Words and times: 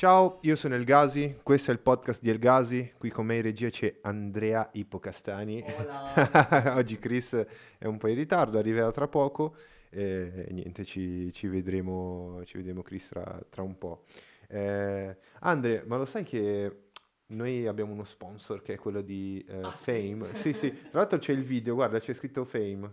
Ciao, 0.00 0.38
io 0.44 0.56
sono 0.56 0.76
El 0.76 0.84
Gasi, 0.84 1.40
questo 1.42 1.70
è 1.70 1.74
il 1.74 1.80
podcast 1.80 2.22
di 2.22 2.30
El 2.30 2.38
Gasi, 2.38 2.94
qui 2.96 3.10
con 3.10 3.26
me 3.26 3.36
in 3.36 3.42
regia 3.42 3.68
c'è 3.68 3.98
Andrea 4.00 4.70
Ippocastani. 4.72 5.62
Oggi 6.74 6.98
Chris 6.98 7.34
è 7.76 7.84
un 7.84 7.98
po' 7.98 8.08
in 8.08 8.14
ritardo, 8.14 8.56
arriverà 8.56 8.90
tra 8.92 9.08
poco 9.08 9.54
e, 9.90 10.46
e 10.48 10.52
niente, 10.54 10.86
ci, 10.86 11.30
ci, 11.34 11.48
vedremo, 11.48 12.40
ci 12.46 12.56
vedremo 12.56 12.80
Chris 12.80 13.08
tra, 13.08 13.44
tra 13.50 13.60
un 13.60 13.76
po'. 13.76 14.04
Eh, 14.48 15.18
Andre, 15.40 15.84
ma 15.86 15.98
lo 15.98 16.06
sai 16.06 16.24
che 16.24 16.92
noi 17.26 17.66
abbiamo 17.66 17.92
uno 17.92 18.04
sponsor 18.04 18.62
che 18.62 18.72
è 18.72 18.78
quello 18.78 19.02
di 19.02 19.44
eh, 19.46 19.60
ah, 19.60 19.72
Fame? 19.72 20.32
Sì? 20.32 20.40
sì, 20.40 20.52
sì, 20.54 20.70
tra 20.88 21.00
l'altro 21.00 21.18
c'è 21.18 21.32
il 21.32 21.42
video, 21.42 21.74
guarda, 21.74 22.00
c'è 22.00 22.14
scritto 22.14 22.46
Fame. 22.46 22.90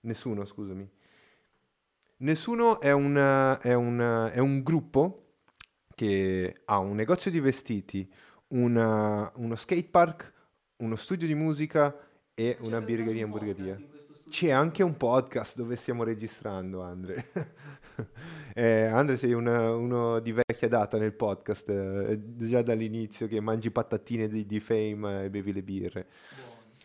Nessuno, 0.00 0.44
scusami. 0.44 0.90
Nessuno 2.16 2.80
è 2.80 2.90
un, 2.90 3.58
è 3.62 3.74
un, 3.74 4.30
è 4.32 4.40
un 4.40 4.62
gruppo 4.64 5.22
che 5.98 6.54
ha 6.66 6.78
un 6.78 6.94
negozio 6.94 7.28
di 7.28 7.40
vestiti, 7.40 8.08
una, 8.50 9.32
uno 9.34 9.56
skatepark, 9.56 10.32
uno 10.76 10.94
studio 10.94 11.26
di 11.26 11.34
musica 11.34 11.92
e 12.34 12.56
C'è 12.56 12.64
una 12.64 12.80
birreria 12.80 13.22
e 13.22 13.24
hamburgeria. 13.24 13.76
C'è 14.28 14.52
anche 14.52 14.84
un 14.84 14.96
podcast 14.96 15.56
dove 15.56 15.74
stiamo 15.74 16.04
registrando, 16.04 16.82
Andre. 16.82 17.26
eh, 18.54 18.84
Andre 18.84 19.16
sei 19.16 19.32
una, 19.32 19.74
uno 19.74 20.20
di 20.20 20.30
vecchia 20.30 20.68
data 20.68 20.98
nel 20.98 21.14
podcast, 21.14 21.68
eh, 21.68 22.20
già 22.36 22.62
dall'inizio 22.62 23.26
che 23.26 23.40
mangi 23.40 23.72
patatine 23.72 24.28
di, 24.28 24.46
di 24.46 24.60
fame 24.60 25.24
e 25.24 25.30
bevi 25.30 25.52
le 25.52 25.62
birre. 25.62 26.06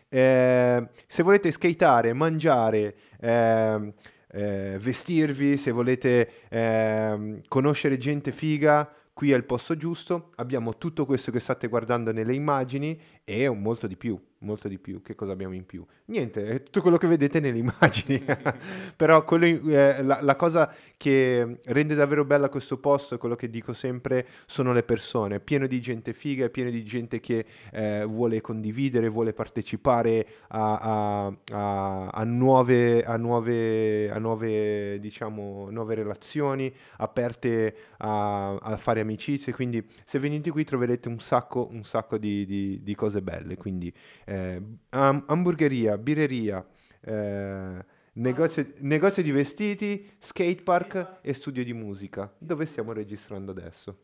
Eh, 0.08 0.88
se 1.06 1.22
volete 1.22 1.52
skateare, 1.52 2.12
mangiare, 2.14 2.96
eh, 3.20 3.94
eh, 4.32 4.76
vestirvi, 4.80 5.56
se 5.56 5.70
volete 5.70 6.28
ehm, 6.48 7.42
conoscere 7.46 7.96
gente 7.96 8.32
figa, 8.32 8.92
qui 9.14 9.30
è 9.30 9.36
il 9.36 9.44
posto 9.44 9.76
giusto, 9.76 10.32
abbiamo 10.36 10.76
tutto 10.76 11.06
questo 11.06 11.30
che 11.30 11.38
state 11.38 11.68
guardando 11.68 12.12
nelle 12.12 12.34
immagini 12.34 13.00
e 13.24 13.48
molto 13.50 13.86
di 13.86 13.96
più 13.96 14.20
molto 14.44 14.68
di 14.68 14.78
più. 14.78 15.02
Che 15.02 15.14
cosa 15.14 15.32
abbiamo 15.32 15.54
in 15.54 15.66
più? 15.66 15.84
Niente, 16.06 16.46
è 16.46 16.62
tutto 16.62 16.82
quello 16.82 16.98
che 16.98 17.08
vedete 17.08 17.40
nelle 17.40 17.58
immagini. 17.58 18.22
Però 18.94 19.24
quello, 19.24 19.46
eh, 19.46 20.02
la, 20.02 20.20
la, 20.22 20.36
cosa 20.36 20.72
che 20.96 21.58
rende 21.64 21.94
davvero 21.94 22.24
bella 22.24 22.48
questo 22.48 22.78
posto, 22.78 23.14
è 23.14 23.18
quello 23.18 23.34
che 23.34 23.50
dico 23.50 23.72
sempre, 23.72 24.26
sono 24.46 24.72
le 24.72 24.84
persone. 24.84 25.40
Pieno 25.40 25.66
di 25.66 25.80
gente 25.80 26.12
figa, 26.12 26.48
pieno 26.48 26.70
di 26.70 26.84
gente 26.84 27.18
che 27.18 27.44
eh, 27.72 28.04
vuole 28.04 28.40
condividere, 28.40 29.08
vuole 29.08 29.32
partecipare 29.32 30.26
a, 30.48 30.76
a, 30.76 31.36
a, 31.52 32.08
a 32.08 32.24
nuove, 32.24 33.02
a, 33.02 33.16
nuove, 33.16 34.10
a 34.10 34.18
nuove, 34.18 35.00
diciamo, 35.00 35.70
nuove 35.70 35.94
relazioni, 35.94 36.72
aperte 36.98 37.74
a, 37.98 38.76
fare 38.78 39.00
amicizie. 39.00 39.52
Quindi 39.52 39.84
se 40.04 40.18
venite 40.18 40.50
qui 40.50 40.64
troverete 40.64 41.08
un 41.08 41.18
sacco, 41.18 41.68
un 41.70 41.84
sacco 41.84 42.18
di, 42.18 42.44
di, 42.44 42.80
di 42.82 42.94
cose 42.94 43.13
belle. 43.22 43.56
Quindi 43.56 43.92
eh, 44.24 44.54
eh, 44.54 45.22
hamburgeria, 45.26 45.98
birreria, 45.98 46.66
eh, 47.00 47.84
negozio, 48.14 49.22
di 49.22 49.30
vestiti, 49.30 50.10
skatepark 50.18 51.18
e 51.20 51.32
studio 51.32 51.64
di 51.64 51.72
musica, 51.72 52.32
dove 52.38 52.66
stiamo 52.66 52.92
registrando 52.92 53.50
adesso. 53.50 53.98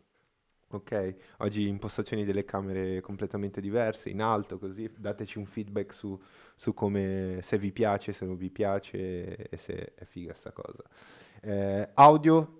Ok, 0.72 1.14
oggi 1.38 1.66
impostazioni 1.66 2.24
delle 2.24 2.44
camere 2.44 3.00
completamente 3.00 3.60
diverse, 3.60 4.08
in 4.08 4.22
alto 4.22 4.56
così, 4.56 4.88
dateci 4.96 5.38
un 5.38 5.46
feedback 5.46 5.92
su, 5.92 6.16
su 6.54 6.72
come, 6.74 7.40
se 7.42 7.58
vi 7.58 7.72
piace, 7.72 8.12
se 8.12 8.24
non 8.24 8.36
vi 8.36 8.50
piace 8.50 9.48
e 9.48 9.56
se 9.56 9.94
è 9.94 10.04
figa 10.04 10.32
sta 10.32 10.52
cosa. 10.52 10.84
Eh, 11.40 11.88
audio 11.94 12.59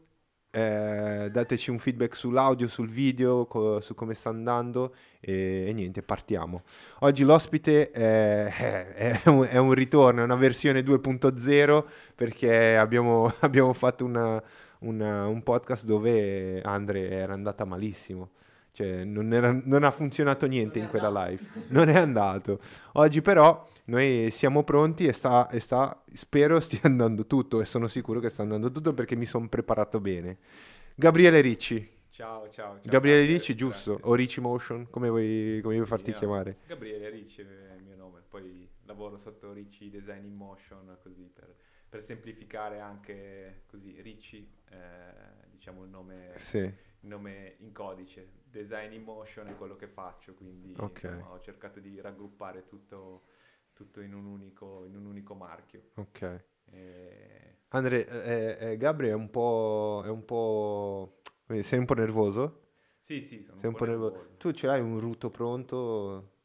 eh, 0.51 1.29
dateci 1.31 1.71
un 1.71 1.79
feedback 1.79 2.17
sull'audio, 2.17 2.67
sul 2.67 2.89
video, 2.89 3.47
co- 3.47 3.81
su 3.81 3.95
come 3.95 4.15
sta 4.15 4.31
andando 4.31 4.95
e, 5.21 5.67
e, 5.69 5.73
niente, 5.73 6.03
partiamo. 6.03 6.63
Oggi 7.01 7.23
l'ospite 7.23 7.91
è, 7.91 8.51
è, 9.25 9.29
un, 9.29 9.47
è, 9.49 9.57
un, 9.59 9.73
ritorno, 9.73 10.21
è 10.21 10.25
una 10.25 10.37
versione 10.37 10.81
2.0 10.81 11.85
perché 12.15 12.77
abbiamo, 12.77 13.33
abbiamo 13.41 13.73
fatto 13.73 14.05
una, 14.05 14.43
una, 14.81 15.27
un 15.27 15.43
podcast 15.43 15.85
dove 15.85 16.61
Andre 16.63 17.11
era 17.11 17.33
andata 17.33 17.65
malissimo. 17.65 18.31
Cioè, 18.73 19.05
non, 19.05 19.33
era, 19.33 19.59
non 19.65 19.83
ha 19.85 19.91
funzionato 19.91 20.47
niente 20.47 20.79
in 20.79 20.89
quella 20.89 21.11
live, 21.27 21.43
non 21.69 21.89
è 21.89 21.97
andato. 21.97 22.61
Oggi 22.93 23.21
però 23.21 23.69
noi 23.91 24.31
siamo 24.31 24.63
pronti 24.63 25.07
e, 25.07 25.13
sta, 25.13 25.49
e 25.51 25.59
sta, 25.59 26.03
spero 26.15 26.61
stia 26.61 26.81
andando 26.85 27.27
tutto 27.27 27.61
e 27.61 27.65
sono 27.65 27.89
sicuro 27.89 28.21
che 28.21 28.29
sta 28.29 28.43
andando 28.43 28.71
tutto 28.71 28.95
perché 28.95 29.17
mi 29.17 29.27
sono 29.27 29.49
preparato 29.49 30.01
bene. 30.01 30.39
Gabriele 30.95 31.41
Ricci. 31.41 31.99
Ciao, 32.09 32.49
ciao. 32.51 32.75
ciao 32.75 32.81
Gabriele 32.85 33.27
Ricci, 33.27 33.55
giusto? 33.55 33.95
Grazie. 33.95 34.11
O 34.11 34.15
Ricci 34.15 34.41
Motion, 34.41 34.89
come 34.91 35.09
vuoi, 35.09 35.61
come 35.63 35.75
vuoi 35.75 35.87
farti 35.87 36.13
sì, 36.13 36.19
chiamare? 36.19 36.59
Gabriele 36.67 37.11
Ricci 37.11 37.43
è 37.43 37.75
il 37.77 37.83
mio 37.83 37.97
nome, 37.97 38.23
poi 38.29 38.69
lavoro 38.85 39.17
sotto 39.17 39.53
Ricci 39.53 39.91
Design 39.91 40.25
in 40.25 40.35
Motion, 40.35 40.97
così 41.03 41.29
per, 41.35 41.53
per 41.89 42.03
semplificare 42.03 42.79
anche 42.79 43.63
così 43.67 44.01
Ricci, 44.01 44.49
eh, 44.71 44.77
diciamo 45.51 45.83
il 45.83 45.91
nome, 45.91 46.33
sì. 46.37 46.59
il 46.59 47.09
nome 47.09 47.57
in 47.59 47.73
codice. 47.73 48.39
Design 48.45 48.93
in 48.93 49.03
Motion 49.03 49.49
è 49.49 49.57
quello 49.57 49.75
che 49.77 49.89
faccio, 49.89 50.35
quindi 50.35 50.75
okay. 50.77 51.11
insomma, 51.11 51.33
ho 51.33 51.41
cercato 51.41 51.81
di 51.81 52.01
raggruppare 52.01 52.65
tutto 52.65 53.23
tutto 53.81 54.03
in 54.03 54.13
un 54.13 54.27
unico, 54.27 54.85
in 54.87 54.95
un 54.95 55.07
unico 55.07 55.35
marchio. 55.35 55.93
Ok. 55.95 56.45
E... 56.67 57.59
Andre, 57.69 58.07
eh, 58.07 58.73
eh, 58.73 58.77
Gabri 58.77 59.09
è 59.09 59.15
un 59.15 59.31
po'... 59.31 60.03
È 60.05 60.09
un 60.09 60.25
po'... 60.27 61.21
Sei 61.63 61.79
un 61.79 61.87
po' 61.87 61.95
nervoso? 61.95 62.73
Sì, 62.99 63.23
sì, 63.23 63.41
sono 63.41 63.59
Sei 63.59 63.71
un 63.71 63.75
po', 63.75 63.87
nervoso. 63.87 64.13
nervoso. 64.17 64.37
Tu 64.37 64.53
ce 64.53 64.67
l'hai 64.67 64.81
un 64.81 65.01
ruto 65.01 65.31
pronto? 65.31 66.39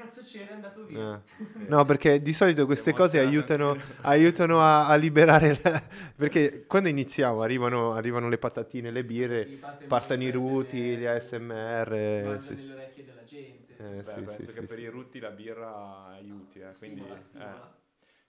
cazzo 0.00 0.22
c'era, 0.22 0.50
è 0.50 0.54
andato 0.54 0.84
via. 0.84 1.22
Eh. 1.38 1.48
No, 1.68 1.84
perché 1.84 2.20
di 2.20 2.32
solito 2.32 2.66
queste 2.66 2.92
cose 2.92 3.18
aiutano, 3.18 3.76
aiutano 4.02 4.60
a, 4.60 4.88
a, 4.88 4.96
liberare. 4.96 5.60
La... 5.62 5.80
Perché 6.16 6.64
quando 6.66 6.88
iniziamo 6.88 7.42
arrivano, 7.42 7.92
arrivano 7.92 8.28
le 8.28 8.38
patatine, 8.38 8.90
le 8.90 9.04
birre, 9.04 9.48
partono 9.86 10.22
i 10.22 10.30
ruti, 10.30 10.96
gli 10.96 11.04
ASMR. 11.04 12.40
Sì. 12.40 12.54
nelle 12.54 12.72
orecchie 12.72 13.04
della 13.04 13.24
gente. 13.24 13.69
Eh, 13.80 14.02
Beh, 14.02 14.12
sì, 14.12 14.20
penso 14.20 14.50
sì, 14.50 14.52
che 14.52 14.60
sì, 14.60 14.66
per 14.66 14.78
i 14.78 14.88
rutti 14.88 15.18
la 15.18 15.30
birra 15.30 16.06
aiuti, 16.08 16.60
eh, 16.60 16.70
quindi... 16.76 17.00
Stimola. 17.00 17.74
Eh. 17.74 17.78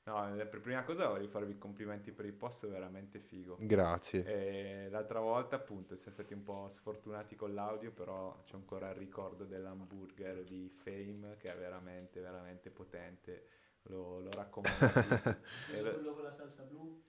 No, 0.04 0.36
eh, 0.36 0.46
per 0.48 0.62
prima 0.62 0.84
cosa 0.84 1.08
voglio 1.08 1.28
farvi 1.28 1.52
i 1.52 1.58
complimenti 1.58 2.12
per 2.12 2.26
il 2.26 2.34
posto, 2.34 2.68
è 2.68 2.70
veramente 2.70 3.20
figo. 3.20 3.58
Grazie. 3.60 4.26
E 4.26 4.90
l'altra 4.90 5.20
volta, 5.20 5.58
appunto, 5.58 5.96
siamo 5.96 6.14
stati 6.14 6.34
un 6.34 6.42
po' 6.42 6.68
sfortunati 6.70 7.36
con 7.36 7.54
l'audio, 7.54 7.92
però 7.92 8.42
c'è 8.44 8.56
ancora 8.56 8.90
il 8.90 8.96
ricordo 8.96 9.44
dell'hamburger 9.44 10.44
di 10.44 10.70
Fame 10.70 11.36
che 11.38 11.54
è 11.54 11.58
veramente, 11.58 12.20
veramente 12.20 12.72
potente. 12.72 13.48
Lo, 13.84 14.20
lo 14.20 14.32
raccomando. 14.32 14.78
quello 15.70 16.14
con 16.14 16.24
la 16.24 16.34
salsa 16.34 16.64
blu? 16.64 17.04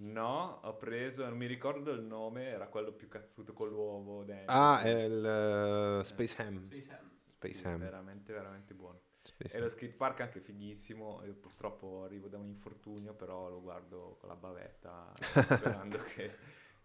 No, 0.00 0.60
ho 0.62 0.76
preso, 0.76 1.24
non 1.26 1.36
mi 1.36 1.46
ricordo 1.46 1.92
il 1.92 2.02
nome, 2.02 2.44
era 2.44 2.68
quello 2.68 2.92
più 2.92 3.08
cazzuto 3.08 3.52
con 3.52 3.68
l'uovo 3.68 4.22
dentro. 4.22 4.54
Ah, 4.54 4.80
è 4.82 5.04
il 5.04 6.00
uh, 6.00 6.02
Space 6.04 6.40
Ham. 6.42 6.62
Space 6.62 6.90
Ham. 6.92 7.17
Space 7.38 7.58
sì, 7.58 7.66
Ham. 7.66 7.78
Veramente, 7.78 8.32
veramente 8.32 8.74
buono. 8.74 9.00
Space 9.22 9.56
e 9.56 9.60
lo 9.60 9.68
skate 9.68 9.92
park 9.92 10.20
anche 10.20 10.40
fighissimo. 10.40 11.22
Io 11.24 11.34
purtroppo 11.34 12.02
arrivo 12.02 12.26
da 12.26 12.36
un 12.36 12.48
infortunio, 12.48 13.14
però 13.14 13.48
lo 13.48 13.60
guardo 13.62 14.16
con 14.18 14.28
la 14.28 14.34
bavetta, 14.34 15.12
sperando 15.22 16.02
che 16.02 16.36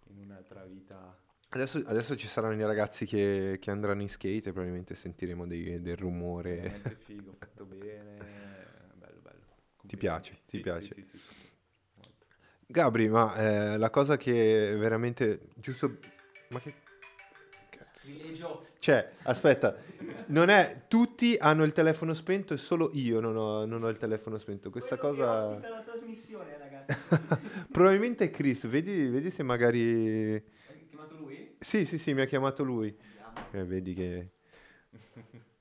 in 0.10 0.20
un'altra 0.20 0.64
vita. 0.66 1.18
Adesso, 1.50 1.80
adesso, 1.86 2.16
ci 2.16 2.28
saranno 2.28 2.54
i 2.54 2.66
ragazzi 2.66 3.06
che, 3.06 3.58
che, 3.60 3.72
andranno 3.72 4.02
in 4.02 4.10
skate 4.10 4.50
e 4.50 4.52
probabilmente 4.52 4.96
sentiremo 4.96 5.48
dei, 5.48 5.82
del 5.82 5.98
rumore. 5.98 6.56
Veramente 6.56 6.96
figo, 7.04 7.34
fatto 7.34 7.66
bene, 7.66 8.18
bello, 8.94 9.20
bello. 9.22 9.46
Ti 9.82 9.98
piace, 9.98 10.34
ti 10.46 10.58
sì, 10.58 10.60
piace. 10.62 10.94
Sì, 10.94 11.04
sì, 11.04 11.20
Gabri, 12.68 13.08
ma 13.08 13.36
eh, 13.36 13.78
la 13.78 13.90
cosa 13.90 14.18
che 14.18 14.76
veramente 14.78 15.42
giusto... 15.56 15.98
Ma 16.50 16.60
che. 16.60 16.83
Cioè, 18.80 19.10
aspetta, 19.24 19.78
non 20.28 20.50
è 20.50 20.84
tutti 20.88 21.36
hanno 21.40 21.64
il 21.64 21.72
telefono 21.72 22.14
spento 22.14 22.54
e 22.54 22.58
solo 22.58 22.92
io 22.94 23.20
non 23.20 23.38
ho, 23.38 23.66
non 23.66 23.84
ho 23.84 23.88
il 23.88 23.98
telefono 23.98 24.38
spento. 24.38 24.70
Questa 24.70 24.98
Quello 24.98 25.16
cosa. 25.16 25.62
Che 25.62 25.70
la 25.74 25.82
trasmissione, 25.82 26.58
ragazzi. 26.58 27.68
Probabilmente 27.72 28.26
è 28.26 28.30
Chris, 28.30 28.68
vedi, 28.68 29.08
vedi 29.08 29.32
se 29.32 29.44
magari. 29.44 30.34
Hai 30.34 30.44
chiamato 30.90 31.16
lui? 31.16 31.56
Sì, 31.60 31.86
sì, 31.86 31.98
sì, 31.98 32.14
mi 32.14 32.22
ha 32.22 32.26
chiamato 32.26 32.64
lui. 32.64 32.94
Eh, 33.52 33.64
vedi 33.64 33.94
che. 33.94 34.32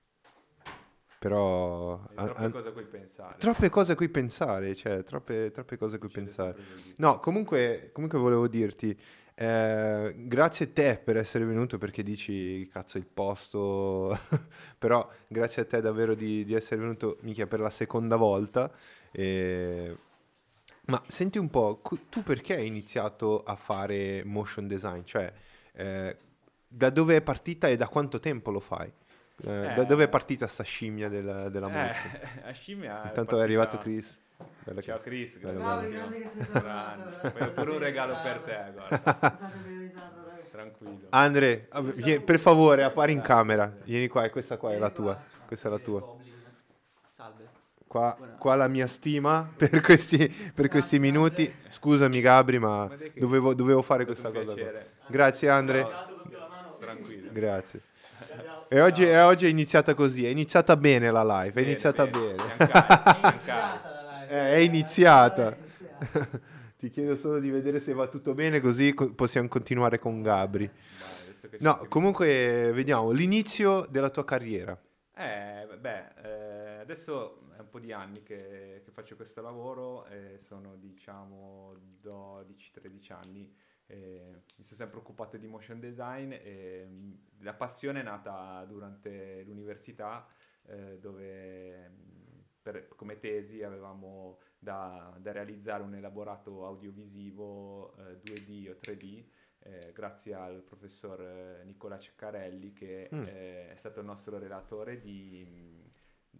Però... 1.18 2.02
troppe 2.14 2.50
cose 2.50 2.68
a 2.68 2.72
cui 2.72 2.84
pensare. 2.84 3.36
Troppe 3.38 3.68
cose 3.70 3.92
a 3.92 3.94
cui 3.94 4.08
pensare, 4.08 4.74
cioè, 4.74 5.04
troppe, 5.04 5.52
troppe 5.52 5.76
cose 5.76 5.94
a 5.94 5.98
cui 6.00 6.08
pensare. 6.08 6.56
No, 6.96 7.20
comunque, 7.20 7.90
comunque 7.92 8.18
volevo 8.18 8.48
dirti, 8.48 8.98
eh, 9.42 10.14
grazie 10.16 10.66
a 10.66 10.68
te 10.72 11.00
per 11.02 11.16
essere 11.16 11.44
venuto 11.44 11.76
perché 11.76 12.04
dici 12.04 12.68
cazzo 12.72 12.96
il 12.96 13.06
posto, 13.06 14.16
però 14.78 15.10
grazie 15.26 15.62
a 15.62 15.64
te 15.64 15.80
davvero 15.80 16.14
di, 16.14 16.44
di 16.44 16.54
essere 16.54 16.80
venuto 16.80 17.18
mica 17.22 17.48
per 17.48 17.58
la 17.58 17.70
seconda 17.70 18.14
volta. 18.14 18.70
E... 19.10 19.96
Ma 20.84 21.02
senti 21.08 21.38
un 21.38 21.50
po', 21.50 21.82
tu 22.08 22.22
perché 22.22 22.54
hai 22.54 22.68
iniziato 22.68 23.42
a 23.42 23.56
fare 23.56 24.22
motion 24.24 24.68
design? 24.68 25.02
Cioè, 25.02 25.32
eh, 25.72 26.16
da 26.68 26.90
dove 26.90 27.16
è 27.16 27.20
partita 27.20 27.66
e 27.66 27.76
da 27.76 27.88
quanto 27.88 28.20
tempo 28.20 28.52
lo 28.52 28.60
fai? 28.60 28.92
Eh, 29.44 29.70
eh, 29.70 29.74
da 29.74 29.82
dove 29.82 30.04
è 30.04 30.08
partita 30.08 30.46
sta 30.46 30.62
scimmia 30.62 31.08
della, 31.08 31.48
della 31.48 31.66
eh, 31.66 31.70
motion? 31.70 32.20
La 32.46 32.52
scimmia 32.52 32.96
Intanto 33.06 33.10
è, 33.10 33.14
partita... 33.14 33.36
è 33.38 33.42
arrivato 33.42 33.78
Chris. 33.78 34.20
Bella 34.64 34.80
Ciao 34.80 34.98
Chris, 35.00 35.38
grazie. 35.40 35.98
pure 37.54 37.70
un 37.70 37.78
regalo 37.78 38.16
per 38.22 38.38
te, 38.38 38.72
guarda. 38.72 39.50
Tranquillo. 40.52 41.06
Andre, 41.08 41.68
per 42.24 42.38
favore, 42.38 42.84
appari 42.84 43.12
in 43.12 43.22
camera. 43.22 43.74
Vieni 43.82 44.06
qua, 44.06 44.28
questa 44.30 44.58
qua 44.58 44.72
è 44.72 44.78
la 44.78 44.90
tua. 44.90 45.20
Questa 45.46 45.66
è 45.66 45.70
la 45.70 45.78
tua. 45.78 46.16
Salve. 47.10 47.48
Qua, 47.88 48.16
qua 48.38 48.54
la 48.54 48.68
mia 48.68 48.86
stima 48.86 49.50
per 49.56 49.80
questi, 49.80 50.28
per 50.28 50.68
questi 50.68 51.00
minuti. 51.00 51.52
Scusami 51.68 52.20
Gabri, 52.20 52.60
ma 52.60 52.88
dovevo, 53.14 53.54
dovevo 53.54 53.82
fare 53.82 54.04
questa 54.04 54.30
cosa. 54.30 54.54
Qua. 54.54 54.70
Grazie 55.08 55.48
Andre. 55.48 55.88
Tranquillo. 56.78 57.32
Grazie. 57.32 57.80
E 58.68 58.80
oggi, 58.80 59.04
e 59.04 59.20
oggi, 59.20 59.46
è 59.46 59.48
iniziata 59.48 59.94
così, 59.94 60.24
è 60.24 60.28
iniziata 60.28 60.76
bene 60.76 61.10
la 61.10 61.42
live, 61.42 61.60
è 61.60 61.64
iniziata 61.64 62.06
bene. 62.06 63.82
È 64.32 64.56
iniziata. 64.56 65.54
Ti 66.78 66.88
chiedo 66.88 67.16
solo 67.16 67.38
di 67.38 67.50
vedere 67.50 67.80
se 67.80 67.92
va 67.92 68.06
tutto 68.06 68.32
bene, 68.32 68.60
così 68.60 68.94
co- 68.94 69.12
possiamo 69.12 69.46
continuare 69.46 69.98
con 69.98 70.22
Gabri. 70.22 70.70
No, 71.58 71.84
comunque 71.86 72.70
vediamo 72.72 73.10
l'inizio 73.10 73.84
della 73.90 74.08
tua 74.08 74.24
carriera. 74.24 74.72
Eh, 75.14 75.68
beh, 75.78 76.14
eh, 76.22 76.78
adesso 76.78 77.46
è 77.54 77.60
un 77.60 77.68
po' 77.68 77.78
di 77.78 77.92
anni 77.92 78.22
che, 78.22 78.80
che 78.82 78.90
faccio 78.90 79.16
questo 79.16 79.42
lavoro, 79.42 80.06
eh, 80.06 80.38
sono 80.38 80.76
diciamo 80.76 81.74
12-13 82.02 83.12
anni. 83.12 83.54
Eh, 83.84 84.44
mi 84.56 84.64
sono 84.64 84.76
sempre 84.76 84.98
occupato 84.98 85.36
di 85.36 85.46
motion 85.46 85.78
design 85.78 86.32
e 86.32 86.88
la 87.40 87.52
passione 87.52 88.00
è 88.00 88.02
nata 88.02 88.64
durante 88.66 89.42
l'università 89.44 90.26
eh, 90.68 90.98
dove 90.98 91.90
per, 92.62 92.88
come 92.94 93.18
tesi 93.18 93.62
avevamo 93.62 94.38
da, 94.58 95.14
da, 95.18 95.32
realizzare 95.32 95.82
un 95.82 95.94
elaborato 95.94 96.64
audiovisivo 96.64 97.96
eh, 97.96 98.20
2D 98.22 98.70
o 98.70 98.76
3D 98.80 99.24
eh, 99.64 99.92
grazie 99.92 100.34
al 100.34 100.62
professor 100.62 101.20
eh, 101.20 101.64
Nicola 101.64 101.98
Ceccarelli 101.98 102.72
che 102.72 103.08
mm. 103.12 103.24
eh, 103.26 103.70
è 103.70 103.74
stato 103.76 104.00
il 104.00 104.06
nostro 104.06 104.38
relatore 104.38 105.00
di, 105.00 105.88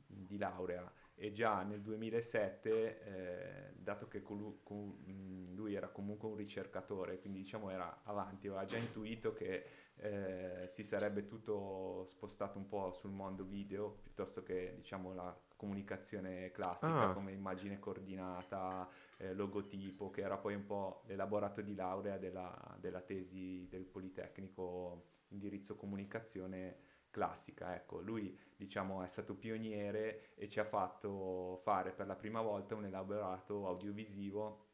di, 0.07 0.39
laurea 0.39 0.91
e 1.15 1.31
già 1.33 1.63
nel 1.63 1.83
2007, 1.83 3.03
eh, 3.05 3.73
dato 3.77 4.09
che 4.09 4.23
lui, 4.29 4.59
mm, 4.73 5.55
lui, 5.55 5.75
era 5.75 5.89
comunque 5.89 6.29
un 6.29 6.35
ricercatore, 6.35 7.21
quindi 7.21 7.41
diciamo 7.41 7.71
era 7.71 8.01
avanti, 8.05 8.49
aveva 8.49 8.65
già 8.65 8.77
intuito 8.77 9.33
che 9.33 9.65
eh, 9.97 10.65
si 10.69 10.83
sarebbe 10.83 11.27
tutto 11.27 12.05
spostato 12.07 12.59
un 12.59 12.67
po' 12.67 12.91
sul 12.93 13.13
mondo 13.13 13.45
video 13.45 13.99
piuttosto 14.03 14.43
che 14.43 14.75
diciamo 14.77 15.15
la 15.15 15.39
comunicazione 15.63 16.51
classica 16.51 17.11
ah. 17.11 17.13
come 17.13 17.31
immagine 17.31 17.79
coordinata, 17.79 18.89
eh, 19.19 19.33
logotipo, 19.33 20.11
che 20.11 20.23
era 20.23 20.37
poi 20.37 20.57
un 20.57 20.67
po' 20.67 21.05
l'elaborato 21.07 21.61
di 21.61 21.77
laurea 21.77 22.19
della, 22.19 22.53
della 22.81 23.01
tesi 23.01 23.69
del 23.71 23.85
Politecnico 23.85 25.11
indirizzo 25.29 25.77
comunicazione 25.77 26.79
classica. 27.11 27.77
Ecco, 27.77 28.01
lui 28.01 28.37
diciamo 28.57 29.05
è 29.05 29.09
stato 29.09 29.37
pioniere 29.37 30.35
e 30.35 30.49
ci 30.49 30.59
ha 30.59 30.65
fatto 30.65 31.61
fare 31.63 31.93
per 31.93 32.09
la 32.09 32.17
prima 32.17 32.41
volta 32.41 32.75
un 32.75 32.87
elaborato 32.87 33.69
audiovisivo 33.69 34.67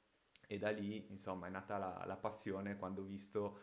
e 0.46 0.56
da 0.56 0.70
lì 0.70 1.10
insomma 1.10 1.48
è 1.48 1.50
nata 1.50 1.76
la, 1.76 2.04
la 2.06 2.16
passione 2.16 2.78
quando 2.78 3.02
ho 3.02 3.04
visto 3.04 3.58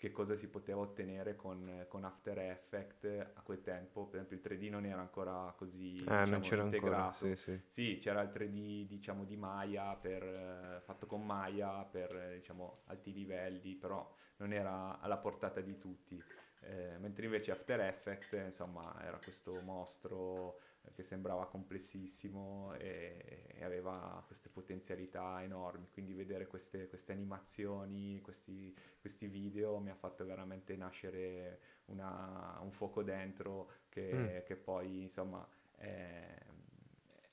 che 0.00 0.10
cosa 0.12 0.34
si 0.34 0.48
poteva 0.48 0.80
ottenere 0.80 1.36
con, 1.36 1.84
con, 1.86 2.04
After 2.04 2.38
Effects 2.38 3.04
a 3.34 3.42
quel 3.42 3.60
tempo. 3.60 4.06
Per 4.06 4.18
esempio 4.18 4.36
il 4.38 4.58
3D 4.58 4.70
non 4.70 4.86
era 4.86 5.02
ancora 5.02 5.52
così 5.58 5.92
eh, 5.92 6.24
diciamo, 6.24 6.40
c'era 6.40 6.62
integrato. 6.62 7.24
Ancora, 7.26 7.34
sì, 7.34 7.36
sì. 7.36 7.60
sì, 7.66 7.98
c'era 8.00 8.22
il 8.22 8.30
3D 8.30 8.86
diciamo 8.86 9.26
di 9.26 9.36
Maya, 9.36 9.94
per, 9.96 10.22
eh, 10.22 10.80
fatto 10.86 11.04
con 11.04 11.22
Maya 11.22 11.84
per 11.84 12.16
eh, 12.16 12.36
diciamo, 12.36 12.80
alti 12.86 13.12
livelli, 13.12 13.74
però 13.74 14.10
non 14.38 14.54
era 14.54 14.98
alla 15.00 15.18
portata 15.18 15.60
di 15.60 15.76
tutti. 15.76 16.18
Eh, 16.62 16.96
mentre 16.98 17.26
invece 17.26 17.50
After 17.50 17.80
Effects 17.80 18.32
insomma 18.32 18.98
era 19.04 19.18
questo 19.18 19.60
mostro 19.60 20.60
che 20.94 21.02
sembrava 21.02 21.46
complessissimo 21.46 22.74
e, 22.74 23.46
e, 23.54 23.64
aveva 23.64 24.22
queste 24.26 24.48
potenzialità 24.48 25.42
enormi, 25.42 25.88
quindi 25.92 26.12
vedere 26.12 26.46
queste, 26.46 26.88
queste 26.88 27.12
animazioni, 27.12 28.20
questi, 28.20 28.74
questi, 29.00 29.26
video 29.26 29.78
mi 29.78 29.90
ha 29.90 29.94
fatto 29.94 30.24
veramente 30.24 30.76
nascere 30.76 31.60
una, 31.86 32.58
un 32.60 32.70
fuoco 32.72 33.02
dentro 33.02 33.70
che, 33.88 34.12
mm. 34.12 34.46
che 34.46 34.56
poi 34.56 35.02
insomma 35.02 35.46
è, 35.76 36.38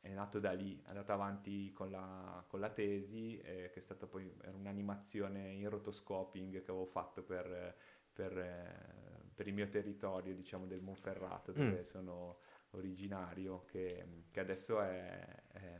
è, 0.01 0.09
nato 0.09 0.39
da 0.39 0.51
lì, 0.51 0.81
è 0.85 0.89
andato 0.89 1.11
avanti 1.11 1.71
con 1.73 1.89
la, 1.89 2.43
con 2.47 2.59
la 2.59 2.69
tesi 2.69 3.37
eh, 3.39 3.69
che 3.71 3.79
è 3.79 3.81
stata 3.81 4.05
poi 4.05 4.31
un'animazione 4.53 5.51
in 5.53 5.69
rotoscoping 5.69 6.51
che 6.63 6.71
avevo 6.71 6.85
fatto 6.85 7.23
per, 7.23 7.75
per, 8.13 8.37
eh, 8.37 9.29
per 9.33 9.47
il 9.47 9.53
mio 9.53 9.67
territorio 9.69 10.33
diciamo 10.33 10.65
del 10.65 10.81
Monferrato 10.81 11.51
dove 11.51 11.79
mm. 11.79 11.83
sono 11.83 12.39
originario 12.71 13.65
che, 13.65 14.23
che 14.31 14.39
adesso 14.39 14.81
è, 14.81 15.43
è, 15.51 15.79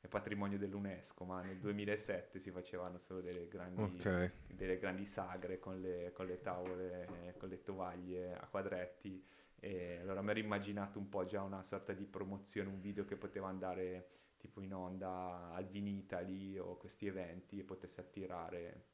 è, 0.00 0.08
patrimonio 0.08 0.58
dell'UNESCO, 0.58 1.24
ma 1.24 1.42
nel 1.42 1.58
2007 1.58 2.38
si 2.38 2.50
facevano 2.50 2.98
solo 2.98 3.20
delle 3.20 3.48
grandi, 3.48 3.80
okay. 3.80 4.30
delle 4.46 4.78
grandi 4.78 5.04
sagre 5.04 5.58
con 5.58 5.80
le, 5.80 6.12
con 6.12 6.26
le, 6.26 6.40
tavole, 6.40 7.34
con 7.38 7.48
le 7.48 7.62
tovaglie 7.62 8.34
a 8.34 8.46
quadretti. 8.46 9.24
E 9.60 9.98
allora 10.00 10.22
mi 10.22 10.30
ero 10.30 10.38
immaginato 10.38 10.98
un 10.98 11.08
po' 11.08 11.24
già 11.26 11.42
una 11.42 11.62
sorta 11.62 11.92
di 11.92 12.06
promozione, 12.06 12.68
un 12.68 12.80
video 12.80 13.04
che 13.04 13.16
poteva 13.16 13.48
andare 13.48 14.10
tipo 14.38 14.60
in 14.60 14.72
onda 14.72 15.52
al 15.52 15.66
Vinitali 15.66 16.58
o 16.58 16.76
questi 16.76 17.06
eventi 17.06 17.58
e 17.58 17.64
potesse 17.64 18.00
attirare, 18.00 18.84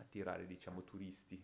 attirare 0.00 0.46
diciamo 0.46 0.82
turisti. 0.82 1.42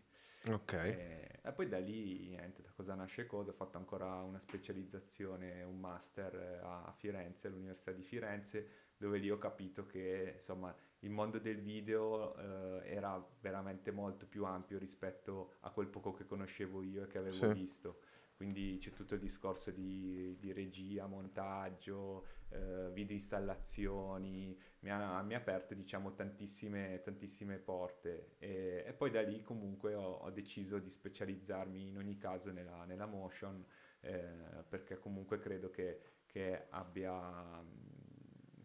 Ok. 0.48 0.72
E, 0.72 1.40
e, 1.42 1.52
poi 1.52 1.68
da 1.68 1.78
lì, 1.78 2.28
niente, 2.28 2.62
da 2.62 2.70
cosa 2.74 2.94
nasce 2.94 3.26
cosa, 3.26 3.50
ho 3.50 3.54
fatto 3.54 3.78
ancora 3.78 4.20
una 4.22 4.38
specializzazione, 4.38 5.62
un 5.62 5.78
master 5.78 6.34
eh, 6.34 6.60
a 6.62 6.92
Firenze, 6.96 7.48
all'Università 7.48 7.92
di 7.92 8.02
Firenze, 8.02 8.68
dove 8.96 9.18
lì 9.18 9.30
ho 9.30 9.38
capito 9.38 9.86
che, 9.86 10.32
insomma, 10.34 10.74
il 11.00 11.10
mondo 11.10 11.38
del 11.38 11.60
video 11.60 12.36
eh, 12.36 12.90
era 12.90 13.24
veramente 13.40 13.90
molto 13.90 14.26
più 14.26 14.44
ampio 14.44 14.78
rispetto 14.78 15.54
a 15.60 15.70
quel 15.70 15.88
poco 15.88 16.12
che 16.12 16.26
conoscevo 16.26 16.82
io 16.82 17.04
e 17.04 17.06
che 17.06 17.18
avevo 17.18 17.52
sì. 17.52 17.58
visto 17.58 18.00
quindi 18.36 18.76
c'è 18.78 18.92
tutto 18.92 19.14
il 19.14 19.20
discorso 19.20 19.70
di, 19.70 20.36
di 20.38 20.52
regia, 20.52 21.06
montaggio, 21.06 22.26
eh, 22.50 22.90
video 22.92 23.14
installazioni, 23.14 24.56
mi 24.80 24.90
ha, 24.90 25.22
mi 25.22 25.34
ha 25.34 25.38
aperto 25.38 25.72
diciamo 25.72 26.14
tantissime, 26.14 27.00
tantissime 27.02 27.56
porte. 27.56 28.34
E, 28.38 28.84
e, 28.86 28.92
poi 28.92 29.10
da 29.10 29.22
lì 29.22 29.42
comunque 29.42 29.94
ho, 29.94 30.16
ho, 30.16 30.30
deciso 30.30 30.78
di 30.78 30.90
specializzarmi 30.90 31.88
in 31.88 31.96
ogni 31.96 32.18
caso 32.18 32.52
nella, 32.52 32.84
nella 32.84 33.06
motion 33.06 33.64
eh, 34.00 34.64
perché 34.68 34.98
comunque 34.98 35.38
credo 35.38 35.70
che, 35.70 36.00
che 36.26 36.66
abbia 36.68 37.64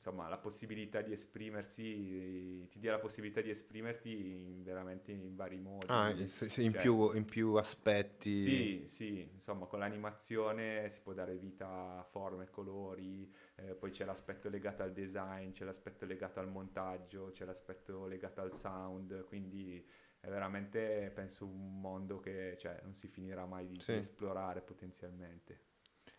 insomma, 0.02 0.28
la 0.28 0.40
possibilità 0.40 1.02
di 1.02 1.12
esprimersi, 1.12 2.68
ti 2.72 2.80
dia 2.80 2.90
la 2.90 2.98
possibilità 2.98 3.40
di 3.40 3.52
esprimerti 3.52 4.10
in, 4.10 4.64
veramente 4.64 5.12
in 5.12 5.36
vari 5.36 5.60
modi. 5.60 5.86
Ah, 5.90 6.12
sì, 6.26 6.50
sì, 6.50 6.64
in, 6.64 6.72
cioè, 6.74 6.82
più, 6.82 7.14
in, 7.14 7.24
più, 7.24 7.54
aspetti. 7.54 8.34
Sì, 8.34 8.84
sì, 8.88 9.30
insomma, 9.32 9.68
con 9.68 9.78
l'animazione 9.78 10.90
si 10.90 11.02
può 11.02 11.14
dare 11.14 11.38
vita 11.38 12.00
a 12.00 12.04
forme, 12.04 12.50
colori, 12.50 13.32
eh, 13.58 13.76
poi 13.76 13.92
c'è 13.92 14.04
l'aspetto 14.04 14.50
legato 14.50 14.82
al 14.82 14.92
design, 14.92 15.52
c'è 15.52 15.66
l'aspetto 15.66 16.06
legato 16.06 16.40
al 16.40 16.50
montaggio, 16.50 17.30
c'è 17.32 17.46
l'aspetto 17.46 18.08
legato 18.08 18.42
al 18.42 18.52
sound, 18.52 19.24
quindi 19.26 19.88
è 20.20 20.30
veramente, 20.30 21.12
penso, 21.14 21.46
un 21.46 21.80
mondo 21.80 22.20
che 22.20 22.58
cioè, 22.58 22.80
non 22.82 22.96
si 22.96 23.08
finirà 23.08 23.46
mai 23.46 23.68
di, 23.68 23.80
sì. 23.80 23.92
di 23.92 24.00
esplorare 24.00 24.62
potenzialmente. 24.62 25.70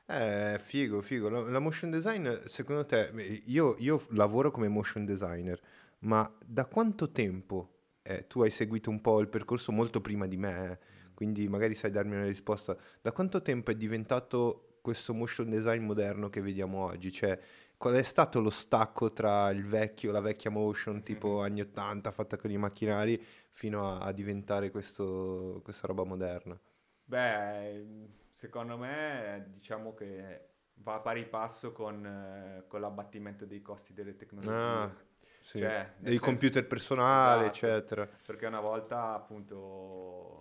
Eh, 0.06 0.59
figo, 0.59 1.00
figo. 1.00 1.28
La, 1.28 1.40
la 1.42 1.59
motion 1.59 1.90
design, 1.90 2.28
secondo 2.47 2.85
te, 2.85 3.11
io, 3.47 3.76
io, 3.78 4.04
lavoro 4.11 4.50
come 4.50 4.68
motion 4.68 5.04
designer, 5.04 5.61
ma 6.00 6.30
da 6.44 6.66
quanto 6.66 7.11
tempo 7.11 7.73
eh, 8.02 8.26
tu 8.26 8.42
hai 8.42 8.50
seguito 8.50 8.90
un 8.90 9.00
po' 9.00 9.21
il 9.21 9.28
percorso 9.28 9.73
molto 9.73 10.00
prima 10.00 10.26
di 10.26 10.37
me, 10.37 10.71
eh, 10.71 10.78
quindi 11.14 11.49
magari 11.49 11.75
sai 11.75 11.90
darmi 11.90 12.14
una 12.14 12.25
risposta, 12.25 12.76
da 13.00 13.12
quanto 13.12 13.42
tempo 13.42 13.71
è 13.71 13.75
diventato 13.75 14.78
questo 14.82 15.14
motion 15.14 15.49
design 15.49 15.85
moderno 15.85 16.28
che 16.28 16.40
vediamo 16.40 16.85
oggi? 16.85 17.12
Cioè, 17.12 17.38
qual 17.76 17.94
è 17.94 18.02
stato 18.02 18.40
lo 18.40 18.50
stacco 18.50 19.12
tra 19.12 19.50
il 19.50 19.64
vecchio, 19.64 20.12
la 20.12 20.21
vecchia 20.21 20.50
motion 20.50 21.02
tipo 21.02 21.37
mm-hmm. 21.37 21.44
anni 21.44 21.61
80 21.61 22.11
fatta 22.12 22.37
con 22.37 22.50
i 22.50 22.56
macchinari 22.56 23.23
fino 23.52 23.88
a, 23.88 23.99
a 24.00 24.12
diventare 24.12 24.71
questo, 24.71 25.61
questa 25.62 25.87
roba 25.87 26.04
moderna? 26.04 26.59
Beh 27.04 28.21
secondo 28.32 28.76
me 28.76 29.46
diciamo 29.52 29.94
che 29.94 30.48
va 30.76 30.94
a 30.94 31.00
pari 31.00 31.24
passo 31.26 31.70
con, 31.70 32.04
eh, 32.04 32.64
con 32.66 32.80
l'abbattimento 32.80 33.46
dei 33.46 33.62
costi 33.62 33.92
delle 33.92 34.16
tecnologie. 34.16 34.54
Ah, 34.56 34.94
sì. 35.38 35.58
cioè, 35.58 35.92
dei 35.98 36.16
senso, 36.16 36.24
computer 36.24 36.66
personali, 36.66 37.42
esatto, 37.42 37.56
eccetera. 37.56 38.08
Perché 38.26 38.46
una 38.46 38.60
volta 38.60 39.14
appunto 39.14 40.40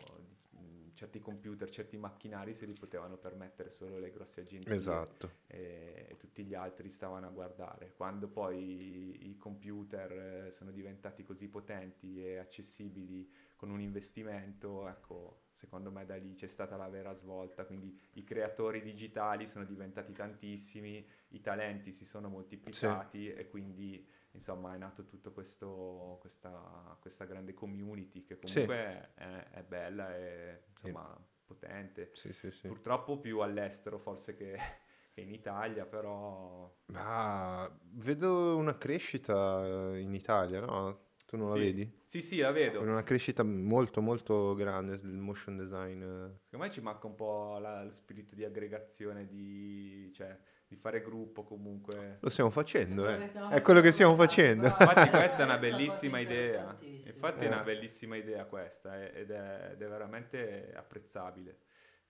certi 1.01 1.19
computer, 1.19 1.67
certi 1.67 1.97
macchinari 1.97 2.53
se 2.53 2.67
li 2.67 2.73
potevano 2.73 3.17
permettere 3.17 3.71
solo 3.71 3.97
le 3.97 4.11
grosse 4.11 4.41
agenzie. 4.41 4.75
Esatto. 4.75 5.31
E, 5.47 6.05
e 6.09 6.17
tutti 6.17 6.43
gli 6.43 6.53
altri 6.53 6.89
stavano 6.89 7.25
a 7.25 7.31
guardare. 7.31 7.93
Quando 7.95 8.27
poi 8.27 8.59
i, 8.59 9.29
i 9.29 9.37
computer 9.37 10.45
eh, 10.45 10.51
sono 10.51 10.69
diventati 10.69 11.23
così 11.23 11.47
potenti 11.47 12.23
e 12.23 12.37
accessibili 12.37 13.27
con 13.61 13.69
un 13.69 13.79
investimento, 13.79 14.87
ecco, 14.87 15.43
secondo 15.51 15.91
me 15.91 16.03
da 16.03 16.15
lì 16.15 16.33
c'è 16.33 16.47
stata 16.47 16.77
la 16.77 16.89
vera 16.89 17.13
svolta, 17.13 17.63
quindi 17.63 17.95
i 18.13 18.23
creatori 18.23 18.81
digitali 18.81 19.45
sono 19.45 19.65
diventati 19.65 20.13
tantissimi, 20.13 21.07
i 21.27 21.41
talenti 21.41 21.91
si 21.91 22.03
sono 22.03 22.27
moltiplicati 22.27 23.25
sì. 23.25 23.31
e 23.31 23.47
quindi 23.47 24.03
insomma 24.31 24.73
è 24.73 24.79
nato 24.79 25.05
tutto 25.05 25.31
questo, 25.31 26.17
questa, 26.21 26.97
questa 26.99 27.25
grande 27.25 27.53
community 27.53 28.23
che 28.23 28.39
comunque 28.39 29.11
sì. 29.13 29.21
è, 29.21 29.49
è, 29.51 29.61
bella 29.61 30.17
e 30.17 30.63
insomma 30.71 31.15
sì. 31.15 31.23
potente. 31.45 32.11
Purtroppo 32.63 33.19
più 33.19 33.41
all'estero 33.41 33.99
forse 33.99 34.33
che, 34.33 34.57
che 35.13 35.21
in 35.21 35.29
Italia, 35.29 35.85
però... 35.85 36.77
Ma 36.87 37.71
vedo 37.91 38.57
una 38.57 38.75
crescita 38.75 39.95
in 39.99 40.15
Italia, 40.15 40.61
no? 40.61 41.09
Tu 41.31 41.37
non 41.37 41.47
sì. 41.47 41.53
la 41.53 41.63
vedi? 41.63 42.01
Sì, 42.03 42.21
sì, 42.21 42.39
la 42.39 42.51
vedo. 42.51 42.81
Una 42.81 43.03
crescita 43.03 43.41
molto, 43.41 44.01
molto 44.01 44.53
grande 44.53 44.99
del 44.99 45.13
motion 45.13 45.55
design. 45.55 46.01
Secondo 46.01 46.65
me 46.65 46.69
ci 46.69 46.81
manca 46.81 47.07
un 47.07 47.15
po' 47.15 47.57
la, 47.57 47.85
lo 47.85 47.89
spirito 47.89 48.35
di 48.35 48.43
aggregazione, 48.43 49.25
di, 49.25 50.11
cioè, 50.13 50.37
di 50.67 50.75
fare 50.75 51.01
gruppo 51.01 51.43
comunque. 51.43 52.17
Lo 52.19 52.29
stiamo 52.29 52.49
facendo, 52.49 53.07
eh. 53.07 53.31
È 53.49 53.61
quello 53.61 53.79
che 53.79 53.93
stiamo 53.93 54.13
facendo. 54.15 54.65
Infatti 54.65 55.09
questa 55.09 55.37
è 55.37 55.43
una 55.45 55.57
bellissima 55.57 56.19
idea. 56.19 56.77
Infatti 56.81 57.45
è 57.45 57.47
una 57.47 57.63
bellissima 57.63 58.17
idea 58.17 58.43
questa 58.43 59.01
ed 59.01 59.31
è, 59.31 59.69
ed 59.71 59.81
è 59.81 59.87
veramente 59.87 60.73
apprezzabile. 60.75 61.59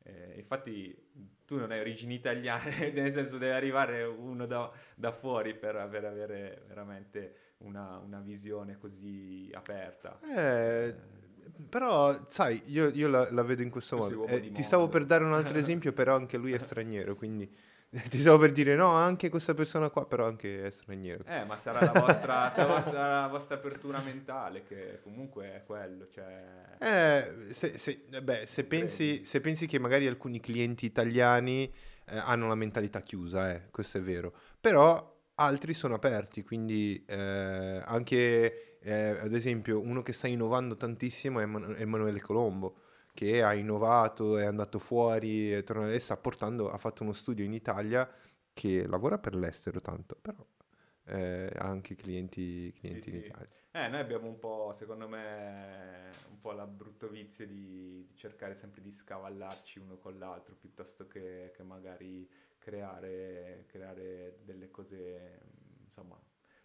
Eh, 0.01 0.33
infatti 0.39 1.11
tu 1.45 1.57
non 1.59 1.69
hai 1.69 1.79
origini 1.79 2.15
italiane, 2.15 2.89
nel 2.89 3.11
senso 3.11 3.37
deve 3.37 3.53
arrivare 3.53 4.03
uno 4.03 4.47
da, 4.47 4.71
da 4.95 5.11
fuori 5.11 5.53
per, 5.53 5.87
per 5.91 6.05
avere 6.05 6.63
veramente 6.65 7.50
una, 7.63 7.97
una 7.97 8.19
visione 8.19 8.77
così 8.77 9.49
aperta. 9.53 10.19
Eh, 10.21 10.95
però, 11.69 12.25
sai, 12.27 12.61
io, 12.67 12.89
io 12.89 13.07
la, 13.07 13.31
la, 13.31 13.43
vedo 13.43 13.61
in 13.61 13.69
questo 13.69 13.95
tu 13.95 14.01
modo. 14.01 14.25
Eh, 14.27 14.51
ti 14.51 14.63
stavo 14.63 14.87
per 14.87 15.05
dare 15.05 15.23
un 15.23 15.33
altro 15.33 15.57
esempio, 15.57 15.93
però 15.93 16.15
anche 16.15 16.37
lui 16.37 16.53
è 16.53 16.59
straniero, 16.59 17.15
quindi 17.15 17.49
ti 18.09 18.19
stavo 18.19 18.37
per 18.37 18.53
dire 18.53 18.75
no, 18.75 18.91
anche 18.91 19.29
questa 19.29 19.53
persona 19.53 19.89
qua, 19.89 20.05
però 20.05 20.25
anche 20.25 20.63
è 20.63 20.71
straniero. 20.71 21.25
Eh, 21.25 21.43
ma 21.43 21.57
sarà 21.57 21.91
la 21.91 21.99
vostra, 21.99 22.49
sarà 22.55 23.21
la 23.21 23.27
vostra 23.27 23.55
apertura 23.55 23.99
mentale, 23.99 24.63
che 24.63 24.99
comunque 25.03 25.55
è 25.55 25.63
quello. 25.65 26.07
Cioè... 26.09 26.77
Eh, 26.79 27.51
se, 27.51 27.77
se, 27.77 28.05
beh, 28.21 28.45
se, 28.45 28.63
pensi, 28.63 29.25
se 29.25 29.41
pensi 29.41 29.67
che 29.67 29.77
magari 29.77 30.07
alcuni 30.07 30.39
clienti 30.39 30.85
italiani 30.85 31.71
eh, 32.05 32.17
hanno 32.17 32.47
la 32.47 32.55
mentalità 32.55 33.01
chiusa, 33.01 33.53
eh, 33.53 33.69
questo 33.71 33.97
è 33.97 34.01
vero. 34.01 34.33
Però 34.59 35.19
altri 35.41 35.73
sono 35.73 35.95
aperti, 35.95 36.43
quindi 36.43 37.03
eh, 37.07 37.81
anche 37.83 38.77
eh, 38.79 39.19
ad 39.19 39.33
esempio 39.33 39.79
uno 39.79 40.01
che 40.01 40.13
sta 40.13 40.27
innovando 40.27 40.75
tantissimo 40.75 41.39
è 41.39 41.43
Emanuele 41.43 42.19
Colombo, 42.19 42.77
che 43.13 43.43
ha 43.43 43.53
innovato, 43.53 44.37
è 44.37 44.45
andato 44.45 44.79
fuori 44.79 45.53
e, 45.53 45.63
torna, 45.63 45.91
e 45.91 45.99
sta 45.99 46.17
portando, 46.17 46.71
ha 46.71 46.77
fatto 46.77 47.03
uno 47.03 47.13
studio 47.13 47.43
in 47.43 47.53
Italia 47.53 48.09
che 48.53 48.87
lavora 48.87 49.17
per 49.17 49.35
l'estero 49.35 49.81
tanto, 49.81 50.17
però 50.19 50.45
eh, 51.05 51.51
ha 51.55 51.67
anche 51.67 51.95
clienti, 51.95 52.71
clienti 52.73 53.09
sì, 53.09 53.15
in 53.15 53.21
sì. 53.21 53.27
Italia. 53.27 53.49
Eh, 53.73 53.87
noi 53.87 53.99
abbiamo 54.01 54.27
un 54.27 54.37
po', 54.37 54.73
secondo 54.75 55.07
me, 55.07 56.09
un 56.29 56.39
po' 56.41 56.51
la 56.51 56.67
brutto 56.67 57.07
vizio 57.07 57.47
di, 57.47 58.05
di 58.05 58.15
cercare 58.15 58.55
sempre 58.55 58.81
di 58.81 58.91
scavallarci 58.91 59.79
uno 59.79 59.97
con 59.97 60.17
l'altro 60.17 60.55
piuttosto 60.55 61.07
che, 61.07 61.51
che 61.55 61.63
magari 61.63 62.29
creare, 62.61 63.65
creare 63.67 64.37
delle 64.43 64.69
cose, 64.69 65.39
insomma, 65.83 66.17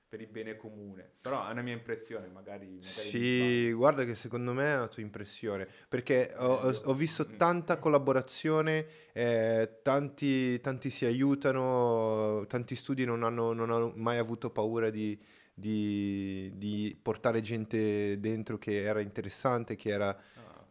per 0.08 0.20
il 0.20 0.28
bene 0.28 0.56
comune. 0.56 1.14
Però 1.22 1.48
è 1.48 1.50
una 1.50 1.62
mia 1.62 1.72
impressione, 1.72 2.28
magari... 2.28 2.66
magari 2.66 2.82
sì, 2.82 3.72
guarda 3.72 4.04
che 4.04 4.14
secondo 4.14 4.52
me 4.52 4.72
è 4.72 4.76
una 4.76 4.88
tua 4.88 5.02
impressione, 5.02 5.66
perché 5.88 6.32
ho, 6.36 6.54
ho, 6.54 6.80
ho 6.84 6.94
visto 6.94 7.26
mm. 7.28 7.36
tanta 7.36 7.78
collaborazione, 7.78 8.86
eh, 9.12 9.80
tanti, 9.82 10.60
tanti, 10.60 10.90
si 10.90 11.06
aiutano, 11.06 12.44
tanti 12.46 12.76
studi 12.76 13.04
non 13.04 13.24
hanno, 13.24 13.52
non 13.52 13.70
hanno 13.70 13.92
mai 13.96 14.18
avuto 14.18 14.50
paura 14.50 14.90
di, 14.90 15.18
di, 15.52 16.52
di, 16.54 16.96
portare 17.00 17.40
gente 17.40 18.20
dentro 18.20 18.58
che 18.58 18.82
era 18.82 19.00
interessante, 19.00 19.76
che 19.76 19.88
era... 19.88 20.16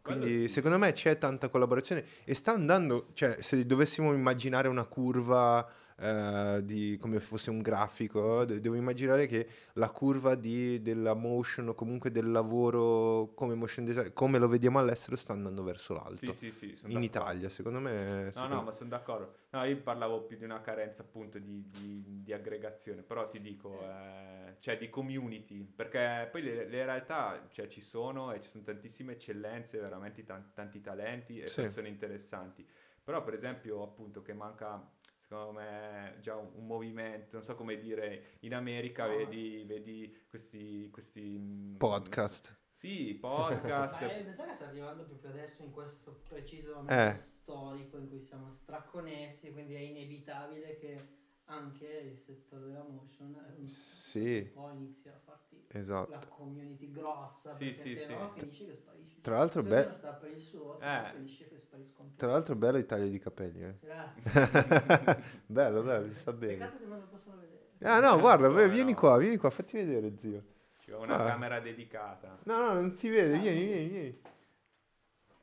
Quindi 0.06 0.42
sì. 0.42 0.48
secondo 0.48 0.78
me 0.78 0.92
c'è 0.92 1.18
tanta 1.18 1.48
collaborazione 1.48 2.04
e 2.24 2.34
sta 2.34 2.52
andando, 2.52 3.08
cioè 3.12 3.38
se 3.40 3.66
dovessimo 3.66 4.12
immaginare 4.12 4.68
una 4.68 4.84
curva 4.84 5.68
eh, 5.98 6.60
di, 6.64 6.98
come 7.00 7.20
fosse 7.20 7.50
un 7.50 7.62
grafico, 7.62 8.44
devo 8.44 8.74
immaginare 8.74 9.26
che 9.26 9.48
la 9.74 9.90
curva 9.90 10.34
di, 10.34 10.82
della 10.82 11.14
motion 11.14 11.68
o 11.68 11.74
comunque 11.74 12.10
del 12.10 12.30
lavoro 12.30 13.32
come 13.34 13.54
motion 13.54 13.84
design, 13.84 14.08
come 14.12 14.38
lo 14.38 14.48
vediamo 14.48 14.78
all'estero, 14.78 15.16
sta 15.16 15.32
andando 15.32 15.62
verso 15.62 15.94
l'alto. 15.94 16.32
Sì, 16.32 16.32
sì, 16.32 16.50
sì. 16.50 16.66
In 16.66 16.74
d'accordo. 16.74 16.98
Italia, 17.00 17.48
secondo 17.48 17.80
me... 17.80 18.24
No, 18.24 18.30
secondo... 18.30 18.54
no, 18.54 18.62
ma 18.62 18.70
sono 18.70 18.90
d'accordo. 18.90 19.36
No, 19.50 19.64
io 19.64 19.76
parlavo 19.78 20.22
più 20.22 20.36
di 20.36 20.44
una 20.44 20.60
carenza 20.60 21.02
appunto 21.02 21.38
di, 21.38 21.68
di, 21.70 22.22
di 22.22 22.32
aggregazione, 22.32 23.02
però 23.02 23.28
ti 23.28 23.40
dico, 23.40 23.80
eh, 23.80 24.56
cioè 24.58 24.76
di 24.76 24.90
community, 24.90 25.64
perché 25.64 26.28
poi 26.30 26.42
le, 26.42 26.68
le 26.68 26.84
realtà 26.84 27.48
cioè, 27.50 27.68
ci 27.68 27.80
sono 27.80 28.32
e 28.32 28.40
ci 28.42 28.50
sono 28.50 28.64
tantissime 28.64 29.12
eccellenze, 29.12 29.78
veramente 29.78 30.24
tanti, 30.24 30.50
tanti 30.52 30.80
talenti 30.80 31.40
e 31.40 31.46
sì. 31.48 31.62
persone 31.62 31.88
interessanti. 31.88 32.66
Però 33.02 33.22
per 33.22 33.34
esempio 33.34 33.82
appunto 33.82 34.20
che 34.20 34.34
manca 34.34 34.84
secondo 35.26 35.52
me 35.52 36.18
già 36.20 36.36
un, 36.36 36.50
un, 36.54 36.66
movimento, 36.66 37.34
non 37.34 37.42
so 37.42 37.56
come 37.56 37.78
dire, 37.78 38.36
in 38.40 38.54
America 38.54 39.06
no. 39.06 39.16
vedi, 39.16 39.64
vedi, 39.66 40.24
questi, 40.28 40.88
questi 40.90 41.36
mm, 41.36 41.76
podcast. 41.76 42.50
Mh, 42.50 42.64
sì, 42.70 43.14
podcast. 43.14 43.98
Ma 44.00 44.12
è, 44.12 44.32
sai 44.34 44.46
che 44.46 44.54
sta 44.54 44.66
arrivando 44.66 45.04
proprio 45.04 45.30
adesso 45.30 45.64
in 45.64 45.72
questo 45.72 46.20
preciso 46.28 46.74
momento 46.74 46.92
eh. 46.94 47.16
storico 47.16 47.98
in 47.98 48.08
cui 48.08 48.20
siamo 48.20 48.52
straconnessi, 48.52 49.52
quindi 49.52 49.74
è 49.74 49.80
inevitabile 49.80 50.76
che 50.78 51.08
anche 51.46 51.86
il 51.86 52.16
settore 52.16 52.66
della 52.66 52.82
motion 52.82 53.36
un, 53.58 53.68
sì. 53.68 54.38
un 54.38 54.52
po' 54.52 54.70
inizia 54.72 55.12
a 55.12 55.18
farti 55.24 55.64
esatto. 55.68 56.10
la 56.10 56.18
community 56.28 56.90
grossa 56.90 57.52
sì, 57.52 57.66
perché 57.66 57.80
sì, 57.80 57.96
se 57.96 58.04
sì. 58.04 58.14
no 58.14 58.32
finisci 58.36 58.66
che 58.66 58.74
sparisci 58.74 59.20
tra 59.20 59.38
l'altro 59.38 59.62
se 59.62 59.68
be- 59.68 59.92
sta 59.94 60.12
per 60.14 60.30
il 60.30 60.40
suo 60.40 60.74
se 60.74 60.98
eh. 60.98 61.10
finisce 61.12 61.48
che 61.48 61.58
spariscono 61.58 62.12
tra 62.16 62.30
l'altro 62.30 62.56
bello 62.56 62.78
il 62.78 62.86
taglio 62.86 63.06
di 63.06 63.18
capelli 63.20 63.62
eh. 63.62 63.76
grazie 63.78 65.22
bello 65.46 65.82
bello 65.82 66.12
sta 66.14 66.32
bene 66.32 66.56
peccato 66.56 66.78
che 66.78 66.86
non 66.86 66.98
lo 66.98 67.06
possono 67.06 67.36
vedere 67.36 67.68
ah 67.82 68.00
no 68.00 68.18
guarda 68.18 68.48
no, 68.48 68.68
vieni 68.68 68.92
no. 68.92 68.98
qua 68.98 69.16
vieni 69.16 69.36
qua 69.36 69.50
fatti 69.50 69.76
vedere 69.76 70.18
zio 70.18 70.42
c'è 70.80 70.96
una 70.96 71.16
ah. 71.16 71.28
camera 71.28 71.60
dedicata 71.60 72.38
no 72.42 72.58
no 72.58 72.72
non 72.72 72.96
si 72.96 73.08
vede 73.08 73.38
vieni 73.38 73.64
vieni 73.64 73.88
vieni 73.88 74.20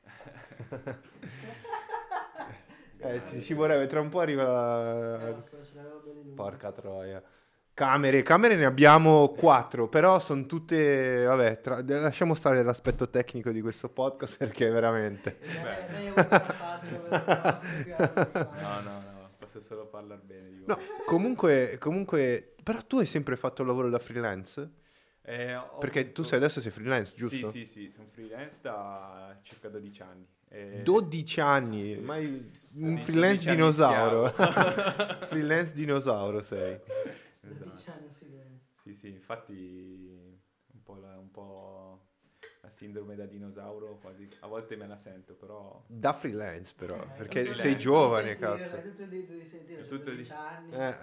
Eh, 3.04 3.22
ci, 3.28 3.42
ci 3.42 3.54
vorrebbe, 3.54 3.86
tra 3.86 4.00
un 4.00 4.08
po' 4.08 4.20
arriva 4.20 4.42
la... 4.44 5.28
Eh, 5.28 5.34
Porca 6.34 6.72
troia. 6.72 7.22
Camere, 7.74 8.22
camere 8.22 8.54
ne 8.54 8.64
abbiamo 8.64 9.30
quattro, 9.30 9.88
però 9.88 10.20
sono 10.20 10.46
tutte, 10.46 11.24
vabbè, 11.24 11.60
tra... 11.60 11.82
lasciamo 11.82 12.34
stare 12.34 12.62
l'aspetto 12.62 13.10
tecnico 13.10 13.50
di 13.50 13.60
questo 13.60 13.88
podcast 13.88 14.38
perché 14.38 14.70
veramente... 14.70 15.38
no, 17.10 18.80
no, 18.80 19.02
no, 19.02 19.30
posso 19.38 19.60
solo 19.60 19.86
parlare 19.86 20.20
bene 20.24 20.50
di 20.50 20.58
voi. 20.58 20.66
No, 20.68 20.78
comunque, 21.04 21.76
comunque, 21.78 22.54
però 22.62 22.80
tu 22.82 22.98
hai 22.98 23.06
sempre 23.06 23.36
fatto 23.36 23.62
il 23.62 23.68
lavoro 23.68 23.90
da 23.90 23.98
freelance? 23.98 24.70
Eh, 25.22 25.60
perché 25.80 26.00
avuto... 26.00 26.14
tu 26.14 26.22
sei 26.22 26.38
adesso 26.38 26.60
sei 26.60 26.70
freelance, 26.70 27.12
giusto? 27.16 27.50
Sì, 27.50 27.64
sì, 27.64 27.86
sì, 27.86 27.90
sono 27.90 28.06
freelance 28.06 28.58
da 28.62 29.36
circa 29.42 29.68
12 29.68 30.02
anni. 30.02 30.26
E... 30.48 30.82
12 30.82 31.40
anni, 31.40 31.96
mai 31.98 32.50
un 32.74 32.98
freelance 32.98 33.48
dinosauro. 33.48 34.28
freelance 35.28 35.74
dinosauro 35.74 36.40
sei. 36.40 36.78
Esatto. 37.40 37.82
Sì, 38.76 38.94
sì, 38.94 39.08
infatti 39.08 40.38
un 40.72 40.82
po', 40.82 40.96
la, 40.96 41.16
un 41.18 41.30
po' 41.30 42.08
la 42.60 42.68
sindrome 42.68 43.14
da 43.14 43.24
dinosauro 43.24 43.98
quasi, 43.98 44.28
a 44.40 44.46
volte 44.46 44.76
me 44.76 44.86
la 44.86 44.96
sento 44.96 45.34
però... 45.34 45.82
Da 45.86 46.12
freelance 46.12 46.74
però, 46.76 46.96
eh, 46.96 47.06
perché 47.16 47.40
freelance. 47.40 47.62
sei 47.62 47.78
giovane, 47.78 48.36
cazzo. 48.36 48.76
È 48.76 48.82
tutto 48.82 49.02
il 49.02 49.08
diritto 49.08 49.32
di 49.32 49.44
sentire, 49.46 49.86
tutto 49.86 50.10
12 50.10 50.32
anni. 50.32 50.72
Eh. 50.72 50.94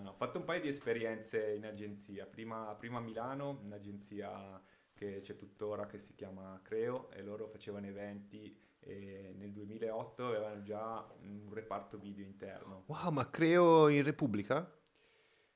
No, 0.00 0.10
ho 0.10 0.14
fatto 0.14 0.38
un 0.38 0.44
paio 0.44 0.60
di 0.60 0.68
esperienze 0.68 1.52
in 1.52 1.64
agenzia, 1.64 2.26
prima, 2.26 2.74
prima 2.78 2.98
a 2.98 3.00
Milano, 3.00 3.60
un'agenzia 3.64 4.62
che 4.92 5.20
c'è 5.20 5.36
tuttora 5.36 5.86
che 5.86 5.98
si 5.98 6.14
chiama 6.14 6.60
Creo 6.62 7.10
e 7.10 7.22
loro 7.22 7.48
facevano 7.48 7.86
eventi 7.86 8.56
e 8.86 9.34
nel 9.36 9.52
2008 9.52 10.26
avevano 10.26 10.62
già 10.62 11.04
un 11.22 11.48
reparto 11.52 11.98
video 11.98 12.24
interno. 12.24 12.84
Wow, 12.86 13.10
ma 13.10 13.28
Creo 13.28 13.88
in 13.88 14.02
Repubblica? 14.04 14.70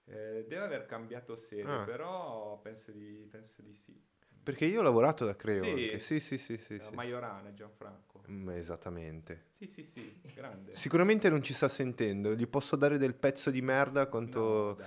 Eh, 0.04 0.44
deve 0.48 0.58
aver 0.58 0.86
cambiato 0.86 1.36
sede, 1.36 1.70
ah. 1.72 1.84
però 1.84 2.58
penso 2.60 2.90
di, 2.90 3.26
penso 3.30 3.62
di, 3.62 3.72
sì. 3.72 3.96
Perché 4.42 4.64
io 4.64 4.80
ho 4.80 4.82
lavorato 4.82 5.24
da 5.24 5.36
Creo. 5.36 5.62
Sì, 5.62 5.70
anche. 5.70 6.00
sì, 6.00 6.18
sì, 6.18 6.38
sì. 6.38 6.56
sì, 6.56 6.78
sì. 6.78 6.94
Majorana, 6.94 7.52
Gianfranco. 7.54 8.22
Mm, 8.28 8.50
esattamente. 8.50 9.44
Sì, 9.50 9.66
sì, 9.66 9.84
sì, 9.84 10.20
grande. 10.34 10.74
Sicuramente 10.74 11.28
non 11.28 11.42
ci 11.42 11.52
sta 11.52 11.68
sentendo, 11.68 12.34
gli 12.34 12.48
posso 12.48 12.74
dare 12.74 12.98
del 12.98 13.14
pezzo 13.14 13.50
di 13.50 13.60
merda 13.62 14.06
quanto... 14.08 14.78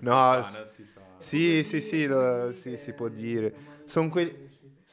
No, 0.00 0.34
no 0.36 0.42
s- 0.42 0.86
sì, 1.18 1.64
sì, 1.64 1.80
sì, 1.80 2.06
lo, 2.06 2.52
sì, 2.52 2.76
si 2.76 2.92
può 2.92 3.08
dire. 3.08 3.56
Sono 3.84 4.08
quelli, 4.10 4.43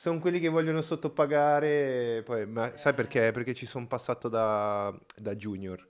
son 0.01 0.17
quelli 0.19 0.39
che 0.39 0.49
vogliono 0.49 0.81
sottopagare, 0.81 2.23
poi, 2.25 2.47
ma 2.47 2.75
sai 2.75 2.95
perché? 2.95 3.31
Perché 3.31 3.53
ci 3.53 3.67
sono 3.67 3.85
passato 3.85 4.29
da, 4.29 4.91
da 5.15 5.35
junior. 5.35 5.87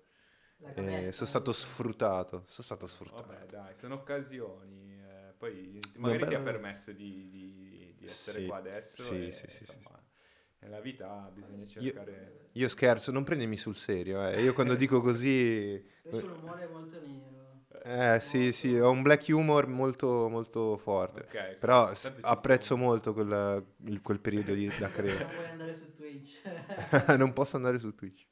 Eh, 0.76 1.14
sono 1.14 1.30
stato 1.30 1.54
sfruttato, 1.54 2.44
sono 2.48 2.64
stato 2.64 2.88
sfruttato. 2.88 3.26
Vabbè, 3.26 3.46
dai, 3.46 3.74
sono 3.74 3.94
occasioni. 3.94 5.02
Eh, 5.02 5.32
poi 5.38 5.80
magari 5.96 6.20
Vabbè, 6.20 6.32
ti 6.32 6.36
ha 6.36 6.42
permesso 6.42 6.92
di, 6.92 7.30
di, 7.30 7.96
di 7.98 8.04
essere 8.04 8.42
sì, 8.42 8.48
qua 8.48 8.58
adesso. 8.58 9.02
Sì, 9.02 9.28
e, 9.28 9.32
sì, 9.32 9.48
sì, 9.48 9.58
insomma, 9.62 9.98
sì. 9.98 10.66
Nella 10.66 10.82
vita 10.82 11.32
bisogna 11.34 11.66
cercare... 11.66 12.50
Io, 12.52 12.64
io 12.64 12.68
scherzo, 12.68 13.12
non 13.12 13.24
prendimi 13.24 13.56
sul 13.56 13.78
serio. 13.78 14.28
Eh. 14.28 14.42
Io 14.44 14.54
quando 14.54 14.76
dico 14.84 15.00
così... 15.00 15.82
Io 16.04 16.20
sono 16.20 16.34
un 16.34 16.40
umore 16.42 16.68
molto 16.68 17.00
nero. 17.00 17.51
Eh 17.84 18.20
sì, 18.20 18.52
sì, 18.54 18.78
ho 18.78 18.92
un 18.92 19.02
black 19.02 19.26
humor 19.30 19.66
molto, 19.68 20.30
molto 20.30 20.78
forte. 20.78 21.22
Okay, 21.22 21.58
Però 21.58 21.94
s- 21.94 22.14
apprezzo 22.22 22.76
sono. 22.76 22.84
molto 22.84 23.14
quel, 23.14 23.66
il, 23.86 24.02
quel 24.02 24.20
periodo 24.20 24.54
di, 24.54 24.72
da 24.78 24.88
creare. 24.92 25.28
Non 25.28 25.34
puoi 25.34 25.48
andare 25.54 25.78
su 25.80 25.92
Twitch. 25.96 26.38
non 27.18 27.34
posso 27.34 27.56
andare 27.56 27.80
su 27.80 27.94
Twitch. 27.96 28.28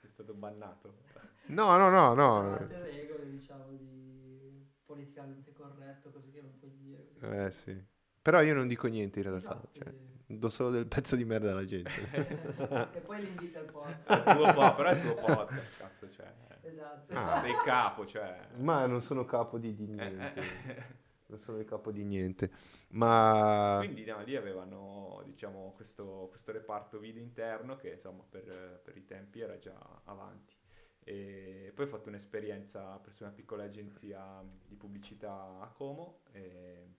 È 0.00 0.06
stato 0.08 0.34
bannato. 0.34 1.04
No, 1.46 1.76
no, 1.76 1.88
no, 1.90 2.14
no. 2.14 2.56
Tante 2.56 2.88
regole, 2.90 3.28
diciamo, 3.30 3.72
di 3.72 4.66
politicamente 4.84 5.52
corretto, 5.52 6.10
così 6.10 6.30
che 6.32 6.40
non 6.42 6.58
puoi 6.58 6.72
dire. 6.76 7.46
Eh 7.46 7.50
sì. 7.50 7.84
Però 8.20 8.40
io 8.42 8.54
non 8.54 8.66
dico 8.68 8.86
niente 8.88 9.20
in 9.20 9.26
realtà. 9.26 9.54
Infatti, 9.54 9.78
cioè, 9.78 9.94
do 10.26 10.48
solo 10.48 10.70
del 10.70 10.86
pezzo 10.86 11.16
di 11.16 11.24
merda 11.24 11.52
alla 11.52 11.64
gente. 11.64 12.10
e 12.10 13.00
poi 13.06 13.20
l'invita 13.22 13.60
al 13.60 13.72
podcast. 13.72 14.26
Al 14.26 14.36
tuo 14.36 14.52
po- 14.52 14.74
però 14.74 14.88
è 14.90 14.94
il 14.94 15.00
tuo 15.00 15.14
podcast, 15.16 15.76
cazzo, 15.76 16.10
cioè. 16.10 16.34
Esatto. 16.68 17.14
Ah. 17.14 17.40
Sei 17.40 17.54
capo, 17.64 18.06
cioè. 18.06 18.48
Ma 18.56 18.86
non 18.86 19.02
sono 19.02 19.24
capo 19.24 19.58
di, 19.58 19.74
di 19.74 19.86
niente. 19.86 20.42
non 21.26 21.40
sono 21.40 21.58
il 21.58 21.64
capo 21.64 21.90
di 21.90 22.04
niente. 22.04 22.50
Ma... 22.90 23.76
Quindi 23.78 24.04
no, 24.04 24.22
lì 24.22 24.36
avevano, 24.36 25.22
diciamo, 25.24 25.72
questo, 25.74 26.26
questo, 26.28 26.52
reparto 26.52 26.98
video 26.98 27.22
interno 27.22 27.76
che, 27.76 27.92
insomma, 27.92 28.22
per, 28.28 28.80
per 28.84 28.96
i 28.96 29.04
tempi 29.04 29.40
era 29.40 29.58
già 29.58 29.78
avanti. 30.04 30.56
E 31.04 31.72
poi 31.74 31.86
ho 31.86 31.88
fatto 31.88 32.08
un'esperienza 32.08 32.98
presso 32.98 33.24
una 33.24 33.32
piccola 33.32 33.64
agenzia 33.64 34.44
di 34.66 34.76
pubblicità 34.76 35.58
a 35.58 35.68
Como 35.68 36.20
e 36.32 36.97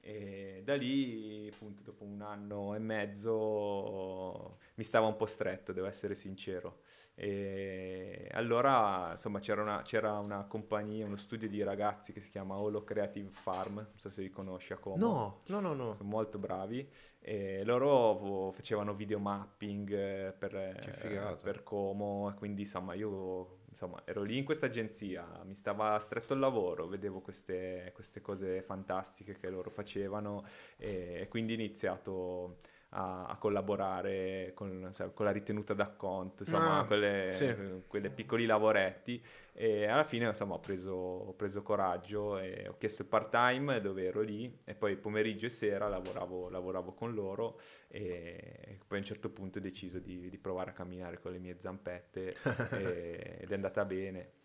e 0.00 0.62
da 0.64 0.74
lì, 0.76 1.50
appunto, 1.52 1.82
dopo 1.82 2.04
un 2.04 2.22
anno 2.22 2.74
e 2.74 2.78
mezzo 2.78 4.58
mi 4.74 4.84
stava 4.84 5.06
un 5.06 5.16
po' 5.16 5.26
stretto, 5.26 5.72
devo 5.72 5.86
essere 5.86 6.14
sincero. 6.14 6.82
E 7.14 8.30
allora, 8.32 9.10
insomma, 9.10 9.40
c'era 9.40 9.60
una, 9.60 9.82
c'era 9.82 10.18
una 10.18 10.44
compagnia, 10.44 11.04
uno 11.04 11.16
studio 11.16 11.48
di 11.48 11.62
ragazzi 11.62 12.14
che 12.14 12.20
si 12.20 12.30
chiama 12.30 12.56
Holo 12.56 12.82
Creative 12.82 13.28
Farm, 13.28 13.74
non 13.74 13.92
so 13.96 14.08
se 14.08 14.22
li 14.22 14.30
conosci 14.30 14.72
a 14.72 14.78
Como. 14.78 14.96
No, 14.96 15.42
no, 15.48 15.60
no, 15.60 15.74
no. 15.74 15.92
Sono 15.92 16.08
molto 16.08 16.38
bravi. 16.38 16.88
E 17.18 17.62
loro 17.64 18.50
facevano 18.52 18.94
video 18.94 19.18
mapping 19.18 19.92
eh, 19.92 20.34
per, 20.38 21.38
per 21.42 21.62
Como, 21.62 22.32
quindi 22.38 22.62
insomma 22.62 22.94
io 22.94 23.58
insomma, 23.70 24.02
ero 24.04 24.22
lì 24.22 24.36
in 24.38 24.44
questa 24.44 24.66
agenzia, 24.66 25.42
mi 25.44 25.54
stava 25.54 25.98
stretto 25.98 26.34
il 26.34 26.40
lavoro, 26.40 26.86
vedevo 26.86 27.20
queste, 27.20 27.92
queste 27.94 28.20
cose 28.20 28.62
fantastiche 28.62 29.36
che 29.38 29.48
loro 29.48 29.70
facevano 29.70 30.44
e, 30.76 31.20
e 31.20 31.28
quindi 31.28 31.52
ho 31.52 31.56
iniziato 31.56 32.58
a, 32.90 33.26
a 33.26 33.36
collaborare 33.36 34.52
con, 34.54 34.90
con, 35.14 35.24
la 35.24 35.30
ritenuta 35.30 35.74
d'acconto, 35.74 36.42
insomma, 36.42 36.78
ah, 36.78 36.86
quelle, 36.86 37.32
sì. 37.32 37.54
quelle 37.86 38.10
piccoli 38.10 38.46
lavoretti. 38.46 39.22
E 39.52 39.86
alla 39.86 40.04
fine 40.04 40.26
insomma, 40.26 40.54
ho, 40.54 40.60
preso, 40.60 40.92
ho 40.92 41.32
preso 41.34 41.62
coraggio 41.62 42.38
e 42.38 42.66
ho 42.68 42.76
chiesto 42.78 43.02
il 43.02 43.08
part 43.08 43.30
time 43.30 43.80
dove 43.80 44.06
ero 44.06 44.22
lì. 44.22 44.60
E 44.64 44.74
poi 44.74 44.96
pomeriggio 44.96 45.46
e 45.46 45.50
sera 45.50 45.88
lavoravo, 45.88 46.48
lavoravo 46.48 46.92
con 46.92 47.14
loro. 47.14 47.60
E 47.88 48.78
poi 48.86 48.98
a 48.98 49.00
un 49.00 49.06
certo 49.06 49.30
punto 49.30 49.58
ho 49.58 49.62
deciso 49.62 49.98
di, 49.98 50.28
di 50.28 50.38
provare 50.38 50.70
a 50.70 50.72
camminare 50.72 51.20
con 51.20 51.32
le 51.32 51.38
mie 51.38 51.56
zampette 51.58 52.34
e, 52.72 53.38
ed 53.40 53.50
è 53.50 53.54
andata 53.54 53.84
bene. 53.84 54.38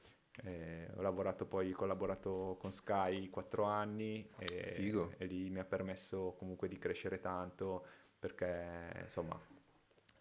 Eh, 0.43 0.89
ho 0.97 1.01
lavorato 1.01 1.45
poi, 1.45 1.71
collaborato 1.71 2.57
con 2.59 2.69
Sky 2.69 3.29
quattro 3.29 3.63
anni 3.63 4.29
e, 4.37 4.75
e, 5.17 5.25
lì 5.25 5.49
mi 5.49 5.59
ha 5.59 5.63
permesso 5.63 6.35
comunque 6.37 6.67
di 6.67 6.77
crescere 6.77 7.21
tanto 7.21 7.85
perché 8.19 8.99
insomma 9.01 9.39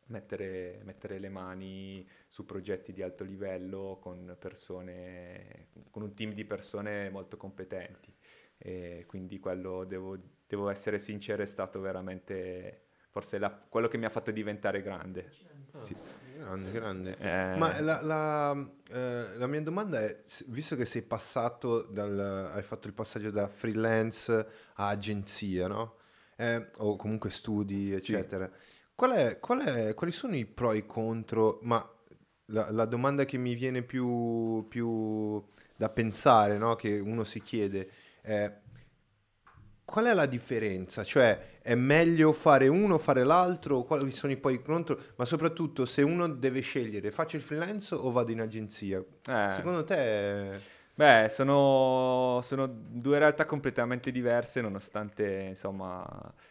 mettere, 0.06 0.80
mettere, 0.84 1.18
le 1.18 1.28
mani 1.28 2.06
su 2.28 2.44
progetti 2.44 2.92
di 2.92 3.02
alto 3.02 3.24
livello 3.24 3.98
con 4.00 4.36
persone, 4.38 5.68
con 5.90 6.02
un 6.02 6.14
team 6.14 6.32
di 6.32 6.44
persone 6.44 7.10
molto 7.10 7.36
competenti. 7.36 8.14
E 8.58 9.04
quindi 9.06 9.38
quello, 9.38 9.84
devo, 9.84 10.18
devo 10.46 10.68
essere 10.68 10.98
sincero, 10.98 11.42
è 11.42 11.46
stato 11.46 11.80
veramente 11.80 12.82
forse 13.10 13.38
la, 13.38 13.50
quello 13.50 13.88
che 13.88 13.96
mi 13.96 14.06
ha 14.06 14.10
fatto 14.10 14.30
diventare 14.30 14.82
grande. 14.82 15.30
Oh, 15.72 15.78
sì. 15.78 15.96
Grande, 16.36 16.70
grande. 16.72 17.16
Eh... 17.18 17.56
Ma 17.56 17.80
la, 17.80 18.02
la, 18.02 18.70
eh, 18.90 19.36
la, 19.38 19.46
mia 19.46 19.62
domanda 19.62 20.00
è, 20.00 20.24
visto 20.46 20.74
che 20.74 20.84
sei 20.84 21.02
passato 21.02 21.82
dal, 21.82 22.18
hai 22.52 22.62
fatto 22.64 22.88
il 22.88 22.92
passaggio 22.92 23.30
da 23.30 23.48
freelance 23.48 24.32
a 24.74 24.88
agenzia, 24.88 25.68
no? 25.68 25.98
Eh, 26.36 26.70
o 26.78 26.96
comunque 26.96 27.30
studi, 27.30 27.92
eccetera. 27.92 28.46
Sì. 28.46 28.72
Qual 28.94 29.10
è, 29.12 29.38
qual 29.40 29.60
è, 29.60 29.94
quali 29.94 30.12
sono 30.12 30.36
i 30.36 30.46
pro 30.46 30.72
e 30.72 30.78
i 30.78 30.86
contro? 30.86 31.58
Ma 31.62 31.86
la, 32.46 32.70
la 32.70 32.84
domanda 32.84 33.24
che 33.24 33.38
mi 33.38 33.54
viene 33.54 33.82
più, 33.82 34.66
più 34.68 35.42
da 35.76 35.88
pensare, 35.90 36.58
no? 36.58 36.74
che 36.76 36.98
uno 36.98 37.24
si 37.24 37.40
chiede, 37.40 37.90
è 38.20 38.62
qual 39.84 40.06
è 40.06 40.14
la 40.14 40.26
differenza? 40.26 41.04
Cioè, 41.04 41.58
è 41.60 41.74
meglio 41.74 42.32
fare 42.32 42.68
uno 42.68 42.94
o 42.94 42.98
fare 42.98 43.22
l'altro? 43.22 43.82
Quali 43.82 44.10
sono 44.10 44.32
i 44.32 44.36
poi 44.36 44.62
contro? 44.62 44.98
Ma 45.16 45.24
soprattutto, 45.24 45.86
se 45.86 46.02
uno 46.02 46.26
deve 46.28 46.60
scegliere, 46.60 47.10
faccio 47.10 47.36
il 47.36 47.42
freelance 47.42 47.94
o 47.94 48.10
vado 48.10 48.32
in 48.32 48.40
agenzia? 48.40 48.98
Eh. 48.98 49.48
Secondo 49.50 49.84
te... 49.84 50.82
Beh, 50.96 51.26
sono, 51.28 52.38
sono, 52.42 52.66
due 52.68 53.18
realtà 53.18 53.46
completamente 53.46 54.12
diverse, 54.12 54.60
nonostante 54.60 55.46
insomma 55.48 56.06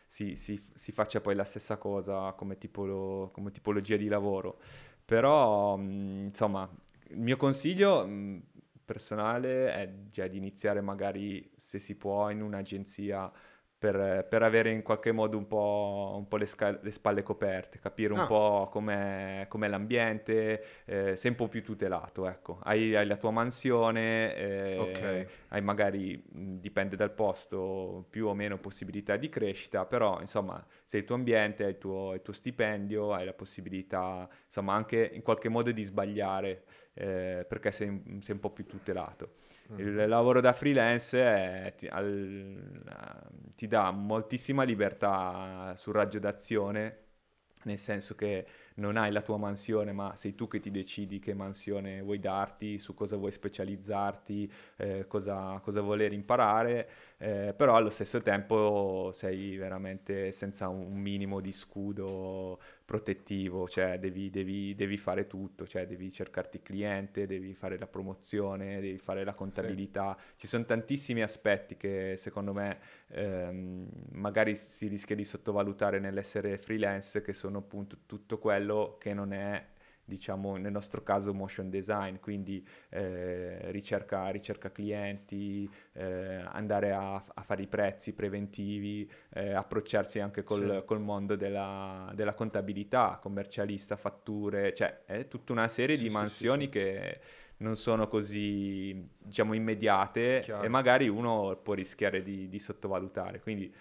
si, 0.06 0.36
si, 0.36 0.62
si 0.74 0.92
faccia 0.92 1.22
poi 1.22 1.34
la 1.34 1.46
stessa 1.46 1.78
cosa 1.78 2.34
come, 2.34 2.58
tipolo, 2.58 3.30
come 3.34 3.52
tipologia 3.52 3.96
di 3.96 4.08
lavoro. 4.10 4.60
Però, 5.06 5.78
mh, 5.78 6.26
insomma, 6.26 6.70
il 7.10 7.20
mio 7.22 7.38
consiglio 7.38 8.06
mh, 8.06 8.42
personale 8.84 9.74
è 9.74 9.90
già 10.12 10.28
di 10.28 10.38
iniziare 10.38 10.82
magari, 10.82 11.50
se 11.56 11.80
si 11.80 11.96
può, 11.96 12.30
in 12.30 12.42
un'agenzia 12.42 13.32
per, 13.84 14.26
per, 14.30 14.42
avere 14.44 14.72
in 14.72 14.82
qualche 14.82 15.12
modo 15.12 15.38
un 15.38 15.46
po', 15.46 16.14
un 16.16 16.30
po 16.30 16.38
le, 16.38 16.46
sca- 16.46 16.80
le, 16.82 16.90
spalle 16.90 17.22
coperte, 17.22 17.80
capire 17.80 18.14
un 18.14 18.20
ah. 18.20 18.26
po' 18.26 18.70
com'è, 18.72 19.46
com'è 19.50 19.68
l'ambiente, 19.68 20.64
eh, 20.86 21.18
sei 21.18 21.32
un 21.32 21.36
po' 21.36 21.50
più 21.50 21.62
tutelato, 21.62 22.26
ecco. 22.26 22.60
Hai, 22.64 22.96
hai 22.96 23.06
la 23.06 23.18
tua 23.18 23.32
mansione, 23.32 24.36
eh, 24.38 24.78
okay. 24.78 25.28
hai 25.50 25.62
magari, 25.62 26.24
dipende 26.26 26.96
dal 26.96 27.12
posto, 27.12 28.06
più 28.10 28.28
o 28.28 28.34
meno 28.34 28.58
possibilità 28.58 29.18
di 29.18 29.28
crescita, 29.28 29.86
però 29.86 30.22
insomma 30.22 30.66
sei 30.86 31.02
il 31.02 31.06
tuo 31.06 31.16
ambiente, 31.16 31.66
hai 31.66 31.72
il 31.72 31.78
tuo, 31.78 32.14
il 32.14 32.22
tuo 32.22 32.32
stipendio, 32.32 33.12
hai 33.12 33.26
la 33.26 33.34
possibilità 33.34 34.30
insomma 34.46 34.76
anche 34.76 35.12
in 35.14 35.24
qualche 35.24 35.50
modo 35.50 35.72
di 35.72 35.84
sbagliare 35.84 36.64
eh, 36.94 37.46
perché 37.50 37.72
sei, 37.74 38.20
sei 38.22 38.36
un 38.36 38.40
po' 38.40 38.52
più 38.52 38.66
tutelato. 38.66 39.34
Il 39.78 40.08
lavoro 40.08 40.42
da 40.42 40.54
freelance 40.54 41.22
è, 41.22 41.74
ti, 41.78 41.88
al, 41.88 43.24
ti, 43.56 43.68
dà 43.68 43.92
moltissima 43.92 44.64
libertà 44.64 45.74
sul 45.76 45.94
raggio 45.94 46.20
d'azione, 46.20 47.00
nel 47.64 47.80
senso 47.80 48.16
che 48.16 48.46
non 48.76 48.98
hai 48.98 49.12
la 49.12 49.22
tua 49.22 49.38
mansione, 49.38 49.92
ma 49.92 50.16
sei 50.16 50.36
tu 50.36 50.48
che 50.48 50.60
ti 50.60 50.72
decidi 50.72 51.20
che 51.20 51.34
mansione 51.34 52.02
vuoi 52.02 52.20
darti, 52.20 52.80
su 52.80 52.94
cosa 52.94 53.18
vuoi 53.18 53.32
specializzarti, 53.32 54.52
eh, 54.78 55.06
cosa, 55.08 55.60
cosa, 55.62 55.82
voler 55.82 56.14
imparare, 56.14 56.90
eh, 57.18 57.54
però 57.56 57.76
allo 57.76 57.90
stesso 57.90 58.20
tempo 58.20 59.12
sei 59.14 59.58
veramente 59.58 60.32
senza 60.32 60.68
un 60.70 60.94
minimo 60.94 61.40
di 61.40 61.52
scudo 61.52 62.60
protettivo, 62.86 63.68
cioè 63.68 64.00
devi, 64.00 64.30
devi, 64.30 64.76
devi 64.76 64.98
fare 64.98 65.28
tutto, 65.28 65.66
cioè 65.66 65.86
devi 65.86 66.12
cercarti 66.12 66.62
cliente, 66.62 67.26
devi 67.26 67.54
fare 67.54 67.78
la 67.78 67.88
promozione, 67.88 68.82
devi 68.82 68.98
fare 68.98 69.24
la 69.24 69.34
contabilità, 69.34 70.16
sì. 70.20 70.40
ci 70.40 70.48
sono 70.48 70.66
tantissimi 70.66 71.22
aspetti 71.22 71.78
che 71.78 72.16
secondo 72.18 72.54
me 72.54 72.80
ehm, 73.08 73.88
magari 74.12 74.56
si 74.56 74.88
rischia 74.88 75.16
di 75.16 75.24
sottovalutare 75.24 76.00
nell'essere 76.00 76.58
freelance, 76.58 77.22
che 77.22 77.34
sono 77.34 77.60
appunto 77.60 77.98
tutto 78.06 78.38
quello 78.38 78.63
che 79.00 79.14
non 79.14 79.34
è 79.34 79.72
diciamo 80.06 80.58
nel 80.58 80.72
nostro 80.72 81.02
caso 81.02 81.34
motion 81.34 81.70
design, 81.70 82.18
quindi 82.18 82.66
eh, 82.90 83.72
ricerca, 83.72 84.30
ricerca, 84.30 84.72
clienti, 84.72 85.70
eh, 85.94 86.44
andare 86.52 86.92
a, 86.92 87.16
a, 87.16 87.42
fare 87.42 87.64
i 87.64 87.68
prezzi 87.68 88.14
preventivi, 88.14 89.10
eh, 89.34 89.54
approcciarsi 89.54 90.20
anche 90.20 90.44
col, 90.44 90.80
sì. 90.80 90.86
col 90.86 91.00
mondo 91.00 91.36
della, 91.36 92.12
della, 92.16 92.34
contabilità, 92.34 93.18
commercialista, 93.22 93.96
fatture, 93.96 94.74
cioè 94.74 95.04
è 95.06 95.28
tutta 95.28 95.54
una 95.54 95.68
serie 95.68 95.96
sì, 95.96 96.04
di 96.04 96.10
mansioni 96.10 96.66
sì, 96.66 96.70
che 96.70 97.20
non 97.58 97.76
sono 97.76 98.08
così 98.08 99.08
diciamo 99.18 99.54
immediate 99.54 100.42
Chiaro. 100.44 100.64
e 100.64 100.68
magari 100.68 101.08
uno 101.08 101.58
può 101.64 101.74
rischiare 101.74 102.22
di, 102.22 102.50
di 102.50 102.60
sottovalutare. 102.60 103.40
Quindi 103.40 103.74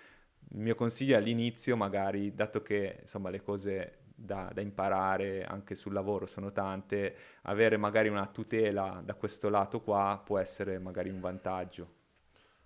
il 0.55 0.61
mio 0.61 0.75
consiglio 0.75 1.15
è 1.15 1.19
all'inizio, 1.19 1.77
magari, 1.77 2.35
dato 2.35 2.63
che 2.63 2.99
insomma 3.01 3.31
le 3.31 3.43
cose 3.43 4.02
da, 4.25 4.51
da, 4.53 4.61
imparare 4.61 5.45
anche 5.45 5.75
sul 5.75 5.93
lavoro 5.93 6.27
sono 6.27 6.53
tante, 6.53 7.17
avere 7.43 7.77
magari 7.77 8.09
una 8.09 8.27
tutela 8.27 9.03
da 9.05 9.15
questo 9.15 9.49
lato 9.49 9.81
qua 9.81 10.21
può 10.25 10.39
essere 10.39 10.79
magari 10.79 11.11
un 11.11 11.21
vantaggio. 11.21 12.01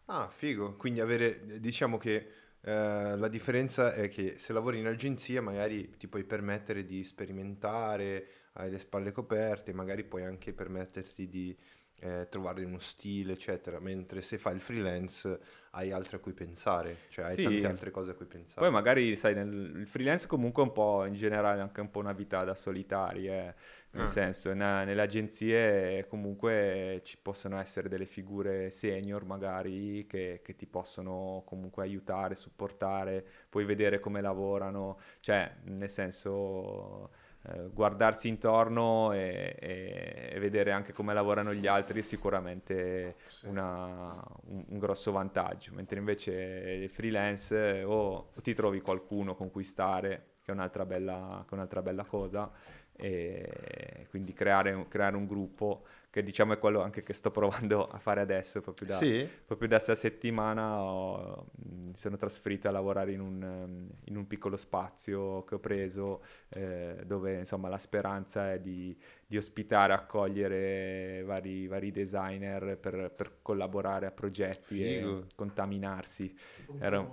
Ah, 0.06 0.28
figo. 0.28 0.76
Quindi 0.76 1.00
avere, 1.00 1.60
diciamo 1.60 1.98
che 1.98 2.28
eh, 2.60 3.16
la 3.16 3.28
differenza 3.28 3.92
è 3.92 4.08
che 4.08 4.38
se 4.38 4.52
lavori 4.52 4.78
in 4.78 4.86
agenzia 4.86 5.40
magari 5.40 5.96
ti 5.96 6.08
puoi 6.08 6.24
permettere 6.24 6.84
di 6.84 7.02
sperimentare, 7.04 8.26
hai 8.54 8.70
le 8.70 8.78
spalle 8.78 9.12
coperte, 9.12 9.72
magari 9.72 10.04
puoi 10.04 10.24
anche 10.24 10.52
permetterti 10.52 11.28
di 11.28 11.56
eh, 12.00 12.28
trovare 12.28 12.64
uno 12.64 12.78
stile, 12.78 13.32
eccetera, 13.32 13.80
mentre 13.80 14.20
se 14.20 14.38
fai 14.38 14.54
il 14.54 14.60
freelance 14.60 15.38
hai 15.70 15.92
altro 15.92 16.16
a 16.16 16.20
cui 16.20 16.32
pensare, 16.32 16.96
cioè 17.08 17.26
hai 17.26 17.34
sì. 17.34 17.42
tante 17.42 17.66
altre 17.66 17.90
cose 17.90 18.10
a 18.10 18.14
cui 18.14 18.26
pensare. 18.26 18.60
Poi 18.60 18.70
magari, 18.70 19.16
sai, 19.16 19.34
nel, 19.34 19.72
il 19.76 19.86
freelance 19.86 20.26
comunque 20.26 20.62
un 20.62 20.72
po', 20.72 21.04
in 21.04 21.14
generale, 21.14 21.60
anche 21.60 21.80
un 21.80 21.90
po' 21.90 21.98
una 21.98 22.12
vita 22.12 22.44
da 22.44 22.54
solitari, 22.54 23.28
eh. 23.28 23.54
nel 23.90 24.04
ah. 24.04 24.06
senso, 24.06 24.50
in, 24.50 24.58
nelle 24.58 25.02
agenzie 25.02 26.06
comunque 26.06 27.00
ci 27.04 27.18
possono 27.20 27.58
essere 27.58 27.88
delle 27.88 28.06
figure 28.06 28.70
senior 28.70 29.24
magari 29.24 30.06
che, 30.06 30.40
che 30.42 30.54
ti 30.54 30.66
possono 30.66 31.42
comunque 31.46 31.82
aiutare, 31.82 32.34
supportare, 32.34 33.24
puoi 33.48 33.64
vedere 33.64 34.00
come 34.00 34.20
lavorano, 34.20 34.98
cioè, 35.20 35.56
nel 35.64 35.90
senso 35.90 37.10
eh, 37.48 37.68
guardarsi 37.72 38.26
intorno 38.26 39.12
e, 39.12 39.56
e, 39.58 40.30
e, 40.32 40.38
vedere 40.40 40.72
anche 40.72 40.92
come 40.92 41.14
lavorano 41.14 41.54
gli 41.54 41.66
altri 41.66 42.00
è 42.00 42.02
sicuramente 42.02 43.16
sì. 43.28 43.46
una, 43.46 44.20
un, 44.46 44.64
un, 44.68 44.78
grosso 44.78 45.12
vantaggio, 45.12 45.72
mentre 45.72 45.98
invece 45.98 46.88
freelance 46.88 47.84
o, 47.84 48.30
o 48.34 48.40
ti 48.40 48.52
trovi 48.52 48.80
qualcuno 48.80 49.36
con 49.36 49.50
cui 49.50 49.62
stare, 49.62 50.34
che 50.42 50.50
è 50.50 50.54
un'altra 50.54 50.84
bella, 50.86 51.44
è 51.48 51.54
un'altra 51.54 51.82
bella 51.82 52.04
cosa, 52.04 52.50
e 52.96 54.06
quindi 54.08 54.32
creare, 54.32 54.86
creare 54.88 55.16
un 55.16 55.26
gruppo 55.26 55.84
che 56.16 56.22
diciamo 56.22 56.54
è 56.54 56.58
quello 56.58 56.80
anche 56.80 57.02
che 57.02 57.12
sto 57.12 57.30
provando 57.30 57.86
a 57.86 57.98
fare 57.98 58.22
adesso, 58.22 58.62
proprio 58.62 58.88
da, 58.88 58.96
sì. 58.96 59.28
proprio 59.44 59.68
da 59.68 59.74
questa 59.74 59.94
settimana 59.94 60.80
ho, 60.80 61.48
mi 61.56 61.94
sono 61.94 62.16
trasferito 62.16 62.68
a 62.68 62.70
lavorare 62.70 63.12
in 63.12 63.20
un, 63.20 63.86
in 64.04 64.16
un 64.16 64.26
piccolo 64.26 64.56
spazio 64.56 65.44
che 65.44 65.56
ho 65.56 65.58
preso 65.58 66.22
eh, 66.48 67.02
dove 67.04 67.40
insomma 67.40 67.68
la 67.68 67.76
speranza 67.76 68.50
è 68.50 68.60
di, 68.60 68.98
di 69.26 69.36
ospitare, 69.36 69.92
accogliere 69.92 71.22
vari, 71.26 71.66
vari 71.66 71.90
designer 71.90 72.78
per, 72.78 73.12
per, 73.14 73.40
collaborare 73.42 74.06
a 74.06 74.10
progetti 74.10 74.82
Figo. 74.82 75.18
e 75.18 75.24
contaminarsi. 75.34 76.34
Era, 76.78 77.06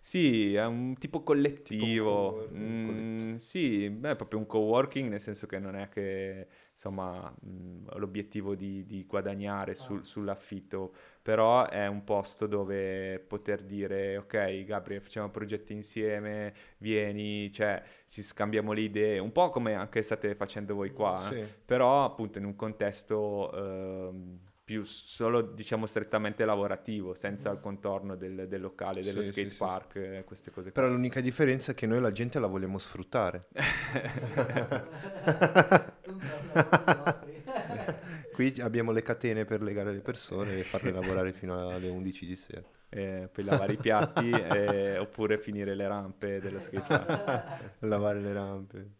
sì, 0.00 0.54
è 0.54 0.64
un 0.64 0.96
tipo 0.98 1.22
collettivo. 1.22 2.46
Tipo 2.46 2.56
mm, 2.56 2.86
collettivo. 2.86 3.38
Sì, 3.38 3.90
beh, 3.90 4.10
è 4.12 4.16
proprio 4.16 4.38
un 4.38 4.46
co-working, 4.46 5.10
nel 5.10 5.20
senso 5.20 5.46
che 5.46 5.58
non 5.58 5.76
è 5.76 5.88
che 5.88 6.46
insomma 6.72 7.34
mh, 7.40 7.48
mm, 7.48 7.86
l'obiettivo 7.96 8.54
di, 8.54 8.86
di 8.86 9.04
guadagnare 9.04 9.74
sul, 9.74 10.04
sull'affitto, 10.04 10.92
però 11.20 11.68
è 11.68 11.86
un 11.86 12.04
posto 12.04 12.46
dove 12.46 13.18
poter 13.18 13.62
dire 13.62 14.16
ok 14.16 14.64
Gabriele 14.64 15.02
facciamo 15.02 15.28
progetti 15.30 15.72
insieme, 15.72 16.54
vieni, 16.78 17.52
cioè 17.52 17.82
ci 18.08 18.22
scambiamo 18.22 18.72
le 18.72 18.80
idee, 18.82 19.18
un 19.18 19.32
po' 19.32 19.50
come 19.50 19.74
anche 19.74 20.02
state 20.02 20.34
facendo 20.34 20.74
voi 20.74 20.92
qua, 20.92 21.18
sì. 21.18 21.44
però 21.64 22.04
appunto 22.04 22.38
in 22.38 22.44
un 22.44 22.56
contesto... 22.56 23.52
Eh, 23.52 24.46
più 24.68 24.84
solo 24.84 25.40
diciamo 25.40 25.86
strettamente 25.86 26.44
lavorativo, 26.44 27.14
senza 27.14 27.50
il 27.50 27.58
contorno 27.58 28.16
del, 28.16 28.48
del 28.48 28.60
locale, 28.60 29.00
dello 29.00 29.22
sì, 29.22 29.28
skate 29.28 29.48
sì, 29.48 29.56
park, 29.56 29.92
sì. 29.92 29.98
Eh, 30.00 30.24
queste 30.24 30.50
cose. 30.50 30.72
Però 30.72 30.86
l'unica 30.86 31.22
differenza 31.22 31.72
è 31.72 31.74
che 31.74 31.86
noi 31.86 32.02
la 32.02 32.12
gente 32.12 32.38
la 32.38 32.48
vogliamo 32.48 32.76
sfruttare. 32.76 33.46
Qui 38.34 38.56
abbiamo 38.60 38.92
le 38.92 39.00
catene 39.00 39.46
per 39.46 39.62
legare 39.62 39.90
le 39.90 40.00
persone 40.00 40.58
e 40.58 40.62
farle 40.64 40.92
lavorare 40.92 41.32
fino 41.32 41.70
alle 41.70 41.88
11 41.88 42.26
di 42.26 42.36
sera. 42.36 42.62
Eh, 42.90 43.30
poi 43.32 43.44
lavare 43.44 43.72
i 43.72 43.78
piatti 43.78 44.28
eh, 44.30 44.98
oppure 44.98 45.38
finire 45.38 45.74
le 45.74 45.88
rampe 45.88 46.40
dello 46.40 46.60
skate 46.60 46.86
park. 46.86 47.72
lavare 47.88 48.20
le 48.20 48.32
rampe. 48.34 48.90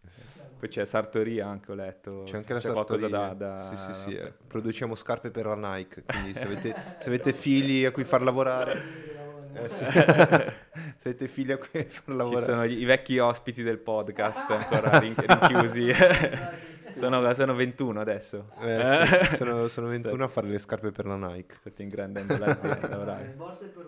Poi 0.58 0.68
c'è 0.68 0.84
sartoria 0.84 1.46
anche, 1.46 1.70
ho 1.70 1.74
letto. 1.76 2.22
C'è 2.24 2.36
anche 2.36 2.52
la 2.52 2.58
c'è 2.58 2.68
sartoria. 2.70 3.08
Da, 3.08 3.32
da... 3.32 3.68
Sì, 3.70 3.76
sì, 3.76 4.00
sì. 4.00 4.16
Eh. 4.16 4.32
Produciamo 4.46 4.96
scarpe 4.96 5.30
per 5.30 5.46
la 5.46 5.54
Nike, 5.54 6.02
quindi 6.04 6.34
se 6.34 6.42
avete, 6.42 6.74
se 6.98 7.08
avete 7.08 7.32
figli 7.32 7.84
a 7.84 7.92
cui 7.92 8.02
far 8.02 8.22
lavorare... 8.22 9.06
Eh, 9.54 9.68
sì. 9.68 9.84
se 10.98 11.08
avete 11.08 11.28
figli 11.28 11.52
a 11.52 11.58
cui 11.58 11.84
far 11.84 12.14
lavorare... 12.14 12.44
Ci 12.44 12.50
sono 12.50 12.64
i 12.64 12.84
vecchi 12.84 13.18
ospiti 13.18 13.62
del 13.62 13.78
podcast 13.78 14.50
ancora 14.50 14.98
rinchiusi. 14.98 15.92
sono, 16.96 17.34
sono 17.34 17.54
21 17.54 18.00
adesso. 18.00 18.50
Eh, 18.60 19.06
sì, 19.30 19.36
sono, 19.36 19.68
sono 19.68 19.86
21 19.86 20.24
a 20.24 20.28
fare 20.28 20.48
le 20.48 20.58
scarpe 20.58 20.90
per 20.90 21.06
la 21.06 21.16
Nike. 21.16 21.54
State 21.60 21.82
ingrandendo 21.84 22.36
l'azienda, 22.36 22.96
bravi. 22.96 23.28
Borse 23.36 23.66
per 23.66 23.86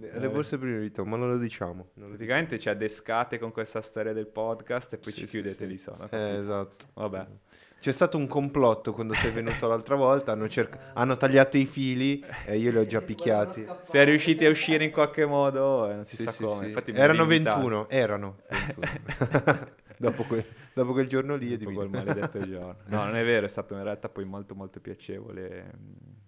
le 0.00 0.28
borse 0.28 0.58
priorità, 0.58 1.04
ma 1.04 1.16
non 1.16 1.28
lo 1.28 1.38
diciamo. 1.38 1.90
Non 1.94 2.08
Praticamente 2.08 2.58
ci 2.58 2.68
addescate 2.68 3.38
con 3.38 3.52
questa 3.52 3.80
storia 3.80 4.12
del 4.12 4.26
podcast 4.26 4.94
e 4.94 4.98
poi 4.98 5.12
sì, 5.12 5.20
ci 5.20 5.26
chiudete 5.26 5.64
sì, 5.64 5.66
lì 5.66 5.76
sono. 5.76 6.06
Eh, 6.10 6.36
esatto. 6.38 6.86
Vabbè. 6.94 7.26
C'è 7.78 7.92
stato 7.92 8.16
un 8.16 8.26
complotto 8.26 8.92
quando 8.92 9.12
sei 9.14 9.30
venuto 9.30 9.68
l'altra 9.68 9.94
volta, 9.94 10.32
hanno, 10.32 10.48
cerc- 10.48 10.76
hanno, 10.94 11.16
tagliato 11.16 11.56
i 11.56 11.66
fili 11.66 12.24
e 12.44 12.56
io 12.56 12.70
li 12.70 12.78
ho 12.78 12.86
già 12.86 13.00
picchiati. 13.00 13.66
Sei 13.82 14.04
riusciti 14.04 14.44
a 14.44 14.50
uscire 14.50 14.84
in 14.84 14.90
qualche 14.90 15.24
modo, 15.26 15.88
eh, 15.88 15.94
non 15.94 16.04
si 16.04 16.16
sì, 16.16 16.24
sa 16.24 16.32
sì, 16.32 16.42
come. 16.42 16.72
Sì. 16.84 16.92
Erano 16.92 17.26
21, 17.26 17.88
erano 17.88 18.36
21. 18.48 19.74
dopo, 19.98 20.24
que- 20.24 20.46
dopo, 20.74 20.92
quel 20.92 21.08
giorno 21.08 21.36
lì 21.36 21.56
dopo 21.56 21.72
quel 21.72 21.88
maledetto 21.88 22.38
giorno. 22.46 22.76
No, 22.86 23.04
non 23.04 23.16
è 23.16 23.24
vero, 23.24 23.46
è 23.46 23.48
stato 23.48 23.74
in 23.74 23.82
realtà 23.82 24.08
poi 24.08 24.24
molto 24.24 24.54
molto 24.54 24.80
piacevole 24.80 25.72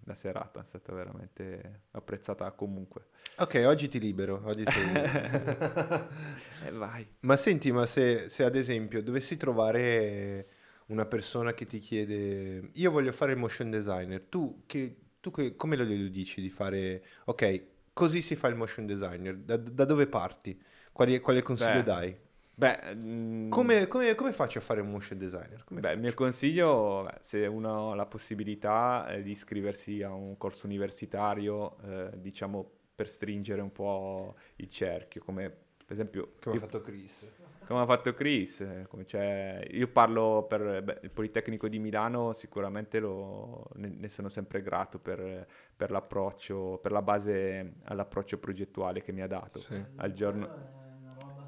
la 0.04 0.14
serata, 0.14 0.60
è 0.60 0.64
stata 0.64 0.92
veramente 0.92 1.82
apprezzata 1.92 2.50
comunque. 2.52 3.06
Ok, 3.38 3.62
oggi 3.66 3.88
ti 3.88 4.00
libero, 4.00 4.40
oggi 4.44 4.64
sei 4.64 4.84
libero. 4.86 6.08
eh, 6.64 6.70
vai. 6.72 7.06
Ma 7.20 7.36
senti, 7.36 7.70
ma 7.70 7.86
se, 7.86 8.28
se 8.30 8.42
ad 8.44 8.56
esempio 8.56 9.02
dovessi 9.02 9.36
trovare 9.36 10.48
una 10.86 11.04
persona 11.04 11.52
che 11.52 11.66
ti 11.66 11.78
chiede 11.78 12.70
io 12.72 12.90
voglio 12.90 13.12
fare 13.12 13.32
il 13.32 13.38
motion 13.38 13.70
designer, 13.70 14.22
tu, 14.22 14.62
che, 14.66 14.96
tu 15.20 15.30
che, 15.30 15.56
come 15.56 15.76
lo 15.76 15.84
dici 15.84 16.40
di 16.40 16.48
fare, 16.50 17.04
ok, 17.24 17.62
così 17.92 18.22
si 18.22 18.34
fa 18.34 18.48
il 18.48 18.54
motion 18.54 18.86
designer, 18.86 19.36
da, 19.36 19.56
da 19.56 19.84
dove 19.84 20.06
parti? 20.06 20.58
Quali, 20.92 21.20
quale 21.20 21.42
consiglio 21.42 21.80
Beh. 21.80 21.82
dai? 21.82 22.16
Beh, 22.58 22.92
mh... 22.92 23.48
come, 23.50 23.86
come, 23.86 24.16
come, 24.16 24.32
faccio 24.32 24.58
a 24.58 24.60
fare 24.60 24.80
un 24.80 24.90
motion 24.90 25.16
designer? 25.16 25.62
Come 25.62 25.78
beh, 25.78 25.92
il 25.92 26.00
mio 26.00 26.12
consiglio, 26.12 27.08
se 27.20 27.46
uno 27.46 27.92
ha 27.92 27.94
la 27.94 28.06
possibilità 28.06 29.06
eh, 29.10 29.22
di 29.22 29.30
iscriversi 29.30 30.02
a 30.02 30.12
un 30.12 30.36
corso 30.36 30.66
universitario, 30.66 31.78
eh, 31.84 32.10
diciamo 32.16 32.68
per 32.96 33.08
stringere 33.08 33.60
un 33.60 33.70
po' 33.70 34.34
il 34.56 34.68
cerchio, 34.68 35.22
come 35.22 35.48
per 35.50 35.92
esempio... 35.92 36.32
Come 36.42 36.56
io... 36.56 36.60
ha 36.60 36.64
fatto 36.64 36.82
Chris. 36.82 37.26
Come 37.64 37.80
ha 37.80 37.86
fatto 37.86 38.12
Chris. 38.12 38.66
Cioè, 39.04 39.64
io 39.70 39.86
parlo 39.86 40.44
per 40.48 40.82
beh, 40.82 40.98
il 41.02 41.10
Politecnico 41.10 41.68
di 41.68 41.78
Milano, 41.78 42.32
sicuramente 42.32 42.98
lo, 42.98 43.68
ne, 43.74 43.88
ne, 43.88 44.08
sono 44.08 44.28
sempre 44.28 44.62
grato 44.62 44.98
per, 44.98 45.46
per, 45.76 45.92
l'approccio, 45.92 46.80
per 46.82 46.90
la 46.90 47.02
base 47.02 47.74
all'approccio 47.84 48.38
progettuale 48.38 49.00
che 49.00 49.12
mi 49.12 49.22
ha 49.22 49.28
dato. 49.28 49.60
Sì. 49.60 49.80
Al 49.94 50.10
giorno 50.10 50.77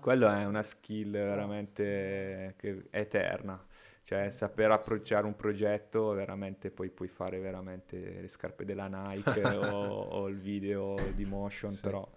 quello 0.01 0.29
è 0.29 0.45
una 0.45 0.63
skill 0.63 1.13
veramente 1.13 2.57
eterna. 2.91 3.65
Cioè, 4.03 4.29
saper 4.29 4.73
approcciare 4.73 5.25
un 5.27 5.37
progetto, 5.37 6.13
veramente 6.15 6.71
poi 6.71 6.91
puoi 6.91 7.07
fare 7.07 7.39
veramente 7.39 8.21
le 8.21 8.27
scarpe 8.27 8.65
della 8.65 8.89
Nike 8.89 9.43
o, 9.55 10.01
o, 10.01 10.29
il 10.29 10.39
video 10.39 10.97
di 11.15 11.25
motion, 11.25 11.71
sì. 11.73 11.81
però... 11.81 12.11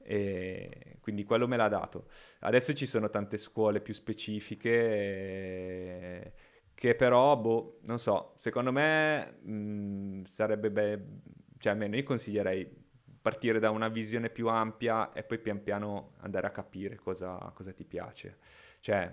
E 0.00 0.96
quindi 1.00 1.24
quello 1.24 1.46
me 1.46 1.56
l'ha 1.56 1.68
dato. 1.68 2.08
Adesso 2.40 2.74
ci 2.74 2.86
sono 2.86 3.10
tante 3.10 3.36
scuole 3.36 3.80
più 3.80 3.94
specifiche 3.94 4.70
e... 4.70 6.32
che 6.74 6.94
però, 6.94 7.36
boh, 7.36 7.78
non 7.82 7.98
so, 7.98 8.32
secondo 8.36 8.72
me 8.72 9.38
mh, 9.40 9.52
mm, 9.52 10.24
sarebbe 10.24 10.70
be- 10.70 11.04
cioè 11.58 11.72
almeno 11.72 11.96
io 11.96 12.04
consiglierei 12.04 12.87
partire 13.20 13.58
da 13.58 13.70
una 13.70 13.88
visione 13.88 14.30
più 14.30 14.48
ampia 14.48 15.12
e 15.12 15.22
poi 15.22 15.38
pian 15.38 15.62
piano 15.62 16.12
andare 16.18 16.46
a 16.46 16.50
capire 16.50 16.96
cosa, 16.96 17.36
cosa 17.54 17.72
ti 17.72 17.84
piace. 17.84 18.38
Cioè, 18.80 19.12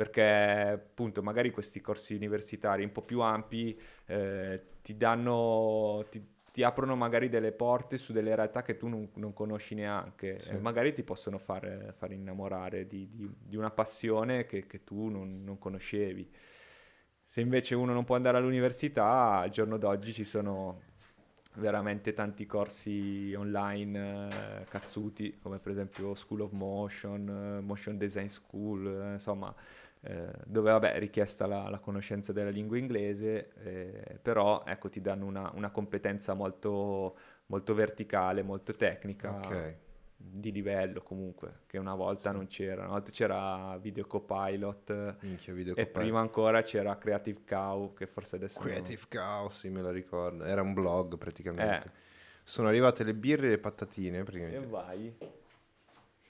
perché 0.00 0.22
appunto 0.22 1.22
magari 1.22 1.50
questi 1.50 1.80
corsi 1.80 2.14
universitari 2.14 2.84
un 2.84 2.92
po' 2.92 3.02
più 3.02 3.20
ampi 3.20 3.78
eh, 4.06 4.62
ti 4.82 4.96
danno, 4.96 6.06
ti, 6.10 6.26
ti, 6.50 6.62
aprono 6.62 6.96
magari 6.96 7.28
delle 7.28 7.52
porte 7.52 7.98
su 7.98 8.12
delle 8.12 8.34
realtà 8.34 8.62
che 8.62 8.78
tu 8.78 8.88
non, 8.88 9.10
non 9.14 9.34
conosci 9.34 9.74
neanche 9.74 10.38
sì. 10.38 10.50
e 10.50 10.58
magari 10.58 10.94
ti 10.94 11.02
possono 11.02 11.36
far, 11.36 11.94
far 11.98 12.12
innamorare 12.12 12.86
di, 12.86 13.10
di, 13.12 13.30
di, 13.42 13.56
una 13.56 13.70
passione 13.70 14.46
che, 14.46 14.66
che 14.66 14.84
tu 14.84 15.08
non, 15.08 15.44
non 15.44 15.58
conoscevi. 15.58 16.30
Se 17.20 17.42
invece 17.42 17.74
uno 17.74 17.92
non 17.92 18.04
può 18.04 18.16
andare 18.16 18.38
all'università, 18.38 19.40
al 19.40 19.50
giorno 19.50 19.76
d'oggi 19.76 20.14
ci 20.14 20.24
sono 20.24 20.80
veramente 21.54 22.12
tanti 22.12 22.46
corsi 22.46 23.34
online 23.36 24.28
eh, 24.60 24.64
cazzuti, 24.68 25.38
come 25.40 25.58
per 25.58 25.72
esempio 25.72 26.14
School 26.14 26.42
of 26.42 26.52
Motion, 26.52 27.28
eh, 27.28 27.60
Motion 27.60 27.96
Design 27.98 28.26
School, 28.26 28.86
eh, 28.86 29.12
insomma, 29.14 29.54
eh, 30.02 30.30
dove 30.46 30.70
vabbè 30.70 30.94
è 30.94 30.98
richiesta 30.98 31.46
la, 31.46 31.68
la, 31.68 31.78
conoscenza 31.78 32.32
della 32.32 32.50
lingua 32.50 32.78
inglese, 32.78 33.50
eh, 33.62 34.18
però 34.22 34.62
ecco 34.66 34.88
ti 34.88 35.00
danno 35.00 35.26
una, 35.26 35.50
una 35.54 35.70
competenza 35.70 36.34
molto, 36.34 37.16
molto, 37.46 37.74
verticale, 37.74 38.42
molto 38.42 38.72
tecnica. 38.72 39.36
Okay. 39.36 39.76
Di 40.22 40.52
livello 40.52 41.00
comunque, 41.00 41.60
che 41.66 41.78
una 41.78 41.94
volta 41.94 42.30
sì. 42.30 42.36
non 42.36 42.46
c'era. 42.46 42.82
Una 42.82 42.92
volta 42.92 43.10
c'era 43.10 43.78
Video 43.78 44.06
Copilot 44.06 45.16
Minchia, 45.20 45.54
video 45.54 45.74
e 45.74 45.86
prima 45.86 46.20
ancora 46.20 46.60
c'era 46.60 46.98
Creative 46.98 47.40
Cow, 47.46 47.94
che 47.94 48.06
forse 48.06 48.36
adesso. 48.36 48.60
Creative 48.60 49.00
non... 49.10 49.22
Cow, 49.24 49.48
sì, 49.50 49.70
me 49.70 49.80
la 49.80 49.90
ricordo. 49.90 50.44
Era 50.44 50.60
un 50.60 50.74
blog 50.74 51.16
praticamente. 51.16 51.88
Eh. 51.88 51.90
Sono 52.44 52.68
arrivate 52.68 53.02
le 53.02 53.14
birre 53.14 53.46
e 53.46 53.50
le 53.50 53.58
patatine 53.58 54.22
praticamente. 54.22 54.66
E 54.66 54.68
vai. 54.68 55.16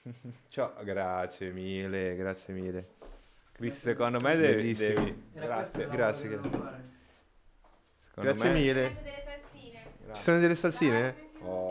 Ciao, 0.47 0.73
grazie 0.83 1.51
mille, 1.51 2.15
grazie 2.15 2.53
mille. 2.53 2.87
Chris, 3.51 3.77
secondo 3.77 4.19
me 4.21 4.35
devi... 4.35 4.73
devi... 4.73 5.29
Grazie. 5.33 5.87
Grazie. 5.87 6.39
Grazie 8.15 8.49
me... 8.49 8.53
mille. 8.53 8.95
Ci 10.13 10.21
sono 10.21 10.39
delle 10.39 10.55
salsine? 10.55 11.29
Oh, 11.41 11.70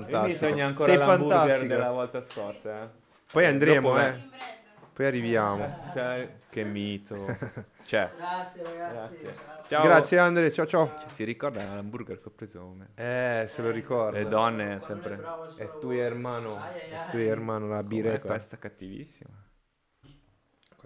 fantastico. 0.00 0.26
Mi 0.26 0.32
sogna 0.32 0.66
ancora 0.66 0.92
Sei 0.92 0.98
fantastico. 0.98 1.66
della 1.66 1.90
volta 1.90 2.20
scorsa. 2.20 2.82
Eh. 2.82 2.88
Poi 3.32 3.46
andremo, 3.46 4.00
eh. 4.00 4.22
Poi 4.92 5.06
arriviamo. 5.06 5.92
Che 6.48 6.64
mito. 6.64 7.26
Cioè. 7.84 8.10
Grazie 8.16 8.62
ragazzi. 8.62 9.18
Grazie. 9.20 9.52
Ciao. 9.66 9.82
Grazie 9.82 10.18
Andre, 10.18 10.52
ciao 10.52 10.66
ciao. 10.66 10.94
Cioè, 10.98 11.08
si 11.08 11.24
ricorda 11.24 11.62
l'hamburger 11.62 12.18
che 12.18 12.28
ho 12.28 12.32
preso? 12.34 12.76
Eh, 12.94 13.44
se 13.46 13.62
lo 13.62 13.70
ricorda. 13.70 14.18
Le 14.18 14.26
donne 14.26 14.80
sempre. 14.80 15.20
È 15.56 15.68
tuo 15.80 15.92
hermano. 15.92 16.56
È 16.56 17.10
tuo 17.10 17.18
hermano 17.18 17.68
la 17.68 17.82
biretta. 17.82 18.28
Questa 18.28 18.56
cattivissima 18.56 19.44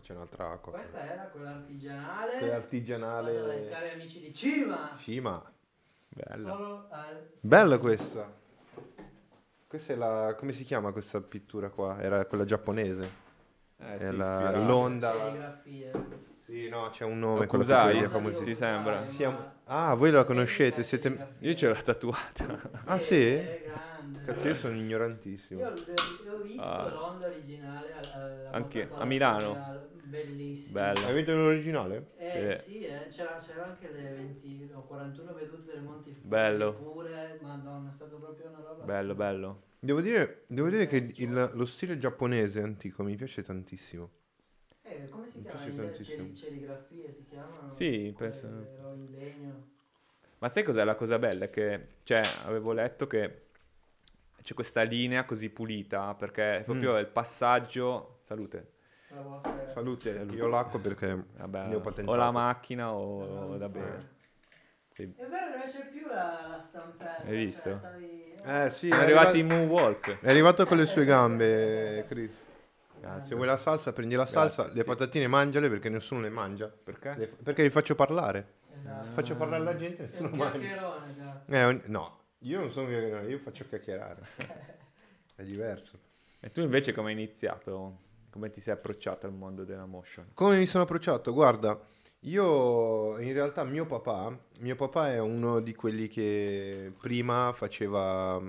c'è 0.08 0.14
un'altra 0.14 0.52
acqua. 0.52 0.72
Questa 0.72 1.00
era 1.02 1.24
quella 1.24 1.50
artigianale. 1.50 2.38
Quella 2.38 2.56
artigianale. 2.56 3.68
Cari 3.68 3.90
amici 3.90 4.20
di 4.20 4.34
Cima. 4.34 4.90
Cima. 4.98 5.52
Bella. 6.08 6.86
Al... 6.88 7.30
Bella 7.40 7.76
questa. 7.76 8.34
Questa 9.68 9.92
è 9.92 9.96
la... 9.96 10.34
come 10.34 10.52
si 10.52 10.64
chiama 10.64 10.92
questa 10.92 11.20
pittura 11.20 11.68
qua? 11.68 12.00
Era 12.00 12.24
quella 12.24 12.46
giapponese. 12.46 13.10
Eh, 13.76 13.98
è 13.98 14.10
sì, 14.10 14.16
la... 14.16 14.64
l'onda. 14.64 15.12
Sì, 16.48 16.66
no, 16.66 16.88
c'è 16.88 17.04
un 17.04 17.18
nome. 17.18 17.46
Kusai, 17.46 18.08
si 18.40 18.54
sembra. 18.54 19.02
Siamo... 19.02 19.56
Ah, 19.64 19.92
voi 19.92 20.10
la 20.10 20.24
conoscete? 20.24 20.82
Siete... 20.82 21.34
Io 21.40 21.52
ce 21.52 21.68
l'ho 21.68 21.74
tatuata. 21.74 22.70
Ah, 22.86 22.98
sì? 22.98 23.38
Cazzo, 24.24 24.46
io 24.46 24.54
sono 24.54 24.74
ignorantissimo. 24.74 25.60
Io 25.60 25.68
ho 26.32 26.40
visto 26.40 26.62
ah. 26.62 26.88
l'onda 26.88 27.26
originale 27.26 27.92
alla 27.92 28.48
Anche 28.52 28.90
a 28.96 29.04
Milano. 29.04 29.58
Bellissimo. 30.04 30.72
Bello. 30.72 31.06
Hai 31.06 31.14
visto 31.14 31.36
l'originale? 31.36 32.12
Eh 32.16 32.60
sì, 32.62 32.70
sì 32.70 32.84
eh. 32.84 33.08
c'era, 33.10 33.36
c'era, 33.36 33.64
anche 33.66 33.90
le 33.92 34.08
20, 34.14 34.70
no, 34.72 34.86
41 34.86 35.34
vedute 35.34 35.72
del 35.72 35.82
Monte 35.82 36.12
Fuji 36.12 36.28
Bello. 36.28 36.72
pure, 36.72 37.38
madonna, 37.42 37.90
è 37.90 37.92
stato 37.94 38.16
proprio 38.16 38.48
una 38.48 38.60
roba. 38.60 38.84
Bello, 38.86 39.14
bello. 39.14 39.62
Devo 39.80 40.00
dire, 40.00 40.44
devo 40.46 40.70
dire 40.70 40.86
che 40.86 41.12
il, 41.14 41.50
lo 41.52 41.66
stile 41.66 41.98
giapponese 41.98 42.62
antico 42.62 43.02
mi 43.02 43.16
piace 43.16 43.42
tantissimo. 43.42 44.10
Come 45.08 45.28
si 45.28 45.42
chiama? 45.42 45.64
Le 45.64 46.34
serigrafie 46.34 47.12
si 47.12 47.24
chiamano? 47.28 47.68
Sì, 47.68 48.14
penso. 48.16 48.46
In 48.46 49.08
legno. 49.10 49.66
Ma 50.38 50.48
sai 50.48 50.62
cos'è 50.62 50.84
la 50.84 50.94
cosa 50.94 51.18
bella? 51.18 51.48
Che, 51.48 51.86
cioè, 52.04 52.22
avevo 52.44 52.72
letto 52.72 53.06
che 53.06 53.46
c'è 54.42 54.54
questa 54.54 54.82
linea 54.82 55.24
così 55.24 55.50
pulita, 55.50 56.14
perché 56.14 56.62
proprio 56.64 56.94
mm. 56.94 56.98
il 56.98 57.06
passaggio... 57.06 58.18
Salute. 58.22 58.72
Salute. 59.08 59.70
Salute, 59.72 60.26
io 60.34 60.46
l'acqua 60.46 60.78
perché 60.78 61.24
Vabbè, 61.36 61.66
ne 61.66 61.74
ho 61.74 61.80
patentato. 61.80 62.16
O 62.16 62.20
la 62.20 62.30
macchina 62.30 62.92
o 62.92 63.56
da 63.56 63.68
bere. 63.68 64.16
Sì. 64.90 65.02
È 65.16 65.26
vero, 65.26 65.56
non 65.56 65.66
c'è 65.66 65.88
più 65.88 66.06
la, 66.06 66.46
la 66.48 66.58
stampella. 66.60 67.24
Hai 67.24 67.36
visto? 67.36 67.70
Cioè, 67.70 67.78
stavi... 67.78 68.34
Eh 68.44 68.70
sì, 68.70 68.88
Sono 68.88 69.00
arrivati 69.02 69.38
in 69.38 69.46
moonwalk. 69.46 70.20
È 70.20 70.28
arrivato 70.28 70.66
con 70.66 70.76
le 70.76 70.86
sue 70.86 71.04
gambe, 71.04 72.04
Chris. 72.08 72.46
Grazie. 73.00 73.28
Se 73.28 73.34
vuoi 73.34 73.46
la 73.46 73.56
salsa, 73.56 73.92
prendi 73.92 74.14
la 74.14 74.26
salsa, 74.26 74.62
Grazie, 74.62 74.76
le 74.78 74.82
sì. 74.82 74.88
patatine 74.88 75.26
mangiale 75.26 75.68
perché 75.68 75.88
nessuno 75.88 76.20
le 76.20 76.30
mangia. 76.30 76.68
Perché? 76.68 77.14
Le, 77.16 77.26
perché 77.26 77.62
li 77.62 77.70
faccio 77.70 77.94
parlare. 77.94 78.56
Esatto. 78.78 79.04
Se 79.04 79.10
faccio 79.10 79.36
parlare 79.36 79.64
la 79.64 79.76
gente, 79.76 80.02
nessuno 80.02 80.30
mangia. 80.30 81.44
Eh, 81.46 81.80
no, 81.86 82.18
io 82.38 82.60
non 82.60 82.70
sono 82.70 82.88
chiacchierone, 82.88 83.28
io 83.28 83.38
faccio 83.38 83.64
chiacchierare. 83.64 84.22
È 85.34 85.42
diverso. 85.42 85.98
E 86.40 86.50
tu 86.50 86.60
invece 86.60 86.92
come 86.92 87.08
hai 87.08 87.14
iniziato? 87.14 88.06
Come 88.30 88.50
ti 88.50 88.60
sei 88.60 88.74
approcciato 88.74 89.26
al 89.26 89.32
mondo 89.32 89.64
della 89.64 89.86
motion? 89.86 90.30
Come 90.34 90.58
mi 90.58 90.66
sono 90.66 90.84
approcciato? 90.84 91.32
Guarda, 91.32 91.80
io 92.20 93.18
in 93.18 93.32
realtà 93.32 93.64
mio 93.64 93.86
papà, 93.86 94.36
mio 94.60 94.76
papà 94.76 95.12
è 95.12 95.18
uno 95.18 95.60
di 95.60 95.74
quelli 95.74 96.08
che 96.08 96.92
prima 97.00 97.52
faceva, 97.52 98.40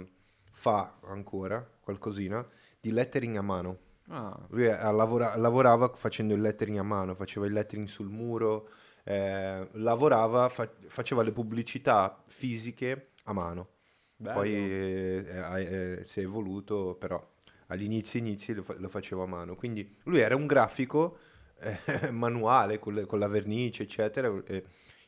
fa 0.51 0.97
ancora 1.05 1.67
qualcosina, 1.79 2.45
di 2.79 2.91
lettering 2.91 3.37
a 3.37 3.41
mano. 3.41 3.77
Ah. 4.09 4.37
Lui 4.49 4.65
lavora, 4.65 5.35
lavorava 5.37 5.91
facendo 5.95 6.33
il 6.33 6.41
lettering 6.41 6.77
a 6.77 6.83
mano, 6.83 7.15
faceva 7.15 7.45
il 7.45 7.53
lettering 7.53 7.87
sul 7.87 8.09
muro, 8.09 8.69
eh, 9.03 9.67
lavorava, 9.73 10.49
fa, 10.49 10.69
faceva 10.87 11.23
le 11.23 11.31
pubblicità 11.31 12.23
fisiche 12.27 13.11
a 13.25 13.33
mano. 13.33 13.69
Bello. 14.15 14.35
Poi 14.35 14.53
eh, 14.53 15.23
eh, 15.25 16.03
si 16.05 16.19
è 16.19 16.23
evoluto, 16.23 16.95
però 16.99 17.25
all'inizio 17.67 18.19
inizi 18.19 18.53
lo, 18.53 18.63
fa- 18.63 18.75
lo, 18.77 18.89
facevo 18.89 19.23
a 19.23 19.27
mano. 19.27 19.55
Quindi 19.55 19.97
lui 20.03 20.19
era 20.19 20.35
un 20.35 20.47
grafico 20.47 21.17
eh, 21.59 22.09
manuale 22.11 22.79
con, 22.79 22.95
le, 22.95 23.05
con, 23.05 23.19
la 23.19 23.27
vernice, 23.27 23.83
eccetera. 23.83 24.33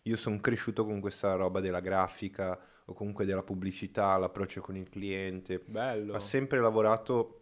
io 0.03 0.15
sono 0.15 0.39
cresciuto 0.39 0.85
con 0.85 0.99
questa 0.99 1.35
roba 1.35 1.59
della 1.59 1.79
grafica 1.79 2.57
o 2.85 2.93
comunque 2.93 3.25
della 3.25 3.43
pubblicità, 3.43 4.15
l'approccio 4.17 4.61
con 4.61 4.77
il 4.77 4.89
cliente. 4.89 5.59
Bello. 5.65 6.13
Ha 6.13 6.19
sempre 6.19 6.59
lavorato 6.59 7.40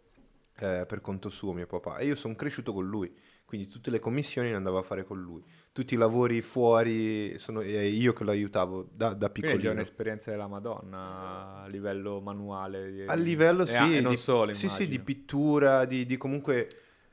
eh, 0.60 0.84
per 0.86 1.00
conto 1.00 1.30
suo 1.30 1.52
mio 1.52 1.66
papà 1.66 1.98
e 1.98 2.06
io 2.06 2.14
sono 2.14 2.34
cresciuto 2.34 2.72
con 2.72 2.86
lui, 2.86 3.10
quindi 3.44 3.66
tutte 3.66 3.90
le 3.90 3.98
commissioni 3.98 4.50
le 4.50 4.56
andavo 4.56 4.78
a 4.78 4.82
fare 4.82 5.04
con 5.04 5.20
lui. 5.20 5.42
Tutti 5.72 5.94
i 5.94 5.96
lavori 5.96 6.42
fuori 6.42 7.38
sono 7.38 7.62
eh, 7.62 7.88
io 7.88 8.12
che 8.12 8.24
lo 8.24 8.30
aiutavo 8.30 8.88
da, 8.92 9.14
da 9.14 9.30
piccolino. 9.30 9.58
Quindi 9.58 9.66
è 9.66 9.74
un'esperienza 9.74 10.30
della 10.30 10.46
Madonna 10.46 11.62
a 11.62 11.66
livello 11.66 12.20
manuale. 12.20 13.06
A 13.06 13.14
livello, 13.14 13.64
sì. 13.64 13.96
E 13.96 14.00
non 14.00 14.12
di, 14.12 14.18
solo, 14.18 14.52
Sì, 14.52 14.68
sì, 14.68 14.86
di 14.86 15.00
pittura, 15.00 15.84
di, 15.84 16.06
di 16.06 16.16
comunque... 16.16 16.68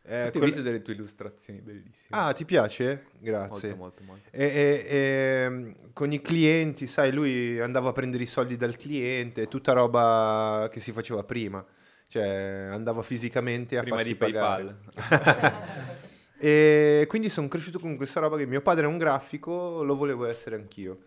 Eh, 0.09 0.31
Ho 0.33 0.39
visto 0.39 0.61
delle 0.61 0.81
tue 0.81 0.93
illustrazioni 0.93 1.59
bellissime. 1.59 2.07
Ah, 2.11 2.31
ti 2.31 2.45
piace? 2.45 3.07
Grazie. 3.19 3.75
Molto, 3.75 4.03
molto, 4.03 4.03
molto. 4.03 4.29
E, 4.31 4.45
e, 4.45 4.95
e, 4.95 5.75
con 5.91 6.13
i 6.13 6.21
clienti, 6.21 6.87
sai, 6.87 7.11
lui 7.11 7.59
andava 7.59 7.89
a 7.89 7.91
prendere 7.91 8.23
i 8.23 8.27
soldi 8.27 8.55
dal 8.55 8.77
cliente, 8.77 9.47
tutta 9.47 9.73
roba 9.73 10.69
che 10.71 10.79
si 10.79 10.93
faceva 10.93 11.23
prima 11.23 11.65
cioè 12.07 12.69
andavo 12.71 13.01
fisicamente 13.01 13.77
a 13.77 13.81
Prima 13.81 13.97
farsi 13.97 14.11
di 14.11 14.17
pagare. 14.17 14.77
e 16.39 17.05
quindi 17.07 17.29
sono 17.29 17.47
cresciuto 17.47 17.79
con 17.79 17.95
questa 17.97 18.19
roba 18.21 18.37
che 18.37 18.45
mio 18.45 18.61
padre 18.61 18.85
è 18.85 18.87
un 18.87 18.97
grafico, 18.97 19.83
lo 19.83 19.95
volevo 19.95 20.25
essere 20.25 20.55
anch'io. 20.55 20.99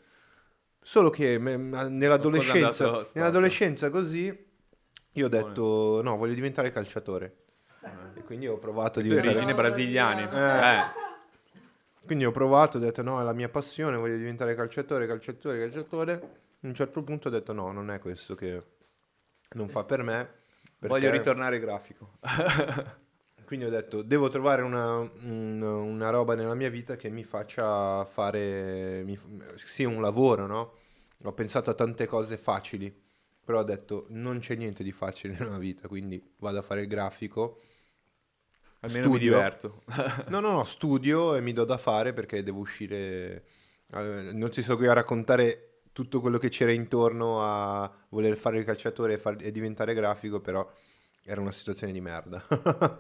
Solo 0.83 1.11
che 1.11 1.39
me, 1.39 1.57
nell'adolescenza, 1.57 3.03
nell'adolescenza 3.15 3.91
così 3.91 4.49
io 5.13 5.27
ho 5.27 5.29
detto 5.29 6.01
no, 6.03 6.17
voglio 6.17 6.35
diventare 6.35 6.71
calciatore. 6.71 7.37
Eh. 7.83 8.21
E 8.21 8.25
quindi 8.25 8.47
ho 8.47 8.59
provato 8.59 9.01
a 9.01 9.03
diventare... 9.03 9.31
origini 9.31 9.55
brasiliane. 9.55 10.31
Eh. 10.31 10.79
Eh. 10.79 11.09
Quindi 12.05 12.25
ho 12.25 12.31
provato, 12.31 12.77
ho 12.77 12.81
detto 12.81 13.03
no, 13.03 13.21
è 13.21 13.25
la 13.25 13.33
mia 13.33 13.49
passione, 13.49 13.97
voglio 13.97 14.17
diventare 14.17 14.55
calciatore, 14.55 15.07
calciatore, 15.07 15.59
calciatore. 15.59 16.13
A 16.63 16.67
un 16.67 16.75
certo 16.75 17.03
punto 17.03 17.29
ho 17.29 17.31
detto 17.31 17.53
no, 17.53 17.73
non 17.73 17.91
è 17.91 17.99
questo 17.99 18.35
che 18.35 18.63
non 19.53 19.69
fa 19.69 19.85
per 19.85 20.03
me 20.03 20.39
perché... 20.81 20.89
Voglio 20.89 21.11
ritornare 21.11 21.61
grafico. 21.61 22.13
Quindi 23.45 23.67
ho 23.67 23.71
detto, 23.71 24.01
devo 24.03 24.31
trovare 24.31 24.63
una, 24.63 24.97
una, 24.97 25.75
una, 25.75 26.11
roba 26.11 26.35
nella 26.35 26.55
mia 26.55 26.71
vita 26.71 26.97
che 26.97 27.11
mi 27.11 27.25
faccia 27.25 28.05
fare, 28.07 29.03
mi, 29.05 29.19
sì, 29.57 29.85
un 29.85 30.01
lavoro, 30.01 30.47
no? 30.47 30.73
Ho 31.25 31.33
pensato 31.33 31.69
a 31.69 31.75
tante 31.75 32.07
cose 32.07 32.39
facili, 32.39 32.97
però 33.45 33.59
ho 33.59 33.65
detto, 33.65 34.07
non 34.11 34.39
c'è 34.39 34.55
niente 34.55 34.83
di 34.83 34.93
facile 34.93 35.35
nella 35.39 35.59
vita, 35.59 35.87
quindi 35.87 36.35
vado 36.39 36.59
a 36.59 36.63
fare 36.63 36.83
il 36.83 36.87
grafico 36.87 37.61
Almeno 38.81 39.07
studio. 39.07 39.33
mi 39.33 39.37
diverto. 39.37 39.83
no, 40.29 40.41
no, 40.41 40.53
no, 40.53 40.65
studio 40.65 41.35
e 41.35 41.43
mi 41.43 41.53
do 41.53 41.65
da 41.65 41.77
fare 41.77 42.13
perché 42.15 42.43
devo 42.43 42.61
uscire... 42.61 43.45
Eh, 43.93 44.31
non 44.33 44.51
ti 44.51 44.63
sto 44.63 44.77
qui 44.77 44.87
a 44.87 44.95
raccontare 44.95 45.70
tutto 45.93 46.21
quello 46.21 46.39
che 46.39 46.49
c'era 46.49 46.73
intorno 46.73 47.43
a 47.43 47.91
voler 48.11 48.37
fare 48.37 48.59
il 48.59 48.65
calciatore 48.65 49.15
e, 49.15 49.19
far, 49.19 49.37
e 49.41 49.51
diventare 49.51 49.95
grafico, 49.95 50.41
però 50.41 50.69
era 51.25 51.41
una 51.41 51.53
situazione 51.53 51.93
di 51.93 52.01
merda. 52.01 52.43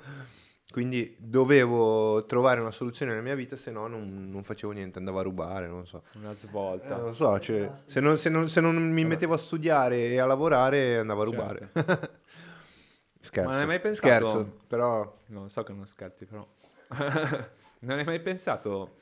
Quindi 0.70 1.16
dovevo 1.18 2.24
trovare 2.26 2.60
una 2.60 2.70
soluzione 2.70 3.10
nella 3.10 3.24
mia 3.24 3.34
vita, 3.34 3.56
se 3.56 3.72
no 3.72 3.88
non, 3.88 4.30
non 4.30 4.44
facevo 4.44 4.72
niente, 4.72 4.98
andavo 4.98 5.18
a 5.18 5.22
rubare, 5.22 5.66
non 5.66 5.84
so. 5.84 6.04
Una 6.14 6.32
svolta. 6.32 6.96
Eh, 6.96 7.00
non 7.00 7.14
so, 7.14 7.40
cioè, 7.40 7.68
se, 7.86 7.98
non, 7.98 8.16
se, 8.18 8.28
non, 8.28 8.48
se, 8.48 8.60
non, 8.60 8.76
mi 8.76 9.04
mettevo 9.04 9.34
a 9.34 9.38
studiare 9.38 10.10
e 10.10 10.20
a 10.20 10.26
lavorare 10.26 10.98
andavo 10.98 11.22
a 11.22 11.24
rubare. 11.24 11.70
Certo. 11.72 12.18
Scherzo. 13.20 13.48
Ma 13.48 13.54
non 13.54 13.62
hai 13.62 13.66
mai 13.66 13.80
pensato... 13.80 14.28
Scherzo, 14.28 14.58
però... 14.66 15.18
Non 15.26 15.50
so 15.50 15.62
che 15.64 15.72
non 15.72 15.86
scherzi, 15.86 16.24
però... 16.24 16.46
non 17.80 17.98
hai 17.98 18.04
mai 18.04 18.20
pensato, 18.20 18.96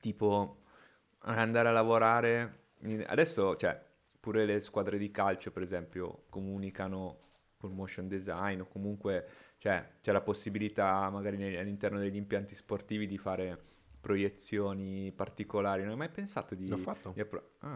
tipo, 0.00 0.62
andare 1.20 1.68
a 1.68 1.72
lavorare... 1.72 2.62
Adesso, 3.06 3.56
cioè, 3.56 3.80
pure 4.20 4.44
le 4.44 4.60
squadre 4.60 4.98
di 4.98 5.10
calcio, 5.10 5.50
per 5.50 5.62
esempio, 5.62 6.24
comunicano 6.28 7.20
col 7.56 7.72
motion 7.72 8.08
design 8.08 8.60
o 8.60 8.66
comunque 8.66 9.26
cioè, 9.58 9.92
c'è 10.02 10.12
la 10.12 10.20
possibilità 10.20 11.08
magari 11.08 11.56
all'interno 11.56 11.98
degli 11.98 12.16
impianti 12.16 12.54
sportivi 12.54 13.06
di 13.06 13.16
fare 13.16 13.58
proiezioni 13.98 15.10
particolari. 15.12 15.80
Non 15.80 15.92
hai 15.92 15.96
mai 15.96 16.10
pensato 16.10 16.54
di... 16.54 16.68
L'ho 16.68 16.76
fatto. 16.76 17.12
Di 17.14 17.20
appro- 17.20 17.52
ah, 17.60 17.74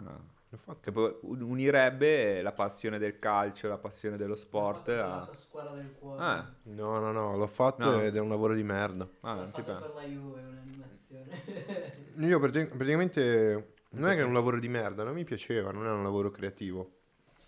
L'ho 0.51 0.59
fatto. 0.59 0.93
Che 0.93 1.19
unirebbe 1.23 2.43
la 2.43 2.53
passione 2.53 2.99
del 2.99 3.19
calcio, 3.19 3.69
la 3.69 3.79
passione 3.79 4.19
dello 4.19 4.35
sport. 4.35 4.89
A... 4.89 5.07
La 5.07 5.25
sua 5.25 5.35
scuola 5.35 5.71
del 5.71 5.95
cuore. 5.99 6.23
Ah. 6.23 6.55
No, 6.65 6.99
no, 6.99 7.13
no, 7.13 7.37
l'ho 7.39 7.47
fatto 7.47 7.91
no. 7.91 8.01
ed 8.03 8.15
è 8.15 8.21
un 8.21 8.29
lavoro 8.29 8.53
di 8.53 8.63
merda. 8.63 9.09
Ah, 9.21 9.35
non 9.35 9.51
ti 9.53 9.63
per 9.63 9.91
la 9.95 10.03
Juve, 10.03 10.43
un'animazione. 10.43 11.43
Io 12.19 12.39
praticamente 12.39 13.77
non 13.91 14.11
è 14.11 14.15
che 14.15 14.21
è 14.21 14.25
un 14.25 14.33
lavoro 14.33 14.61
di 14.61 14.69
merda, 14.69 15.03
non 15.03 15.15
mi 15.15 15.25
piaceva, 15.25 15.71
non 15.71 15.87
è 15.87 15.91
un 15.91 16.03
lavoro 16.03 16.31
creativo. 16.31 16.97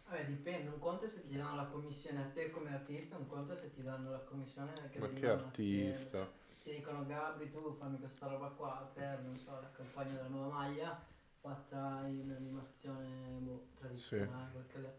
Vabbè, 0.08 0.24
dipende, 0.24 0.70
un 0.70 0.78
conto 0.78 1.04
è 1.04 1.08
se 1.08 1.22
ti 1.22 1.32
danno 1.32 1.54
la 1.54 1.66
commissione 1.66 2.20
a 2.20 2.30
te 2.32 2.50
come 2.50 2.72
artista, 2.72 3.16
un 3.16 3.26
conto 3.26 3.52
è 3.52 3.56
se 3.56 3.72
ti 3.74 3.82
danno 3.82 4.10
la 4.10 4.22
commissione 4.24 4.72
che 4.92 4.98
Ma 4.98 5.12
che 5.12 5.28
artista? 5.28 6.32
Ti 6.62 6.70
dicono 6.74 7.06
Gabri, 7.06 7.50
tu 7.50 7.76
fammi 7.78 7.98
questa 7.98 8.26
roba 8.26 8.48
qua 8.48 8.90
per, 8.94 9.20
non 9.24 9.36
so, 9.36 9.50
la 9.60 9.70
campagna 9.70 10.12
della 10.12 10.28
nuova 10.28 10.48
maglia 10.48 10.98
fatta 11.40 12.06
in 12.06 12.34
animazione 12.36 13.38
boh, 13.40 13.66
tradizionale, 13.78 14.30
sì. 14.30 14.52
perché 14.52 14.98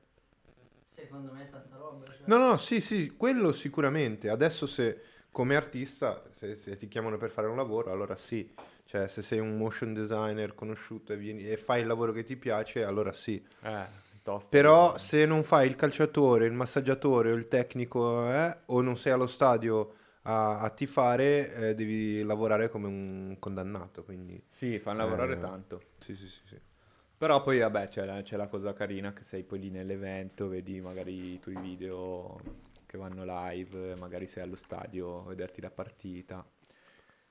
secondo 0.87 1.31
me 1.31 1.43
è 1.43 1.49
tanta 1.49 1.75
roba. 1.77 2.05
Cioè... 2.05 2.15
No, 2.25 2.37
no, 2.37 2.57
sì, 2.57 2.81
sì, 2.81 3.15
quello 3.15 3.51
sicuramente. 3.51 4.29
Adesso 4.29 4.67
se 4.67 5.01
come 5.31 5.55
artista, 5.55 6.23
se, 6.35 6.57
se, 6.57 6.75
ti 6.77 6.87
chiamano 6.87 7.17
per 7.17 7.31
fare 7.31 7.47
un 7.47 7.55
lavoro, 7.55 7.91
allora 7.91 8.15
sì. 8.15 8.53
Cioè, 8.91 9.07
se 9.07 9.21
sei 9.21 9.39
un 9.39 9.55
motion 9.55 9.93
designer 9.93 10.53
conosciuto 10.53 11.13
e, 11.13 11.17
vieni, 11.17 11.43
e 11.43 11.55
fai 11.55 11.79
il 11.79 11.87
lavoro 11.87 12.11
che 12.11 12.25
ti 12.25 12.35
piace, 12.35 12.83
allora 12.83 13.13
sì. 13.13 13.41
Eh 13.61 14.09
Tosta, 14.21 14.49
Però 14.49 14.97
se 14.97 15.25
non 15.25 15.43
fai 15.43 15.67
il 15.67 15.77
calciatore, 15.77 16.45
il 16.45 16.51
massaggiatore 16.51 17.31
o 17.31 17.35
il 17.35 17.47
tecnico 17.47 18.29
eh, 18.29 18.55
o 18.65 18.81
non 18.81 18.97
sei 18.97 19.13
allo 19.13 19.27
stadio 19.27 19.93
a, 20.23 20.59
a 20.59 20.69
tifare, 20.71 21.69
eh, 21.69 21.75
devi 21.75 22.21
lavorare 22.21 22.69
come 22.69 22.87
un 22.87 23.37
condannato. 23.39 24.03
Quindi, 24.03 24.43
sì, 24.45 24.77
fanno 24.77 25.05
lavorare 25.05 25.35
eh, 25.35 25.39
tanto. 25.39 25.81
Sì, 25.99 26.15
sì, 26.15 26.27
sì, 26.27 26.39
sì. 26.45 26.59
Però 27.17 27.41
poi 27.41 27.59
vabbè 27.59 27.87
c'è 27.87 28.03
la, 28.03 28.21
c'è 28.21 28.35
la, 28.35 28.47
cosa 28.47 28.73
carina 28.73 29.13
che 29.13 29.23
sei 29.23 29.43
poi 29.43 29.59
lì 29.59 29.69
nell'evento, 29.69 30.49
vedi 30.49 30.81
magari 30.81 31.33
i 31.33 31.39
tuoi 31.39 31.55
video 31.55 32.39
che 32.85 32.97
vanno 32.97 33.23
live, 33.25 33.95
magari 33.95 34.27
sei 34.27 34.43
allo 34.43 34.55
stadio 34.55 35.21
a 35.21 35.29
vederti 35.29 35.61
la 35.61 35.71
partita. 35.71 36.45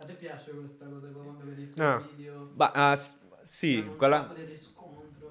A 0.01 0.07
te 0.07 0.15
piace 0.15 0.51
questa 0.53 0.87
cosa 0.87 1.09
quando 1.09 1.45
vedi 1.45 1.73
ah. 1.77 2.03
video? 2.17 2.51
Bah, 2.55 2.95
uh, 2.95 3.43
sì, 3.43 3.87
quella... 3.99 4.35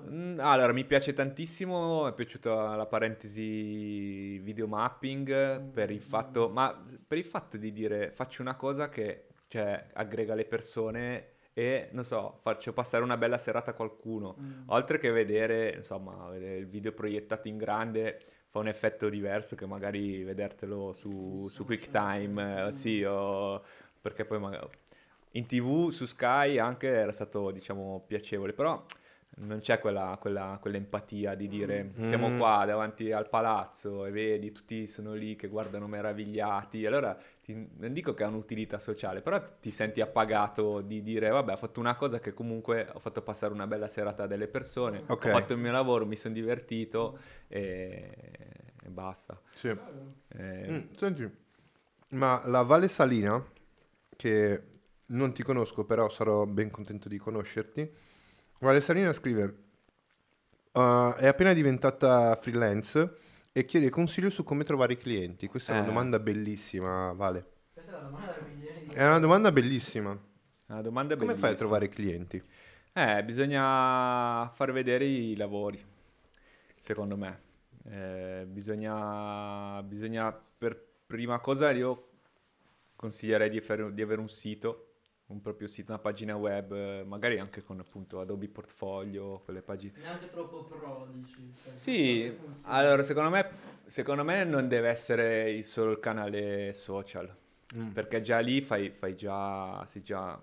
Mm, 0.08 0.40
allora, 0.40 0.72
mi 0.74 0.86
piace 0.86 1.12
tantissimo, 1.14 2.04
mi 2.04 2.10
è 2.10 2.14
piaciuta 2.14 2.76
la 2.76 2.86
parentesi 2.86 4.38
video 4.38 4.68
mapping 4.68 5.60
mm, 5.60 5.70
per 5.70 5.90
il 5.90 6.02
fatto, 6.02 6.50
ma 6.50 6.84
per 7.08 7.18
il 7.18 7.26
fatto 7.26 7.58
di 7.58 7.72
dire 7.72 8.12
faccio 8.12 8.44
una 8.44 8.56
cosa 8.56 8.90
che 8.90 9.30
cioè, 9.48 9.88
aggrega 9.92 10.36
le 10.36 10.46
persone 10.46 11.30
e, 11.54 11.90
non 11.92 12.04
so, 12.04 12.38
faccio 12.42 12.72
passare 12.72 13.04
una 13.04 13.18
bella 13.18 13.40
serata 13.40 13.72
a 13.72 13.74
qualcuno, 13.74 14.36
mm. 14.40 14.62
oltre 14.68 15.00
che 15.00 15.10
vedere, 15.10 15.74
insomma, 15.78 16.30
vedere 16.30 16.58
il 16.58 16.68
video 16.68 16.92
proiettato 16.92 17.48
in 17.48 17.58
grande 17.58 18.22
fa 18.50 18.60
un 18.60 18.68
effetto 18.68 19.10
diverso 19.10 19.56
che 19.56 19.68
magari 19.68 20.24
vedertelo 20.24 20.92
su, 20.92 21.48
su 21.50 21.66
QuickTime, 21.66 22.68
eh, 22.68 22.72
sì, 22.72 23.04
o 23.04 23.64
perché 24.02 24.26
poi 24.26 24.40
magari 24.40 24.68
in 25.34 25.46
tv 25.46 25.90
su 25.90 26.06
Sky 26.06 26.58
anche 26.58 26.88
era 26.88 27.12
stato, 27.12 27.52
diciamo, 27.52 28.04
piacevole, 28.08 28.54
però 28.54 28.84
non 29.42 29.60
c'è 29.60 29.80
quella, 29.80 30.18
quella, 30.20 30.58
quell'empatia 30.60 31.36
di 31.36 31.48
dire 31.48 31.84
mm. 31.98 32.04
siamo 32.04 32.36
qua 32.38 32.66
davanti 32.66 33.12
al 33.12 33.30
palazzo 33.30 34.06
e 34.06 34.12
vedi 34.12 34.52
tutti 34.52 34.88
sono 34.88 35.14
lì 35.14 35.36
che 35.36 35.48
guardano 35.48 35.88
meravigliati 35.88 36.86
allora 36.86 37.18
ti, 37.42 37.70
non 37.78 37.94
dico 37.94 38.14
che 38.14 38.24
ha 38.24 38.28
un'utilità 38.28 38.80
sociale 38.80 39.22
però 39.22 39.42
ti 39.62 39.72
senti 39.72 40.02
appagato 40.02 40.82
di 40.82 41.02
dire 41.02 41.30
vabbè 41.30 41.54
ho 41.54 41.58
fatto 41.58 41.80
una 41.80 41.96
cosa 41.96 42.20
che 42.20 42.34
comunque 42.34 42.90
ho 42.92 43.00
fatto 43.00 43.22
passare 43.22 43.54
una 43.54 43.68
bella 43.68 43.88
serata 43.88 44.28
delle 44.28 44.48
persone 44.48 45.04
okay. 45.06 45.32
ho 45.32 45.36
fatto 45.36 45.54
il 45.54 45.60
mio 45.60 45.72
lavoro 45.72 46.06
mi 46.06 46.18
sono 46.18 46.34
divertito 46.34 47.20
e, 47.48 48.12
e 48.84 48.90
basta 48.90 49.40
sì. 49.54 49.74
eh... 50.30 50.70
mm, 50.70 50.80
senti 50.98 51.32
ma 52.10 52.42
la 52.46 52.64
Valle 52.64 52.90
Salina 52.90 53.42
che 54.20 54.64
non 55.08 55.34
ti 55.34 55.44
conosco 55.44 55.86
però 55.86 56.10
sarò 56.10 56.46
ben 56.46 56.70
contento 56.70 57.08
di 57.08 57.18
conoscerti 57.18 57.90
Vale 58.62 58.82
Salina 58.82 59.14
scrive: 59.14 59.44
uh, 60.74 61.14
È 61.16 61.28
appena 61.28 61.54
diventata 61.54 62.36
freelance 62.36 63.16
e 63.54 63.64
chiede 63.64 63.90
consiglio 63.90 64.30
su 64.30 64.44
come 64.44 64.66
trovare 64.66 64.94
i 64.94 64.98
clienti. 64.98 65.48
Questa 65.48 65.72
è 65.72 65.76
una 65.76 65.86
eh. 65.86 65.88
domanda 65.88 66.20
bellissima, 66.20 67.14
Vale. 67.14 67.46
Questa 67.74 67.94
è 67.94 67.96
una 67.96 68.10
domanda 68.10 68.38
di... 68.40 68.94
È 68.94 69.08
una 69.08 69.20
domanda 69.20 69.52
bellissima. 69.54 70.10
Una 70.66 70.82
domanda 70.82 71.16
come 71.16 71.28
bellissima. 71.28 71.48
fai 71.48 71.56
a 71.56 71.58
trovare 71.58 71.86
i 71.86 71.90
clienti? 71.90 72.44
Eh, 72.92 73.24
bisogna 73.24 74.50
far 74.50 74.74
vedere 74.74 75.06
i 75.06 75.38
lavori, 75.38 75.82
secondo 76.78 77.16
me. 77.16 77.42
Eh, 77.86 78.46
bisogna, 78.46 79.82
bisogna, 79.84 80.34
per 80.34 80.86
prima 81.08 81.40
cosa, 81.40 81.72
io 81.72 82.09
consiglierei 83.00 83.50
di, 83.50 83.62
fare, 83.62 83.94
di 83.94 84.02
avere 84.02 84.20
un 84.20 84.28
sito 84.28 84.90
un 85.28 85.42
proprio 85.42 85.68
sito, 85.68 85.92
una 85.92 86.02
pagina 86.02 86.36
web, 86.36 87.06
magari 87.06 87.38
anche 87.38 87.62
con 87.64 87.80
appunto 87.80 88.20
Adobe 88.20 88.48
Portfolio, 88.48 89.40
quelle 89.42 89.62
pagine. 89.62 89.94
Neanche 90.00 90.30
troppo 90.32 90.64
pro, 90.64 91.08
dici. 91.12 91.54
Cioè, 91.64 91.74
sì, 91.76 92.38
allora 92.64 93.04
secondo 93.04 93.30
me, 93.30 93.48
secondo 93.86 94.24
me, 94.24 94.44
non 94.44 94.68
deve 94.68 94.90
essere 94.90 95.62
solo 95.62 95.92
il 95.92 96.00
canale 96.00 96.74
social, 96.74 97.32
mm. 97.76 97.90
perché 97.92 98.22
già 98.22 98.40
lì 98.40 98.60
fai, 98.62 98.90
fai 98.90 99.16
già, 99.16 99.86
sei 99.86 100.02
già 100.02 100.40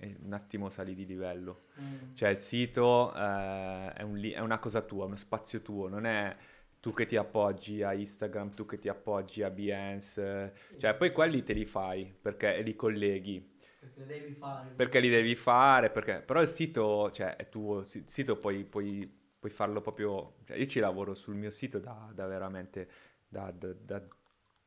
un 0.00 0.32
attimo 0.32 0.68
sali 0.68 0.96
di 0.96 1.06
livello. 1.06 1.66
Mm. 1.80 2.14
Cioè 2.14 2.30
il 2.30 2.38
sito 2.38 3.14
eh, 3.14 3.92
è, 3.92 4.02
un 4.02 4.16
li- 4.16 4.32
è 4.32 4.40
una 4.40 4.58
cosa 4.58 4.80
tua, 4.80 5.04
uno 5.04 5.14
spazio 5.14 5.62
tuo, 5.62 5.86
non 5.86 6.06
è 6.06 6.36
tu 6.80 6.92
che 6.92 7.06
ti 7.06 7.16
appoggi 7.16 7.82
a 7.82 7.92
Instagram, 7.92 8.54
tu 8.54 8.64
che 8.66 8.78
ti 8.78 8.88
appoggi 8.88 9.42
a 9.42 9.50
Behance, 9.50 10.54
cioè 10.78 10.94
poi 10.94 11.12
quelli 11.12 11.42
te 11.42 11.52
li 11.52 11.64
fai 11.66 12.14
perché 12.20 12.60
li 12.62 12.74
colleghi 12.74 13.56
perché 13.78 14.00
li 14.00 14.06
devi 14.06 14.34
fare. 14.34 14.70
Perché 14.74 15.00
li 15.00 15.08
devi 15.08 15.34
fare, 15.36 15.90
perché... 15.90 16.20
però 16.20 16.40
il 16.40 16.48
sito, 16.48 17.10
cioè, 17.10 17.36
è 17.36 17.48
tuo, 17.48 17.80
il 17.80 18.04
sito 18.06 18.36
puoi, 18.36 18.64
puoi, 18.64 19.10
puoi 19.38 19.52
farlo 19.52 19.80
proprio... 19.80 20.36
Cioè, 20.44 20.56
io 20.56 20.66
ci 20.66 20.80
lavoro 20.80 21.14
sul 21.14 21.34
mio 21.34 21.50
sito 21.50 21.78
da, 21.78 22.10
da 22.12 22.26
veramente... 22.26 22.88
da, 23.28 23.52
da, 23.52 23.72
da 23.72 24.02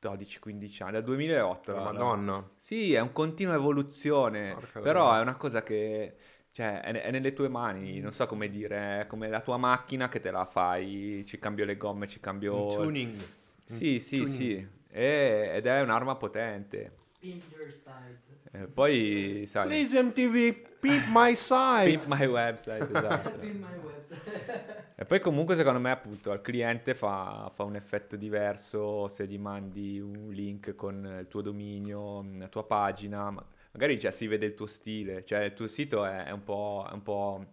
12-15 0.01 0.83
anni, 0.83 0.91
dal 0.93 1.03
2008. 1.03 1.73
La 1.73 1.81
Madonna. 1.81 2.31
La... 2.37 2.49
Sì, 2.55 2.93
è 2.93 2.99
un 2.99 3.11
continua 3.11 3.55
evoluzione, 3.55 4.53
Porca 4.53 4.79
però 4.79 5.03
davvero. 5.03 5.19
è 5.19 5.21
una 5.21 5.37
cosa 5.37 5.61
che 5.61 6.15
cioè, 6.51 6.81
è, 6.81 6.91
è, 6.91 7.11
nelle 7.11 7.33
tue 7.33 7.47
mani, 7.47 7.99
non 8.01 8.11
so 8.11 8.27
come 8.27 8.49
dire, 8.49 9.01
è 9.01 9.07
come 9.07 9.29
la 9.29 9.39
tua 9.39 9.57
macchina 9.57 10.09
che 10.09 10.19
te 10.19 10.31
la 10.31 10.45
fai, 10.45 11.23
ci 11.25 11.39
cambio 11.39 11.63
le 11.63 11.77
gomme, 11.77 12.07
ci 12.07 12.19
cambio... 12.19 12.67
Un 12.67 12.83
tuning. 12.83 13.21
Sì, 13.63 13.99
sì, 14.01 14.17
tuning. 14.17 14.35
sì, 14.35 14.67
e, 14.89 15.51
ed 15.53 15.65
è 15.65 15.81
un'arma 15.81 16.15
potente. 16.15 16.91
Pimp 17.19 17.43
your 17.51 17.71
site. 17.71 18.19
Eh, 18.51 18.67
poi, 18.67 19.45
sai... 19.47 19.67
Please 19.67 20.03
MTV, 20.03 20.79
pimp 20.81 21.05
my 21.07 21.33
site. 21.35 21.89
Pimp 21.89 22.05
my 22.07 22.25
website, 22.25 22.83
esatto. 22.93 23.29
pimp 23.31 23.65
my 23.65 23.77
website. 23.77 24.89
e 24.97 25.05
poi 25.05 25.21
comunque 25.21 25.55
secondo 25.55 25.79
me 25.79 25.91
appunto 25.91 26.31
al 26.31 26.41
cliente 26.41 26.95
fa, 26.95 27.49
fa, 27.53 27.63
un 27.63 27.75
effetto 27.75 28.17
diverso 28.17 29.07
se 29.07 29.25
gli 29.25 29.39
mandi 29.39 30.01
un 30.01 30.31
link 30.31 30.75
con 30.75 31.19
il 31.21 31.27
tuo 31.29 31.41
dominio, 31.41 32.25
la 32.37 32.49
tua 32.49 32.65
pagina, 32.65 33.33
magari 33.71 33.97
già 33.97 34.11
si 34.11 34.27
vede 34.27 34.45
il 34.45 34.53
tuo 34.53 34.67
stile, 34.67 35.23
cioè 35.25 35.43
il 35.43 35.53
tuo 35.53 35.67
sito 35.67 36.05
è, 36.05 36.25
è 36.25 36.31
un 36.31 36.43
po'... 36.43 36.85
È 36.89 36.93
un 36.93 37.01
po' 37.03 37.45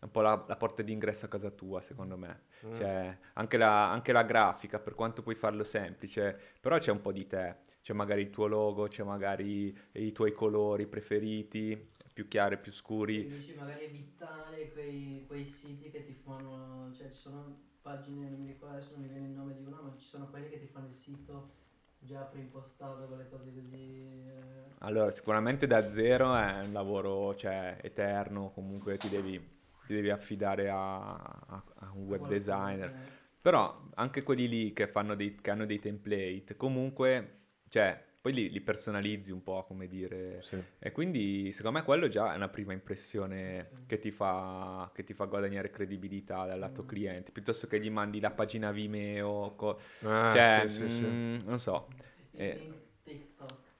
è 0.00 0.04
un 0.04 0.12
po' 0.12 0.20
la, 0.20 0.44
la, 0.46 0.56
porta 0.56 0.82
d'ingresso 0.82 1.26
a 1.26 1.28
casa 1.28 1.50
tua, 1.50 1.80
secondo 1.80 2.16
me. 2.16 2.42
Mm. 2.64 2.74
Cioè, 2.74 3.18
anche 3.32 3.56
la, 3.56 3.90
anche 3.90 4.12
la, 4.12 4.22
grafica, 4.22 4.78
per 4.78 4.94
quanto 4.94 5.22
puoi 5.22 5.34
farlo 5.34 5.64
semplice, 5.64 6.38
però 6.60 6.78
c'è 6.78 6.92
un 6.92 7.00
po' 7.00 7.10
di 7.10 7.26
te. 7.26 7.56
C'è 7.82 7.92
magari 7.94 8.22
il 8.22 8.30
tuo 8.30 8.46
logo, 8.46 8.86
c'è 8.86 9.02
magari 9.02 9.76
i 9.92 10.12
tuoi 10.12 10.30
colori 10.30 10.86
preferiti, 10.86 11.96
più 12.12 12.28
chiari, 12.28 12.58
più 12.58 12.72
scuri. 12.72 13.24
Quindi 13.24 13.38
dici 13.38 13.54
magari 13.54 13.84
evitare 13.84 14.72
quei, 14.72 15.24
quei, 15.26 15.44
siti 15.44 15.90
che 15.90 16.04
ti 16.04 16.14
fanno, 16.14 16.92
cioè 16.92 17.10
ci 17.10 17.18
sono 17.18 17.56
pagine, 17.80 18.28
non 18.28 18.40
mi 18.40 18.48
ricordo 18.48 18.76
adesso 18.76 18.92
non 18.92 19.02
mi 19.02 19.08
viene 19.08 19.26
il 19.26 19.32
nome 19.32 19.54
di 19.54 19.64
una, 19.64 19.80
ma 19.80 19.94
ci 19.96 20.04
sono 20.04 20.28
quelli 20.28 20.48
che 20.48 20.58
ti 20.58 20.66
fanno 20.66 20.88
il 20.88 20.94
sito 20.94 21.52
già 21.98 22.20
preimpostato 22.22 23.06
con 23.06 23.18
le 23.18 23.28
cose 23.28 23.52
così. 23.52 24.26
Eh. 24.26 24.74
Allora, 24.78 25.10
sicuramente 25.10 25.66
da 25.66 25.88
zero 25.88 26.34
è 26.34 26.60
un 26.60 26.72
lavoro 26.72 27.34
cioè, 27.34 27.78
eterno, 27.82 28.50
comunque 28.50 28.96
ti 28.96 29.08
devi 29.08 29.56
ti 29.88 29.94
devi 29.94 30.10
affidare 30.10 30.68
a, 30.68 30.98
a, 31.14 31.64
a 31.76 31.92
un 31.94 32.04
web 32.06 32.26
designer. 32.26 32.94
Però 33.40 33.88
anche 33.94 34.22
quelli 34.22 34.46
lì 34.46 34.72
che, 34.74 34.90
dei, 35.16 35.34
che 35.36 35.50
hanno 35.50 35.64
dei 35.64 35.78
template, 35.78 36.56
comunque, 36.56 37.38
cioè, 37.70 38.04
poi 38.28 38.32
li, 38.32 38.50
li, 38.50 38.60
personalizzi 38.60 39.32
un 39.32 39.42
po', 39.42 39.64
come 39.66 39.88
dire. 39.88 40.40
Sì. 40.42 40.62
E 40.78 40.92
quindi, 40.92 41.50
secondo 41.52 41.78
me, 41.78 41.84
quello 41.84 42.08
già 42.08 42.32
è 42.32 42.36
una 42.36 42.48
prima 42.48 42.72
impressione 42.72 43.70
sì. 43.70 43.82
che, 43.86 43.98
ti 43.98 44.10
fa, 44.10 44.90
che, 44.94 45.02
ti 45.04 45.14
fa, 45.14 45.24
guadagnare 45.24 45.70
credibilità 45.70 46.44
dal 46.44 46.58
lato 46.58 46.82
mm. 46.82 46.86
cliente, 46.86 47.32
piuttosto 47.32 47.66
che 47.66 47.80
gli 47.80 47.90
mandi 47.90 48.20
la 48.20 48.30
pagina 48.30 48.70
Vimeo, 48.70 49.54
co- 49.56 49.80
ah, 50.02 50.32
cioè, 50.32 50.68
sì, 50.68 50.82
mh, 50.82 51.06
mm, 51.06 51.36
non 51.44 51.58
so. 51.58 51.88
Eh, 52.32 52.72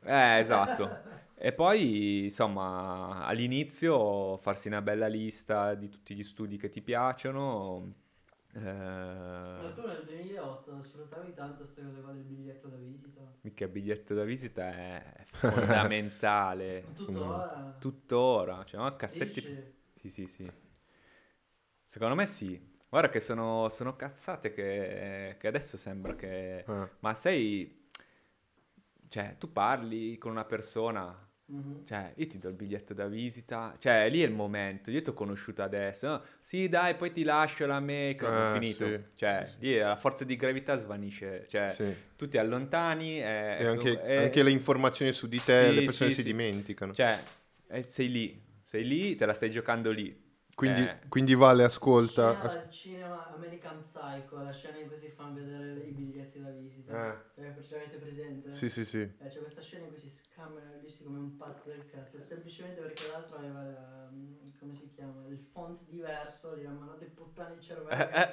eh, 0.04 0.38
esatto. 0.38 1.16
E 1.34 1.52
poi, 1.52 2.24
insomma, 2.24 3.24
all'inizio 3.26 4.38
farsi 4.38 4.68
una 4.68 4.82
bella 4.82 5.06
lista 5.06 5.74
di 5.74 5.88
tutti 5.88 6.14
gli 6.14 6.24
studi 6.24 6.56
che 6.56 6.68
ti 6.68 6.80
piacciono. 6.80 8.06
Eh... 8.58 9.62
Ma 9.62 9.72
tu 9.74 9.86
nel 9.86 10.04
2008 10.04 10.80
sfruttavi 10.82 11.34
tanto 11.34 11.56
queste 11.62 11.82
cose 11.82 12.00
qua 12.00 12.12
del 12.12 12.24
biglietto 12.24 12.68
da 12.68 12.76
visita? 12.76 13.20
Mica 13.42 13.68
biglietto 13.68 14.14
da 14.14 14.24
visita 14.24 14.68
è 14.70 15.24
fondamentale. 15.30 16.84
Tuttora? 17.04 17.48
Tuttora. 17.78 18.64
Cioè, 18.64 18.80
no, 18.80 18.96
cassetti... 18.96 19.38
Esce. 19.38 19.72
Sì, 19.94 20.10
sì, 20.10 20.26
sì. 20.26 20.52
Secondo 21.84 22.14
me 22.14 22.26
sì. 22.26 22.76
Guarda 22.88 23.08
che 23.10 23.20
sono, 23.20 23.68
sono 23.68 23.96
cazzate 23.96 24.52
che, 24.52 25.36
che, 25.38 25.46
adesso 25.46 25.76
sembra 25.76 26.14
che... 26.14 26.64
Ah. 26.66 26.88
Ma 27.00 27.14
sei... 27.14 27.90
Cioè, 29.08 29.36
tu 29.38 29.52
parli 29.52 30.18
con 30.18 30.30
una 30.30 30.44
persona 30.44 31.27
Mm-hmm. 31.50 31.84
Cioè, 31.86 32.12
io 32.16 32.26
ti 32.26 32.38
do 32.38 32.48
il 32.48 32.54
biglietto 32.54 32.92
da 32.92 33.06
visita, 33.06 33.74
cioè, 33.78 34.10
lì 34.10 34.20
è 34.20 34.26
il 34.26 34.34
momento, 34.34 34.90
io 34.90 35.00
ti 35.00 35.08
ho 35.08 35.14
conosciuto 35.14 35.62
adesso, 35.62 36.06
no? 36.06 36.22
sì 36.42 36.68
dai, 36.68 36.94
poi 36.94 37.10
ti 37.10 37.22
lascio 37.22 37.64
la 37.64 37.80
make, 37.80 38.22
ho 38.22 38.28
ah, 38.28 38.52
finito, 38.52 38.86
sì, 38.86 39.02
cioè, 39.14 39.46
sì, 39.48 39.54
lì 39.60 39.78
la 39.78 39.96
forza 39.96 40.24
di 40.24 40.36
gravità 40.36 40.76
svanisce, 40.76 41.46
cioè, 41.48 41.72
sì. 41.74 41.94
tu 42.16 42.28
ti 42.28 42.36
allontani 42.36 43.18
e... 43.18 43.56
e 43.60 43.66
anche, 43.66 44.02
e... 44.02 44.16
anche, 44.16 44.42
le 44.42 44.50
informazioni 44.50 45.12
su 45.12 45.26
di 45.26 45.42
te, 45.42 45.70
le 45.72 45.84
persone 45.86 46.12
si 46.12 46.22
dimenticano. 46.22 46.92
Cioè, 46.92 47.18
sei 47.86 48.10
lì, 48.10 48.42
sei 48.62 48.86
lì, 48.86 49.14
te 49.16 49.24
la 49.24 49.32
stai 49.32 49.50
giocando 49.50 49.90
lì, 49.90 50.14
quindi, 50.58 50.82
eh. 50.84 50.98
quindi 51.08 51.34
Vale 51.34 51.64
ascolta. 51.64 52.36
Scena 52.36 52.58
al 52.62 52.80
cinema 52.80 53.32
American 53.34 53.84
Psycho, 53.84 54.40
la 54.40 54.50
scena 54.52 54.78
in 54.80 54.88
cui 54.90 55.00
si 55.00 55.10
fanno 55.12 55.38
vedere 55.38 55.86
i 55.86 55.92
biglietti 55.92 56.38
da 56.40 56.50
visita. 56.50 56.88
Eh. 56.88 57.16
Cioè, 57.16 57.26
praticamente 57.36 58.08
presente. 58.10 58.46
Sì, 58.48 58.68
sì, 58.68 58.84
sì. 58.84 58.98
Eh, 59.00 59.16
c'è 59.20 59.42
questa 59.46 59.62
scena 59.62 59.86
in 59.86 59.96
cui 59.96 60.08
si 60.08 60.18
scambiano 60.18 60.68
i 60.68 60.72
visti 60.72 61.00
come 61.02 61.18
un 61.18 61.36
pazzo 61.36 61.68
del 61.68 61.88
cazzo. 61.88 62.26
Semplicemente 62.26 62.82
perché 62.82 63.06
l'altro 63.06 63.34
aveva, 63.36 63.66
la, 63.70 64.10
mm, 64.10 64.48
come 64.58 64.74
si 64.74 64.88
chiama, 64.90 65.26
il 65.28 65.38
font 65.38 65.86
diverso, 65.88 66.56
gli 66.56 66.64
hanno 66.64 66.78
mandato 66.78 67.04
i 67.04 67.08
puttani 67.08 67.54
il 67.56 67.62
cervello. 67.62 68.26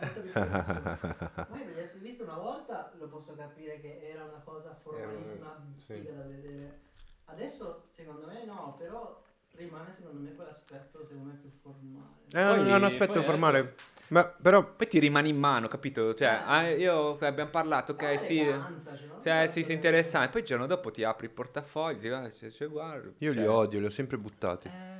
Ma 1.49 1.57
il 1.59 1.65
biglietto 1.65 1.97
di 1.97 2.01
vista 2.01 2.23
una 2.23 2.37
volta 2.37 2.95
lo 2.99 3.07
posso 3.07 3.35
capire 3.35 3.79
che 3.79 4.07
era 4.09 4.25
una 4.25 4.41
cosa 4.41 4.75
formalissima, 4.75 5.53
eh, 5.53 5.75
figa 5.75 5.93
sì. 5.93 6.09
da 6.13 6.23
vedere. 6.23 6.81
Adesso, 7.25 7.87
secondo 7.91 8.25
me 8.27 8.45
no, 8.45 8.75
però 8.77 9.24
rimane 9.55 9.93
secondo 9.93 10.21
me 10.21 10.33
quell'aspetto 10.33 11.05
secondo 11.05 11.29
me 11.29 11.37
più 11.41 11.49
formale. 11.61 12.13
Eh, 12.31 12.61
poi, 12.61 12.69
è 12.69 12.75
un 12.75 12.83
aspetto 12.83 13.23
formale. 13.23 13.59
Adesso... 13.59 13.75
Ma 14.07 14.23
però... 14.25 14.73
Poi 14.75 14.87
ti 14.87 14.99
rimane 14.99 15.27
in 15.29 15.37
mano, 15.37 15.67
capito? 15.67 16.13
Cioè, 16.13 16.27
eh. 16.27 16.41
ah, 16.45 16.69
io 16.69 17.17
abbiamo 17.19 17.49
parlato, 17.49 17.93
ok, 17.93 18.01
eh, 18.03 18.17
sì, 18.17 18.53
cioè, 19.21 19.47
sì, 19.47 19.63
sì, 19.63 19.73
interessante. 19.73 20.29
Poi 20.29 20.41
il 20.41 20.47
giorno 20.47 20.67
dopo 20.67 20.91
ti 20.91 21.03
apri 21.03 21.25
il 21.25 21.31
portafoglio, 21.31 21.99
ti 21.99 22.07
ah, 22.09 22.29
cioè, 22.29 22.49
cioè, 22.51 22.69
guarda. 22.69 23.11
Io 23.17 23.33
cioè... 23.33 23.41
li 23.41 23.47
odio, 23.47 23.79
li 23.79 23.85
ho 23.85 23.89
sempre 23.89 24.17
buttati. 24.17 24.67
Eh. 24.67 24.93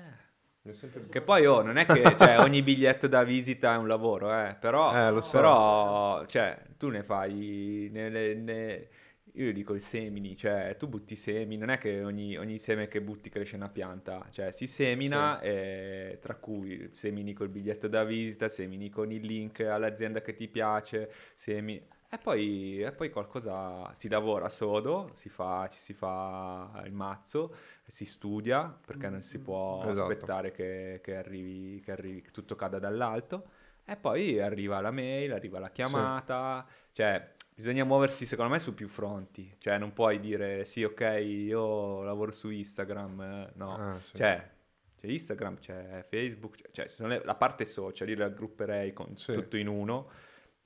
Che 1.12 1.22
poi 1.22 1.46
oh, 1.46 1.62
non 1.62 1.78
è 1.78 1.86
che 1.86 2.02
cioè, 2.18 2.40
ogni 2.40 2.64
biglietto 2.64 3.08
da 3.08 3.24
visita 3.24 3.76
è 3.76 3.78
un 3.78 3.88
lavoro, 3.88 4.34
eh, 4.34 4.56
però, 4.60 4.92
eh, 4.92 5.22
so. 5.22 5.30
però 5.30 6.26
cioè, 6.26 6.60
tu 6.76 6.90
ne 6.90 7.04
fai, 7.04 7.88
ne, 7.92 8.10
ne, 8.10 8.34
ne 8.34 8.88
io 9.36 9.52
dico 9.52 9.76
i 9.76 9.80
semini, 9.80 10.36
cioè 10.38 10.76
tu 10.78 10.88
butti 10.88 11.16
semi, 11.16 11.58
non 11.58 11.70
è 11.70 11.78
che 11.78 12.04
ogni, 12.04 12.38
ogni 12.38 12.58
seme 12.58 12.88
che 12.88 13.02
butti 13.02 13.30
cresce 13.30 13.56
una 13.56 13.70
pianta, 13.70 14.28
cioè 14.32 14.52
si 14.52 14.68
semina, 14.68 15.40
sì. 15.40 15.48
e, 15.48 16.18
tra 16.22 16.36
cui 16.36 16.90
semini 16.94 17.34
col 17.34 17.50
biglietto 17.50 17.88
da 17.88 18.04
visita, 18.04 18.48
semini 18.48 18.90
con 18.90 19.12
il 19.12 19.26
link 19.26 19.60
all'azienda 19.62 20.22
che 20.22 20.36
ti 20.36 20.48
piace, 20.48 21.12
semi... 21.36 21.94
E 22.08 22.18
poi, 22.18 22.82
e 22.82 22.94
poi 22.94 23.10
qualcosa 23.10 23.92
si 23.94 24.08
lavora 24.08 24.48
sodo, 24.48 25.10
si 25.14 25.28
fa, 25.28 25.68
ci 25.70 25.80
si 25.80 25.94
fa 25.94 26.82
il 26.86 26.94
mazzo, 26.94 27.54
si 27.86 28.06
studia 28.06 28.74
perché 28.86 29.10
non 29.10 29.22
si 29.22 29.40
può 29.40 29.84
esatto. 29.84 30.04
aspettare 30.04 30.52
che, 30.52 31.02
che, 31.04 31.18
arrivi, 31.18 31.82
che, 31.82 31.92
arrivi, 31.92 32.22
che 32.22 32.32
tutto 32.32 32.56
cada 32.56 32.80
dall'alto. 32.80 33.48
E 33.84 33.98
poi 33.98 34.40
arriva 34.40 34.80
la 34.80 34.92
mail, 34.92 35.34
arriva 35.34 35.60
la 35.60 35.72
chiamata, 35.72 36.66
sì. 36.68 36.94
cioè 36.94 37.35
bisogna 37.56 37.86
muoversi 37.86 38.26
secondo 38.26 38.52
me 38.52 38.60
su 38.60 38.74
più 38.74 38.90
fronti, 38.90 39.56
cioè 39.60 39.78
non 39.78 39.94
puoi 39.94 40.20
dire 40.20 40.66
sì 40.66 40.84
ok 40.84 41.22
io 41.24 42.04
lavoro 42.04 42.32
su 42.32 42.50
Instagram, 42.50 43.22
eh, 43.22 43.52
no, 43.56 43.76
ah, 43.76 44.00
sì. 44.00 44.18
cioè 44.18 44.52
c'è 45.00 45.08
Instagram, 45.08 45.58
c'è 45.60 46.06
Facebook, 46.08 46.58
cioè, 46.72 46.90
cioè 46.90 47.08
le, 47.08 47.22
la 47.24 47.36
parte 47.36 47.64
social 47.64 48.10
io 48.10 48.18
la 48.18 48.30
grupperei 48.30 48.92
con 48.92 49.16
sì. 49.16 49.34
tutto 49.34 49.56
in 49.56 49.68
uno, 49.68 50.12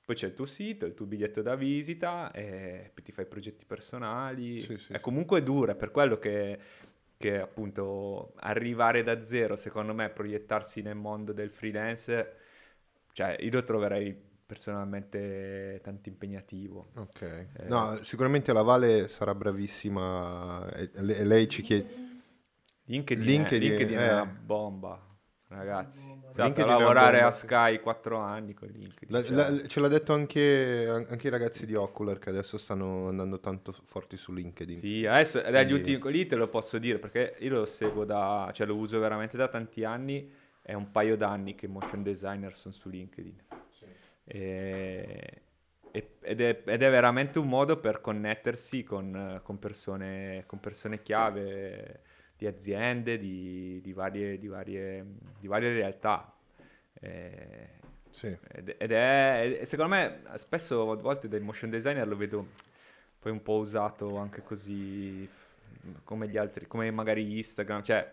poi 0.04 0.16
c'è 0.16 0.26
il 0.26 0.34
tuo 0.34 0.46
sito, 0.46 0.84
il 0.84 0.94
tuo 0.94 1.06
biglietto 1.06 1.42
da 1.42 1.54
visita 1.54 2.32
e 2.32 2.90
poi 2.92 3.04
ti 3.04 3.12
fai 3.12 3.26
progetti 3.26 3.64
personali, 3.64 4.58
sì, 4.58 4.78
è 4.88 4.98
comunque 4.98 5.42
dura, 5.44 5.76
per 5.76 5.92
quello 5.92 6.18
che 6.18 6.58
che 7.20 7.38
appunto 7.38 8.32
arrivare 8.36 9.02
da 9.02 9.20
zero, 9.22 9.54
secondo 9.54 9.92
me, 9.92 10.08
proiettarsi 10.08 10.80
nel 10.80 10.96
mondo 10.96 11.34
del 11.34 11.50
freelance, 11.50 12.36
cioè 13.12 13.36
io 13.38 13.50
lo 13.50 13.62
troverei 13.62 14.29
personalmente 14.50 15.78
tanto 15.80 16.08
impegnativo. 16.08 16.90
Ok, 16.96 17.22
eh, 17.22 17.68
no, 17.68 18.00
sicuramente 18.02 18.52
la 18.52 18.62
Vale 18.62 19.06
sarà 19.06 19.32
bravissima 19.32 20.68
e 20.72 21.24
lei 21.24 21.48
ci 21.48 21.62
chiede... 21.62 22.08
LinkedIn, 22.86 23.24
LinkedIn, 23.24 23.68
è, 23.68 23.76
LinkedIn 23.76 23.96
è, 23.96 24.08
è 24.08 24.12
una 24.12 24.24
bomba, 24.24 25.00
ragazzi. 25.46 26.18
Esatto, 26.28 26.62
a 26.62 26.66
lavorare 26.66 27.20
a 27.20 27.30
Sky 27.30 27.78
4 27.78 28.18
anni 28.18 28.52
con 28.52 28.66
LinkedIn. 28.66 29.08
La, 29.10 29.22
cioè. 29.22 29.36
la, 29.36 29.66
ce 29.68 29.78
l'ha 29.78 29.86
detto 29.86 30.14
anche, 30.14 30.88
anche, 30.88 31.28
i 31.28 31.30
ragazzi 31.30 31.64
di 31.64 31.76
Ocular 31.76 32.18
che 32.18 32.30
adesso 32.30 32.58
stanno 32.58 33.06
andando 33.06 33.38
tanto 33.38 33.72
forti 33.84 34.16
su 34.16 34.32
LinkedIn. 34.32 34.76
Sì, 34.76 35.06
adesso 35.06 35.38
Quindi... 35.38 35.56
dagli 35.56 35.72
ultimi 35.72 36.10
lì 36.10 36.26
te 36.26 36.34
lo 36.34 36.48
posso 36.48 36.76
dire 36.78 36.98
perché 36.98 37.36
io 37.38 37.50
lo 37.50 37.66
seguo 37.66 38.04
da, 38.04 38.50
cioè 38.52 38.66
lo 38.66 38.74
uso 38.74 38.98
veramente 38.98 39.36
da 39.36 39.46
tanti 39.46 39.84
anni, 39.84 40.28
è 40.60 40.72
un 40.72 40.90
paio 40.90 41.16
d'anni 41.16 41.54
che 41.54 41.68
motion 41.68 42.02
designer 42.02 42.52
sono 42.52 42.74
su 42.74 42.88
LinkedIn. 42.88 43.36
E, 44.32 45.42
ed, 45.90 46.40
è, 46.40 46.62
ed, 46.64 46.82
è, 46.82 46.90
veramente 46.90 47.40
un 47.40 47.48
modo 47.48 47.80
per 47.80 48.00
connettersi 48.00 48.84
con, 48.84 49.40
con, 49.42 49.58
persone, 49.58 50.44
con 50.46 50.60
persone, 50.60 51.02
chiave 51.02 52.02
di 52.36 52.46
aziende, 52.46 53.18
di, 53.18 53.80
di, 53.82 53.92
varie, 53.92 54.38
di 54.38 54.46
varie, 54.46 55.04
varie, 55.40 55.72
realtà. 55.72 56.32
E, 57.00 57.68
sì. 58.10 58.36
ed, 58.52 58.76
ed, 58.78 58.92
è, 58.92 59.60
secondo 59.64 59.94
me, 59.94 60.22
spesso 60.34 60.92
a 60.92 60.96
volte 60.96 61.26
dai 61.26 61.40
motion 61.40 61.70
designer 61.70 62.06
lo 62.06 62.16
vedo 62.16 62.46
poi 63.18 63.32
un 63.32 63.42
po' 63.42 63.56
usato 63.56 64.16
anche 64.16 64.42
così 64.42 65.28
come 66.04 66.28
gli 66.28 66.36
altri, 66.36 66.68
come 66.68 66.90
magari 66.92 67.36
Instagram, 67.36 67.82
cioè 67.82 68.10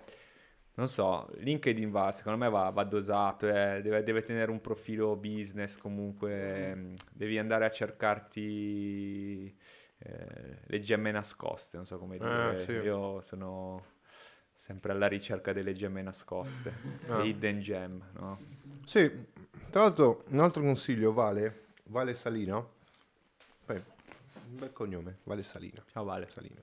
non 0.78 0.88
so, 0.88 1.28
LinkedIn 1.38 1.90
va, 1.90 2.12
secondo 2.12 2.38
me 2.38 2.50
va, 2.52 2.70
va 2.70 2.84
dosato, 2.84 3.48
eh, 3.48 3.82
deve, 3.82 4.04
deve, 4.04 4.22
tenere 4.22 4.52
un 4.52 4.62
profilo 4.62 5.16
business 5.16 5.76
comunque, 5.76 6.76
mm. 6.76 6.94
devi 7.14 7.40
andare 7.40 7.66
a 7.66 7.70
cercarti 7.70 9.58
eh, 9.98 10.60
le 10.64 10.80
gemme 10.80 11.10
nascoste, 11.12 11.78
non 11.78 11.88
so 11.88 11.98
come 11.98 12.20
dire, 12.20 12.54
eh, 12.54 12.64
sì. 12.64 12.72
io 12.74 13.22
sono 13.22 13.86
sempre 14.54 14.92
alla 14.92 15.08
ricerca 15.08 15.52
delle 15.52 15.74
gemme 15.74 16.04
nascoste, 16.04 16.72
ah. 17.10 17.18
le 17.18 17.28
hidden 17.28 17.60
gem, 17.60 18.10
no? 18.14 18.38
Sì, 18.86 19.12
tra 19.72 19.82
l'altro 19.82 20.26
un 20.28 20.40
altro 20.40 20.62
consiglio 20.62 21.12
vale, 21.12 21.66
Vale 21.86 22.14
Salina, 22.14 22.64
Beh, 23.66 23.84
un 24.50 24.58
bel 24.58 24.72
cognome, 24.74 25.18
Vale 25.24 25.42
Salina. 25.42 25.84
Ciao 25.92 26.04
Vale. 26.04 26.30
Salina. 26.30 26.62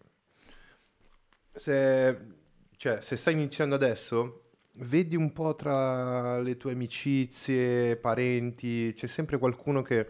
Se 1.53 2.43
cioè, 2.77 3.01
se 3.03 3.17
stai 3.17 3.35
iniziando 3.35 3.75
adesso, 3.75 4.51
vedi 4.75 5.17
un 5.17 5.33
po' 5.33 5.55
tra 5.55 6.41
le 6.41 6.57
tue 6.57 6.73
amicizie, 6.73 7.97
parenti, 7.97 8.93
c'è 8.95 9.07
sempre 9.07 9.39
qualcuno 9.39 9.83
che, 9.83 10.09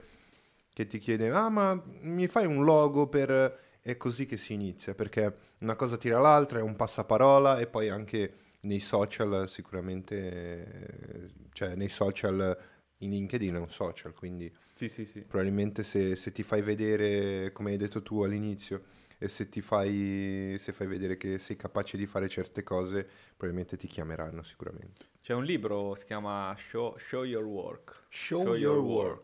che 0.72 0.86
ti 0.86 0.98
chiede, 0.98 1.30
ah 1.30 1.48
ma 1.48 1.80
mi 2.02 2.26
fai 2.26 2.46
un 2.46 2.64
logo 2.64 3.08
per... 3.08 3.62
È 3.84 3.98
così 3.98 4.24
che 4.24 4.38
si 4.38 4.54
inizia, 4.54 4.94
perché 4.94 5.30
una 5.58 5.76
cosa 5.76 5.98
tira 5.98 6.18
l'altra, 6.18 6.58
è 6.58 6.62
un 6.62 6.74
passaparola 6.74 7.58
e 7.58 7.66
poi 7.66 7.90
anche 7.90 8.32
nei 8.60 8.80
social 8.80 9.46
sicuramente, 9.46 11.30
cioè 11.52 11.74
nei 11.74 11.90
social, 11.90 12.56
in 12.98 13.10
LinkedIn 13.10 13.54
è 13.54 13.58
un 13.58 13.68
social, 13.68 14.14
quindi 14.14 14.50
sì, 14.72 14.88
sì, 14.88 15.04
sì. 15.04 15.20
probabilmente 15.20 15.84
se, 15.84 16.16
se 16.16 16.32
ti 16.32 16.42
fai 16.42 16.62
vedere, 16.62 17.52
come 17.52 17.72
hai 17.72 17.76
detto 17.76 18.02
tu 18.02 18.22
all'inizio, 18.22 18.84
e 19.18 19.28
se 19.28 19.48
ti 19.48 19.60
fai, 19.60 20.56
se 20.58 20.72
fai 20.72 20.86
vedere 20.86 21.16
che 21.16 21.38
sei 21.38 21.56
capace 21.56 21.96
di 21.96 22.06
fare 22.06 22.28
certe 22.28 22.62
cose, 22.62 23.06
probabilmente 23.36 23.76
ti 23.76 23.86
chiameranno 23.86 24.42
sicuramente. 24.42 25.06
C'è 25.22 25.34
un 25.34 25.44
libro, 25.44 25.94
si 25.94 26.04
chiama 26.04 26.54
Show, 26.56 26.96
Show 26.98 27.24
Your 27.24 27.44
Work. 27.44 28.06
Show, 28.08 28.44
Show 28.44 28.54
Your, 28.54 28.76
Your 28.76 29.22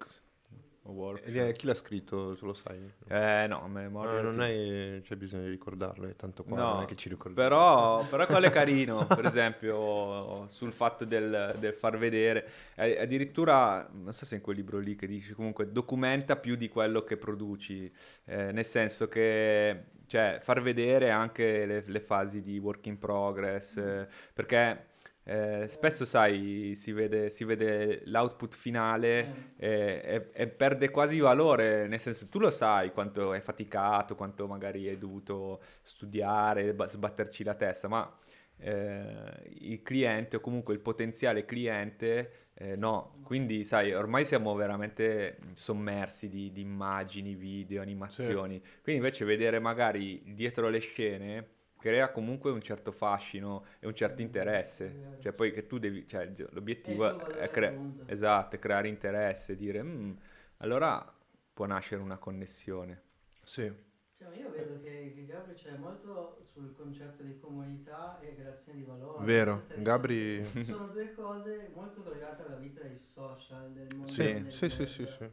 Work. 0.91 1.27
E 1.27 1.53
chi 1.53 1.67
l'ha 1.67 1.75
scritto, 1.75 2.35
tu 2.37 2.47
lo 2.47 2.53
sai? 2.53 2.79
Eh 3.09 3.47
no, 3.49 3.65
a 3.65 3.69
memoria. 3.69 4.21
No, 4.21 4.31
non 4.31 4.43
è, 4.43 5.01
c'è 5.03 5.17
bisogno 5.17 5.45
di 5.45 5.51
ricordarlo, 5.51 6.07
è 6.07 6.15
tanto 6.17 6.45
qua, 6.45 6.57
no, 6.57 6.73
non 6.75 6.83
è 6.83 6.87
che 6.87 6.97
ci 6.97 7.09
ricordiamo. 7.09 7.49
Però, 7.49 8.05
però 8.07 8.27
quello 8.27 8.47
è 8.47 8.51
carino, 8.51 9.07
per 9.07 9.25
esempio, 9.25 10.47
sul 10.49 10.73
fatto 10.73 11.05
del, 11.05 11.57
del 11.59 11.73
far 11.73 11.99
vedere. 11.99 12.49
Eh, 12.75 13.01
addirittura, 13.01 13.89
non 13.93 14.13
so 14.13 14.25
se 14.25 14.37
in 14.37 14.41
quel 14.41 14.57
libro 14.57 14.79
lì 14.79 14.97
che 14.97 15.07
dice, 15.07 15.35
comunque 15.35 15.71
documenta 15.71 16.37
più 16.37 16.57
di 16.57 16.69
quello 16.69 17.03
che 17.03 17.17
produci, 17.17 17.93
eh, 18.27 18.53
nel 18.53 18.65
senso 18.65 19.09
che 19.09 19.99
cioè 20.11 20.39
far 20.43 20.61
vedere 20.61 21.11
anche 21.11 21.65
le, 21.67 21.85
le 21.87 22.01
fasi 22.01 22.43
di 22.43 22.59
work 22.59 22.87
in 22.87 22.99
progress, 22.99 23.77
eh, 23.77 24.09
perché 24.33 24.89
eh, 25.25 25.67
spesso, 25.69 26.05
sai, 26.05 26.73
si 26.75 26.93
vede, 26.93 27.29
si 27.29 27.45
vede 27.45 28.03
l'output 28.07 28.55
finale 28.55 29.53
e, 29.57 30.01
e, 30.05 30.31
e, 30.33 30.49
perde 30.49 30.91
quasi 30.91 31.21
valore, 31.21 31.87
nel 31.87 32.01
senso 32.01 32.29
tu 32.29 32.39
lo 32.39 32.51
sai 32.51 32.91
quanto 32.91 33.33
è 33.35 33.41
faticato, 33.41 34.15
quanto 34.15 34.47
magari 34.47 34.89
hai 34.89 34.99
dovuto 34.99 35.61
studiare, 35.83 36.75
sbatterci 36.87 37.45
la 37.45 37.55
testa, 37.55 37.87
ma 37.89 38.19
eh, 38.57 39.53
il 39.61 39.83
cliente 39.83 40.37
o 40.37 40.41
comunque 40.41 40.75
il 40.75 40.81
potenziale 40.81 41.45
cliente 41.45 42.49
eh, 42.55 42.77
no. 42.77 43.21
Quindi 43.23 43.65
sai, 43.65 43.93
ormai 43.93 44.25
siamo 44.25 44.55
veramente 44.55 45.39
sommersi 45.55 46.29
di, 46.29 46.51
di 46.53 46.61
immagini, 46.61 47.35
video, 47.35 47.83
animazioni, 47.83 48.55
sì. 48.63 48.81
quindi 48.83 49.03
invece 49.03 49.25
vedere 49.25 49.59
magari 49.61 50.23
dietro 50.35 50.69
le 50.69 50.79
scene 50.79 51.49
crea 51.81 52.11
comunque 52.13 52.51
un 52.51 52.61
certo 52.61 52.93
fascino 52.93 53.65
e 53.81 53.87
un 53.87 53.95
certo 53.95 54.23
interesse. 54.23 55.09
Cioè, 55.19 55.33
poi 55.33 55.53
che 55.53 55.67
tu 55.67 55.79
devi, 55.79 56.07
cioè, 56.07 56.31
l'obiettivo 56.51 57.19
è, 57.19 57.51
cre- 57.51 58.03
esatto, 58.07 58.57
è 58.57 58.59
creare 58.59 58.89
interesse, 58.89 59.57
dire, 59.57 59.83
mm, 59.83 60.13
allora 60.59 61.05
può 61.53 61.67
nascere 61.67 62.03
una 62.03 62.19
connessione. 62.19 63.03
Sì. 63.43 63.73
Cioè, 64.15 64.39
io 64.39 64.51
vedo 64.51 64.79
che, 64.81 65.11
che, 65.15 65.25
Gabri 65.27 65.55
c'è 65.55 65.71
molto 65.73 66.49
sul 66.53 66.75
concetto 66.75 67.23
di 67.23 67.39
comunità 67.39 68.19
e 68.21 68.29
creazione 68.35 68.75
di 68.75 68.85
valore. 68.85 69.15
Vero, 69.17 69.65
Gabri... 69.75 70.45
Sono 70.45 70.93
due 70.93 71.13
cose 71.13 71.69
molto 71.71 72.03
collegate 72.03 72.43
alla 72.43 72.57
vita 72.57 72.83
dei 72.83 72.97
social, 72.99 73.61
del 73.73 73.85
mondo 73.89 74.11
sì, 74.11 74.23
del 74.23 74.47
sì, 74.49 74.69
sì, 74.69 74.87
sì, 74.87 75.07
sì. 75.07 75.31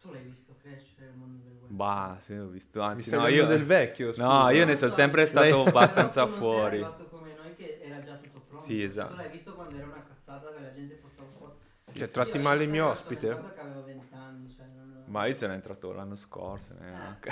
Tu 0.00 0.10
l'hai 0.10 0.22
visto 0.22 0.54
crescere 0.56 1.08
il 1.08 1.16
mondo 1.16 1.38
del 1.42 1.52
web? 1.54 1.76
Bah, 1.76 2.16
sì, 2.20 2.34
ho 2.34 2.46
visto. 2.48 2.80
Anzi, 2.80 3.10
no, 3.10 3.26
io 3.26 3.46
del 3.46 3.64
vecchio. 3.64 4.12
Scusa. 4.12 4.24
No, 4.24 4.50
io 4.50 4.64
ne 4.64 4.76
sono 4.76 4.90
sempre 4.90 5.26
stato 5.26 5.64
abbastanza 5.64 6.26
fuori. 6.26 6.84
fatto 6.84 7.08
come 7.08 7.32
noi 7.34 7.54
che 7.56 7.78
era 7.80 8.00
già 8.02 8.16
tutto 8.16 8.40
pronto. 8.40 8.60
Sì, 8.62 8.82
esatto. 8.82 9.14
Tu 9.14 9.16
l'hai 9.16 9.30
visto 9.30 9.52
quando 9.54 9.76
era 9.76 9.86
una 9.86 10.02
cazzata 10.06 10.52
che 10.52 10.60
la 10.60 10.72
gente 10.72 10.94
postava 10.96 11.28
foto. 11.30 11.56
Sì, 11.80 11.98
cioè, 11.98 12.06
sì, 12.06 12.12
tratti 12.12 12.38
male 12.38 12.64
il 12.64 12.70
mio 12.70 12.86
ospite. 12.88 13.50
Che 13.52 13.60
avevo 13.60 13.82
20 13.82 14.14
anni, 14.14 14.50
cioè 14.54 14.66
non... 14.66 14.97
Ma 15.08 15.26
io 15.26 15.34
sono 15.34 15.52
entrato 15.52 15.92
l'anno 15.92 16.16
scorso. 16.16 16.74
Eh, 16.80 17.28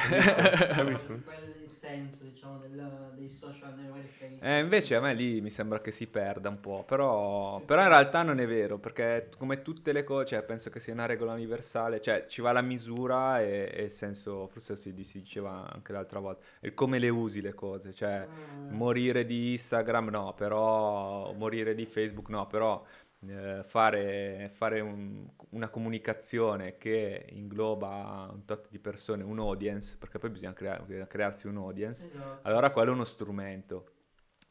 eh, 0.80 0.84
quel 1.66 1.70
senso, 1.80 2.24
diciamo, 2.24 2.58
del, 2.58 3.12
dei 3.14 3.28
social 3.28 3.74
network. 3.74 3.96
Eh, 4.38 4.60
invece 4.60 4.94
a 4.94 5.00
me 5.00 5.14
lì 5.14 5.40
mi 5.40 5.50
sembra 5.50 5.80
che 5.80 5.90
si 5.90 6.06
perda 6.06 6.48
un 6.48 6.60
po', 6.60 6.84
però, 6.84 7.60
però 7.60 7.82
in 7.82 7.88
realtà 7.88 8.22
non 8.22 8.38
è 8.38 8.46
vero, 8.46 8.78
perché 8.78 9.30
come 9.36 9.62
tutte 9.62 9.92
le 9.92 10.04
cose, 10.04 10.26
cioè, 10.26 10.42
penso 10.42 10.70
che 10.70 10.78
sia 10.78 10.92
una 10.92 11.06
regola 11.06 11.32
universale, 11.32 12.00
cioè 12.00 12.26
ci 12.28 12.40
va 12.40 12.52
la 12.52 12.60
misura 12.60 13.40
e, 13.40 13.70
e 13.72 13.82
il 13.84 13.90
senso, 13.90 14.46
forse 14.48 14.76
si, 14.76 14.94
si, 15.04 15.20
diceva 15.20 15.70
anche 15.72 15.92
l'altra 15.92 16.20
volta, 16.20 16.44
il 16.60 16.74
come 16.74 16.98
le 16.98 17.08
usi 17.08 17.40
le 17.40 17.54
cose, 17.54 17.94
cioè 17.94 18.26
mm. 18.26 18.74
morire 18.74 19.24
di 19.24 19.52
Instagram 19.52 20.08
no, 20.08 20.34
però 20.34 21.32
morire 21.32 21.74
di 21.74 21.86
Facebook 21.86 22.28
no, 22.28 22.46
però 22.46 22.84
eh, 23.26 23.62
fare, 23.62 24.50
fare 24.52 24.80
un, 24.80 25.28
una 25.50 25.68
comunicazione 25.68 26.76
che 26.76 27.26
ingloba 27.30 28.28
un 28.32 28.44
tot 28.44 28.68
di 28.70 28.78
persone, 28.78 29.22
un 29.22 29.38
audience, 29.38 29.96
perché 29.98 30.18
poi 30.18 30.30
bisogna 30.30 30.52
crea- 30.52 30.84
crearsi 31.06 31.46
un 31.46 31.56
audience, 31.56 32.06
esatto. 32.06 32.46
allora 32.46 32.70
quello 32.70 32.90
è 32.90 32.94
uno 32.94 33.04
strumento. 33.04 33.92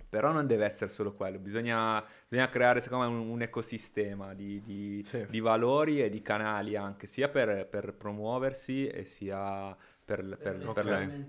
Però 0.07 0.31
non 0.31 0.47
deve 0.47 0.65
essere 0.65 0.89
solo 0.89 1.13
quello, 1.13 1.39
bisogna, 1.39 2.01
bisogna 2.23 2.47
creare 2.47 2.79
secondo 2.79 3.09
me 3.09 3.17
un, 3.17 3.29
un 3.29 3.41
ecosistema 3.41 4.33
di, 4.33 4.61
di, 4.61 5.03
sì. 5.05 5.25
di, 5.27 5.39
valori 5.41 6.01
e 6.01 6.09
di 6.09 6.21
canali 6.21 6.77
anche, 6.77 7.05
sia 7.05 7.27
per, 7.27 7.67
per 7.67 7.93
promuoversi 7.95 8.87
e 8.87 9.03
sia 9.03 9.75
per, 10.05 10.23
per, 10.23 10.37
per, 10.37 10.57
per 10.57 10.67
okay. 10.67 11.25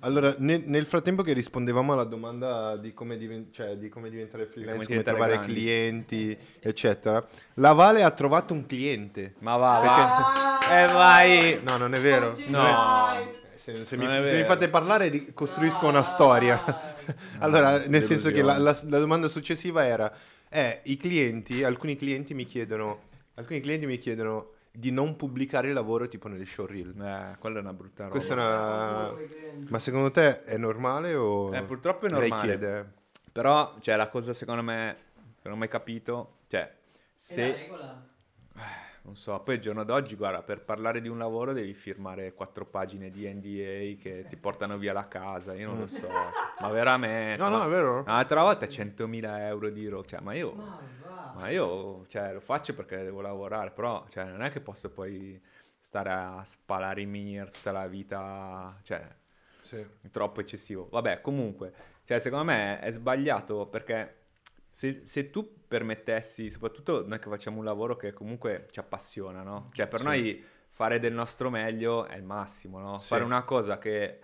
Allora, 0.00 0.34
nel, 0.38 0.62
nel, 0.66 0.86
frattempo 0.86 1.22
che 1.22 1.32
rispondevamo 1.32 1.92
alla 1.92 2.04
domanda 2.04 2.76
di 2.76 2.94
come, 2.94 3.16
diven- 3.16 3.52
cioè, 3.52 3.76
di 3.76 3.88
come 3.88 4.10
diventare 4.10 4.46
freelance, 4.46 4.86
come, 4.86 4.86
come 4.86 5.02
trovare 5.02 5.34
grandi. 5.34 5.52
clienti, 5.52 6.38
eccetera, 6.58 7.24
la 7.54 7.72
Vale 7.72 8.02
ha 8.02 8.10
trovato 8.10 8.54
un 8.54 8.66
cliente. 8.66 9.34
Ma 9.40 9.56
va, 9.56 9.80
perché... 9.80 10.00
va. 10.00 10.74
E 10.74 10.82
eh, 10.82 10.92
vai! 10.92 11.60
No, 11.64 11.76
non 11.76 11.94
è 11.94 12.00
vero. 12.00 12.34
No. 12.46 12.64
È... 12.64 13.30
Se, 13.56 13.84
se, 13.84 13.96
mi, 13.96 14.06
se, 14.06 14.36
mi, 14.38 14.44
fate 14.44 14.68
parlare 14.68 15.32
costruisco 15.34 15.86
una 15.86 16.02
storia. 16.02 16.60
allora, 17.38 17.78
nel 17.78 17.88
delusione. 17.88 18.20
senso 18.20 18.30
che 18.30 18.42
la, 18.42 18.58
la, 18.58 18.76
la, 18.88 18.98
domanda 18.98 19.28
successiva 19.28 19.84
era, 19.84 20.12
eh, 20.48 20.80
i 20.84 20.96
clienti, 20.96 21.62
alcuni 21.62 21.96
clienti 21.96 22.34
mi 22.34 22.44
chiedono, 22.44 23.02
alcuni 23.34 23.60
clienti 23.60 23.86
mi 23.86 23.98
chiedono 23.98 24.52
di 24.72 24.90
non 24.90 25.16
pubblicare 25.16 25.68
il 25.68 25.74
lavoro 25.74 26.08
tipo 26.08 26.28
nelle 26.28 26.46
showreel. 26.46 26.98
Eh, 26.98 27.36
quella 27.38 27.58
è 27.58 27.60
una 27.60 27.74
brutta 27.74 28.04
roba. 28.04 28.14
Questa 28.14 28.32
è 28.32 28.36
una... 28.36 29.14
Ma 29.68 29.78
secondo 29.78 30.10
te 30.10 30.44
è 30.44 30.56
normale 30.56 31.14
o... 31.14 31.54
Eh, 31.54 31.62
purtroppo 31.62 32.06
è 32.06 32.10
normale. 32.10 32.46
Lei 32.46 32.58
chiede. 32.58 32.92
Però, 33.30 33.76
cioè, 33.80 33.96
la 33.96 34.08
cosa 34.08 34.32
secondo 34.32 34.62
me, 34.62 34.96
che 35.14 35.48
non 35.48 35.54
ho 35.54 35.58
mai 35.58 35.68
capito, 35.68 36.38
cioè, 36.48 36.74
se... 37.14 37.42
È 37.42 37.50
la 37.50 37.56
regola? 37.56 38.06
Eh, 38.56 38.90
non 39.02 39.16
so, 39.16 39.40
poi 39.40 39.56
il 39.56 39.60
giorno 39.60 39.84
d'oggi, 39.84 40.16
guarda, 40.16 40.42
per 40.42 40.62
parlare 40.62 41.00
di 41.00 41.08
un 41.08 41.18
lavoro 41.18 41.52
devi 41.52 41.74
firmare 41.74 42.32
quattro 42.34 42.64
pagine 42.66 43.10
di 43.10 43.26
NDA 43.26 44.00
che 44.00 44.24
ti 44.28 44.36
portano 44.36 44.78
via 44.78 44.92
la 44.92 45.08
casa, 45.08 45.54
io 45.54 45.68
non 45.68 45.80
lo 45.80 45.86
so, 45.86 46.08
ma 46.60 46.68
veramente... 46.68 47.42
No, 47.42 47.48
no, 47.48 47.64
è 47.64 47.68
vero. 47.68 48.04
L'altra 48.04 48.42
volta 48.42 48.66
100.000 48.66 49.38
euro 49.40 49.70
di 49.70 49.86
ro, 49.88 50.04
cioè, 50.04 50.20
ma 50.20 50.34
io... 50.34 50.52
Ma 50.52 50.78
ma 51.34 51.48
io 51.50 52.06
cioè, 52.08 52.32
lo 52.32 52.40
faccio 52.40 52.74
perché 52.74 53.02
devo 53.02 53.20
lavorare, 53.20 53.70
però 53.70 54.06
cioè, 54.08 54.24
non 54.24 54.42
è 54.42 54.50
che 54.50 54.60
posso 54.60 54.90
poi 54.90 55.40
stare 55.78 56.10
a 56.10 56.42
spalare 56.44 57.00
i 57.00 57.06
minier 57.06 57.50
tutta 57.50 57.72
la 57.72 57.86
vita, 57.86 58.78
cioè, 58.82 59.06
sì. 59.60 59.76
è 59.76 60.10
troppo 60.10 60.40
eccessivo. 60.40 60.88
Vabbè, 60.90 61.20
comunque, 61.20 61.72
cioè, 62.04 62.18
secondo 62.18 62.44
me 62.44 62.80
è 62.80 62.90
sbagliato 62.90 63.66
perché 63.66 64.20
se, 64.70 65.02
se, 65.04 65.30
tu 65.30 65.64
permettessi, 65.66 66.50
soprattutto 66.50 67.06
noi 67.06 67.18
che 67.18 67.28
facciamo 67.28 67.58
un 67.58 67.64
lavoro 67.64 67.96
che 67.96 68.12
comunque 68.12 68.68
ci 68.70 68.80
appassiona, 68.80 69.42
no? 69.42 69.70
Cioè, 69.72 69.86
per 69.86 70.00
sì. 70.00 70.04
noi 70.04 70.44
fare 70.68 70.98
del 70.98 71.12
nostro 71.12 71.50
meglio 71.50 72.06
è 72.06 72.16
il 72.16 72.24
massimo, 72.24 72.78
no? 72.78 72.98
Sì. 72.98 73.06
Fare 73.08 73.24
una 73.24 73.42
cosa 73.44 73.78
che 73.78 74.20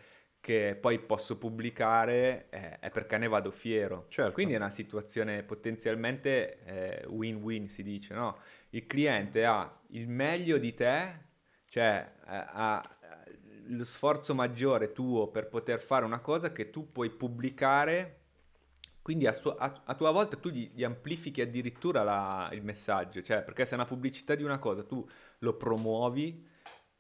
che 0.49 0.79
poi 0.81 0.99
posso 0.99 1.37
pubblicare 1.37 2.47
eh, 2.49 2.79
è 2.79 2.91
perché 2.91 3.19
ne 3.19 3.29
vado 3.29 3.51
fiero. 3.51 4.07
Certo. 4.09 4.33
Quindi 4.33 4.55
è 4.55 4.57
una 4.57 4.71
situazione 4.71 5.43
potenzialmente 5.43 6.65
eh, 6.65 7.07
win-win, 7.07 7.69
si 7.69 7.83
dice, 7.83 8.15
no? 8.15 8.39
Il 8.71 8.87
cliente 8.87 9.45
ha 9.45 9.79
il 9.89 10.09
meglio 10.09 10.57
di 10.57 10.73
te, 10.73 11.25
cioè 11.67 12.15
eh, 12.27 12.45
ha 12.47 12.97
lo 13.67 13.85
sforzo 13.85 14.35
maggiore 14.35 14.93
tuo 14.93 15.29
per 15.29 15.49
poter 15.49 15.83
fare 15.83 16.07
una 16.07 16.21
cosa 16.21 16.51
che 16.51 16.71
tu 16.71 16.91
puoi 16.91 17.11
pubblicare, 17.11 18.21
quindi 19.03 19.27
a, 19.27 19.35
sua, 19.35 19.55
a, 19.59 19.83
a 19.85 19.95
tua 19.95 20.11
volta 20.13 20.39
tu 20.39 20.49
gli, 20.49 20.71
gli 20.73 20.83
amplifichi 20.83 21.43
addirittura 21.43 22.03
la, 22.03 22.49
il 22.53 22.63
messaggio, 22.63 23.21
cioè 23.21 23.43
perché 23.43 23.67
se 23.67 23.73
è 23.73 23.75
una 23.75 23.85
pubblicità 23.85 24.35
di 24.35 24.45
una 24.45 24.59
cosa 24.59 24.83
tu 24.83 25.07
lo 25.41 25.57
promuovi, 25.59 26.43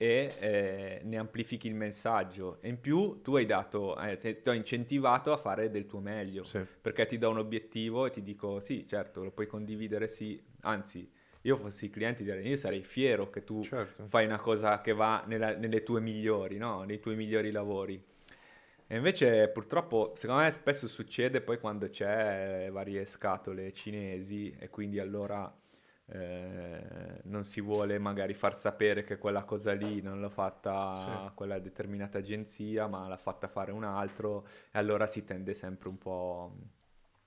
e 0.01 0.32
eh, 0.38 1.01
ne 1.03 1.18
amplifichi 1.18 1.66
il 1.66 1.74
messaggio 1.74 2.59
e 2.61 2.68
in 2.68 2.80
più 2.80 3.20
tu 3.20 3.34
hai 3.34 3.46
dato 3.46 4.01
eh, 4.01 4.16
ti 4.16 4.49
ho 4.49 4.53
incentivato 4.53 5.32
a 5.32 5.36
fare 5.36 5.70
del 5.70 5.86
tuo 5.86 5.99
meglio 5.99 6.44
sì. 6.44 6.64
perché 6.80 7.05
ti 7.07 7.18
do 7.18 7.30
un 7.30 7.38
obiettivo 7.38 8.07
e 8.07 8.11
ti 8.11 8.22
dico 8.22 8.61
sì 8.61 8.86
certo 8.86 9.24
lo 9.24 9.32
puoi 9.32 9.49
condividere 9.49 10.07
sì 10.07 10.40
anzi 10.61 11.11
io 11.40 11.57
fossi 11.57 11.90
cliente 11.90 12.22
direi 12.22 12.46
io 12.46 12.57
sarei 12.57 12.84
fiero 12.84 13.28
che 13.28 13.42
tu 13.42 13.64
certo. 13.64 14.07
fai 14.07 14.24
una 14.24 14.38
cosa 14.38 14.80
che 14.80 14.92
va 14.92 15.24
nella, 15.26 15.57
nelle 15.57 15.82
tue 15.82 16.01
migliori 16.01 16.59
no? 16.59 16.84
nei 16.84 17.01
tuoi 17.01 17.16
migliori 17.16 17.51
lavori 17.51 18.01
E 18.90 18.96
invece 18.96 19.49
purtroppo, 19.49 20.12
secondo 20.14 20.42
me 20.42 20.51
spesso 20.51 20.88
succede 20.88 21.42
poi 21.42 21.59
quando 21.59 21.88
c'è 21.88 22.70
varie 22.70 23.05
scatole 23.05 23.72
cinesi 23.72 24.55
e 24.59 24.70
quindi 24.70 24.99
allora 24.99 25.53
eh, 26.11 27.21
non 27.25 27.45
si 27.45 27.61
vuole 27.61 27.99
magari 27.99 28.33
far 28.33 28.57
sapere 28.57 29.05
che 29.05 29.19
quella 29.19 29.45
cosa 29.45 29.73
lì 29.73 30.01
non 30.01 30.21
l'ha 30.21 30.31
fatta 30.31 31.27
sì. 31.29 31.35
quella 31.35 31.59
determinata 31.59 32.19
agenzia, 32.19 32.87
ma 32.87 33.07
l'ha 33.09 33.17
fatta 33.17 33.47
fare 33.47 33.73
un 33.73 33.85
altro 33.85 34.47
e 34.73 34.79
allora 34.79 35.07
si 35.07 35.25
tende 35.25 35.53
sempre 35.53 35.89
un 35.89 35.99
po', 35.99 36.57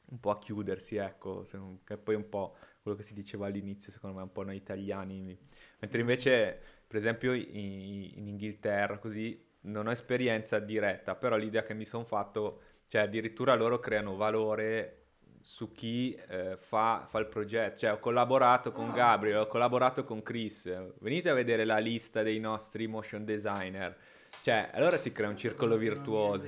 un 0.06 0.20
po 0.20 0.30
a 0.32 0.40
chiudersi, 0.40 0.96
ecco, 0.96 1.46
che 1.84 1.98
poi 1.98 2.16
un 2.16 2.28
po' 2.28 2.56
quello 2.82 2.98
che 2.98 3.04
si 3.04 3.14
diceva 3.14 3.46
all'inizio, 3.46 3.92
secondo 3.92 4.18
me 4.18 4.24
un 4.24 4.32
po' 4.32 4.44
noi 4.44 4.56
italiani, 4.56 5.38
mentre 5.80 6.00
invece 6.00 6.60
per 6.88 6.96
esempio 6.96 7.34
in, 7.34 8.12
in 8.16 8.28
Inghilterra 8.28 8.98
così 8.98 9.50
non 9.62 9.86
ho 9.86 9.92
esperienza 9.92 10.58
diretta, 10.60 11.16
però 11.16 11.36
l'idea 11.36 11.62
che 11.62 11.76
mi 11.76 11.86
sono 11.86 12.04
fatto, 12.04 12.62
cioè 12.88 13.02
addirittura 13.02 13.54
loro 13.54 13.80
creano 13.80 14.16
valore 14.16 15.01
su 15.42 15.72
chi 15.72 16.14
eh, 16.28 16.58
fa, 16.60 17.06
fa, 17.08 17.20
il 17.20 17.28
progetto. 17.28 17.80
Cioè, 17.80 17.94
ho 17.94 18.00
collaborato 18.00 18.72
con 18.72 18.92
Gabriel, 18.92 19.40
ho 19.40 19.48
collaborato 19.48 20.04
con 20.04 20.22
Chris. 20.22 20.94
Venite 21.00 21.30
a 21.30 21.34
vedere 21.34 21.66
la 21.66 21.78
lista 21.78 22.24
dei 22.24 22.40
nostri 22.40 22.88
motion 22.88 23.26
designer. 23.26 23.98
Cioè, 24.42 24.70
allora 24.74 24.98
si 24.98 25.12
crea 25.12 25.30
un 25.30 25.38
circolo 25.38 25.78
virtuoso. 25.78 26.48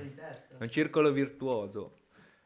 Un 0.58 0.68
circolo 0.70 1.12
virtuoso. 1.12 1.98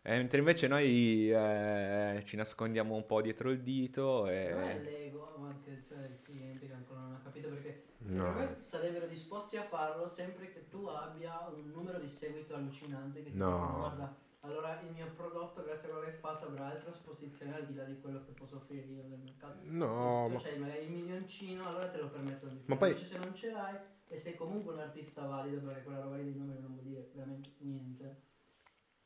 Eh, 0.03 0.17
mentre 0.17 0.39
invece 0.39 0.69
noi 0.69 1.31
eh, 1.31 2.23
ci 2.25 2.37
nascondiamo 2.37 2.95
un 2.95 3.05
po' 3.05 3.21
dietro 3.21 3.51
il 3.51 3.61
dito. 3.61 4.27
E... 4.29 4.51
Non 4.51 4.63
è 4.63 4.79
l'ego, 4.81 5.35
ma 5.39 5.49
anche 5.49 5.85
cioè, 5.87 5.99
il 5.99 6.23
cliente 6.23 6.67
che 6.67 6.73
ancora 6.73 7.01
non 7.01 7.15
ha 7.15 7.21
capito 7.23 7.49
perché 7.49 7.85
secondo 7.99 8.31
me 8.33 8.57
sarebbero 8.61 9.07
disposti 9.07 9.57
a 9.57 9.65
farlo 9.65 10.09
sempre 10.09 10.51
che 10.51 10.69
tu 10.69 10.87
abbia 10.87 11.49
un 11.55 11.71
numero 11.71 11.99
di 11.99 12.09
seguito 12.09 12.55
allucinante 12.55 13.23
che 13.23 13.31
ti 13.33 13.37
no. 13.37 13.75
guarda 13.77 14.27
allora 14.41 14.81
il 14.81 14.93
mio 14.93 15.11
prodotto, 15.17 15.65
grazie 15.65 15.89
a 15.89 15.91
quello 15.91 16.05
che 16.07 16.13
hai 16.13 16.17
fatto, 16.19 16.47
avrà 16.47 16.67
altra 16.67 16.91
esposizione 16.91 17.57
al 17.57 17.67
di 17.67 17.75
là 17.75 17.85
di 17.85 17.99
quello 18.01 18.25
che 18.25 18.33
posso 18.33 18.57
offrire 18.57 18.87
io 18.87 19.03
nel 19.07 19.19
mercato. 19.19 19.59
No, 19.63 20.29
ma... 20.29 20.39
c'hai 20.41 20.59
magari 20.59 20.85
il 20.85 20.93
milioncino, 20.93 21.67
allora 21.67 21.89
te 21.89 21.99
lo 21.99 22.09
permettono 22.09 22.53
di 22.53 22.59
fare. 22.59 22.69
Ma 22.69 22.77
poi... 22.77 22.91
Invece 22.91 23.07
se 23.07 23.19
non 23.19 23.35
ce 23.35 23.51
l'hai 23.51 23.77
e 24.07 24.17
sei 24.17 24.37
comunque 24.37 24.73
un 24.75 24.81
artista 24.81 25.27
valido, 25.27 25.61
perché 25.61 25.83
quella 25.83 26.01
roba 26.01 26.17
lì 26.17 26.25
dei 26.25 26.35
numeri 26.35 26.61
non 26.61 26.73
vuol 26.73 26.85
dire 26.85 27.11
veramente 27.15 27.51
niente, 27.59 28.23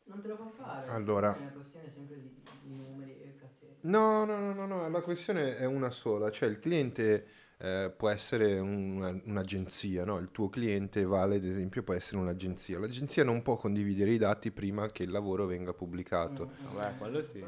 non 0.04 0.20
te 0.20 0.28
lo 0.28 0.36
fa 0.36 0.48
fare. 0.48 0.90
Allora... 0.90 1.34
È 1.34 1.40
una 1.40 1.50
questione 1.50 1.90
sempre 1.90 2.20
di, 2.20 2.42
di 2.62 2.74
numeri 2.74 3.20
e 3.20 3.34
cazzetti. 3.36 3.88
No, 3.88 4.24
no, 4.24 4.38
no, 4.38 4.52
no, 4.52 4.66
no, 4.66 4.88
la 4.88 5.00
questione 5.00 5.56
è 5.56 5.64
una 5.64 5.90
sola, 5.90 6.30
cioè 6.30 6.48
il 6.48 6.58
cliente 6.58 7.26
eh, 7.62 7.92
può 7.96 8.08
essere 8.08 8.58
una, 8.58 9.16
un'agenzia, 9.24 10.04
no? 10.04 10.18
il 10.18 10.30
tuo 10.32 10.48
cliente 10.48 11.04
vale 11.04 11.36
ad 11.36 11.44
esempio 11.44 11.84
può 11.84 11.94
essere 11.94 12.16
un'agenzia, 12.16 12.76
l'agenzia 12.80 13.22
non 13.22 13.40
può 13.42 13.54
condividere 13.56 14.10
i 14.10 14.18
dati 14.18 14.50
prima 14.50 14.88
che 14.88 15.04
il 15.04 15.12
lavoro 15.12 15.46
venga 15.46 15.72
pubblicato. 15.72 16.50
Mm, 16.60 16.76
Beh, 16.76 16.96
quello 16.98 17.22
sì. 17.22 17.44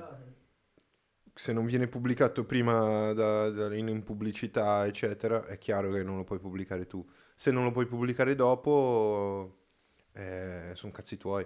Se 1.34 1.52
non 1.52 1.66
viene 1.66 1.88
pubblicato 1.88 2.44
prima 2.44 3.12
da, 3.12 3.50
da, 3.50 3.74
in, 3.74 4.04
pubblicità, 4.04 4.86
eccetera, 4.86 5.46
è 5.46 5.58
chiaro 5.58 5.90
che 5.90 6.04
non 6.04 6.16
lo 6.16 6.22
puoi 6.22 6.38
pubblicare 6.38 6.86
tu. 6.86 7.04
Se 7.34 7.50
non 7.50 7.64
lo 7.64 7.72
puoi 7.72 7.86
pubblicare 7.86 8.36
dopo, 8.36 9.56
eh, 10.12 10.70
sono 10.74 10.92
cazzi 10.92 11.16
tuoi. 11.16 11.44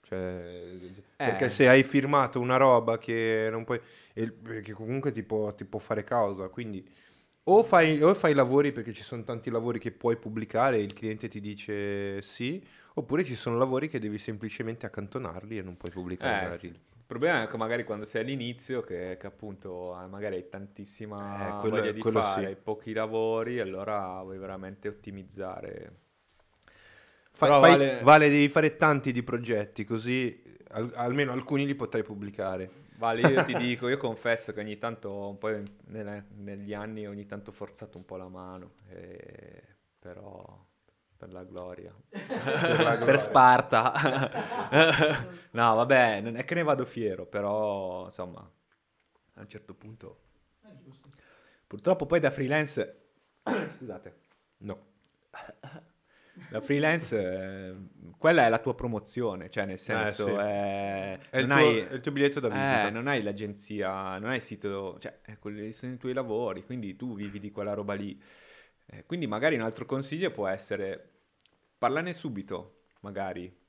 Cioè, 0.00 0.78
eh. 0.80 1.02
Perché 1.16 1.48
se 1.48 1.68
hai 1.68 1.84
firmato 1.84 2.40
una 2.40 2.56
roba 2.56 2.98
che 2.98 3.46
non 3.52 3.62
puoi... 3.62 3.80
che 4.12 4.72
comunque 4.72 5.12
ti 5.12 5.22
può, 5.22 5.54
ti 5.54 5.64
può 5.64 5.78
fare 5.78 6.02
causa, 6.02 6.48
quindi 6.48 6.84
o 7.44 7.62
fai, 7.62 8.00
o 8.02 8.14
fai 8.14 8.34
lavori 8.34 8.72
perché 8.72 8.92
ci 8.92 9.02
sono 9.02 9.22
tanti 9.22 9.50
lavori 9.50 9.78
che 9.78 9.92
puoi 9.92 10.16
pubblicare 10.16 10.78
e 10.78 10.82
il 10.82 10.92
cliente 10.92 11.28
ti 11.28 11.40
dice 11.40 12.22
sì, 12.22 12.64
oppure 12.94 13.24
ci 13.24 13.34
sono 13.34 13.58
lavori 13.58 13.88
che 13.88 13.98
devi 13.98 14.18
semplicemente 14.18 14.86
accantonarli 14.86 15.58
e 15.58 15.62
non 15.62 15.76
puoi 15.76 15.90
pubblicare. 15.90 16.54
Eh, 16.54 16.58
sì. 16.58 16.66
Il 16.66 17.10
problema 17.20 17.42
è 17.42 17.46
che 17.46 17.56
magari 17.58 17.84
quando 17.84 18.06
sei 18.06 18.22
all'inizio, 18.22 18.80
che, 18.80 19.18
che 19.20 19.26
appunto 19.26 19.94
magari 20.08 20.36
hai 20.36 20.48
tantissima 20.48 21.58
eh, 21.58 21.60
quello, 21.60 21.76
voglia 21.76 21.92
di 21.92 22.00
fare, 22.00 22.48
sì. 22.48 22.56
pochi 22.56 22.92
lavori, 22.94 23.60
allora 23.60 24.22
vuoi 24.22 24.38
veramente 24.38 24.88
ottimizzare. 24.88 26.00
Fa, 27.34 27.46
fai, 27.46 27.60
vale... 27.60 28.00
vale... 28.02 28.30
devi 28.30 28.48
fare 28.48 28.76
tanti 28.76 29.12
di 29.12 29.22
progetti, 29.22 29.84
così 29.84 30.42
al, 30.70 30.92
almeno 30.94 31.32
alcuni 31.32 31.66
li 31.66 31.74
potrai 31.74 32.02
pubblicare. 32.02 32.82
Vale, 32.96 33.20
io 33.22 33.44
ti 33.44 33.54
dico, 33.54 33.88
io 33.88 33.96
confesso 33.96 34.52
che 34.52 34.60
ogni 34.60 34.78
tanto, 34.78 35.28
un 35.28 35.38
po' 35.38 35.48
nelle, 35.86 36.26
negli 36.36 36.72
anni, 36.72 37.06
ogni 37.06 37.26
tanto 37.26 37.50
ho 37.50 37.52
forzato 37.52 37.98
un 37.98 38.04
po' 38.04 38.16
la 38.16 38.28
mano, 38.28 38.74
e... 38.88 39.62
però 39.98 40.64
per 41.16 41.32
la 41.32 41.42
gloria. 41.42 41.94
per, 42.08 42.22
la 42.28 42.74
gloria. 42.76 43.04
per 43.04 43.20
Sparta. 43.20 43.92
no, 45.50 45.74
vabbè, 45.74 46.20
non 46.20 46.36
è 46.36 46.44
che 46.44 46.54
ne 46.54 46.62
vado 46.62 46.84
fiero, 46.84 47.26
però 47.26 48.04
insomma, 48.04 48.40
a 49.34 49.40
un 49.40 49.48
certo 49.48 49.74
punto... 49.74 50.20
Purtroppo 51.66 52.06
poi 52.06 52.20
da 52.20 52.30
freelance... 52.30 53.06
Scusate. 53.42 54.20
No. 54.58 54.86
La 56.48 56.60
freelance, 56.60 57.16
eh, 57.16 57.74
quella 58.18 58.46
è 58.46 58.48
la 58.48 58.58
tua 58.58 58.74
promozione, 58.74 59.50
cioè 59.50 59.66
nel 59.66 59.78
senso... 59.78 60.26
Eh, 60.40 61.18
sì. 61.20 61.28
è, 61.30 61.30
è, 61.30 61.38
il 61.38 61.46
tuo, 61.46 61.54
hai, 61.54 61.78
è, 61.78 61.92
il 61.92 62.00
tuo, 62.00 62.12
biglietto 62.12 62.40
da 62.40 62.48
visita. 62.48 62.88
Eh, 62.88 62.90
non 62.90 63.06
hai 63.06 63.22
l'agenzia, 63.22 64.18
non 64.18 64.30
hai 64.30 64.36
il 64.36 64.42
sito, 64.42 64.98
cioè 64.98 65.20
quelli 65.38 65.70
sono 65.72 65.92
i 65.92 65.96
tuoi 65.96 66.12
lavori, 66.12 66.64
quindi 66.64 66.96
tu 66.96 67.14
vivi 67.14 67.38
di 67.38 67.50
quella 67.50 67.74
roba 67.74 67.94
lì. 67.94 68.20
Eh, 68.86 69.04
quindi 69.04 69.26
magari 69.26 69.54
un 69.54 69.62
altro 69.62 69.86
consiglio 69.86 70.30
può 70.32 70.48
essere, 70.48 71.10
parlane 71.78 72.12
subito, 72.12 72.86
magari. 73.00 73.62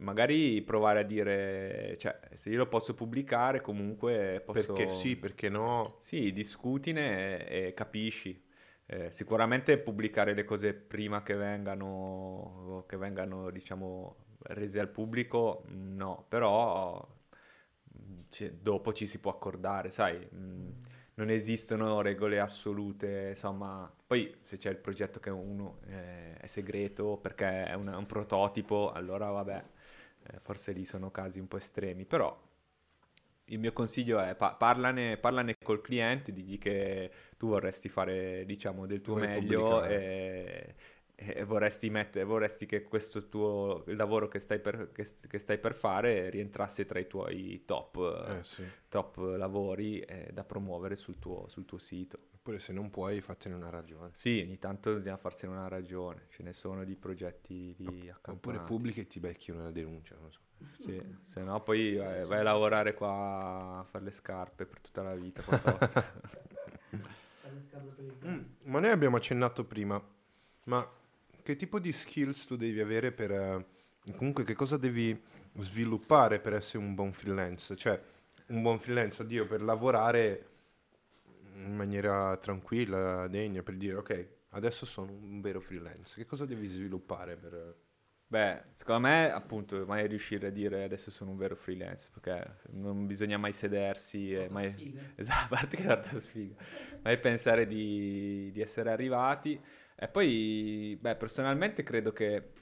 Magari 0.00 0.62
provare 0.62 1.00
a 1.00 1.02
dire, 1.02 1.96
cioè, 1.98 2.20
se 2.34 2.50
io 2.50 2.58
lo 2.58 2.68
posso 2.68 2.94
pubblicare 2.94 3.60
comunque 3.60 4.40
posso... 4.46 4.72
Perché 4.72 4.94
sì, 4.94 5.16
perché 5.16 5.48
no? 5.48 5.96
Sì, 5.98 6.32
discutine 6.32 7.44
e, 7.48 7.66
e 7.66 7.74
capisci. 7.74 8.46
Eh, 8.90 9.10
sicuramente 9.10 9.76
pubblicare 9.78 10.32
le 10.34 10.44
cose 10.44 10.72
prima 10.74 11.22
che 11.22 11.34
vengano, 11.34 12.84
che 12.88 12.96
vengano 12.96 13.50
diciamo, 13.50 14.16
rese 14.44 14.80
al 14.80 14.88
pubblico, 14.88 15.64
no, 15.68 16.24
però 16.28 17.06
c- 18.30 18.50
dopo 18.60 18.92
ci 18.92 19.06
si 19.06 19.18
può 19.20 19.30
accordare, 19.30 19.90
sai, 19.90 20.16
mh, 20.18 20.72
non 21.14 21.30
esistono 21.30 22.00
regole 22.00 22.38
assolute, 22.40 23.28
insomma, 23.30 23.90
poi 24.06 24.36
se 24.40 24.56
c'è 24.56 24.70
il 24.70 24.76
progetto 24.76 25.18
che 25.20 25.30
uno 25.30 25.78
eh, 25.86 26.36
è 26.36 26.46
segreto 26.46 27.16
perché 27.18 27.64
è 27.64 27.74
un, 27.74 27.88
un 27.88 28.06
prototipo, 28.06 28.92
allora 28.92 29.30
vabbè, 29.30 29.64
eh, 30.30 30.38
forse 30.40 30.72
lì 30.72 30.84
sono 30.84 31.10
casi 31.10 31.40
un 31.40 31.48
po' 31.48 31.56
estremi, 31.56 32.04
però 32.04 32.36
il 33.48 33.58
mio 33.58 33.72
consiglio 33.72 34.20
è 34.20 34.34
pa- 34.34 34.54
parlane, 34.54 35.16
parlane, 35.16 35.56
col 35.62 35.80
cliente, 35.80 36.32
digli 36.32 36.58
che 36.58 37.10
tu 37.36 37.48
vorresti 37.48 37.88
fare, 37.88 38.44
diciamo, 38.44 38.86
del 38.86 39.00
tuo 39.00 39.16
meglio 39.16 39.84
e, 39.84 40.74
e, 41.14 41.44
vorresti, 41.44 41.90
mettere, 41.90 42.24
vorresti 42.24 42.66
che 42.66 42.82
questo 42.82 43.28
tuo 43.28 43.84
il 43.86 43.96
lavoro 43.96 44.28
che 44.28 44.38
stai, 44.38 44.60
per, 44.60 44.90
che, 44.92 45.06
che 45.28 45.38
stai 45.38 45.58
per 45.58 45.74
fare 45.74 46.30
rientrasse 46.30 46.84
tra 46.84 46.98
i 46.98 47.06
tuoi 47.06 47.62
top, 47.64 48.26
eh, 48.28 48.42
sì. 48.44 48.64
top 48.88 49.16
lavori 49.36 50.00
eh, 50.00 50.30
da 50.32 50.44
promuovere 50.44 50.96
sul 50.96 51.18
tuo, 51.18 51.48
sul 51.48 51.64
tuo 51.64 51.78
sito. 51.78 52.18
Oppure 52.34 52.58
se 52.60 52.72
non 52.72 52.90
puoi, 52.90 53.20
fatene 53.20 53.54
una 53.54 53.70
ragione. 53.70 54.10
Sì, 54.12 54.42
ogni 54.44 54.58
tanto 54.58 54.94
bisogna 54.94 55.16
farsene 55.16 55.52
una 55.52 55.68
ragione. 55.68 56.26
Ce 56.30 56.42
ne 56.42 56.52
sono 56.52 56.84
di 56.84 56.96
progetti 56.96 57.74
di 57.76 58.10
Oppure 58.26 58.60
pubblichi 58.60 59.00
e 59.00 59.06
ti 59.06 59.20
becchi 59.20 59.50
una 59.50 59.70
denuncia, 59.70 60.16
non 60.18 60.30
so. 60.30 60.40
Sì, 60.72 61.00
se 61.22 61.42
no 61.42 61.62
poi 61.62 61.96
vai, 61.96 62.24
vai, 62.24 62.40
a 62.40 62.42
lavorare 62.42 62.94
qua 62.94 63.78
a 63.78 63.84
fare 63.84 64.04
le 64.04 64.10
scarpe 64.10 64.64
per 64.66 64.80
tutta 64.80 65.02
la 65.02 65.14
vita. 65.14 65.42
mm, 68.24 68.40
ma 68.62 68.80
noi 68.80 68.90
abbiamo 68.90 69.16
accennato 69.16 69.64
prima, 69.64 70.02
ma 70.64 70.88
che 71.42 71.56
tipo 71.56 71.78
di 71.78 71.92
skills 71.92 72.46
tu 72.46 72.56
devi 72.56 72.80
avere 72.80 73.12
per... 73.12 73.30
Uh, 73.30 74.14
comunque 74.16 74.44
che 74.44 74.54
cosa 74.54 74.76
devi 74.76 75.18
sviluppare 75.58 76.40
per 76.40 76.54
essere 76.54 76.84
un 76.84 76.94
buon 76.94 77.12
freelance? 77.12 77.74
Cioè, 77.74 78.00
un 78.48 78.62
buon 78.62 78.78
freelance, 78.78 79.22
oddio, 79.22 79.46
per 79.46 79.62
lavorare 79.62 80.46
in 81.54 81.74
maniera 81.74 82.36
tranquilla, 82.36 83.26
degna, 83.28 83.62
per 83.62 83.76
dire 83.76 83.94
ok, 83.96 84.28
adesso 84.50 84.86
sono 84.86 85.10
un 85.10 85.40
vero 85.40 85.60
freelance. 85.60 86.16
Che 86.16 86.26
cosa 86.26 86.44
devi 86.44 86.68
sviluppare 86.68 87.36
per... 87.36 87.74
Beh, 88.30 88.62
secondo 88.74 89.08
me, 89.08 89.32
appunto, 89.32 89.86
mai 89.86 90.06
riuscire 90.06 90.48
a 90.48 90.50
dire 90.50 90.84
adesso 90.84 91.10
sono 91.10 91.30
un 91.30 91.38
vero 91.38 91.56
freelance, 91.56 92.10
perché 92.12 92.58
non 92.72 93.06
bisogna 93.06 93.38
mai 93.38 93.52
sedersi 93.54 94.34
e 94.34 94.48
mai... 94.50 94.94
Esatto, 95.16 95.54
a 95.54 95.56
parte 95.56 95.76
che 95.78 95.86
tanta 95.86 96.20
sfiga. 96.20 96.54
mai 97.02 97.18
pensare 97.18 97.66
di, 97.66 98.50
di, 98.52 98.60
essere 98.60 98.90
arrivati. 98.90 99.58
E 99.96 100.08
poi, 100.08 100.98
beh, 101.00 101.16
personalmente 101.16 101.82
credo 101.82 102.12
che 102.12 102.52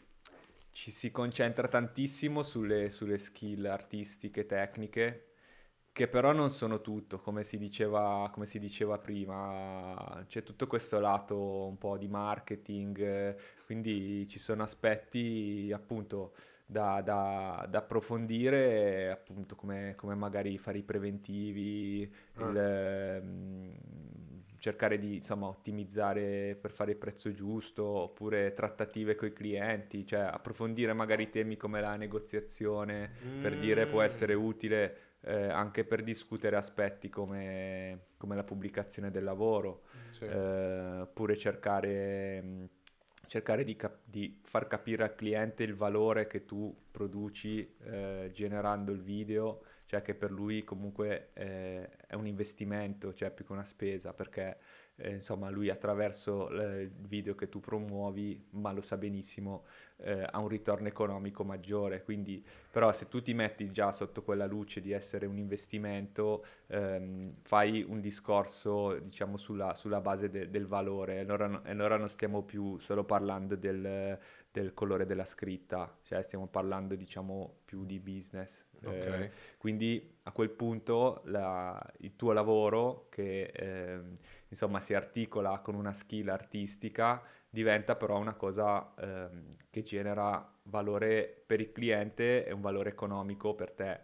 ci 0.70 0.92
si 0.92 1.10
concentra 1.10 1.66
tantissimo 1.66 2.44
sulle, 2.44 2.88
sulle 2.88 3.18
skill 3.18 3.64
artistiche, 3.66 4.46
tecniche, 4.46 5.32
che 5.96 6.08
però 6.08 6.32
non 6.32 6.50
sono 6.50 6.82
tutto, 6.82 7.20
come 7.20 7.42
si, 7.42 7.56
diceva, 7.56 8.28
come 8.30 8.44
si 8.44 8.58
diceva 8.58 8.98
prima, 8.98 10.22
c'è 10.28 10.42
tutto 10.42 10.66
questo 10.66 11.00
lato 11.00 11.38
un 11.38 11.78
po' 11.78 11.96
di 11.96 12.06
marketing, 12.06 13.34
quindi 13.64 14.28
ci 14.28 14.38
sono 14.38 14.62
aspetti 14.62 15.70
appunto 15.72 16.34
da, 16.66 17.00
da, 17.00 17.66
da 17.66 17.78
approfondire, 17.78 19.10
appunto 19.10 19.56
come, 19.56 19.94
come, 19.96 20.14
magari 20.14 20.58
fare 20.58 20.76
i 20.76 20.82
preventivi, 20.82 22.12
ah. 22.34 22.44
il, 22.44 23.22
um, 23.22 23.74
cercare 24.58 24.98
di 24.98 25.14
insomma, 25.14 25.46
ottimizzare 25.46 26.58
per 26.60 26.72
fare 26.72 26.90
il 26.90 26.98
prezzo 26.98 27.30
giusto, 27.30 27.84
oppure 27.84 28.52
trattative 28.52 29.14
con 29.14 29.28
i 29.28 29.32
clienti, 29.32 30.04
cioè 30.04 30.20
approfondire 30.20 30.92
magari 30.92 31.30
temi 31.30 31.56
come 31.56 31.80
la 31.80 31.96
negoziazione, 31.96 33.12
mm. 33.24 33.40
per 33.40 33.56
dire 33.56 33.86
può 33.86 34.02
essere 34.02 34.34
utile 34.34 35.05
eh, 35.26 35.48
anche 35.48 35.84
per 35.84 36.02
discutere 36.02 36.56
aspetti 36.56 37.08
come, 37.08 38.06
come, 38.16 38.36
la 38.36 38.44
pubblicazione 38.44 39.10
del 39.10 39.24
lavoro, 39.24 39.82
sì. 40.12 40.24
eh, 40.24 41.00
oppure 41.00 41.36
cercare 41.36 42.70
cercare 43.26 43.64
di, 43.64 43.74
cap- 43.74 44.02
di, 44.04 44.38
far 44.44 44.68
capire 44.68 45.02
al 45.02 45.16
cliente 45.16 45.64
il 45.64 45.74
valore 45.74 46.28
che 46.28 46.44
tu 46.44 46.72
produci 46.92 47.76
eh, 47.82 48.30
generando 48.32 48.92
il 48.92 49.02
video, 49.02 49.62
cioè 49.86 50.02
che 50.02 50.14
per 50.14 50.30
lui 50.30 50.64
comunque 50.64 51.30
eh, 51.34 51.88
è 52.06 52.14
un 52.14 52.26
investimento, 52.26 53.14
cioè 53.14 53.30
più 53.30 53.46
che 53.46 53.52
una 53.52 53.64
spesa, 53.64 54.12
perché 54.12 54.58
eh, 54.96 55.12
insomma 55.12 55.48
lui 55.50 55.68
attraverso 55.70 56.48
il 56.48 56.90
video 56.90 57.34
che 57.34 57.48
tu 57.48 57.60
promuovi, 57.60 58.46
ma 58.50 58.72
lo 58.72 58.80
sa 58.80 58.96
benissimo, 58.96 59.64
eh, 59.98 60.26
ha 60.28 60.38
un 60.38 60.48
ritorno 60.48 60.88
economico 60.88 61.44
maggiore. 61.44 62.02
Quindi, 62.02 62.44
però 62.70 62.92
se 62.92 63.08
tu 63.08 63.22
ti 63.22 63.32
metti 63.34 63.70
già 63.70 63.92
sotto 63.92 64.22
quella 64.22 64.46
luce 64.46 64.80
di 64.80 64.92
essere 64.92 65.26
un 65.26 65.38
investimento, 65.38 66.44
ehm, 66.68 67.36
fai 67.42 67.84
un 67.86 68.00
discorso 68.00 68.98
diciamo 68.98 69.36
sulla, 69.36 69.74
sulla 69.74 70.00
base 70.00 70.30
de- 70.30 70.50
del 70.50 70.66
valore. 70.66 71.20
Allora, 71.20 71.62
allora 71.64 71.96
non 71.96 72.08
stiamo 72.08 72.42
più 72.42 72.78
solo 72.78 73.04
parlando 73.04 73.54
del, 73.54 74.18
del 74.60 74.72
colore 74.72 75.04
della 75.04 75.26
scritta, 75.26 75.98
cioè 76.02 76.22
stiamo 76.22 76.46
parlando 76.46 76.94
diciamo 76.94 77.58
più 77.64 77.84
di 77.84 78.00
business. 78.00 78.64
Okay. 78.82 79.24
Eh, 79.24 79.30
quindi 79.58 80.16
a 80.22 80.32
quel 80.32 80.50
punto 80.50 81.20
la, 81.24 81.78
il 81.98 82.16
tuo 82.16 82.32
lavoro 82.32 83.06
che 83.10 83.50
eh, 83.54 84.00
insomma 84.48 84.80
si 84.80 84.94
articola 84.94 85.58
con 85.58 85.74
una 85.74 85.92
skill 85.92 86.28
artistica 86.28 87.22
diventa 87.50 87.96
però 87.96 88.18
una 88.18 88.34
cosa 88.34 88.94
eh, 88.94 89.28
che 89.68 89.82
genera 89.82 90.54
valore 90.64 91.42
per 91.46 91.60
il 91.60 91.72
cliente 91.72 92.46
e 92.46 92.52
un 92.52 92.60
valore 92.60 92.90
economico 92.90 93.54
per 93.54 93.72
te 93.72 94.00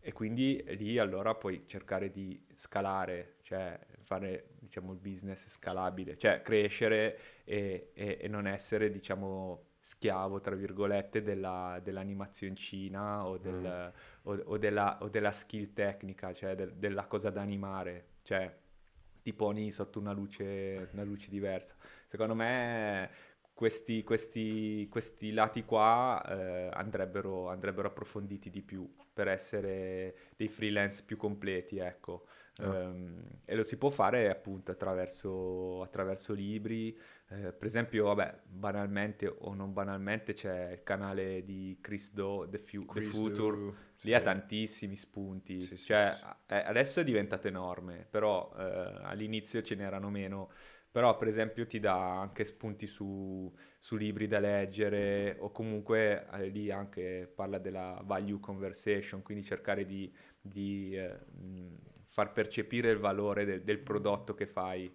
e 0.00 0.12
quindi 0.12 0.62
lì 0.76 0.98
allora 0.98 1.34
puoi 1.34 1.66
cercare 1.66 2.10
di 2.10 2.46
scalare, 2.54 3.38
cioè 3.42 3.76
fare 4.02 4.50
diciamo 4.60 4.92
il 4.92 4.98
business 4.98 5.48
scalabile, 5.48 6.16
cioè 6.16 6.42
crescere 6.42 7.18
e, 7.44 7.90
e, 7.92 8.18
e 8.20 8.28
non 8.28 8.46
essere 8.46 8.90
diciamo 8.90 9.65
schiavo, 9.86 10.40
tra 10.40 10.56
virgolette, 10.56 11.22
della, 11.22 11.80
dell'animazioncina 11.80 13.24
o, 13.24 13.38
del, 13.38 13.92
mm. 13.94 14.28
o, 14.28 14.34
o, 14.46 14.58
della, 14.58 14.98
o, 15.00 15.08
della, 15.08 15.30
skill 15.30 15.72
tecnica, 15.74 16.32
cioè 16.32 16.56
de, 16.56 16.76
della 16.76 17.04
cosa 17.06 17.30
da 17.30 17.40
animare, 17.40 18.06
cioè 18.22 18.52
ti 19.22 19.32
poni 19.32 19.70
sotto 19.70 20.00
una 20.00 20.10
luce, 20.10 20.88
una 20.90 21.04
luce 21.04 21.30
diversa. 21.30 21.76
Secondo 22.08 22.34
me 22.34 23.08
questi, 23.54 24.02
questi, 24.02 24.88
questi 24.90 25.30
lati 25.30 25.64
qua 25.64 26.20
eh, 26.28 26.68
andrebbero, 26.72 27.48
andrebbero, 27.48 27.86
approfonditi 27.86 28.50
di 28.50 28.62
più 28.62 28.92
per 29.12 29.28
essere 29.28 30.16
dei 30.34 30.48
freelance 30.48 31.04
più 31.04 31.16
completi, 31.16 31.78
ecco. 31.78 32.26
Oh. 32.58 32.70
Um, 32.70 33.22
e 33.44 33.54
lo 33.54 33.62
si 33.62 33.76
può 33.76 33.90
fare 33.90 34.30
appunto 34.30 34.72
attraverso, 34.72 35.82
attraverso 35.82 36.32
libri, 36.32 36.98
eh, 37.28 37.52
per 37.52 37.64
esempio, 37.66 38.04
vabbè, 38.06 38.42
banalmente 38.46 39.26
o 39.26 39.54
non 39.54 39.72
banalmente 39.72 40.32
c'è 40.32 40.72
il 40.72 40.82
canale 40.82 41.44
di 41.44 41.78
Chris 41.80 42.12
Do, 42.12 42.46
The, 42.48 42.58
Fu- 42.58 42.86
Chris 42.86 42.92
The 42.92 43.00
Future, 43.02 43.58
Do, 43.58 43.74
lì 44.02 44.14
sì. 44.14 44.14
ha 44.14 44.20
tantissimi 44.20 44.94
spunti, 44.96 45.74
sì, 45.76 45.76
cioè 45.82 46.06
sì, 46.10 46.24
eh, 46.46 46.56
adesso 46.58 47.00
è 47.00 47.04
diventato 47.04 47.48
enorme, 47.48 48.06
però 48.08 48.52
eh, 48.56 48.62
all'inizio 49.02 49.62
ce 49.62 49.74
n'erano 49.74 50.08
meno, 50.10 50.50
però 50.90 51.16
per 51.16 51.26
esempio 51.28 51.66
ti 51.66 51.80
dà 51.80 52.20
anche 52.20 52.44
spunti 52.44 52.86
su, 52.86 53.52
su 53.78 53.96
libri 53.96 54.28
da 54.28 54.38
leggere 54.38 55.36
o 55.40 55.50
comunque 55.50 56.26
eh, 56.32 56.46
lì 56.48 56.70
anche 56.70 57.30
parla 57.34 57.58
della 57.58 58.00
value 58.04 58.38
conversation, 58.38 59.22
quindi 59.22 59.44
cercare 59.44 59.84
di, 59.84 60.12
di 60.40 60.96
eh, 60.96 61.18
far 62.04 62.32
percepire 62.32 62.90
il 62.90 62.98
valore 62.98 63.44
de- 63.44 63.64
del 63.64 63.78
prodotto 63.80 64.34
che 64.34 64.46
fai. 64.46 64.92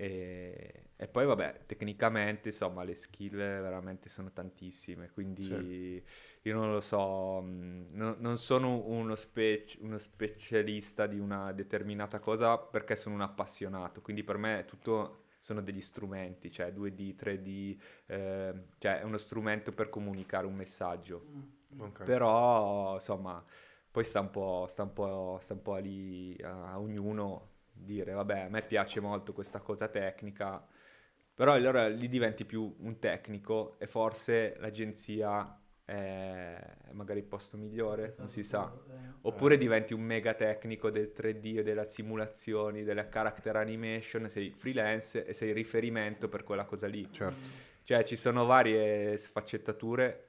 E, 0.00 0.90
e 0.94 1.08
poi 1.08 1.26
vabbè, 1.26 1.62
tecnicamente 1.66 2.50
insomma 2.50 2.84
le 2.84 2.94
skill 2.94 3.34
veramente 3.34 4.08
sono 4.08 4.30
tantissime, 4.30 5.10
quindi 5.10 5.42
sì. 5.42 6.02
io 6.42 6.54
non 6.54 6.70
lo 6.70 6.80
so, 6.80 7.40
mm, 7.42 7.96
no, 7.96 8.14
non 8.20 8.36
sono 8.36 8.86
uno, 8.86 9.16
spec- 9.16 9.76
uno, 9.80 9.98
specialista 9.98 11.08
di 11.08 11.18
una 11.18 11.50
determinata 11.50 12.20
cosa 12.20 12.58
perché 12.58 12.94
sono 12.94 13.16
un 13.16 13.22
appassionato, 13.22 14.00
quindi 14.00 14.22
per 14.22 14.36
me 14.36 14.64
tutto 14.68 15.24
sono 15.40 15.62
degli 15.62 15.80
strumenti, 15.80 16.52
cioè 16.52 16.70
2D, 16.70 17.16
3D, 17.16 17.76
eh, 18.06 18.54
cioè 18.78 19.00
è 19.00 19.02
uno 19.02 19.18
strumento 19.18 19.72
per 19.72 19.88
comunicare 19.88 20.46
un 20.46 20.54
messaggio. 20.54 21.26
Mm. 21.74 21.80
Okay. 21.80 22.06
Però 22.06 22.94
insomma, 22.94 23.44
poi 23.90 24.04
sta 24.04 24.20
un 24.20 24.30
po', 24.30 24.66
sta 24.68 24.84
un 24.84 24.92
po', 24.92 25.38
sta 25.40 25.54
un 25.54 25.62
po 25.62 25.74
lì 25.78 26.36
a, 26.40 26.70
a 26.70 26.78
ognuno 26.78 27.56
dire 27.80 28.12
vabbè 28.12 28.40
a 28.40 28.48
me 28.48 28.62
piace 28.62 29.00
molto 29.00 29.32
questa 29.32 29.60
cosa 29.60 29.88
tecnica 29.88 30.64
però 31.38 31.52
allora 31.52 31.88
lì 31.88 32.08
diventi 32.08 32.44
più 32.44 32.74
un 32.80 32.98
tecnico 32.98 33.78
e 33.78 33.86
forse 33.86 34.56
l'agenzia 34.58 35.56
è 35.84 36.60
magari 36.90 37.20
il 37.20 37.24
posto 37.24 37.56
migliore, 37.56 38.14
non 38.18 38.28
si 38.28 38.42
sa. 38.42 38.70
Oppure 39.22 39.56
diventi 39.56 39.94
un 39.94 40.02
mega 40.02 40.34
tecnico 40.34 40.90
del 40.90 41.12
3D 41.16 41.58
e 41.58 41.62
delle 41.62 41.86
simulazioni, 41.86 42.82
della 42.82 43.08
character 43.08 43.54
animation, 43.54 44.28
sei 44.28 44.50
freelance 44.50 45.24
e 45.24 45.32
sei 45.32 45.52
riferimento 45.52 46.28
per 46.28 46.42
quella 46.42 46.64
cosa 46.64 46.86
lì. 46.88 47.08
Certo. 47.10 47.36
Cioè 47.84 48.02
ci 48.02 48.16
sono 48.16 48.44
varie 48.44 49.16
sfaccettature 49.16 50.26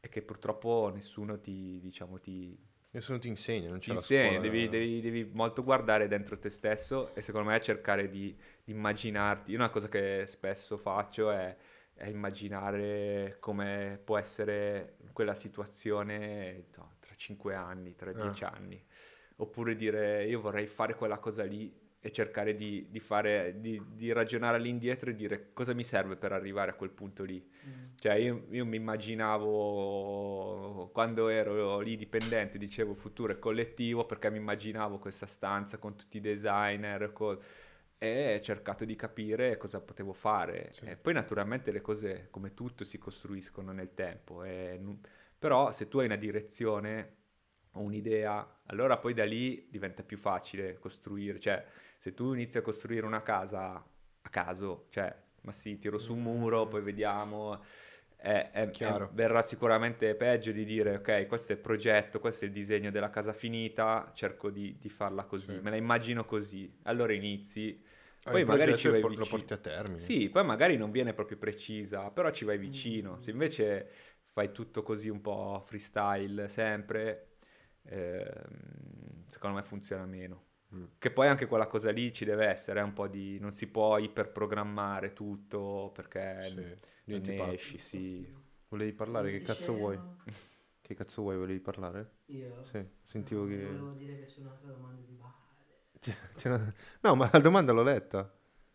e 0.00 0.08
che 0.08 0.22
purtroppo 0.22 0.90
nessuno 0.94 1.38
ti, 1.38 1.80
diciamo, 1.80 2.18
ti, 2.20 2.56
Nessuno 2.94 3.18
ti 3.18 3.26
insegna, 3.26 3.70
non 3.70 3.80
c'è 3.80 3.86
ti 3.86 3.90
insegna, 3.90 4.38
devi, 4.38 4.68
devi, 4.68 5.00
devi, 5.00 5.28
molto 5.32 5.64
guardare 5.64 6.06
dentro 6.06 6.38
te 6.38 6.48
stesso 6.48 7.12
e 7.16 7.22
secondo 7.22 7.50
me 7.50 7.60
cercare 7.60 8.08
di, 8.08 8.32
di 8.62 8.70
immaginarti. 8.70 9.50
Io 9.50 9.56
una 9.56 9.68
cosa 9.68 9.88
che 9.88 10.22
spesso 10.28 10.76
faccio 10.76 11.32
è, 11.32 11.56
è 11.92 12.06
immaginare 12.06 13.38
come 13.40 14.00
può 14.02 14.16
essere 14.16 14.98
quella 15.12 15.34
situazione 15.34 16.66
no, 16.76 16.92
tra 17.00 17.14
5 17.16 17.54
anni, 17.56 17.96
tra 17.96 18.12
10 18.12 18.44
ah. 18.44 18.52
anni. 18.54 18.80
Oppure 19.38 19.74
dire 19.74 20.24
io 20.26 20.40
vorrei 20.40 20.68
fare 20.68 20.94
quella 20.94 21.18
cosa 21.18 21.42
lì 21.42 21.83
e 22.06 22.12
cercare 22.12 22.54
di, 22.54 22.88
di, 22.90 23.00
fare, 23.00 23.60
di, 23.60 23.82
di, 23.94 24.12
ragionare 24.12 24.58
all'indietro 24.58 25.08
e 25.08 25.14
dire 25.14 25.54
cosa 25.54 25.72
mi 25.72 25.84
serve 25.84 26.16
per 26.16 26.32
arrivare 26.32 26.72
a 26.72 26.74
quel 26.74 26.90
punto 26.90 27.24
lì. 27.24 27.42
Mm. 27.66 27.84
Cioè 27.98 28.12
io, 28.16 28.44
io, 28.50 28.66
mi 28.66 28.76
immaginavo 28.76 30.90
quando 30.92 31.28
ero 31.28 31.80
lì 31.80 31.96
dipendente, 31.96 32.58
dicevo 32.58 32.92
futuro 32.92 33.32
e 33.32 33.38
collettivo 33.38 34.04
perché 34.04 34.30
mi 34.30 34.36
immaginavo 34.36 34.98
questa 34.98 35.24
stanza 35.24 35.78
con 35.78 35.96
tutti 35.96 36.18
i 36.18 36.20
designer 36.20 37.10
con... 37.14 37.38
e 37.96 38.36
ho 38.38 38.42
cercato 38.42 38.84
di 38.84 38.96
capire 38.96 39.56
cosa 39.56 39.80
potevo 39.80 40.12
fare. 40.12 40.72
Sì. 40.74 40.84
E 40.84 40.98
poi 40.98 41.14
naturalmente 41.14 41.72
le 41.72 41.80
cose 41.80 42.26
come 42.28 42.52
tutto 42.52 42.84
si 42.84 42.98
costruiscono 42.98 43.72
nel 43.72 43.94
tempo. 43.94 44.44
E... 44.44 44.78
Però 45.38 45.70
se 45.70 45.88
tu 45.88 46.00
hai 46.00 46.04
una 46.04 46.16
direzione 46.16 47.14
o 47.72 47.80
un'idea, 47.80 48.60
allora 48.66 48.98
poi 48.98 49.14
da 49.14 49.24
lì 49.24 49.68
diventa 49.70 50.02
più 50.02 50.18
facile 50.18 50.78
costruire. 50.78 51.40
Cioè 51.40 51.64
se 52.04 52.12
tu 52.12 52.34
inizi 52.34 52.58
a 52.58 52.60
costruire 52.60 53.06
una 53.06 53.22
casa 53.22 53.82
a 54.20 54.28
caso, 54.28 54.88
cioè, 54.90 55.10
ma 55.40 55.52
sì, 55.52 55.78
tiro 55.78 55.96
su 55.96 56.12
un 56.12 56.20
muro, 56.20 56.68
poi 56.68 56.82
vediamo, 56.82 57.64
è, 58.14 58.50
è, 58.52 58.70
è, 58.70 59.08
verrà 59.12 59.40
sicuramente 59.40 60.14
peggio 60.14 60.52
di 60.52 60.66
dire, 60.66 60.96
ok, 60.96 61.26
questo 61.26 61.52
è 61.52 61.54
il 61.54 61.62
progetto, 61.62 62.20
questo 62.20 62.44
è 62.44 62.48
il 62.48 62.52
disegno 62.52 62.90
della 62.90 63.08
casa 63.08 63.32
finita, 63.32 64.12
cerco 64.14 64.50
di, 64.50 64.76
di 64.78 64.90
farla 64.90 65.24
così, 65.24 65.54
sì. 65.54 65.60
me 65.62 65.70
la 65.70 65.76
immagino 65.76 66.26
così, 66.26 66.70
allora 66.82 67.14
inizi. 67.14 67.82
Ah, 68.24 68.32
poi 68.32 68.44
magari 68.44 68.76
ci 68.76 68.88
vai 68.88 69.00
vicino. 69.00 69.20
Lo 69.20 69.26
porti 69.26 69.52
a 69.54 69.56
termine. 69.56 69.98
Sì, 69.98 70.28
poi 70.28 70.44
magari 70.44 70.76
non 70.76 70.90
viene 70.90 71.14
proprio 71.14 71.38
precisa, 71.38 72.10
però 72.10 72.30
ci 72.30 72.44
vai 72.44 72.58
vicino. 72.58 73.12
Mm. 73.12 73.16
Se 73.16 73.30
invece 73.30 73.90
fai 74.30 74.52
tutto 74.52 74.82
così 74.82 75.08
un 75.08 75.22
po' 75.22 75.62
freestyle 75.66 76.48
sempre, 76.48 77.36
ehm, 77.84 79.24
secondo 79.26 79.56
me 79.56 79.62
funziona 79.62 80.04
meno. 80.04 80.52
Mm. 80.74 80.84
Che 80.98 81.10
poi 81.10 81.28
anche 81.28 81.46
quella 81.46 81.66
cosa 81.66 81.90
lì 81.90 82.12
ci 82.12 82.24
deve 82.24 82.46
essere, 82.46 82.80
un 82.80 82.92
po' 82.92 83.06
di... 83.06 83.38
non 83.38 83.52
si 83.52 83.68
può 83.68 83.98
iperprogrammare 83.98 85.12
tutto 85.12 85.90
perché 85.94 86.48
sì, 86.48 87.10
non 87.12 87.20
ne 87.22 87.52
esci, 87.52 87.78
sì. 87.78 88.34
Volevi 88.68 88.92
parlare, 88.92 89.30
che 89.30 89.42
cazzo 89.42 89.72
vuoi? 89.72 89.98
che 90.80 90.94
cazzo 90.94 91.22
vuoi, 91.22 91.36
volevi 91.36 91.60
parlare? 91.60 92.10
Io? 92.26 92.64
Sì, 92.64 92.84
sentivo 93.04 93.42
no, 93.42 93.48
che... 93.48 93.66
Volevo 93.66 93.92
dire 93.92 94.18
che 94.18 94.24
c'è 94.26 94.40
un'altra 94.40 94.70
domanda 94.70 95.00
di 95.06 95.12
base. 95.12 96.32
C'è 96.34 96.48
una... 96.48 96.74
No, 97.00 97.14
ma 97.14 97.30
la 97.32 97.38
domanda 97.38 97.72
l'ho 97.72 97.82
letta. 97.82 98.30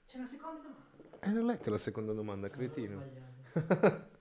C'è 0.05 0.17
una 0.17 0.25
seconda 0.25 0.61
domanda. 0.61 1.19
Eh, 1.19 1.31
l'ho 1.33 1.45
letta 1.45 1.69
la 1.69 1.77
seconda 1.77 2.13
domanda, 2.13 2.49
cretino. 2.49 2.95
No, 2.95 4.07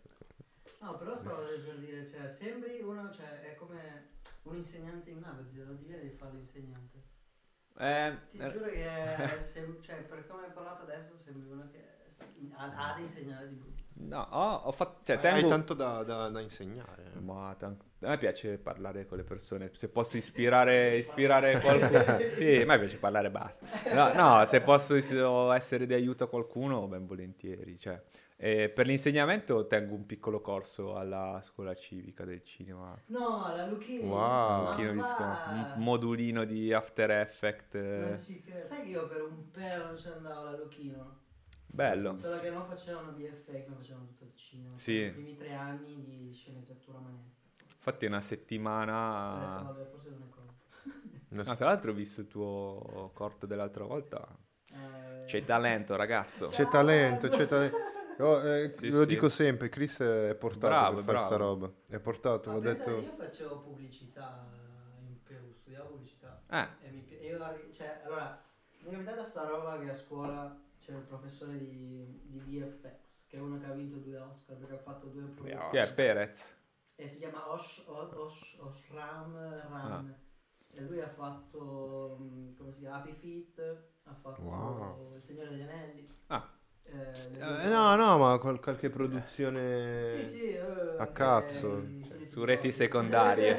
No, 0.80 0.96
però 0.96 1.16
stavo 1.16 1.42
per 1.64 1.78
dire, 1.78 2.08
cioè, 2.08 2.28
sembri 2.28 2.80
uno, 2.80 3.12
cioè, 3.12 3.42
è 3.42 3.54
come 3.56 4.10
un 4.42 4.56
insegnante 4.56 5.10
in 5.10 5.18
nave, 5.18 5.44
zio, 5.50 5.64
non 5.64 5.76
ti 5.76 5.84
viene 5.84 6.02
di 6.02 6.10
fare 6.10 6.34
l'insegnante. 6.34 7.02
Eh, 7.80 8.12
Ti 8.32 8.38
eh. 8.42 8.50
giuro 8.50 8.68
che, 8.70 8.80
è 8.80 9.38
sem- 9.52 9.76
cioè, 9.82 9.96
per 10.02 10.26
come 10.26 10.46
hai 10.46 10.52
parlato 10.52 10.82
adesso, 10.82 11.16
sembri 11.16 11.50
uno 11.50 11.68
che 11.70 11.78
ha, 12.56 12.64
ha 12.64 12.92
da 12.94 13.00
insegnare 13.00 13.48
di 13.48 13.54
brutto. 13.54 13.84
No, 14.00 14.26
ho, 14.30 14.54
ho 14.64 14.72
fatto. 14.72 15.00
Cioè, 15.04 15.18
tengo... 15.18 15.36
Hai 15.36 15.48
tanto 15.48 15.74
da, 15.74 16.02
da, 16.02 16.28
da 16.28 16.40
insegnare. 16.40 17.12
Ma 17.20 17.54
tanto, 17.58 17.84
a 18.00 18.08
me 18.08 18.18
piace 18.18 18.58
parlare 18.58 19.06
con 19.06 19.16
le 19.16 19.24
persone. 19.24 19.70
Se 19.74 19.88
posso 19.88 20.16
ispirare, 20.16 20.96
ispirare 20.96 21.58
qualcuno, 21.62 22.04
sì, 22.32 22.56
a 22.60 22.66
me 22.66 22.78
piace 22.78 22.96
parlare 22.98 23.30
basta. 23.30 23.66
No, 23.92 24.12
no, 24.12 24.44
se 24.44 24.60
posso 24.60 24.94
essere 25.52 25.86
di 25.86 25.94
aiuto 25.94 26.24
a 26.24 26.28
qualcuno, 26.28 26.86
ben 26.88 27.06
volentieri. 27.06 27.76
Cioè, 27.76 28.00
eh, 28.40 28.68
per 28.68 28.86
l'insegnamento 28.86 29.66
tengo 29.66 29.96
un 29.96 30.06
piccolo 30.06 30.40
corso 30.40 30.94
alla 30.94 31.40
scuola 31.42 31.74
civica 31.74 32.24
del 32.24 32.44
cinema. 32.44 32.96
No, 33.06 33.44
alla 33.44 33.66
Lucchini. 33.66 34.08
Wow. 34.08 34.66
Lucchino 34.66 34.92
di 34.92 35.02
un 35.18 35.70
modulino 35.74 36.44
di 36.44 36.72
After 36.72 37.10
Effects. 37.10 38.42
Sai 38.62 38.82
che 38.82 38.88
io 38.90 39.08
per 39.08 39.22
un 39.22 39.50
pelo 39.50 39.86
non 39.86 39.98
ci 39.98 40.06
andavo 40.06 40.46
alla 40.46 40.56
Lucchino? 40.56 41.18
Bello. 41.66 42.16
Solo 42.20 42.38
che 42.38 42.50
non 42.50 42.64
facevano 42.64 43.10
BFX, 43.10 43.66
ma 43.66 43.74
facevano 43.74 44.06
tutto 44.06 44.24
il 44.24 44.32
cinema. 44.36 44.76
Sì. 44.76 44.92
I 44.92 45.10
primi 45.10 45.36
tre 45.36 45.54
anni 45.54 46.04
di 46.04 46.32
sceneggiatura 46.32 46.98
manetta. 47.00 47.64
Infatti 47.74 48.06
una 48.06 48.20
settimana... 48.20 49.56
Detto, 49.58 49.72
vabbè, 49.72 49.90
forse 49.90 50.10
non 50.10 50.22
è 50.22 51.42
No, 51.48 51.56
tra 51.56 51.66
l'altro 51.66 51.90
ho 51.90 51.94
visto 51.94 52.20
il 52.20 52.28
tuo 52.28 53.10
corto 53.14 53.46
dell'altra 53.46 53.82
volta. 53.82 54.24
Eh... 54.72 55.24
C'è 55.26 55.42
talento, 55.42 55.96
ragazzo. 55.96 56.48
C'è 56.50 56.68
talento, 56.68 57.28
c'è 57.28 57.46
talento. 57.46 57.96
Oh, 58.20 58.42
eh, 58.42 58.72
sì, 58.72 58.90
lo 58.90 59.02
sì. 59.02 59.06
dico 59.06 59.28
sempre, 59.28 59.68
Chris 59.68 59.98
è 60.00 60.34
portato 60.34 60.66
bravo, 60.66 60.94
per 60.96 61.04
fare 61.04 61.18
sta 61.26 61.36
roba. 61.36 61.72
È 61.88 61.98
portato, 62.00 62.50
l'ho 62.50 62.60
detto. 62.60 62.90
Io 62.90 63.14
facevo 63.16 63.60
pubblicità 63.60 64.44
in 65.06 65.22
Perù, 65.22 65.52
studiavo 65.52 65.90
pubblicità. 65.90 66.42
Eh. 66.50 66.68
E 66.80 66.90
mi, 66.90 67.06
io, 67.20 67.38
cioè, 67.72 68.02
allora, 68.04 68.42
mi 68.80 68.90
è 68.90 68.92
capitata 68.92 69.22
sta 69.22 69.46
roba 69.46 69.78
che 69.78 69.90
a 69.90 69.96
scuola 69.96 70.60
c'era 70.80 70.98
il 70.98 71.04
professore 71.04 71.58
di, 71.58 72.20
di 72.24 72.38
VFX, 72.38 73.26
che 73.28 73.36
è 73.36 73.40
uno 73.40 73.60
che 73.60 73.66
ha 73.66 73.72
vinto 73.72 73.98
due 73.98 74.18
Oscar 74.18 74.56
perché 74.56 74.74
ha 74.74 74.78
fatto 74.78 75.06
due 75.06 75.22
produzioni. 75.22 75.70
Chi 75.70 75.76
è 75.76 75.94
Perez? 75.94 76.56
E 76.96 77.06
si 77.06 77.18
chiama 77.18 77.52
Osh, 77.52 77.84
Osh, 77.86 78.56
Oshram 78.58 79.34
Ram. 79.68 79.74
Ah. 79.92 80.04
E 80.70 80.80
lui 80.82 81.00
ha 81.00 81.08
fatto, 81.08 82.18
mm, 82.20 82.56
come 82.56 82.72
si 82.72 82.80
chiama, 82.80 82.96
Happy 82.96 83.12
Feet, 83.12 83.58
ha 84.02 84.14
fatto 84.14 84.42
wow. 84.42 85.14
Il 85.14 85.22
Signore 85.22 85.50
degli 85.50 85.62
Anelli. 85.62 86.08
Ah. 86.26 86.57
Eh, 87.40 87.64
eh, 87.66 87.68
no, 87.68 87.96
no, 87.96 88.18
ma 88.18 88.38
qual- 88.38 88.60
qualche 88.60 88.90
produzione 88.90 90.22
sì, 90.22 90.28
sì, 90.28 90.46
eh, 90.46 90.60
a 90.96 91.06
cazzo. 91.08 91.94
Su 92.22 92.44
reti 92.44 92.70
secondarie. 92.72 93.58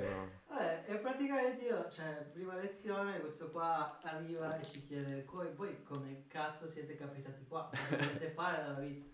no. 0.00 0.32
Eh, 0.86 0.94
e 0.94 0.98
praticamente 0.98 1.64
io, 1.64 1.88
cioè, 1.90 2.28
prima 2.32 2.54
lezione, 2.56 3.18
questo 3.20 3.50
qua 3.50 3.98
arriva 4.02 4.56
e 4.56 4.64
ci 4.64 4.84
chiede, 4.86 5.22
poi 5.56 5.82
come 5.82 6.26
cazzo 6.28 6.68
siete 6.68 6.96
capitati 6.96 7.46
qua? 7.48 7.74
Cosa 7.76 7.96
volete 7.96 8.30
fare 8.34 8.58
dalla 8.62 8.78
vita? 8.78 9.04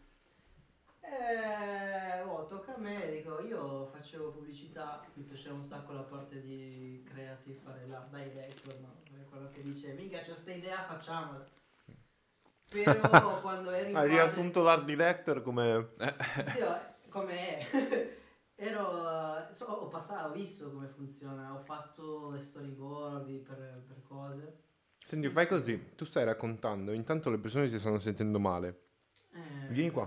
Eh, 1.02 2.20
oh, 2.22 2.46
tocca 2.46 2.74
a 2.74 2.78
me, 2.78 3.10
dico, 3.10 3.40
io 3.40 3.88
facevo 3.92 4.30
pubblicità, 4.30 5.10
mi 5.14 5.22
piaceva 5.24 5.54
un 5.56 5.64
sacco 5.64 5.92
la 5.92 6.02
parte 6.02 6.40
di 6.40 7.02
creative, 7.04 7.58
fare 7.62 7.86
l'art 7.86 8.10
director, 8.10 8.78
no? 8.80 9.02
quello 9.28 9.50
che 9.50 9.62
dice, 9.62 9.92
mica 9.92 10.18
c'è 10.20 10.26
questa 10.26 10.52
idea, 10.52 10.84
facciamola. 10.84 11.46
Però 12.70 13.40
quando 13.42 13.70
eri 13.70 13.90
in 13.90 13.96
Hai 13.96 14.08
riassunto 14.08 14.62
l'art 14.62 14.84
director 14.84 15.42
come... 15.42 15.90
Io, 16.58 16.80
come 17.08 17.58
è? 17.58 18.18
Ero, 18.62 19.48
so, 19.54 19.64
ho 19.64 19.88
passato, 19.88 20.28
ho 20.28 20.32
visto 20.32 20.70
come 20.70 20.86
funziona, 20.86 21.54
ho 21.54 21.60
fatto 21.60 22.38
storyboard 22.38 23.38
per, 23.38 23.84
per 23.88 24.02
cose. 24.02 24.58
Senti, 24.98 25.30
fai 25.30 25.48
così, 25.48 25.94
tu 25.96 26.04
stai 26.04 26.24
raccontando, 26.24 26.92
intanto 26.92 27.30
le 27.30 27.38
persone 27.38 27.70
si 27.70 27.78
stanno 27.78 27.98
sentendo 28.00 28.38
male. 28.38 28.88
Eh, 29.32 29.68
Vieni 29.68 29.90
qua. 29.90 30.06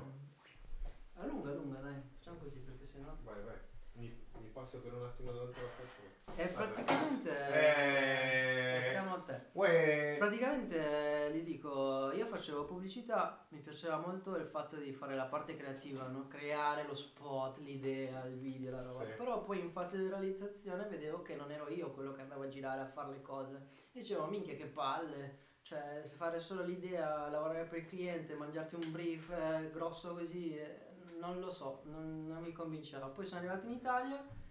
A 1.16 1.26
lunga, 1.26 1.50
a 1.50 1.54
lunga, 1.54 1.80
dai, 1.80 2.00
facciamo 2.14 2.38
così 2.38 2.60
perché 2.60 2.86
sennò... 2.86 3.18
Vai, 3.24 3.42
vai, 3.44 3.56
mi, 3.94 4.16
mi 4.40 4.50
passo 4.50 4.78
per 4.78 4.94
un 4.94 5.04
attimo 5.04 5.32
davanti 5.32 5.60
alla 5.60 5.70
faccia. 5.70 6.42
E 6.42 6.48
praticamente... 6.48 7.54
Eh... 7.54 8.90
Siamo 8.92 9.16
a 9.16 9.20
te. 9.20 9.43
Uè. 9.54 10.16
Praticamente 10.18 11.32
gli 11.32 11.44
dico, 11.44 12.12
io 12.12 12.26
facevo 12.26 12.66
pubblicità, 12.66 13.46
mi 13.50 13.60
piaceva 13.60 13.98
molto 13.98 14.36
il 14.36 14.48
fatto 14.48 14.78
di 14.78 14.92
fare 14.94 15.16
la 15.16 15.26
parte 15.26 15.56
creativa, 15.56 16.08
no? 16.08 16.28
creare 16.28 16.86
lo 16.88 16.96
spot, 16.96 17.60
l'idea, 17.60 18.26
il 18.26 18.40
video, 18.40 18.72
la 18.72 18.82
roba. 18.82 19.06
Sì. 19.06 19.12
Però 19.12 19.44
poi 19.44 19.60
in 19.60 19.70
fase 19.70 20.00
di 20.00 20.10
realizzazione 20.10 20.88
vedevo 20.88 21.22
che 21.22 21.36
non 21.36 21.52
ero 21.52 21.70
io 21.70 21.92
quello 21.92 22.14
che 22.14 22.22
andava 22.22 22.46
a 22.46 22.50
girare 22.50 22.82
a 22.82 22.88
fare 22.88 23.12
le 23.12 23.22
cose. 23.22 23.56
E 23.92 24.00
dicevo, 24.00 24.26
minchia 24.26 24.56
che 24.56 24.66
palle. 24.66 25.52
Cioè, 25.62 26.02
se 26.04 26.16
fare 26.16 26.40
solo 26.40 26.64
l'idea, 26.64 27.30
lavorare 27.30 27.66
per 27.66 27.78
il 27.78 27.86
cliente, 27.86 28.34
mangiarti 28.34 28.76
un 28.76 28.92
brief 28.92 29.30
eh, 29.30 29.70
grosso 29.72 30.14
così, 30.14 30.58
eh, 30.58 30.80
non 31.20 31.40
lo 31.40 31.52
so, 31.52 31.82
non, 31.86 32.26
non 32.28 32.42
mi 32.42 32.52
convinceva. 32.52 33.06
Poi 33.08 33.26
sono 33.26 33.40
arrivato 33.40 33.66
in 33.66 33.72
Italia 33.72 34.42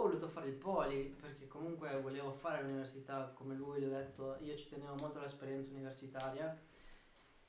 ho 0.00 0.04
voluto 0.04 0.28
fare 0.28 0.48
il 0.48 0.54
poli 0.54 1.14
perché 1.20 1.46
comunque 1.46 2.00
volevo 2.00 2.32
fare 2.32 2.62
l'università 2.62 3.30
come 3.34 3.54
lui, 3.54 3.80
gli 3.80 3.84
ho 3.84 3.90
detto, 3.90 4.36
io 4.40 4.56
ci 4.56 4.68
tenevo 4.70 4.94
molto 4.98 5.18
all'esperienza 5.18 5.70
universitaria 5.70 6.58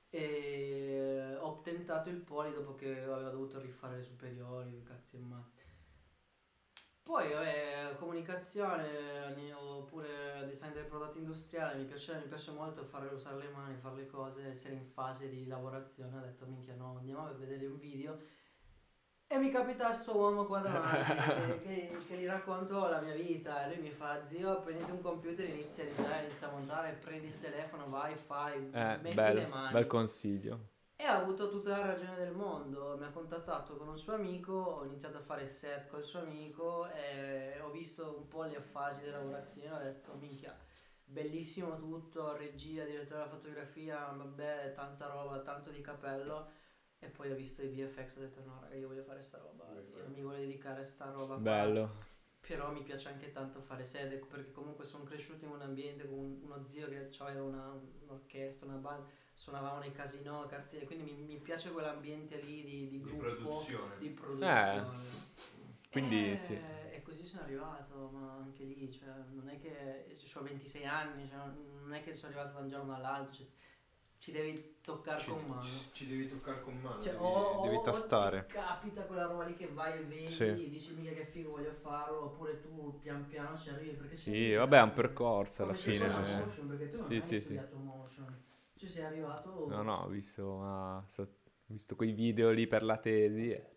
e 0.10 1.38
ho 1.39 1.62
tentato 1.62 2.10
il 2.10 2.18
poli 2.18 2.54
dopo 2.54 2.76
che 2.76 3.04
avevo 3.04 3.30
dovuto 3.30 3.60
rifare 3.60 3.97
le 3.97 4.04
superiori, 4.04 4.84
cazzi 4.84 5.16
e 5.16 5.20
mazzi. 5.20 5.60
Poi 7.04 7.32
vabbè, 7.32 7.95
comunicazione 7.97 9.54
oppure 9.54 10.45
design 10.45 10.74
del 10.74 10.86
prodotto 10.86 11.18
industriale, 11.18 11.78
mi 11.78 11.86
piace, 11.86 12.18
mi 12.18 12.28
piace 12.28 12.52
molto 12.52 12.84
fare, 12.84 13.08
usare 13.08 13.38
le 13.38 13.49
mani, 13.49 13.78
fare 13.78 13.95
le 13.95 14.08
cose, 14.08 14.47
essere 14.47 14.76
in 14.76 14.86
fase 14.86 15.30
di 15.30 15.47
lavorazione, 15.47 16.18
ho 16.18 16.22
detto 16.22 16.45
minchia 16.45 16.76
no, 16.76 16.97
andiamo 16.97 17.26
a 17.26 17.32
vedere 17.32 17.66
un 17.66 17.80
video 17.80 18.20
e 19.32 19.38
mi 19.38 19.49
capita 19.49 19.86
questo 19.86 20.13
uomo 20.13 20.45
qua 20.45 20.59
davanti 20.59 21.15
che, 21.63 21.88
che, 21.88 21.97
che, 22.05 22.17
gli 22.17 22.25
racconto 22.25 22.89
la 22.89 22.99
mia 22.99 23.13
vita 23.13 23.63
e 23.63 23.73
lui 23.73 23.84
mi 23.84 23.89
fa 23.89 24.27
zio 24.27 24.59
prenditi 24.59 24.91
un 24.91 24.99
computer 24.99 25.47
inizia 25.47 25.86
a 25.86 25.88
ridare, 25.88 26.25
inizia 26.25 26.49
a 26.49 26.51
montare, 26.51 26.99
prendi 27.01 27.27
il 27.27 27.39
telefono, 27.39 27.88
vai, 27.88 28.13
fai, 28.17 28.69
eh, 28.73 28.97
metti 29.01 29.15
bello, 29.15 29.39
le 29.39 29.47
mani. 29.47 29.71
Bel 29.71 29.88
consiglio. 29.88 30.59
E 30.97 31.05
ha 31.05 31.15
avuto 31.15 31.49
tutta 31.49 31.77
la 31.77 31.86
ragione 31.86 32.17
del 32.17 32.34
mondo, 32.34 32.97
mi 32.99 33.05
ha 33.05 33.09
contattato 33.09 33.77
con 33.77 33.88
un 33.88 33.97
suo 33.97 34.15
amico, 34.15 34.51
ho 34.51 34.84
iniziato 34.84 35.19
a 35.19 35.21
fare 35.21 35.47
set 35.47 35.88
col 35.88 36.03
suo 36.03 36.19
amico 36.19 36.91
e 36.91 37.57
ho 37.61 37.71
visto 37.71 38.17
un 38.17 38.27
po' 38.27 38.43
le 38.43 38.59
fasi 38.59 39.03
di 39.03 39.11
lavorazione, 39.11 39.77
ho 39.77 39.82
detto 39.82 40.13
minchia, 40.19 40.53
bellissimo 41.05 41.77
tutto, 41.77 42.36
regia, 42.36 42.84
direttore 42.84 43.23
della 43.23 43.29
fotografia, 43.29 44.13
vabbè, 44.13 44.73
tanta 44.75 45.07
roba, 45.07 45.39
tanto 45.39 45.69
di 45.69 45.79
capello 45.79 46.59
e 47.04 47.08
poi 47.08 47.32
ho 47.32 47.36
visto 47.36 47.64
i 47.64 47.68
VFX 47.68 48.16
e 48.16 48.20
ho 48.20 48.22
detto 48.22 48.43
no 48.45 48.60
raga 48.62 48.76
io 48.76 48.88
voglio 48.88 49.04
fare 49.04 49.24
sta 49.24 49.39
roba, 49.39 49.66
io 49.74 50.08
mi 50.08 50.22
voglio 50.22 50.39
dedicare 50.39 50.82
a 50.82 50.86
sta 50.86 51.10
roba 51.10 51.36
Bello. 51.36 51.88
Qua. 51.88 52.10
Però 52.47 52.72
mi 52.72 52.82
piace 52.82 53.08
anche 53.08 53.32
tanto 53.32 53.62
fare 53.62 53.86
sede 53.86 54.18
perché 54.18 54.52
comunque 54.52 54.84
sono 54.86 55.04
cresciuto 55.04 55.45
in 55.45 55.52
un 55.52 55.62
ambiente 55.62 56.08
con 56.08 56.39
uno 56.41 56.64
zio 56.64 56.88
che 56.89 57.10
aveva 57.20 57.43
una, 57.43 57.80
un'orchestra, 58.02 58.68
una 58.68 58.78
band, 58.78 59.06
suonavamo 59.34 59.80
nei 59.80 59.91
casino, 59.91 60.45
cazzi, 60.47 60.78
e 60.78 60.86
quindi 60.86 61.12
mi, 61.12 61.22
mi, 61.22 61.38
piace 61.38 61.72
quell'ambiente 61.72 62.39
lì 62.41 62.64
di, 62.64 62.89
di 62.89 62.99
gruppo, 62.99 63.26
di 63.26 63.36
produzione. 63.36 63.97
Di 63.99 64.10
produzione. 64.10 64.78
Eh. 64.78 65.89
Quindi 65.91 66.32
e, 66.32 66.36
sì. 66.36 66.54
E 66.54 67.02
così 67.04 67.26
sono 67.26 67.43
arrivato, 67.43 68.10
ma 68.12 68.34
anche 68.34 68.64
lì, 68.64 68.91
cioè, 68.91 69.08
non 69.32 69.47
è 69.47 69.60
che 69.60 70.18
ho 70.34 70.41
26 70.41 70.86
anni, 70.86 71.28
cioè, 71.28 71.38
non 71.38 71.93
è 71.93 72.04
che 72.04 72.14
sono 72.14 72.34
arrivato 72.34 72.58
da 72.58 72.64
un 72.64 72.70
giorno 72.70 72.95
all'altro, 72.95 73.34
cioè, 73.34 73.45
ci 74.22 74.32
devi 74.32 74.78
toccare 74.82 75.26
con 75.26 75.47
mano. 75.47 75.89
Ci 75.93 76.05
devi 76.05 76.28
toccare 76.28 76.61
con 76.61 76.80
mano. 76.80 77.01
Cioè, 77.01 77.15
devi, 77.15 77.26
o, 77.26 77.59
devi 77.59 77.82
tastare. 77.82 78.45
ti 78.45 78.53
capita 78.53 79.03
quella 79.03 79.26
roba 79.26 79.43
lì 79.45 79.55
che 79.55 79.67
vai 79.74 79.97
e 79.97 80.03
vedi, 80.05 80.30
sì. 80.30 80.59
dici 80.69 80.93
mica 80.93 81.11
che 81.15 81.26
figo 81.26 81.49
voglio 81.49 81.74
farlo, 81.82 82.26
oppure 82.28 82.59
tu 82.59 83.01
pian 83.01 83.28
piano 83.28 83.57
ci 83.57 83.69
arrivi. 83.72 83.95
Perché 83.95 84.13
sì, 84.13 84.53
vabbè, 84.53 84.78
è 84.78 84.82
un 84.84 84.93
percorso 84.93 85.63
alla 85.63 85.74
fine. 85.74 86.07
Motion, 86.07 86.47
perché 86.67 86.88
tu 86.88 86.97
non 86.97 87.07
sì, 87.07 87.15
hai 87.15 87.22
sì, 87.22 87.41
sì. 87.41 87.61
motion. 87.80 88.43
Ci 88.76 88.88
sei 88.88 89.01
arrivato... 89.01 89.63
No, 89.69 89.82
no, 89.82 89.95
ho 90.03 90.07
visto, 90.07 90.43
uh, 90.45 91.03
so, 91.07 91.38
visto 91.65 91.95
quei 91.95 92.11
video 92.11 92.51
lì 92.51 92.67
per 92.67 92.84
la 92.84 92.97
tesi 92.97 93.49
e... 93.49 93.76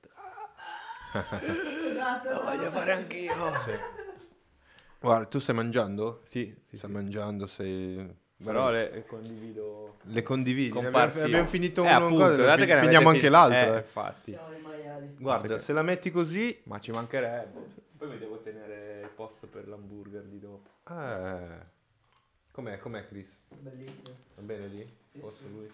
esatto, 1.12 2.28
lo 2.36 2.42
voglio 2.42 2.70
fare 2.70 2.92
anch'io. 2.92 3.34
Sì. 3.64 3.72
Guarda, 5.00 5.26
tu 5.26 5.38
stai 5.38 5.54
mangiando? 5.54 6.20
Sì, 6.24 6.54
sì. 6.62 6.76
Stai 6.76 6.90
sì. 6.90 6.96
mangiando, 6.96 7.46
sei 7.46 8.22
però 8.44 8.70
le, 8.70 8.90
le, 8.90 9.06
condivido. 9.06 9.96
Le 10.02 10.22
condividi. 10.22 10.78
Abbiamo, 10.78 10.98
abbiamo, 10.98 11.48
finito 11.48 11.82
eh, 11.82 11.86
una 11.86 11.96
appunto, 11.96 12.16
cosa, 12.16 12.56
fin- 12.56 12.78
finiamo 12.78 13.08
anche 13.08 13.20
fin- 13.20 13.30
l'altra. 13.30 13.74
Eh, 13.74 13.78
infatti. 13.78 14.30
Siamo 14.32 14.48
dei 14.50 14.60
maiali. 14.60 15.14
Guarda, 15.18 15.58
se 15.58 15.72
la 15.72 15.82
metti 15.82 16.10
così... 16.10 16.60
Ma 16.64 16.78
ci 16.78 16.90
mancherebbe. 16.90 17.72
Poi 17.96 18.08
mi 18.08 18.18
devo 18.18 18.38
tenere 18.40 19.00
il 19.02 19.08
posto 19.08 19.46
per 19.46 19.66
l'hamburger 19.66 20.22
di 20.22 20.38
dopo. 20.38 20.68
Eh. 20.88 21.72
Com'è, 22.52 22.78
com'è 22.78 23.06
Chris? 23.08 23.40
Bellissimo. 23.48 24.14
Va 24.36 24.42
bene 24.42 24.66
lì? 24.68 24.96
Sì, 25.10 25.18
Posso 25.18 25.36
sì. 25.42 25.50
lui? 25.50 25.72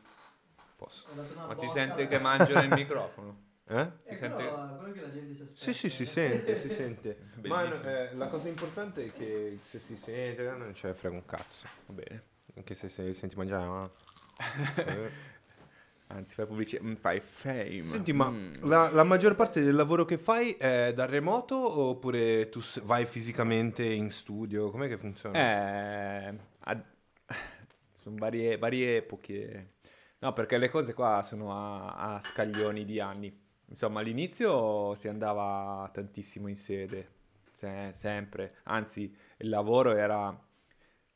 Posso. 0.77 1.07
Ma 1.47 1.55
si 1.55 1.69
sente 1.69 2.09
che 2.09 2.19
mangio 2.19 2.55
nel 2.55 2.69
microfono? 2.73 3.49
Eh? 3.67 3.91
Si 4.09 4.17
sente... 4.17 4.49
quello, 4.49 4.93
che 4.93 5.01
la 5.01 5.11
gente 5.11 5.35
si 5.35 5.43
aspetta. 5.43 5.61
Sì, 5.61 5.73
sì, 5.75 5.91
si 5.91 6.07
sente, 6.07 6.59
si 6.59 6.69
sente. 6.75 7.19
Ma 7.45 7.63
eh, 7.65 8.15
la 8.15 8.29
cosa 8.29 8.49
importante 8.49 9.05
è 9.05 9.13
che 9.13 9.59
se 9.69 9.79
si 9.79 9.97
sente 9.97 10.43
non 10.43 10.73
c'è 10.73 10.93
frega 10.93 11.15
un 11.15 11.25
cazzo. 11.27 11.67
Va 11.87 11.93
bene. 11.93 12.23
Anche 12.61 12.75
se, 12.75 12.91
se 12.91 13.15
senti 13.15 13.37
mangiare, 13.37 13.67
ma... 13.67 13.91
Anzi, 16.09 16.35
fai 16.35 16.45
pubblicità, 16.45 16.83
mm, 16.83 16.93
fai 16.93 17.19
fame. 17.21 17.81
Senti, 17.81 18.13
ma 18.13 18.29
mm. 18.31 18.53
la, 18.65 18.91
la, 18.91 19.03
maggior 19.03 19.35
parte 19.35 19.63
del 19.63 19.75
lavoro 19.75 20.05
che 20.05 20.19
fai 20.19 20.53
è 20.53 20.93
da 20.93 21.07
remoto 21.07 21.57
oppure 21.57 22.51
tu 22.51 22.61
vai 22.83 23.07
fisicamente 23.07 23.83
in 23.83 24.11
studio? 24.11 24.71
Com'è 24.71 24.89
che 24.89 24.99
funziona? 24.99 25.39
Eh, 25.39 26.39
ad... 26.59 26.85
sono 27.95 28.17
varie, 28.19 28.59
varie 28.59 28.97
epoche. 28.97 29.77
No, 30.19 30.35
perché 30.35 30.59
le 30.59 30.69
cose 30.69 30.93
qua 30.93 31.23
sono 31.23 31.55
a, 31.55 32.17
a 32.17 32.21
scaglioni 32.21 32.85
di 32.85 33.01
anni. 33.01 33.35
Insomma, 33.69 34.01
all'inizio 34.01 34.95
si 34.97 35.09
andava 35.09 35.89
tantissimo 35.95 36.47
in 36.47 36.57
sede, 36.57 37.09
se, 37.53 37.89
sempre. 37.95 38.57
Anzi, 38.65 39.17
il 39.39 39.49
lavoro 39.49 39.95
era 39.95 40.39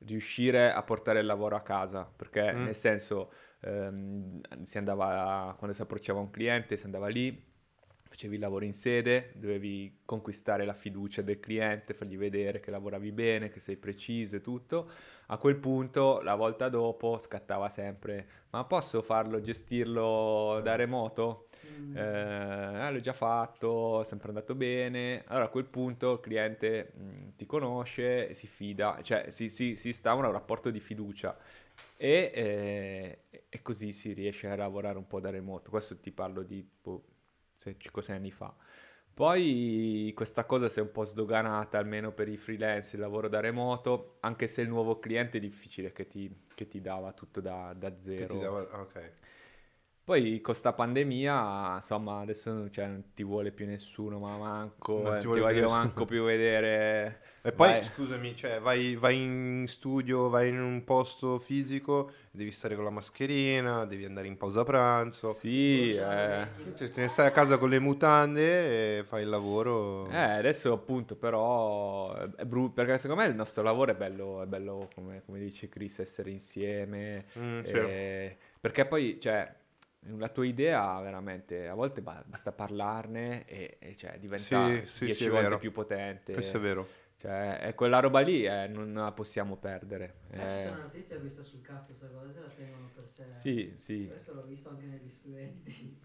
riuscire 0.06 0.72
a 0.72 0.82
portare 0.82 1.20
il 1.20 1.26
lavoro 1.26 1.56
a 1.56 1.62
casa, 1.62 2.10
perché 2.14 2.52
mm. 2.52 2.64
nel 2.64 2.74
senso 2.74 3.32
ehm, 3.60 4.40
si 4.62 4.78
andava, 4.78 5.54
quando 5.58 5.74
si 5.74 5.82
approcciava 5.82 6.20
un 6.20 6.30
cliente, 6.30 6.76
si 6.76 6.84
andava 6.84 7.08
lì, 7.08 7.52
facevi 8.14 8.34
il 8.36 8.40
lavoro 8.40 8.64
in 8.64 8.72
sede, 8.72 9.32
dovevi 9.34 10.02
conquistare 10.04 10.64
la 10.64 10.72
fiducia 10.72 11.20
del 11.20 11.40
cliente, 11.40 11.94
fargli 11.94 12.16
vedere 12.16 12.60
che 12.60 12.70
lavoravi 12.70 13.10
bene, 13.10 13.50
che 13.50 13.58
sei 13.58 13.76
preciso 13.76 14.36
e 14.36 14.40
tutto. 14.40 14.88
A 15.26 15.36
quel 15.36 15.56
punto, 15.56 16.20
la 16.20 16.36
volta 16.36 16.68
dopo, 16.68 17.18
scattava 17.18 17.68
sempre, 17.68 18.26
ma 18.50 18.64
posso 18.66 19.02
farlo, 19.02 19.40
gestirlo 19.40 20.60
da 20.62 20.76
remoto? 20.76 21.48
Mm. 21.66 21.96
Eh, 21.96 22.92
l'ho 22.92 23.00
già 23.00 23.12
fatto, 23.12 24.02
è 24.02 24.04
sempre 24.04 24.28
andato 24.28 24.54
bene. 24.54 25.24
Allora 25.26 25.46
a 25.46 25.48
quel 25.48 25.64
punto 25.64 26.12
il 26.12 26.20
cliente 26.20 26.92
mh, 26.94 27.02
mm, 27.02 27.28
ti 27.34 27.46
conosce, 27.46 28.32
si 28.32 28.46
fida, 28.46 29.00
cioè 29.02 29.28
si, 29.30 29.48
si, 29.48 29.74
si 29.74 29.88
instaura 29.88 30.28
un 30.28 30.34
rapporto 30.34 30.70
di 30.70 30.78
fiducia 30.78 31.36
e, 31.96 32.30
eh, 32.32 33.42
e, 33.48 33.62
così 33.62 33.92
si 33.92 34.12
riesce 34.12 34.46
a 34.48 34.54
lavorare 34.54 34.98
un 34.98 35.06
po' 35.08 35.18
da 35.18 35.30
remoto. 35.30 35.70
Questo 35.70 35.98
ti 35.98 36.12
parlo 36.12 36.42
di 36.44 36.64
boh, 36.80 37.02
5-6 37.56 38.12
anni 38.12 38.30
fa. 38.30 38.54
Poi 39.14 40.12
questa 40.16 40.44
cosa 40.44 40.68
si 40.68 40.80
è 40.80 40.82
un 40.82 40.90
po' 40.90 41.04
sdoganata, 41.04 41.78
almeno 41.78 42.10
per 42.10 42.28
i 42.28 42.36
freelance, 42.36 42.96
il 42.96 43.02
lavoro 43.02 43.28
da 43.28 43.38
remoto, 43.38 44.16
anche 44.20 44.48
se 44.48 44.62
il 44.62 44.68
nuovo 44.68 44.98
cliente 44.98 45.38
è 45.38 45.40
difficile 45.40 45.92
che 45.92 46.08
ti, 46.08 46.46
che 46.52 46.66
ti 46.66 46.80
dava 46.80 47.12
tutto 47.12 47.40
da, 47.40 47.72
da 47.76 47.96
zero. 48.00 48.38
Dava, 48.38 48.80
ok. 48.80 49.12
Poi 50.04 50.42
con 50.42 50.54
sta 50.54 50.74
pandemia, 50.74 51.76
insomma, 51.76 52.20
adesso 52.20 52.68
cioè, 52.68 52.86
non 52.86 53.04
ti 53.14 53.24
vuole 53.24 53.52
più 53.52 53.64
nessuno, 53.64 54.18
ma 54.18 54.36
manco, 54.36 55.00
non 55.00 55.18
ti, 55.18 55.26
eh, 55.26 55.32
ti 55.32 55.40
voglio 55.40 55.70
manco 55.70 56.04
più 56.04 56.24
vedere. 56.24 57.22
E 57.40 57.52
poi, 57.52 57.70
vai. 57.70 57.82
scusami, 57.82 58.36
cioè, 58.36 58.60
vai, 58.60 58.96
vai, 58.96 59.22
in 59.22 59.64
studio, 59.66 60.28
vai 60.28 60.50
in 60.50 60.60
un 60.60 60.84
posto 60.84 61.38
fisico, 61.38 62.10
devi 62.30 62.52
stare 62.52 62.74
con 62.74 62.84
la 62.84 62.90
mascherina, 62.90 63.86
devi 63.86 64.04
andare 64.04 64.26
in 64.26 64.36
pausa 64.36 64.62
pranzo. 64.62 65.32
Sì, 65.32 65.92
eh. 65.92 66.48
cioè, 66.74 66.90
te 66.90 67.00
ne 67.00 67.08
stai 67.08 67.26
a 67.26 67.30
casa 67.30 67.56
con 67.56 67.70
le 67.70 67.78
mutande 67.78 68.98
e 68.98 69.04
fai 69.04 69.22
il 69.22 69.30
lavoro. 69.30 70.06
Eh, 70.10 70.18
adesso 70.18 70.70
appunto, 70.70 71.16
però, 71.16 72.14
è 72.14 72.44
brutto, 72.44 72.74
perché 72.74 72.98
secondo 72.98 73.22
me 73.22 73.28
il 73.28 73.34
nostro 73.34 73.62
lavoro 73.62 73.92
è 73.92 73.94
bello, 73.94 74.42
è 74.42 74.46
bello 74.46 74.86
come, 74.94 75.22
come 75.24 75.38
dice 75.38 75.70
Chris, 75.70 75.98
essere 76.00 76.30
insieme. 76.30 77.24
Mm, 77.38 77.60
e... 77.64 78.36
Perché 78.60 78.84
poi, 78.84 79.18
cioè 79.18 79.62
la 80.16 80.28
tua 80.28 80.46
idea 80.46 81.00
veramente 81.00 81.68
a 81.68 81.74
volte 81.74 82.02
basta 82.02 82.52
parlarne 82.52 83.46
e, 83.46 83.76
e 83.78 83.96
cioè, 83.96 84.18
diventa 84.18 84.68
sì, 84.68 84.86
sì, 84.86 85.04
dieci 85.06 85.24
sì, 85.24 85.28
volte 85.28 85.44
vero. 85.44 85.58
più 85.58 85.72
potente. 85.72 86.32
Questo 86.32 86.56
è 86.58 86.60
vero. 86.60 86.88
Cioè, 87.16 87.60
è 87.60 87.74
quella 87.74 88.00
roba 88.00 88.20
lì 88.20 88.44
eh, 88.44 88.66
non 88.66 88.92
la 88.92 89.12
possiamo 89.12 89.56
perdere. 89.56 90.22
Ma 90.34 90.44
eh. 90.44 90.48
ci 90.50 90.68
sono 90.68 90.80
artisti 90.80 91.14
a 91.14 91.18
cui 91.18 91.28
sta 91.28 91.42
sul 91.42 91.60
cazzo 91.60 91.94
questa 91.94 92.08
cosa, 92.08 92.32
se 92.32 92.40
la 92.40 92.48
tengono 92.48 92.90
per 92.94 93.08
sé. 93.08 93.26
Sì, 93.30 93.72
sì. 93.76 94.08
Questo 94.08 94.34
l'ho 94.34 94.44
visto 94.44 94.68
anche 94.68 94.84
negli 94.84 95.08
studenti. 95.08 96.02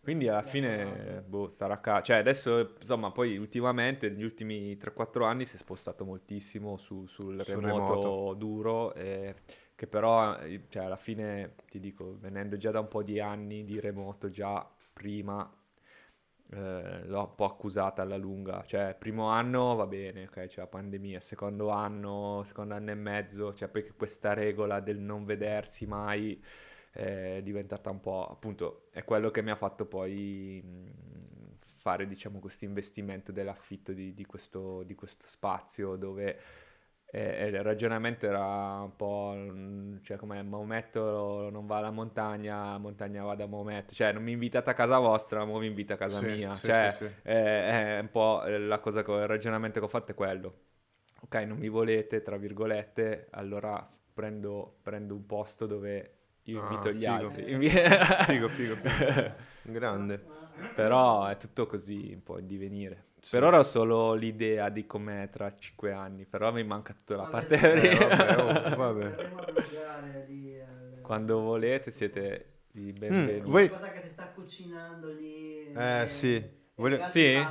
quindi 0.00 0.28
alla 0.28 0.42
fine, 0.42 1.22
boh, 1.26 1.48
starà 1.48 1.74
a 1.74 1.78
casa. 1.78 2.02
Cioè, 2.02 2.16
adesso, 2.16 2.74
insomma, 2.80 3.10
poi 3.10 3.36
ultimamente, 3.36 4.08
negli 4.08 4.24
ultimi 4.24 4.76
3-4 4.76 5.24
anni 5.24 5.44
si 5.44 5.56
è 5.56 5.58
spostato 5.58 6.04
moltissimo 6.04 6.76
su, 6.78 7.06
sul 7.06 7.38
remoto, 7.38 7.94
remoto, 7.94 8.34
duro, 8.34 8.94
eh, 8.94 9.34
che 9.74 9.86
però, 9.86 10.38
cioè, 10.68 10.84
alla 10.84 10.96
fine, 10.96 11.54
ti 11.68 11.80
dico, 11.80 12.16
venendo 12.18 12.56
già 12.56 12.70
da 12.70 12.80
un 12.80 12.88
po' 12.88 13.02
di 13.02 13.20
anni 13.20 13.64
di 13.64 13.78
remoto, 13.78 14.28
già 14.30 14.66
prima 14.92 15.50
eh, 16.52 17.04
l'ho 17.06 17.20
un 17.20 17.34
po' 17.34 17.44
accusata 17.44 18.02
alla 18.02 18.16
lunga. 18.16 18.62
Cioè, 18.66 18.96
primo 18.98 19.28
anno 19.28 19.74
va 19.74 19.86
bene, 19.86 20.24
ok, 20.24 20.46
c'è 20.46 20.60
la 20.60 20.66
pandemia, 20.66 21.20
secondo 21.20 21.68
anno, 21.68 22.42
secondo 22.44 22.74
anno 22.74 22.90
e 22.90 22.94
mezzo, 22.94 23.54
cioè, 23.54 23.68
poi 23.68 23.88
questa 23.96 24.32
regola 24.32 24.80
del 24.80 24.98
non 24.98 25.24
vedersi 25.24 25.86
mai 25.86 26.42
è 26.90 27.40
diventata 27.42 27.90
un 27.90 28.00
po' 28.00 28.26
appunto 28.26 28.88
è 28.90 29.04
quello 29.04 29.30
che 29.30 29.42
mi 29.42 29.50
ha 29.50 29.56
fatto 29.56 29.86
poi 29.86 30.62
fare 31.60 32.06
diciamo 32.06 32.40
questo 32.40 32.64
investimento 32.64 33.32
dell'affitto 33.32 33.92
di, 33.92 34.12
di, 34.12 34.24
questo, 34.26 34.82
di 34.82 34.94
questo 34.94 35.26
spazio 35.26 35.96
dove 35.96 36.38
eh, 37.12 37.46
il 37.46 37.62
ragionamento 37.62 38.26
era 38.26 38.82
un 38.82 38.94
po' 38.94 39.34
cioè 40.02 40.16
come 40.16 40.42
Maometto 40.42 41.48
non 41.50 41.66
va 41.66 41.78
alla 41.78 41.90
montagna, 41.90 42.76
montagna 42.78 43.24
va 43.24 43.34
da 43.34 43.46
Maometto, 43.46 43.94
cioè 43.94 44.12
non 44.12 44.22
mi 44.22 44.32
invitate 44.32 44.70
a 44.70 44.74
casa 44.74 44.98
vostra, 44.98 45.44
ma 45.44 45.58
mi 45.58 45.66
invita 45.66 45.94
a 45.94 45.96
casa 45.96 46.18
sì, 46.18 46.26
mia, 46.26 46.54
sì, 46.54 46.66
cioè 46.66 46.94
sì, 46.96 47.04
è, 47.22 47.96
è, 47.96 47.98
un 48.00 48.10
po' 48.10 48.42
la 48.44 48.78
cosa, 48.78 49.00
il 49.00 49.26
ragionamento 49.26 49.80
che 49.80 49.86
ho 49.86 49.88
fatto 49.88 50.12
è 50.12 50.14
quello. 50.14 50.68
Ok, 51.22 51.34
non 51.34 51.58
mi 51.58 51.68
volete, 51.68 52.22
tra 52.22 52.36
virgolette, 52.36 53.26
allora 53.30 53.86
prendo, 54.14 54.78
prendo 54.80 55.14
un 55.14 55.26
posto 55.26 55.66
dove 55.66 56.19
io 56.50 56.62
ah, 56.62 56.70
invito 56.70 56.92
gli 56.92 57.00
figo. 57.00 57.12
altri. 57.12 57.44
figo, 58.26 58.48
figo, 58.48 58.74
figo. 58.76 59.34
Grande. 59.62 60.24
Però 60.74 61.26
è 61.26 61.36
tutto 61.36 61.66
così 61.66 62.10
un 62.12 62.22
po' 62.22 62.38
in 62.38 62.46
divenire. 62.46 63.08
Sì. 63.20 63.30
Per 63.30 63.44
ora 63.44 63.58
ho 63.58 63.62
solo 63.62 64.14
l'idea 64.14 64.68
di 64.70 64.86
com'è 64.86 65.28
tra 65.30 65.54
cinque 65.54 65.92
anni, 65.92 66.24
però 66.24 66.52
mi 66.52 66.64
manca 66.64 66.94
tutta 66.94 67.16
la 67.16 67.26
parte 67.26 67.54
eh, 67.54 67.96
vabbè, 67.96 68.72
oh, 68.72 68.76
vabbè. 68.76 69.32
Quando 71.02 71.40
volete 71.40 71.90
siete 71.90 72.46
i 72.72 72.92
benvenuti. 72.92 73.48
Mm, 73.48 73.50
voi... 73.50 73.68
Cosa 73.68 73.90
che 73.92 74.00
si 74.00 74.10
sta 74.10 74.28
cucinando 74.28 75.12
lì. 75.12 75.70
Eh, 75.70 76.04
sì. 76.06 76.42
Voglio... 76.76 77.06
Sì? 77.08 77.24
Eh, 77.24 77.46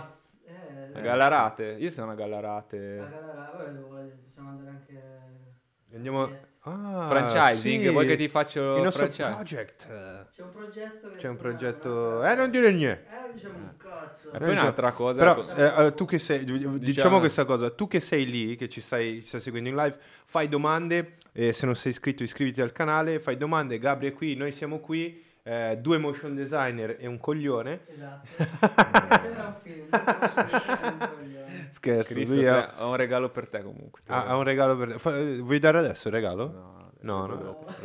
a 0.93 0.99
Gallarate? 1.01 1.75
Io 1.77 1.89
sono 1.91 2.11
a 2.11 2.15
Gallarate. 2.15 2.99
A 2.99 3.05
Gallarate, 3.05 4.17
possiamo 4.23 4.49
andare 4.49 4.69
anche... 4.71 5.48
Andiamo... 5.93 6.47
Ah, 6.63 7.05
Franchising, 7.07 7.85
sì. 7.85 7.89
vuoi 7.89 8.05
che 8.05 8.17
ti 8.17 8.27
faccio 8.27 8.75
il 8.77 8.83
nostro 8.83 9.07
franchise? 9.09 9.29
project? 9.29 9.87
C'è 10.29 10.41
un 10.43 10.51
progetto 10.51 11.11
C'è 11.17 11.27
un 11.29 11.37
progetto... 11.37 12.23
Eh, 12.23 12.35
non 12.35 12.51
dire 12.51 12.71
niente. 12.71 13.05
Eh, 13.09 13.21
non 13.21 13.33
diciamo 13.33 13.55
un 13.55 13.77
cazzo. 13.77 14.31
E 14.31 14.37
poi 14.37 14.49
un'altra 14.51 14.91
cosa... 14.91 15.19
Però, 15.19 15.45
eh, 15.55 15.85
eh, 15.85 15.93
tu 15.95 16.05
che 16.05 16.19
sei... 16.19 16.43
Diciamo, 16.43 16.77
diciamo 16.77 17.19
questa 17.19 17.45
cosa. 17.45 17.69
Tu 17.69 17.87
che 17.87 18.01
sei 18.01 18.29
lì, 18.29 18.55
che 18.57 18.67
ci 18.67 18.81
stai, 18.81 19.21
ci 19.21 19.27
stai 19.27 19.41
seguendo 19.41 19.69
in 19.69 19.75
live, 19.75 19.97
fai 20.25 20.49
domande. 20.49 21.15
E 21.31 21.53
se 21.53 21.65
non 21.65 21.75
sei 21.75 21.91
iscritto, 21.91 22.23
iscriviti 22.23 22.59
al 22.61 22.73
canale. 22.73 23.19
Fai 23.19 23.37
domande. 23.37 23.79
Gabri 23.79 24.09
è 24.09 24.13
qui, 24.13 24.35
noi 24.35 24.51
siamo 24.51 24.79
qui. 24.79 25.23
Eh, 25.41 25.77
due 25.79 25.97
motion 25.97 26.35
designer 26.35 26.97
e 26.99 27.07
un 27.07 27.17
coglione. 27.19 27.79
Esatto. 27.87 28.27
Sembra 29.21 29.45
un 29.47 29.55
film. 29.63 29.87
Scherzo. 31.71 32.13
Cristo, 32.13 32.39
ha... 32.49 32.75
ha 32.75 32.87
un 32.87 32.95
regalo 32.95 33.29
per 33.29 33.47
te 33.47 33.63
comunque. 33.63 34.01
Ha, 34.07 34.27
ha, 34.27 34.35
un 34.35 34.43
regalo 34.43 34.75
per 34.77 34.93
te. 34.93 34.99
Fa... 34.99 35.11
Vuoi 35.11 35.59
dare 35.59 35.77
adesso 35.77 36.07
il 36.07 36.13
regalo? 36.13 36.51
No, 36.51 36.91
no. 37.01 37.25
no. 37.25 37.35
Dopo. 37.35 37.65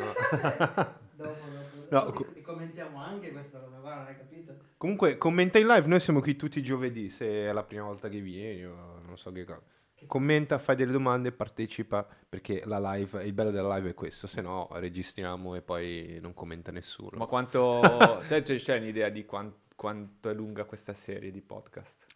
dopo, 1.16 1.38
dopo. 1.86 1.86
No, 1.90 2.12
co- 2.12 2.26
commentiamo 2.42 2.98
anche 2.98 3.30
questa 3.30 3.58
cosa 3.58 3.76
qua, 3.76 3.94
non 3.94 4.06
hai 4.06 4.16
capito? 4.16 4.54
Comunque, 4.76 5.18
commenta 5.18 5.58
in 5.58 5.66
live. 5.66 5.86
Noi 5.86 6.00
siamo 6.00 6.20
qui 6.20 6.36
tutti 6.36 6.58
i 6.58 6.62
giovedì. 6.62 7.08
Se 7.10 7.26
è 7.26 7.52
la 7.52 7.62
prima 7.62 7.84
volta 7.84 8.08
che 8.08 8.20
vieni, 8.20 8.64
o 8.64 9.00
non 9.04 9.16
so 9.16 9.30
che 9.32 9.44
cosa 9.44 9.62
commenta, 10.06 10.58
fai 10.58 10.76
delle 10.76 10.92
domande, 10.92 11.32
partecipa 11.32 12.06
perché 12.28 12.62
la 12.66 12.78
live, 12.78 13.24
il 13.24 13.32
bello 13.32 13.50
della 13.50 13.74
live 13.76 13.90
è 13.90 13.94
questo, 13.94 14.26
se 14.26 14.40
no 14.40 14.68
registriamo 14.72 15.54
e 15.54 15.62
poi 15.62 16.18
non 16.20 16.34
commenta 16.34 16.70
nessuno. 16.70 17.16
Ma 17.16 17.26
quanto... 17.26 17.80
cioè, 18.26 18.42
c'è 18.42 18.78
un'idea 18.78 19.08
di 19.08 19.24
quant, 19.24 19.54
quanto 19.74 20.30
è 20.30 20.34
lunga 20.34 20.64
questa 20.64 20.94
serie 20.94 21.30
di 21.30 21.40
podcast? 21.40 22.06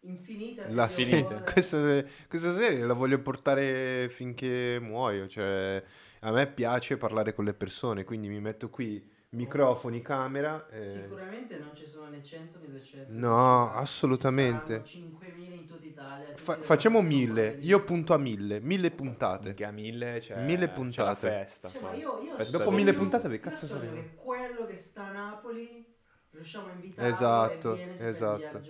Infinita. 0.00 0.74
La 0.74 0.88
finita. 0.88 1.42
Questa, 1.42 2.04
questa, 2.28 2.54
serie 2.54 2.84
la 2.84 2.94
voglio 2.94 3.20
portare 3.20 4.08
finché 4.08 4.78
muoio. 4.80 5.26
Cioè, 5.26 5.82
a 6.20 6.32
me 6.32 6.46
piace 6.46 6.96
parlare 6.96 7.34
con 7.34 7.44
le 7.44 7.54
persone, 7.54 8.04
quindi 8.04 8.28
mi 8.28 8.40
metto 8.40 8.68
qui 8.68 9.02
microfoni, 9.30 10.00
camera. 10.02 10.66
Eh... 10.68 10.92
Sicuramente 10.92 11.58
non 11.58 11.74
ci 11.74 11.86
sono 11.86 12.08
né 12.08 12.22
100 12.22 12.58
né 12.58 12.66
200. 12.66 13.12
No, 13.12 13.72
assolutamente. 13.72 14.88
5.000 14.88 15.54
in 15.54 15.66
tutta 15.66 15.86
Italia. 15.86 16.30
Fa- 16.34 16.58
facciamo 16.60 17.00
1000, 17.02 17.58
io 17.60 17.84
punto 17.84 18.14
a 18.14 18.18
1000, 18.18 18.60
1000 18.60 18.90
puntate. 18.90 19.54
Che 19.54 19.64
a 19.64 19.70
1000 19.70 20.18
c'è, 20.20 20.44
1000 20.44 20.68
puntate. 20.68 21.28
C'è 21.28 21.38
festa. 21.38 21.72
Cioè, 21.72 21.94
io, 21.94 22.12
io 22.36 22.50
Dopo 22.50 22.70
1000 22.70 22.94
puntate, 22.94 23.28
che 23.28 23.40
cazzo 23.40 23.68
che 23.68 24.10
quello 24.14 24.66
che 24.66 24.76
sta 24.76 25.04
a 25.06 25.12
Napoli 25.12 25.84
riusciamo 26.32 26.66
a 26.68 26.72
invitarlo 26.72 27.14
esatto, 27.14 27.76
esatto. 27.98 28.60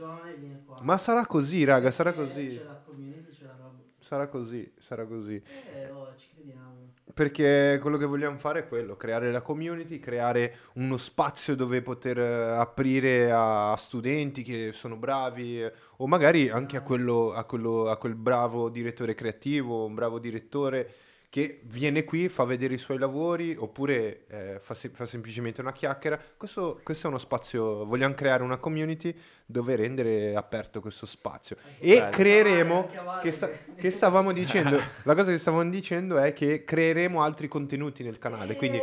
Ma 0.83 0.99
sarà 0.99 1.27
così, 1.27 1.65
raga, 1.65 1.91
sarà 1.91 2.13
così. 2.13 2.57
C'è 2.59 2.65
la 2.65 2.83
community, 2.85 3.31
c'è 3.31 3.45
la 3.45 3.57
roba. 3.57 3.79
Sarà 3.99 4.29
così, 4.29 4.73
sarà 4.79 5.07
così. 5.07 5.43
Eh, 5.45 5.91
oh, 5.91 6.15
ci 6.17 6.29
crediamo. 6.35 6.95
Perché 7.13 7.79
quello 7.81 7.97
che 7.97 8.07
vogliamo 8.07 8.39
fare 8.39 8.61
è 8.61 8.69
quello, 8.69 8.97
creare 8.97 9.31
la 9.31 9.43
community, 9.43 9.99
creare 9.99 10.57
uno 10.75 10.97
spazio 10.97 11.55
dove 11.55 11.83
poter 11.83 12.19
eh, 12.19 12.51
aprire 12.57 13.31
a 13.33 13.75
studenti 13.77 14.43
che 14.43 14.73
sono 14.73 14.97
bravi 14.97 15.63
o 15.97 16.07
magari 16.07 16.49
anche 16.49 16.77
a, 16.77 16.83
quello, 16.83 17.33
a, 17.33 17.45
quello, 17.45 17.89
a 17.89 17.97
quel 17.97 18.15
bravo 18.15 18.69
direttore 18.71 19.15
creativo, 19.15 19.85
un 19.85 19.95
bravo 19.95 20.19
direttore 20.19 20.95
che 21.31 21.61
viene 21.63 22.03
qui, 22.03 22.29
fa 22.29 22.43
vedere 22.43 22.75
i 22.75 22.79
suoi 22.79 22.99
lavori 22.99 23.55
oppure 23.57 24.25
eh, 24.27 24.59
fa, 24.61 24.75
se- 24.75 24.91
fa, 24.93 25.07
semplicemente 25.07 25.61
una 25.61 25.71
chiacchiera. 25.71 26.21
Questo, 26.37 26.81
questo, 26.83 27.07
è 27.07 27.11
uno 27.11 27.21
spazio, 27.21 27.85
vogliamo 27.87 28.15
creare 28.15 28.43
una 28.43 28.57
community 28.57 29.15
dove 29.47 29.77
rendere 29.77 30.35
aperto 30.35 30.81
questo 30.81 31.07
spazio. 31.07 31.57
E 31.79 31.99
bello. 31.99 32.11
creeremo, 32.11 32.91
che, 33.23 33.31
sta- 33.31 33.49
che, 33.77 33.91
stavamo 33.93 34.33
dicendo, 34.33 34.77
la 35.05 35.15
cosa 35.15 35.31
che 35.31 35.39
stavamo 35.39 35.71
dicendo 35.71 36.19
è 36.19 36.33
che 36.33 36.65
creeremo 36.65 37.23
altri 37.23 37.47
contenuti 37.47 38.03
nel 38.03 38.19
canale. 38.19 38.57
Quindi 38.57 38.81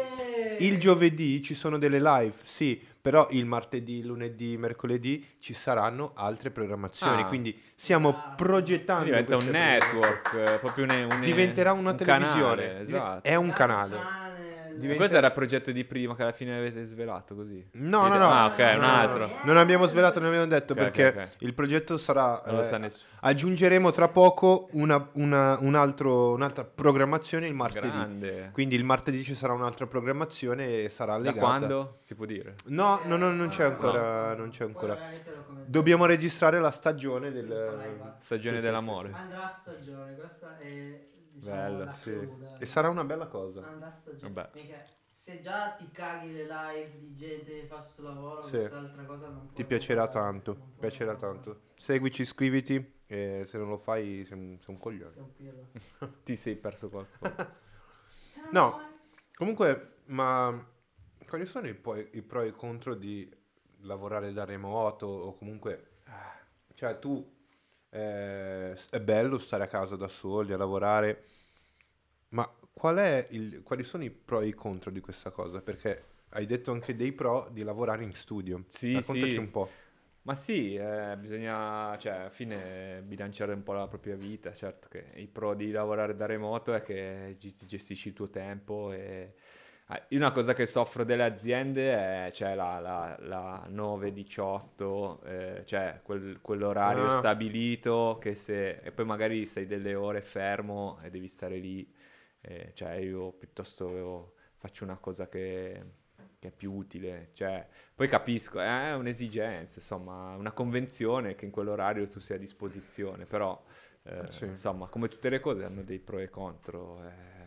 il 0.59 0.79
giovedì 0.79 1.41
ci 1.41 1.53
sono 1.53 1.77
delle 1.77 1.99
live, 1.99 2.35
sì, 2.43 2.81
però 3.07 3.25
il 3.29 3.45
martedì, 3.45 4.03
lunedì, 4.03 4.57
mercoledì 4.57 5.25
ci 5.39 5.53
saranno 5.53 6.11
altre 6.15 6.51
programmazioni, 6.51 7.21
ah. 7.21 7.25
quindi 7.25 7.57
stiamo 7.73 8.09
ah. 8.09 8.33
progettando... 8.35 9.05
Diventa 9.05 9.37
un 9.37 9.45
network, 9.45 10.33
eh, 10.33 10.57
proprio 10.57 10.83
un, 10.83 11.07
un, 11.09 11.21
Diventerà 11.21 11.71
una 11.71 11.91
un 11.91 11.95
televisione, 11.95 12.63
canale, 12.63 12.79
esatto. 12.81 13.25
è 13.25 13.35
un 13.35 13.53
canale. 13.53 13.97
Diventa... 14.77 14.97
Questo 14.97 15.17
era 15.17 15.27
il 15.27 15.33
progetto 15.33 15.71
di 15.71 15.83
prima 15.83 16.15
che 16.15 16.21
alla 16.21 16.31
fine 16.31 16.57
avete 16.57 16.83
svelato 16.83 17.35
così. 17.35 17.65
No, 17.73 18.07
no, 18.07 18.17
no. 18.17 18.29
Ah, 18.29 18.45
ok, 18.45 18.57
un 18.77 18.83
altro. 18.83 19.29
Non 19.43 19.57
abbiamo 19.57 19.87
svelato, 19.87 20.19
non 20.19 20.29
abbiamo 20.29 20.47
detto 20.47 20.73
okay, 20.73 20.83
perché 20.85 21.07
okay, 21.07 21.23
okay. 21.25 21.35
il 21.39 21.53
progetto 21.53 21.97
sarà... 21.97 22.41
Non 22.45 22.55
lo 22.57 22.63
sa 22.63 22.75
eh, 22.75 22.79
nessuno. 22.79 23.05
Aggiungeremo 23.19 23.91
tra 23.91 24.07
poco 24.07 24.69
una, 24.73 25.09
una, 25.13 25.57
un 25.59 25.75
altro, 25.75 26.33
un'altra 26.33 26.63
programmazione 26.63 27.47
il 27.47 27.53
martedì. 27.53 27.89
Grande. 27.89 28.49
Quindi 28.53 28.75
il 28.75 28.83
martedì 28.83 29.23
ci 29.23 29.33
sarà 29.33 29.53
un'altra 29.53 29.87
programmazione 29.87 30.83
e 30.83 30.89
sarà 30.89 31.17
legata. 31.17 31.39
Da 31.39 31.41
quando? 31.41 31.99
Si 32.03 32.15
può 32.15 32.25
dire? 32.25 32.55
No, 32.65 33.01
no, 33.05 33.17
no 33.17 33.31
non 33.31 33.47
c'è 33.49 33.63
ancora. 33.63 34.29
No. 34.29 34.35
Non 34.35 34.49
c'è 34.49 34.63
ancora. 34.63 34.97
Dobbiamo 35.65 36.05
registrare 36.05 36.59
la 36.59 36.71
stagione 36.71 37.31
del... 37.31 38.15
Stagione 38.19 38.57
sì, 38.57 38.63
dell'amore. 38.63 39.11
Andrà 39.13 39.49
stagione, 39.49 40.15
questa 40.15 40.57
è 40.59 41.15
diciamo, 41.39 41.55
Bello, 41.55 41.91
sì. 41.91 42.29
E 42.59 42.65
sarà 42.65 42.89
una 42.89 43.03
bella 43.03 43.27
cosa. 43.27 43.63
se 45.07 45.41
già 45.41 45.71
ti 45.71 45.89
caghi 45.91 46.31
le 46.31 46.43
live 46.45 46.99
di 46.99 47.15
gente 47.15 47.61
che 47.61 47.65
fa 47.67 47.75
questo 47.75 48.03
lavoro, 48.03 48.41
sì. 48.41 48.57
quest'altra 48.57 49.03
cosa 49.03 49.27
non 49.27 49.53
Ti 49.53 49.65
piacerà 49.65 50.07
tanto, 50.07 50.57
piacerà 50.79 51.15
tanto. 51.15 51.61
Seguici, 51.77 52.21
iscriviti 52.23 52.95
e 53.07 53.45
se 53.47 53.57
non 53.57 53.69
lo 53.69 53.77
fai 53.77 54.25
sei 54.25 54.37
un, 54.37 54.57
sei 54.59 54.73
un 54.73 54.79
coglione. 54.79 55.11
Sei 55.11 55.21
un 55.21 56.13
ti 56.23 56.35
sei 56.35 56.55
perso 56.55 56.89
qualcosa. 56.89 57.51
no, 58.51 58.79
comunque, 59.35 59.97
ma 60.05 60.65
quali 61.27 61.45
sono 61.45 61.67
i, 61.67 61.73
poi, 61.73 62.07
i 62.13 62.21
pro 62.21 62.41
e 62.41 62.47
i 62.47 62.51
contro 62.51 62.95
di 62.95 63.29
lavorare 63.81 64.31
da 64.33 64.45
remoto 64.45 65.05
o 65.07 65.35
comunque... 65.35 65.91
Cioè 66.75 66.99
tu 66.99 67.36
eh, 67.89 68.73
è 68.89 68.99
bello 69.01 69.37
stare 69.37 69.63
a 69.63 69.67
casa 69.67 69.95
da 69.95 70.07
soli, 70.07 70.53
a 70.53 70.57
lavorare, 70.57 71.23
ma 72.29 72.49
qual 72.73 73.27
il, 73.31 73.63
quali 73.63 73.83
sono 73.83 74.03
i 74.03 74.11
pro 74.11 74.41
e 74.41 74.47
i 74.47 74.53
contro 74.53 74.91
di 74.91 74.99
questa 74.99 75.31
cosa? 75.31 75.61
Perché 75.61 76.15
hai 76.29 76.45
detto 76.45 76.71
anche 76.71 76.95
dei 76.95 77.13
pro 77.13 77.49
di 77.51 77.63
lavorare 77.63 78.03
in 78.03 78.13
studio. 78.13 78.65
Sì, 78.67 78.93
Raccontaci 78.93 79.31
sì. 79.31 79.37
un 79.37 79.51
po'. 79.51 79.69
Ma 80.23 80.35
sì, 80.35 80.75
eh, 80.75 81.15
bisogna, 81.17 81.97
cioè, 81.97 82.11
alla 82.11 82.29
fine 82.29 83.01
bilanciare 83.01 83.53
un 83.53 83.63
po' 83.63 83.71
la 83.71 83.87
propria 83.87 84.15
vita. 84.15 84.53
Certo 84.53 84.89
che 84.89 85.11
i 85.15 85.27
pro 85.27 85.55
di 85.55 85.71
lavorare 85.71 86.15
da 86.15 86.25
remoto 86.25 86.73
è 86.73 86.81
che 86.81 87.37
gestisci 87.39 88.09
il 88.09 88.13
tuo 88.13 88.29
tempo 88.29 88.91
e 88.91 89.35
io 90.09 90.17
una 90.17 90.31
cosa 90.31 90.53
che 90.53 90.65
soffro 90.65 91.05
delle 91.05 91.23
aziende 91.23 91.93
è 91.93 92.31
cioè, 92.33 92.55
la, 92.55 92.79
la, 92.79 93.15
la 93.21 93.67
9-18, 93.69 95.19
eh, 95.23 95.63
cioè 95.65 96.01
quel, 96.03 96.39
quell'orario 96.41 97.05
ah. 97.05 97.17
stabilito 97.19 98.17
che 98.19 98.35
se... 98.35 98.79
e 98.81 98.91
poi 98.91 99.05
magari 99.05 99.45
stai 99.45 99.65
delle 99.65 99.95
ore 99.95 100.21
fermo 100.21 100.99
e 101.03 101.09
devi 101.09 101.29
stare 101.29 101.57
lì. 101.57 101.89
Eh, 102.41 102.71
cioè 102.73 102.93
io 102.95 103.31
piuttosto 103.31 104.33
faccio 104.57 104.83
una 104.83 104.97
cosa 104.97 105.29
che, 105.29 105.81
che, 106.37 106.49
è 106.49 106.51
più 106.51 106.73
utile. 106.73 107.29
Cioè, 107.31 107.65
poi 107.95 108.09
capisco, 108.09 108.59
è 108.59 108.93
un'esigenza, 108.93 109.79
insomma, 109.79 110.35
una 110.35 110.51
convenzione 110.51 111.35
che 111.35 111.45
in 111.45 111.51
quell'orario 111.51 112.09
tu 112.09 112.19
sia 112.19 112.35
a 112.35 112.39
disposizione, 112.39 113.25
però 113.25 113.63
eh, 114.03 114.29
sì. 114.31 114.43
insomma, 114.43 114.87
come 114.87 115.07
tutte 115.07 115.29
le 115.29 115.39
cose 115.39 115.63
hanno 115.63 115.81
dei 115.81 115.99
pro 115.99 116.19
e 116.19 116.29
contro. 116.29 117.05
Eh 117.05 117.37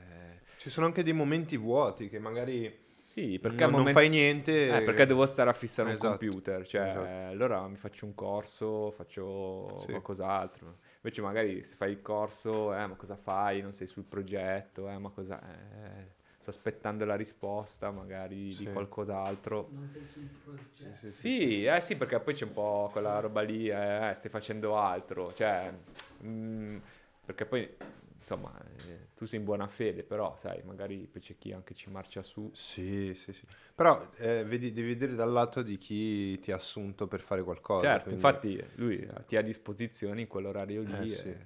ci 0.60 0.68
sono 0.68 0.84
anche 0.84 1.02
dei 1.02 1.14
momenti 1.14 1.56
vuoti 1.56 2.10
che 2.10 2.18
magari 2.18 2.88
sì, 3.02 3.38
perché 3.38 3.62
non, 3.62 3.70
moment... 3.70 3.86
non 3.86 3.94
fai 3.94 4.08
niente. 4.10 4.76
Eh, 4.76 4.82
perché 4.82 5.06
devo 5.06 5.24
stare 5.24 5.48
a 5.48 5.54
fissare 5.54 5.88
esatto. 5.88 6.06
un 6.06 6.10
computer. 6.18 6.66
Cioè, 6.66 6.90
esatto. 6.90 7.30
allora 7.30 7.66
mi 7.66 7.76
faccio 7.76 8.04
un 8.04 8.14
corso, 8.14 8.90
faccio 8.90 9.78
sì. 9.78 9.86
qualcos'altro. 9.86 10.76
Invece 10.96 11.22
magari 11.22 11.64
se 11.64 11.76
fai 11.76 11.92
il 11.92 12.02
corso, 12.02 12.74
eh, 12.74 12.86
ma 12.86 12.94
cosa 12.94 13.16
fai? 13.16 13.62
Non 13.62 13.72
sei 13.72 13.86
sul 13.86 14.04
progetto, 14.04 14.88
eh, 14.90 14.98
ma 14.98 15.08
cosa... 15.08 15.40
Eh, 15.42 16.18
sto 16.40 16.50
aspettando 16.50 17.04
la 17.04 17.16
risposta 17.16 17.90
magari 17.90 18.52
sì. 18.52 18.64
di 18.64 18.70
qualcos'altro. 18.70 19.68
Non 19.72 19.88
sei 19.88 20.04
sul 20.12 20.28
progetto. 20.44 21.06
Sì, 21.06 21.08
sì, 21.08 21.64
eh, 21.64 21.80
sì, 21.80 21.96
perché 21.96 22.20
poi 22.20 22.34
c'è 22.34 22.44
un 22.44 22.52
po' 22.52 22.90
quella 22.92 23.18
roba 23.18 23.40
lì, 23.40 23.68
eh, 23.68 24.12
stai 24.14 24.30
facendo 24.30 24.76
altro. 24.76 25.32
Cioè, 25.32 25.72
mh, 26.18 26.28
mm, 26.28 26.76
perché 27.24 27.46
poi 27.46 27.76
insomma, 28.20 28.54
eh, 28.86 29.08
tu 29.14 29.24
sei 29.24 29.38
in 29.38 29.44
buona 29.44 29.66
fede, 29.66 30.04
però 30.04 30.36
sai, 30.36 30.62
magari 30.64 31.10
c'è 31.18 31.36
chi 31.38 31.52
anche 31.52 31.74
ci 31.74 31.90
marcia 31.90 32.22
su. 32.22 32.50
Sì, 32.54 33.14
sì, 33.14 33.32
sì. 33.32 33.44
Però 33.74 34.08
eh, 34.18 34.44
vedi, 34.44 34.72
devi 34.72 34.88
vedere 34.88 35.14
dal 35.14 35.32
lato 35.32 35.62
di 35.62 35.76
chi 35.78 36.38
ti 36.38 36.52
ha 36.52 36.56
assunto 36.56 37.08
per 37.08 37.20
fare 37.20 37.42
qualcosa. 37.42 37.86
Certo, 37.86 38.04
quindi... 38.04 38.22
infatti 38.22 38.64
lui 38.76 38.98
sì. 38.98 39.24
ti 39.26 39.36
ha 39.36 39.40
a 39.40 39.42
disposizione 39.42 40.20
in 40.20 40.26
quell'orario 40.26 40.82
lì. 40.82 41.10
Eh, 41.10 41.14
e... 41.14 41.16
sì. 41.16 41.36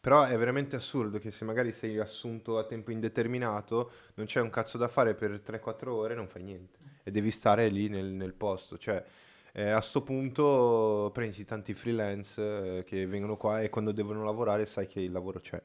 Però 0.00 0.24
è 0.24 0.36
veramente 0.36 0.74
assurdo 0.74 1.20
che 1.20 1.30
se 1.30 1.44
magari 1.44 1.70
sei 1.70 1.98
assunto 1.98 2.58
a 2.58 2.64
tempo 2.64 2.90
indeterminato, 2.90 3.92
non 4.14 4.26
c'è 4.26 4.40
un 4.40 4.50
cazzo 4.50 4.76
da 4.76 4.88
fare 4.88 5.14
per 5.14 5.40
3-4 5.46 5.88
ore, 5.90 6.14
non 6.16 6.26
fai 6.26 6.42
niente. 6.42 6.78
E 7.04 7.12
devi 7.12 7.30
stare 7.30 7.68
lì 7.68 7.88
nel, 7.88 8.06
nel 8.06 8.32
posto. 8.32 8.76
Cioè, 8.76 9.04
eh, 9.52 9.68
a 9.68 9.80
sto 9.80 10.02
punto 10.02 11.10
prendi 11.12 11.44
tanti 11.44 11.74
freelance 11.74 12.78
eh, 12.78 12.84
che 12.84 13.06
vengono 13.06 13.36
qua 13.36 13.60
e 13.60 13.68
quando 13.68 13.92
devono 13.92 14.24
lavorare 14.24 14.66
sai 14.66 14.88
che 14.88 15.00
il 15.00 15.12
lavoro 15.12 15.38
c'è. 15.38 15.62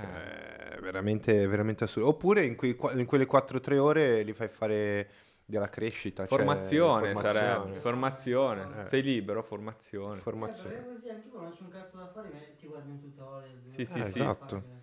Eh, 0.00 0.80
veramente, 0.80 1.46
veramente 1.46 1.84
assurdo. 1.84 2.08
Oppure 2.08 2.44
in, 2.44 2.56
quei, 2.56 2.76
in 2.94 3.06
quelle 3.06 3.26
4-3 3.26 3.78
ore 3.78 4.22
li 4.22 4.32
fai 4.32 4.48
fare 4.48 5.08
della 5.44 5.68
crescita. 5.68 6.26
Formazione, 6.26 7.12
cioè, 7.12 7.12
formazione. 7.14 7.48
sarebbe. 7.48 7.80
Formazione. 7.80 8.68
Eh. 8.82 8.86
Sei 8.86 9.02
libero, 9.02 9.42
formazione. 9.42 10.20
Formazione. 10.20 10.76
Eh, 10.76 10.86
così 10.92 11.08
anche 11.08 11.30
non 11.34 11.50
c'è 11.56 11.62
un 11.62 11.70
cazzo 11.70 11.96
da 11.96 12.06
fare, 12.08 12.54
ti 12.58 12.66
guardi 12.66 12.90
un 12.90 13.00
tutorial. 13.00 13.60
Sì, 13.64 13.84
sì, 13.84 13.98
eh, 14.00 14.04
sì. 14.04 14.18
Esatto. 14.20 14.76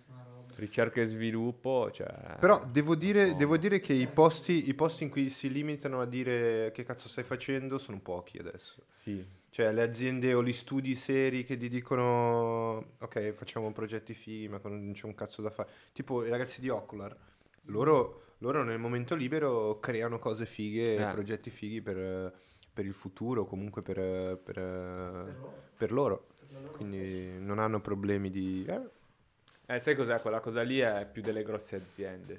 Ricerca 0.56 1.02
e 1.02 1.04
sviluppo, 1.04 1.90
cioè... 1.92 2.36
Però 2.40 2.64
devo 2.64 2.94
dire, 2.94 3.26
no. 3.26 3.34
devo 3.34 3.56
dire 3.58 3.78
che 3.78 3.92
i 3.92 4.08
posti, 4.08 4.68
i 4.68 4.74
posti 4.74 5.04
in 5.04 5.10
cui 5.10 5.28
si 5.28 5.50
limitano 5.50 6.00
a 6.00 6.06
dire 6.06 6.72
che 6.72 6.82
cazzo 6.82 7.08
stai 7.08 7.24
facendo 7.24 7.78
sono 7.78 8.00
pochi 8.00 8.38
adesso. 8.38 8.86
Sì. 8.88 9.22
Cioè 9.56 9.72
le 9.72 9.80
aziende 9.80 10.34
o 10.34 10.44
gli 10.44 10.52
studi 10.52 10.94
seri 10.94 11.42
che 11.42 11.56
ti 11.56 11.70
dicono 11.70 12.96
ok 12.98 13.32
facciamo 13.32 13.72
progetti 13.72 14.12
fighi 14.12 14.48
ma 14.50 14.60
non 14.64 14.92
c'è 14.92 15.06
un 15.06 15.14
cazzo 15.14 15.40
da 15.40 15.48
fare. 15.48 15.70
Tipo 15.94 16.26
i 16.26 16.28
ragazzi 16.28 16.60
di 16.60 16.68
Ocular, 16.68 17.16
loro, 17.62 18.34
loro 18.40 18.62
nel 18.64 18.78
momento 18.78 19.14
libero 19.14 19.80
creano 19.80 20.18
cose 20.18 20.44
fighe, 20.44 20.96
eh. 20.96 21.10
progetti 21.10 21.48
fighi 21.48 21.80
per, 21.80 22.34
per, 22.70 22.84
il 22.84 22.92
futuro, 22.92 23.46
comunque 23.46 23.80
per, 23.80 24.36
per, 24.36 25.34
per 25.74 25.90
loro. 25.90 26.26
Quindi 26.72 27.38
non 27.38 27.58
hanno 27.58 27.80
problemi 27.80 28.28
di... 28.28 28.62
Eh. 28.68 29.74
eh, 29.74 29.80
sai 29.80 29.96
cos'è? 29.96 30.20
Quella 30.20 30.40
cosa 30.40 30.60
lì 30.60 30.80
è 30.80 31.08
più 31.10 31.22
delle 31.22 31.42
grosse 31.42 31.76
aziende. 31.76 32.38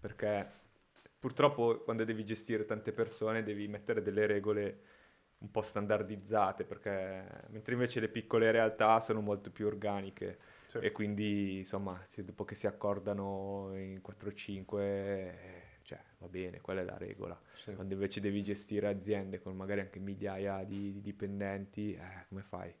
Perché 0.00 0.48
purtroppo 1.18 1.82
quando 1.84 2.04
devi 2.04 2.24
gestire 2.24 2.64
tante 2.64 2.92
persone 2.92 3.42
devi 3.42 3.68
mettere 3.68 4.00
delle 4.00 4.24
regole 4.24 4.91
un 5.42 5.50
po' 5.50 5.62
standardizzate, 5.62 6.64
perché 6.64 7.24
mentre 7.50 7.74
invece 7.74 8.00
le 8.00 8.08
piccole 8.08 8.50
realtà 8.50 9.00
sono 9.00 9.20
molto 9.20 9.50
più 9.50 9.66
organiche 9.66 10.38
sì. 10.66 10.78
e 10.78 10.92
quindi 10.92 11.58
insomma 11.58 12.00
dopo 12.16 12.44
che 12.44 12.54
si 12.54 12.66
accordano 12.66 13.72
in 13.74 14.00
4-5 14.00 15.70
cioè 15.82 16.00
va 16.18 16.28
bene, 16.28 16.60
quella 16.60 16.80
è 16.80 16.84
la 16.84 16.96
regola. 16.96 17.38
Sì. 17.54 17.74
Quando 17.74 17.94
invece 17.94 18.20
devi 18.20 18.42
gestire 18.42 18.86
aziende 18.88 19.40
con 19.40 19.54
magari 19.56 19.80
anche 19.80 19.98
migliaia 19.98 20.62
di, 20.64 20.92
di 20.92 21.00
dipendenti, 21.00 21.92
eh, 21.94 22.24
come 22.28 22.42
fai? 22.42 22.72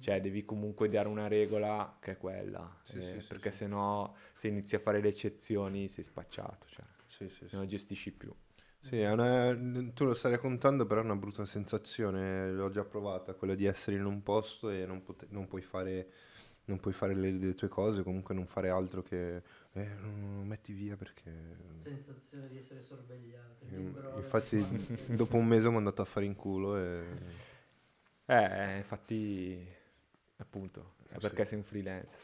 Cioè 0.00 0.20
devi 0.20 0.44
comunque 0.44 0.88
dare 0.88 1.08
una 1.08 1.26
regola 1.26 1.96
che 2.00 2.12
è 2.12 2.16
quella, 2.16 2.78
sì, 2.82 2.98
eh, 2.98 3.20
sì, 3.20 3.26
perché 3.26 3.50
se 3.50 3.66
no 3.66 4.14
se 4.34 4.46
inizi 4.46 4.76
a 4.76 4.78
fare 4.78 5.00
le 5.00 5.08
eccezioni 5.08 5.88
sei 5.88 6.04
spacciato, 6.04 6.66
cioè, 6.68 7.28
se 7.28 7.48
non 7.56 7.66
gestisci 7.66 8.12
più. 8.12 8.32
Sì, 8.80 9.00
una, 9.02 9.54
tu 9.92 10.04
lo 10.04 10.14
stai 10.14 10.32
raccontando, 10.32 10.86
però 10.86 11.00
è 11.00 11.04
una 11.04 11.16
brutta 11.16 11.44
sensazione, 11.44 12.50
l'ho 12.52 12.70
già 12.70 12.84
provata, 12.84 13.34
quella 13.34 13.54
di 13.54 13.66
essere 13.66 13.96
in 13.96 14.04
un 14.04 14.22
posto 14.22 14.70
e 14.70 14.86
non, 14.86 15.02
pote- 15.02 15.26
non 15.30 15.46
puoi 15.46 15.60
fare, 15.62 16.08
non 16.64 16.80
puoi 16.80 16.94
fare 16.94 17.14
le, 17.14 17.30
le, 17.32 17.54
tue 17.54 17.68
cose, 17.68 18.02
comunque 18.02 18.34
non 18.34 18.46
fare 18.46 18.70
altro 18.70 19.02
che 19.02 19.42
eh, 19.72 19.88
non 20.00 20.46
metti 20.46 20.72
via 20.72 20.96
perché... 20.96 21.30
Sensazione 21.80 22.48
di 22.48 22.58
essere 22.58 22.80
sorvegliato. 22.80 23.66
Infatti 24.16 24.64
dopo 25.14 25.36
un 25.36 25.46
mese 25.46 25.68
mi 25.68 25.74
è 25.74 25.78
andato 25.78 26.02
a 26.02 26.06
fare 26.06 26.24
in 26.24 26.34
culo 26.34 26.76
e... 26.78 27.04
Eh, 28.26 28.76
infatti 28.76 29.76
Appunto, 30.40 30.94
è 31.10 31.18
perché 31.18 31.44
sì. 31.44 31.50
sei 31.50 31.58
un 31.58 31.64
freelance. 31.64 32.16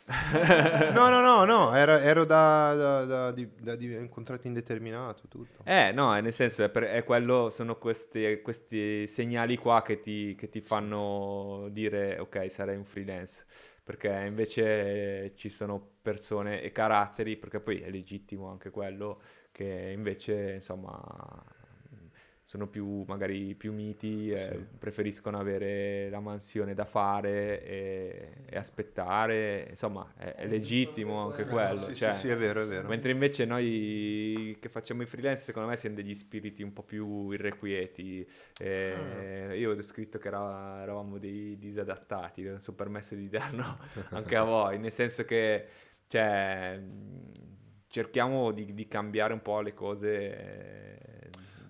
no, 0.93 1.09
no, 1.09 1.20
no, 1.20 1.44
no, 1.44 1.74
ero, 1.74 1.97
ero 1.97 2.24
da, 2.24 2.74
da, 2.74 3.05
da, 3.05 3.32
di, 3.32 3.48
da 3.59 3.77
di 3.77 3.94
un 3.94 4.09
contratto 4.11 4.47
indeterminato, 4.47 5.27
tutto. 5.27 5.62
Eh, 5.65 5.90
no, 5.93 6.12
nel 6.20 6.32
senso, 6.32 6.65
è, 6.65 6.69
per, 6.69 6.85
è 6.85 7.02
quello, 7.02 7.48
sono 7.48 7.78
questi, 7.78 8.40
questi 8.43 9.06
segnali 9.06 9.56
qua 9.56 9.82
che 9.82 10.01
ti, 10.01 10.35
che 10.35 10.51
ti 10.51 10.61
fanno 10.61 11.69
dire, 11.70 12.19
ok, 12.19 12.51
sarei 12.51 12.77
un 12.77 12.85
freelance. 12.85 13.47
Perché 13.82 14.09
invece 14.27 15.35
ci 15.35 15.51
sono 15.51 15.97
persone 16.01 16.62
e 16.62 16.70
caratteri, 16.73 17.36
perché 17.36 17.61
poi 17.61 17.81
è 17.81 17.90
legittimo 17.90 18.48
anche 18.48 18.70
quello, 18.70 19.20
che 19.51 19.93
invece, 19.94 20.55
insomma, 20.55 20.93
sono 22.47 22.66
più 22.69 23.05
magari 23.07 23.55
più 23.55 23.73
miti, 23.73 24.31
eh, 24.31 24.39
sì. 24.39 24.66
preferiscono 24.79 25.39
avere 25.39 26.11
la 26.11 26.21
mansione 26.21 26.75
da 26.75 26.85
fare 26.85 27.65
e, 27.65 28.33
e 28.45 28.57
aspettare, 28.57 29.66
insomma 29.71 30.12
è, 30.15 30.35
è 30.35 30.47
legittimo 30.47 31.31
anche 31.31 31.47
quello. 31.47 31.87
Sì, 31.87 31.97
cioè, 31.97 32.16
sì, 32.19 32.29
è 32.29 32.37
vero, 32.37 32.62
è 32.62 32.66
vero. 32.66 32.87
Mentre 32.87 33.12
invece 33.12 33.47
noi 33.47 34.59
che 34.61 34.69
facciamo 34.69 35.01
i 35.01 35.07
freelance 35.07 35.43
secondo 35.43 35.69
me 35.69 35.77
siamo 35.77 35.97
degli 35.97 36.15
spiriti 36.15 36.62
un 36.62 36.75
po' 36.75 36.83
più 36.83 37.31
irrequieti. 37.31 38.29
Eh, 38.61 39.47
ah. 39.49 39.55
Io 39.55 39.71
ho 39.71 39.83
scritto 39.83 40.19
che 40.19 40.29
era, 40.29 40.83
eravamo 40.83 41.16
dei 41.16 41.57
disadattati, 41.59 42.43
non 42.43 42.61
sono 42.61 42.77
permesso 42.77 43.15
di 43.15 43.29
dirlo 43.29 43.79
anche 44.11 44.37
a 44.37 44.43
voi, 44.43 44.79
nel 44.79 44.93
senso 44.93 45.25
che 45.25 45.66
cioè, 46.07 46.79
cerchiamo 47.87 48.53
di, 48.53 48.75
di 48.75 48.87
cambiare 48.87 49.33
un 49.33 49.41
po' 49.41 49.62
le 49.62 49.73
cose 49.73 51.14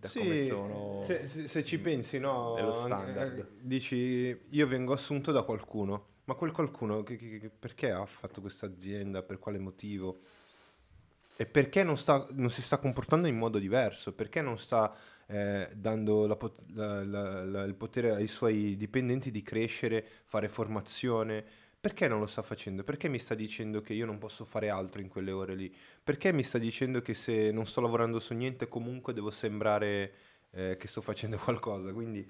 da 0.04 0.10
sì, 0.10 0.18
come 0.18 0.44
sono 0.44 1.02
se, 1.02 1.26
se, 1.26 1.48
se 1.48 1.64
ci 1.64 1.78
pensi 1.78 2.18
no 2.18 2.54
nello 2.54 2.72
standard. 2.72 3.38
eh, 3.38 3.46
dici 3.60 4.38
io 4.48 4.66
vengo 4.66 4.92
assunto 4.92 5.32
da 5.32 5.42
qualcuno 5.42 6.12
ma 6.24 6.34
quel 6.34 6.52
qualcuno 6.52 7.02
che, 7.02 7.16
che, 7.16 7.50
perché 7.50 7.90
ha 7.90 8.04
fatto 8.06 8.40
questa 8.40 8.66
azienda? 8.66 9.22
Per 9.22 9.38
quale 9.38 9.58
motivo? 9.58 10.20
E 11.36 11.46
perché 11.46 11.82
non, 11.82 11.98
sta, 11.98 12.26
non, 12.30 12.50
si 12.50 12.62
sta 12.62 12.78
comportando 12.78 13.26
in 13.26 13.36
modo 13.36 13.58
diverso? 13.58 14.14
Perché 14.14 14.40
non 14.40 14.58
sta 14.58 14.94
eh, 15.26 15.68
dando 15.74 16.26
la, 16.26 16.38
la, 16.74 17.44
la, 17.44 17.62
il 17.64 17.74
potere 17.74 18.12
ai 18.12 18.28
suoi 18.28 18.76
dipendenti 18.76 19.30
di 19.30 19.42
crescere 19.42 20.06
fare 20.24 20.48
formazione 20.48 21.44
perché 21.84 22.08
non 22.08 22.18
lo 22.18 22.26
sta 22.26 22.40
facendo? 22.40 22.82
Perché 22.82 23.10
mi 23.10 23.18
sta 23.18 23.34
dicendo 23.34 23.82
che 23.82 23.92
io 23.92 24.06
non 24.06 24.16
posso 24.16 24.46
fare 24.46 24.70
altro 24.70 25.02
in 25.02 25.08
quelle 25.08 25.32
ore 25.32 25.54
lì? 25.54 25.70
Perché 26.02 26.32
mi 26.32 26.42
sta 26.42 26.56
dicendo 26.56 27.02
che 27.02 27.12
se 27.12 27.50
non 27.50 27.66
sto 27.66 27.82
lavorando 27.82 28.20
su 28.20 28.32
niente 28.32 28.68
comunque 28.68 29.12
devo 29.12 29.28
sembrare 29.28 30.12
eh, 30.52 30.78
che 30.78 30.88
sto 30.88 31.02
facendo 31.02 31.36
qualcosa? 31.44 31.92
Quindi 31.92 32.26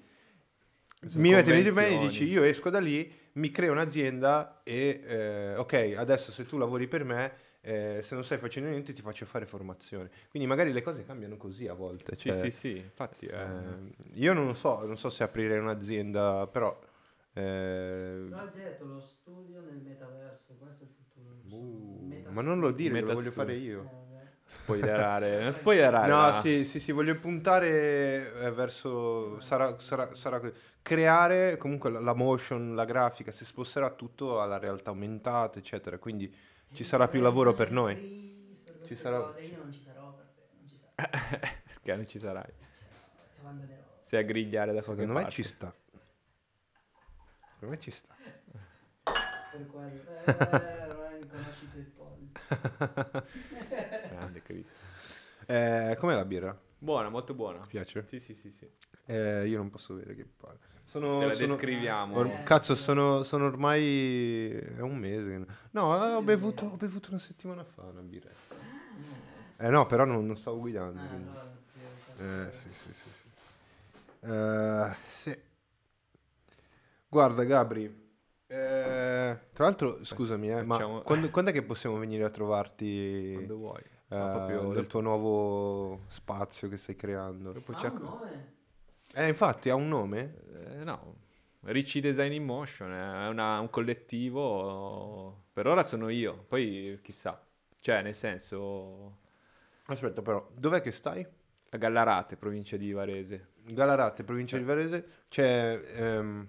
mi 1.15 1.31
metti 1.31 1.51
nei 1.51 1.71
bene 1.71 1.95
e 1.95 1.99
dici 1.99 2.25
io 2.25 2.43
esco 2.43 2.69
da 2.69 2.81
lì, 2.81 3.09
mi 3.35 3.53
creo 3.53 3.71
un'azienda 3.71 4.63
e 4.65 5.01
eh, 5.07 5.55
ok, 5.55 5.95
adesso 5.99 6.33
se 6.33 6.47
tu 6.47 6.59
lavori 6.59 6.89
per 6.89 7.05
me, 7.05 7.33
eh, 7.61 8.01
se 8.03 8.17
non 8.17 8.25
stai 8.25 8.39
facendo 8.39 8.71
niente 8.71 8.93
ti 8.93 9.03
faccio 9.03 9.25
fare 9.25 9.47
formazione. 9.47 10.11
Quindi 10.31 10.49
magari 10.49 10.73
le 10.73 10.83
cose 10.83 11.05
cambiano 11.05 11.37
così 11.37 11.69
a 11.69 11.75
volte. 11.75 12.17
Sì, 12.17 12.31
cioè, 12.31 12.39
sì, 12.41 12.51
sì, 12.51 12.77
infatti. 12.79 13.27
Eh... 13.27 13.39
io 14.15 14.33
non 14.33 14.57
so, 14.57 14.85
non 14.85 14.99
so 14.99 15.11
se 15.11 15.23
aprire 15.23 15.57
un'azienda, 15.59 16.49
però 16.49 16.77
eh... 17.35 18.27
L'ha 18.29 18.51
detto, 18.55 18.85
lo 18.85 19.01
studio 19.01 19.61
nel 19.61 19.81
metaverso, 19.83 20.55
questo 20.57 20.85
è 20.85 20.87
il 20.87 20.93
futuro. 20.93 21.41
Uh, 21.49 22.27
ma 22.31 22.43
non 22.43 22.61
lo 22.61 22.71
dire, 22.71 23.01
lo 23.01 23.13
voglio 23.13 23.33
fare 23.33 23.55
io. 23.55 23.83
Eh, 24.13 24.27
spoilerare, 24.45 25.51
spoilerare. 25.53 26.09
No, 26.09 26.41
sì, 26.41 26.65
sì, 26.65 26.79
sì, 26.79 26.93
voglio 26.93 27.19
puntare 27.19 28.33
eh, 28.41 28.51
verso... 28.53 29.41
Sarà, 29.41 29.77
sarà, 29.81 30.15
sarà, 30.15 30.41
creare 30.81 31.57
comunque 31.57 31.91
la, 31.91 31.99
la, 31.99 32.15
motion, 32.15 32.75
la 32.75 32.85
grafica, 32.85 33.33
si 33.33 33.45
sposterà 33.45 33.91
tutto 33.91 34.41
alla 34.41 34.59
realtà 34.59 34.91
aumentata, 34.91 35.59
eccetera. 35.59 35.99
Quindi 35.99 36.33
ci 36.73 36.85
sarà 36.85 37.09
più 37.09 37.21
lavoro 37.21 37.53
per 37.53 37.73
noi. 37.73 37.97
Per 38.65 38.87
ci 38.87 38.95
sarà... 38.95 39.19
Cose. 39.19 39.41
Io 39.41 39.59
non 39.59 39.73
ci 39.73 39.83
sarò 39.83 40.13
per 40.13 40.27
te, 40.37 40.43
non 40.57 40.69
ci 40.69 40.77
sarai. 40.77 41.51
Perché 41.67 41.97
non 41.97 42.07
ci 42.07 42.19
sarai? 42.21 42.53
Ti 42.53 43.41
abbandonerò. 43.41 43.83
Sei 44.01 44.21
a 44.21 44.23
grigliare 44.23 44.73
da 44.73 44.83
qualche 44.83 45.03
Secondo 45.03 45.21
parte. 45.21 45.27
me 45.27 45.31
ci 45.33 45.43
sta. 45.43 45.75
Per 47.65 47.73
me 47.73 47.81
ci 47.81 47.91
sta. 47.91 48.15
Per 49.05 49.67
quello. 49.69 50.03
Eh, 50.27 50.33
Ryan, 50.93 51.29
conoscite 51.31 51.79
il 51.79 51.87
pollo. 51.87 53.25
Grande 54.11 54.43
Chris. 54.43 54.67
Eh, 55.47 55.97
com'è 55.99 56.15
la 56.15 56.27
birra? 56.27 56.61
Buona, 56.77 57.09
molto 57.09 57.33
buona. 57.33 57.61
Ti 57.61 57.69
piace? 57.69 58.05
Sì, 58.07 58.21
sì, 58.21 58.35
sì, 58.35 58.51
sì. 58.51 58.69
Eh, 59.07 59.47
io 59.47 59.57
non 59.57 59.71
posso 59.71 59.95
vedere 59.95 60.15
che 60.15 60.27
palle. 60.27 60.59
Sono, 60.87 61.21
Te 61.21 61.25
la 61.25 61.33
sono, 61.33 61.47
descriviamo. 61.47 62.17
Or- 62.17 62.43
cazzo, 62.43 62.75
sono, 62.75 63.23
sono, 63.23 63.47
ormai... 63.47 64.51
è 64.51 64.81
un 64.81 64.99
mese. 64.99 65.47
No, 65.71 65.85
ho 65.95 66.21
bevuto, 66.21 66.67
ho 66.67 66.77
bevuto 66.77 67.09
una 67.09 67.19
settimana 67.19 67.65
fa 67.65 67.85
una 67.85 68.03
birra. 68.03 68.29
Eh 69.57 69.71
no, 69.71 69.87
però 69.87 70.05
non, 70.05 70.27
non 70.27 70.37
stavo 70.37 70.59
guidando. 70.59 71.01
Eh, 72.19 72.53
sì, 72.53 72.69
sì, 72.75 72.93
sì. 72.93 73.09
sì. 73.11 74.29
Uh, 74.29 74.95
sì. 75.09 75.53
Guarda 77.15 77.45
Gabri, 77.45 77.85
eh, 78.49 79.39
tra 79.53 79.65
l'altro 79.65 80.05
scusami, 80.05 80.51
eh, 80.51 80.65
ma 80.65 80.79
quando, 81.05 81.31
quando, 81.31 81.51
è 81.51 81.53
che 81.53 81.63
possiamo 81.63 81.97
venire 81.97 82.25
a 82.25 82.29
trovarti? 82.29 83.31
Quando 83.35 83.57
vuoi. 83.57 83.83
Eh, 84.09 84.73
nel 84.75 84.89
tuo 84.89 85.01
nuovo 85.01 86.07
spazio 86.09 86.69
che 86.69 86.77
stai 86.77 86.97
creando. 86.97 87.51
Ha 87.51 87.89
un 87.89 87.99
nome? 88.01 88.55
Eh, 89.13 89.29
infatti 89.29 89.71
ha 89.71 89.77
un 89.77 89.87
nome? 89.87 90.35
Eh, 90.55 90.83
no, 90.83 91.19
Ricci 91.61 92.01
Design 92.01 92.33
in 92.33 92.45
Motion, 92.45 92.91
è 92.91 93.29
una, 93.29 93.61
un 93.61 93.71
collettivo, 93.71 95.45
per 95.53 95.69
ora 95.69 95.85
sono 95.85 96.09
io, 96.09 96.45
poi 96.49 96.99
chissà, 97.01 97.41
cioè 97.79 98.03
nel 98.03 98.17
senso... 98.17 99.19
Aspetta 99.87 100.21
però, 100.21 100.51
dov'è 100.59 100.81
che 100.81 100.91
stai? 100.91 101.25
A 101.71 101.77
Gallarate, 101.77 102.37
provincia 102.37 102.77
di 102.77 102.91
Varese. 102.91 103.51
Gallarate, 103.63 104.25
provincia 104.25 104.57
di 104.57 104.65
Varese, 104.65 105.07
c'è... 105.29 105.81
Ehm, 105.95 106.49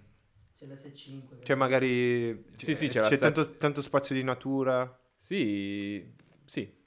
c'è 0.56 0.66
l'S5. 0.66 1.40
C'è 1.42 1.56
magari... 1.56 2.46
Sì, 2.56 2.76
sì, 2.76 2.88
c'è, 2.88 3.02
c'è 3.02 3.18
tanto, 3.18 3.58
tanto, 3.58 3.82
spazio 3.82 4.16
di 4.16 4.24
natura. 4.24 4.98
Sì, 5.18 6.14
sì. 6.46 6.84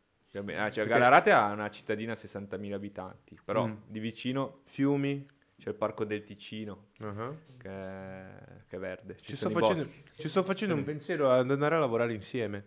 Ah, 0.57 0.71
cioè, 0.71 0.87
Galarate 0.87 1.33
ha 1.33 1.53
una 1.53 1.69
cittadina 1.69 2.13
a 2.13 2.17
60.000 2.17 2.73
abitanti, 2.73 3.39
però 3.45 3.67
mm. 3.67 3.75
di 3.87 3.99
vicino... 3.99 4.63
Fiumi? 4.65 5.27
C'è 5.59 5.71
il 5.71 5.75
parco 5.75 6.05
del 6.05 6.23
Ticino, 6.23 6.91
uh-huh. 7.01 7.37
che, 7.57 7.69
è, 7.69 8.63
che, 8.69 8.77
è, 8.77 8.79
verde. 8.79 9.17
Ci, 9.17 9.31
ci 9.31 9.37
sto 9.37 9.51
facendo, 9.51 9.89
ci 10.15 10.29
sto 10.29 10.45
facendo 10.45 10.75
un 10.77 10.85
pensiero 10.85 11.33
ad 11.33 11.51
andare 11.51 11.75
a 11.75 11.81
lavorare 11.81 12.15
insieme. 12.15 12.65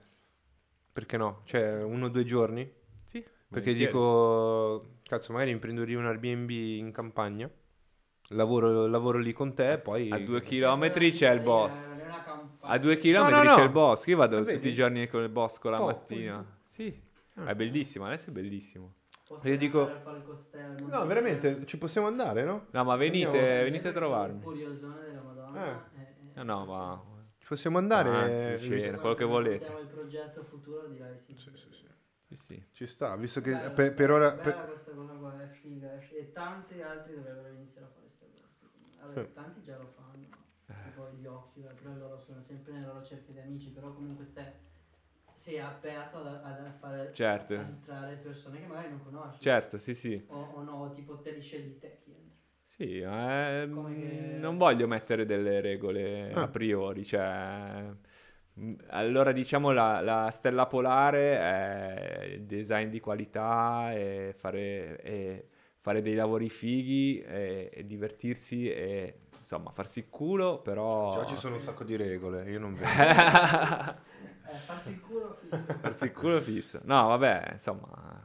Perché 0.91 1.15
no? 1.15 1.41
Cioè, 1.45 1.81
uno 1.83 2.07
o 2.07 2.09
due 2.09 2.25
giorni? 2.25 2.69
Sì. 3.03 3.25
Perché 3.47 3.73
dico, 3.73 4.97
cazzo, 5.03 5.31
magari 5.31 5.51
imprendere 5.51 5.95
un 5.95 6.05
Airbnb 6.05 6.49
in 6.49 6.91
campagna 6.91 7.49
lavoro, 8.31 8.87
lavoro 8.87 9.17
lì 9.17 9.33
con 9.33 9.53
te, 9.53 9.77
poi... 9.77 10.09
A 10.11 10.19
due 10.19 10.41
chilometri 10.41 11.11
c'è 11.11 11.31
il 11.31 11.41
bosco. 11.41 11.89
A 12.61 12.77
due 12.77 12.97
chilometri 12.97 13.37
no, 13.37 13.43
no, 13.43 13.49
no. 13.49 13.55
c'è 13.55 13.63
il 13.63 13.71
bosco. 13.71 14.09
Io 14.09 14.17
vado 14.17 14.43
tutti 14.43 14.67
i 14.67 14.73
giorni 14.73 15.07
con 15.07 15.23
il 15.23 15.29
bosco 15.29 15.69
la 15.69 15.81
oh, 15.81 15.85
mattina. 15.87 16.35
Quindi. 16.35 16.59
Sì, 16.63 17.01
ah. 17.35 17.45
è 17.45 17.55
bellissimo, 17.55 18.05
adesso 18.05 18.29
è 18.29 18.33
bellissimo. 18.33 18.93
Io 19.43 19.57
dico... 19.57 19.89
No, 20.87 21.05
veramente, 21.05 21.65
ci 21.65 21.77
possiamo 21.77 22.07
andare, 22.07 22.43
no? 22.43 22.67
No, 22.71 22.83
ma 22.83 22.95
venite, 22.95 23.63
venite 23.63 23.87
a 23.87 23.91
trovarmi. 23.91 24.41
Curiosone 24.41 25.01
della 25.01 25.21
Madonna. 25.21 25.89
Eh. 25.95 26.39
Eh, 26.39 26.43
no, 26.43 26.65
ma... 26.65 27.01
Ci 27.37 27.47
possiamo 27.47 27.77
andare? 27.77 28.09
Anzi, 28.09 28.69
c'è, 28.69 28.91
quello 28.99 29.15
che 29.15 29.25
volete. 29.25 29.65
il 29.65 29.87
progetto 29.87 30.43
futuro 30.43 30.87
direi 30.87 31.17
sì. 31.17 31.35
Sì, 31.35 31.49
sì, 31.55 31.67
sì. 31.71 31.85
Sì, 32.27 32.35
sì. 32.35 32.63
Ci 32.71 32.85
sta, 32.85 33.15
visto 33.17 33.41
che 33.41 33.53
per, 33.73 33.93
per 33.93 34.11
ora... 34.11 34.33
Per... 34.33 34.65
questa 34.65 34.91
cosa 34.91 35.13
qua, 35.13 35.41
è 35.41 35.47
figa, 35.47 35.95
è 35.95 35.99
figa. 35.99 36.19
E 36.21 36.31
tanti 36.31 36.81
altri 36.81 37.15
dovrebbero 37.15 37.49
iniziare 37.49 37.87
a 37.87 37.89
fare 37.89 38.00
Vabbè, 39.01 39.25
sì. 39.25 39.33
tanti 39.33 39.63
già 39.63 39.77
lo 39.77 39.87
fanno, 39.95 40.29
eh. 40.67 40.73
tipo 40.73 41.09
gli 41.11 41.25
occhi, 41.25 41.61
però 41.61 41.93
loro 41.95 42.19
sono 42.19 42.41
sempre 42.41 42.73
nella 42.73 42.93
loro 42.93 43.03
cerchio 43.03 43.33
di 43.33 43.39
amici, 43.39 43.69
però 43.71 43.91
comunque 43.93 44.31
te 44.31 44.59
sei 45.33 45.59
aperto 45.59 46.17
ad, 46.17 46.27
ad 46.43 46.75
fare 46.79 47.09
certo. 47.13 47.55
ad 47.55 47.61
entrare 47.61 48.15
persone 48.17 48.59
che 48.59 48.65
magari 48.65 48.89
non 48.89 49.01
conosci. 49.03 49.41
Certo, 49.41 49.77
sì, 49.79 49.95
sì. 49.95 50.23
O, 50.27 50.39
o 50.39 50.63
no, 50.63 50.91
tipo 50.93 51.19
te 51.19 51.31
li 51.31 51.41
scegli 51.41 51.79
te 51.79 51.97
chi 52.03 52.13
entra. 52.13 52.37
Sì, 52.63 52.99
eh, 52.99 53.63
che... 53.65 54.37
non 54.39 54.57
voglio 54.57 54.87
mettere 54.87 55.25
delle 55.25 55.61
regole 55.61 56.31
ah. 56.31 56.43
a 56.43 56.47
priori, 56.47 57.03
cioè... 57.03 57.89
Mm, 58.59 58.75
allora 58.89 59.31
diciamo 59.31 59.71
la, 59.71 60.01
la, 60.01 60.29
stella 60.29 60.67
polare 60.67 61.37
è 61.39 62.39
design 62.41 62.89
di 62.89 62.99
qualità 62.99 63.93
e 63.93 64.33
fare, 64.37 65.01
e 65.01 65.47
fare 65.81 66.01
dei 66.01 66.13
lavori 66.13 66.47
fighi 66.47 67.19
e, 67.21 67.69
e 67.73 67.85
divertirsi 67.85 68.71
e 68.71 69.15
insomma 69.37 69.71
farsi 69.71 69.99
il 69.99 70.09
culo 70.09 70.59
però... 70.59 71.11
Già 71.13 71.25
ci 71.25 71.35
sono 71.35 71.55
un 71.55 71.61
sacco 71.61 71.83
di 71.83 71.95
regole, 71.95 72.49
io 72.49 72.59
non 72.59 72.73
vedo. 72.73 74.09
Eh, 74.51 74.57
farsi 74.57 74.89
il 74.89 74.99
culo 74.99 75.37
fisso. 75.39 75.77
farsi 75.79 76.03
il 76.03 76.11
culo 76.11 76.41
fisso. 76.41 76.81
No, 76.83 77.07
vabbè, 77.07 77.51
insomma, 77.53 78.21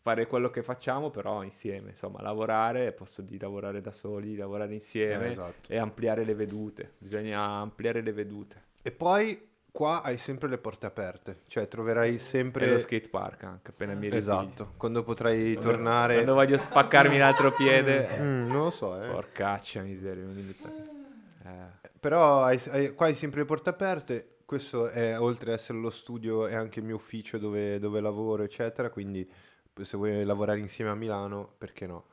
fare 0.00 0.28
quello 0.28 0.48
che 0.48 0.62
facciamo 0.62 1.10
però 1.10 1.42
insieme, 1.42 1.88
insomma, 1.88 2.22
lavorare, 2.22 2.92
posso 2.92 3.20
di 3.20 3.36
lavorare 3.36 3.80
da 3.80 3.90
soli, 3.90 4.36
lavorare 4.36 4.74
insieme 4.74 5.26
eh, 5.26 5.30
esatto. 5.30 5.72
e 5.72 5.76
ampliare 5.76 6.22
le 6.22 6.34
vedute. 6.36 6.92
Bisogna 6.98 7.40
ampliare 7.40 8.00
le 8.00 8.12
vedute. 8.12 8.62
E 8.80 8.92
poi 8.92 9.54
qua 9.76 10.00
hai 10.00 10.16
sempre 10.16 10.48
le 10.48 10.56
porte 10.56 10.86
aperte, 10.86 11.40
cioè 11.48 11.68
troverai 11.68 12.18
sempre... 12.18 12.64
E 12.64 12.70
lo 12.70 12.78
skate 12.78 13.10
park 13.10 13.42
anche, 13.42 13.72
appena 13.72 13.92
mi 13.92 14.08
ripiglio. 14.08 14.16
Esatto, 14.16 14.72
quando 14.78 15.02
potrai 15.02 15.52
quando, 15.52 15.70
tornare... 15.70 16.14
Quando 16.14 16.32
voglio 16.32 16.56
spaccarmi 16.56 17.18
l'altro 17.18 17.52
piede... 17.52 18.08
Mm, 18.18 18.46
non 18.46 18.64
lo 18.64 18.70
so, 18.70 18.98
eh. 18.98 19.06
Porcaccia 19.06 19.82
miseria, 19.82 20.24
eh. 20.24 21.90
Però 22.00 22.42
hai, 22.42 22.58
hai, 22.68 22.94
qua 22.94 23.04
hai 23.04 23.14
sempre 23.14 23.40
le 23.40 23.44
porte 23.44 23.68
aperte, 23.68 24.36
questo 24.46 24.88
è 24.88 25.20
oltre 25.20 25.52
ad 25.52 25.58
essere 25.58 25.76
lo 25.76 25.90
studio, 25.90 26.46
è 26.46 26.54
anche 26.54 26.78
il 26.78 26.86
mio 26.86 26.94
ufficio 26.94 27.36
dove, 27.36 27.78
dove 27.78 28.00
lavoro, 28.00 28.44
eccetera. 28.44 28.88
Quindi 28.88 29.30
se 29.78 29.96
vuoi 29.98 30.24
lavorare 30.24 30.58
insieme 30.58 30.90
a 30.90 30.94
Milano, 30.94 31.52
perché 31.58 31.86
no? 31.86 32.06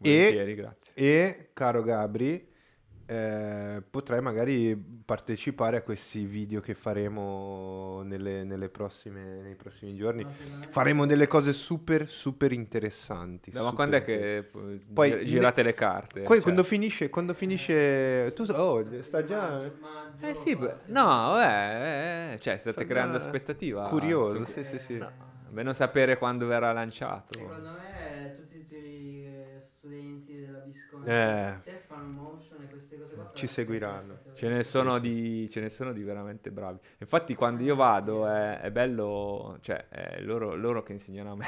e. 0.00 0.30
E, 0.94 1.48
caro 1.54 1.82
Gabri, 1.82 2.49
eh, 3.10 3.82
potrai 3.90 4.20
magari 4.20 4.76
partecipare 5.04 5.78
a 5.78 5.82
questi 5.82 6.24
video 6.26 6.60
che 6.60 6.74
faremo 6.74 8.02
nelle, 8.04 8.44
nelle 8.44 8.68
prossime, 8.68 9.40
nei 9.42 9.56
prossimi 9.56 9.96
giorni. 9.96 10.24
Faremo 10.68 11.06
delle 11.06 11.26
cose 11.26 11.52
super, 11.52 12.08
super 12.08 12.52
interessanti. 12.52 13.50
No, 13.50 13.58
super 13.58 13.70
ma 13.70 13.76
quando 13.76 13.96
è 13.96 14.04
che 14.04 14.48
poi 14.92 15.24
girate 15.24 15.62
ne... 15.62 15.68
le 15.68 15.74
carte? 15.74 16.20
Poi 16.20 16.36
cioè. 16.36 16.42
quando 16.44 16.62
finisce, 16.62 17.10
quando 17.10 17.34
finisce, 17.34 18.32
tu 18.32 18.44
oh, 18.48 19.02
sta 19.02 19.24
già. 19.24 19.64
Eh 20.20 20.34
sì, 20.34 20.56
no, 20.56 21.04
vabbè, 21.04 22.34
eh, 22.34 22.38
cioè 22.38 22.58
state 22.58 22.76
sta 22.82 22.86
creando 22.86 23.16
aspettativa. 23.16 23.88
Curioso, 23.88 24.44
sì, 24.44 24.62
sì, 24.62 24.78
sì. 24.78 24.98
No, 24.98 25.10
almeno 25.48 25.72
sapere 25.72 26.16
quando 26.16 26.46
verrà 26.46 26.70
lanciato. 26.70 27.36
Secondo 27.36 27.70
me 27.72 28.36
tutti 28.36 28.56
i 28.56 28.60
studenti 29.80 30.38
della 30.38 30.58
Visconti, 30.58 31.08
eh. 31.08 31.54
se 31.58 31.82
fanno 31.86 32.39
ci 33.32 33.46
seguiranno. 33.46 34.18
Ce 34.32 34.48
ne, 34.48 34.62
sono 34.62 34.98
di, 34.98 35.48
ce 35.50 35.60
ne 35.60 35.68
sono 35.68 35.92
di 35.92 36.02
veramente 36.02 36.50
bravi. 36.50 36.78
Infatti 36.98 37.34
quando 37.34 37.62
io 37.62 37.74
vado 37.74 38.26
è, 38.26 38.60
è 38.60 38.70
bello, 38.70 39.58
cioè 39.60 39.88
è 39.88 40.20
loro, 40.20 40.54
loro, 40.54 40.82
che 40.82 40.92
insegnano 40.92 41.32
a 41.32 41.36
me, 41.36 41.46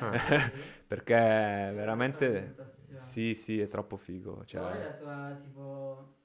ah. 0.00 0.50
perché 0.86 1.14
veramente... 1.14 2.64
Sì, 2.94 3.34
sì, 3.34 3.60
è 3.60 3.68
troppo 3.68 3.98
figo. 3.98 4.42
Cioè... 4.46 4.60
Qual 4.60 4.74
è 4.74 4.80
la 4.80 4.92
tua 4.92 5.38
tipo 5.42 6.16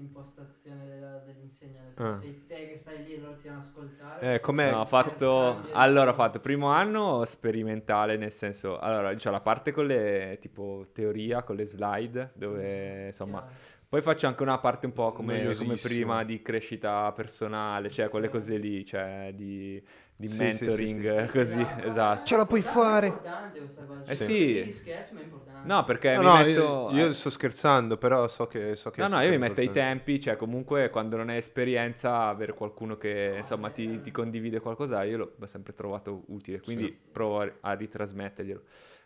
impostazione 0.00 0.86
della, 0.86 1.18
dell'insegnante. 1.18 2.02
Ah. 2.02 2.18
Sei 2.18 2.46
te 2.46 2.68
che 2.68 2.76
stai 2.76 3.04
lì 3.04 3.14
e 3.14 3.20
loro 3.20 3.36
ti 3.36 3.48
vanno 3.48 3.60
ad 3.60 3.66
ascoltare. 3.66 4.34
Eh, 4.34 4.40
com'è? 4.40 4.70
No, 4.70 4.80
ho 4.80 4.86
fatto... 4.86 5.68
Allora, 5.70 6.10
ho 6.10 6.14
fatto 6.14 6.40
primo 6.40 6.68
anno 6.68 7.24
sperimentale, 7.24 8.16
nel 8.16 8.32
senso... 8.32 8.78
Allora, 8.78 9.14
c'è 9.14 9.30
la 9.30 9.40
parte 9.40 9.72
con 9.72 9.86
le... 9.86 10.38
tipo 10.40 10.88
teoria, 10.92 11.42
con 11.42 11.56
le 11.56 11.64
slide, 11.64 12.32
dove 12.34 13.06
insomma... 13.06 13.40
Chiaro. 13.40 13.78
Poi 13.90 14.02
faccio 14.02 14.28
anche 14.28 14.42
una 14.42 14.58
parte 14.58 14.86
un 14.86 14.92
po' 14.92 15.10
come, 15.10 15.52
come 15.56 15.76
prima 15.76 16.22
di 16.22 16.40
crescita 16.42 17.10
personale, 17.10 17.90
cioè 17.90 18.08
quelle 18.08 18.28
cose 18.28 18.56
lì, 18.56 18.84
cioè 18.86 19.32
di 19.34 19.82
di 20.20 20.28
sì, 20.28 20.36
mentoring, 20.36 21.18
sì, 21.18 21.24
sì, 21.24 21.32
così, 21.32 21.68
esatto. 21.78 22.26
Ce 22.26 22.36
la 22.36 22.44
puoi 22.44 22.60
fare. 22.60 23.06
È 23.06 23.10
importante 23.10 23.58
questa 23.58 23.82
cosa. 23.84 24.10
Eh 24.12 24.16
sì. 24.16 24.70
Scherzi, 24.70 25.14
ma 25.14 25.20
è 25.20 25.22
importante. 25.22 25.66
No, 25.66 25.84
perché 25.84 26.14
no, 26.14 26.20
mi 26.20 26.26
no, 26.26 26.36
metto... 26.36 26.88
Io, 26.92 27.06
io, 27.06 27.12
sto 27.14 27.30
scherzando, 27.30 27.96
però 27.96 28.28
so 28.28 28.46
che... 28.46 28.76
So 28.76 28.90
che 28.90 29.00
no, 29.00 29.08
no, 29.08 29.20
io 29.22 29.30
mi 29.30 29.38
metto 29.38 29.60
ai 29.60 29.70
tempi, 29.72 30.20
cioè 30.20 30.36
comunque 30.36 30.90
quando 30.90 31.16
non 31.16 31.30
hai 31.30 31.38
esperienza, 31.38 32.28
avere 32.28 32.52
qualcuno 32.52 32.98
che 32.98 33.36
insomma 33.38 33.70
ti, 33.70 34.02
ti, 34.02 34.10
condivide 34.10 34.60
qualcosa, 34.60 35.02
io 35.04 35.32
l'ho 35.34 35.46
sempre 35.46 35.72
trovato 35.72 36.24
utile, 36.26 36.60
quindi 36.60 36.94
provo 37.10 37.40
a, 37.40 37.50
a 37.60 37.72
ritrasmetterglielo. 37.72 38.62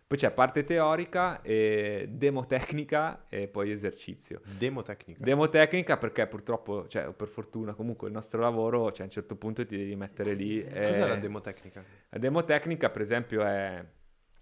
Poi 0.06 0.18
c'è 0.18 0.30
parte 0.32 0.64
teorica, 0.64 1.40
e 1.40 2.06
demo 2.10 2.44
tecnica 2.44 3.24
e 3.28 3.48
poi 3.48 3.70
esercizio. 3.70 4.42
Demo 4.58 4.82
tecnica? 4.82 5.24
Demo 5.24 5.48
tecnica 5.48 5.96
perché 5.96 6.26
purtroppo, 6.26 6.86
cioè 6.86 7.10
per 7.12 7.28
fortuna 7.28 7.72
comunque 7.72 8.08
il 8.08 8.12
nostro 8.12 8.40
lavoro, 8.40 8.92
cioè 8.92 9.02
a 9.02 9.04
un 9.04 9.10
certo 9.10 9.36
punto 9.36 9.64
ti 9.64 9.76
devi 9.76 9.96
mettere 9.96 10.34
lì. 10.34 10.62
Cos'è 10.62 11.04
e... 11.04 11.08
la 11.08 11.16
demo 11.16 11.40
tecnica? 11.40 11.82
La 12.10 12.18
demo 12.18 12.44
tecnica 12.44 12.90
per 12.90 13.00
esempio 13.00 13.42
è 13.44 13.82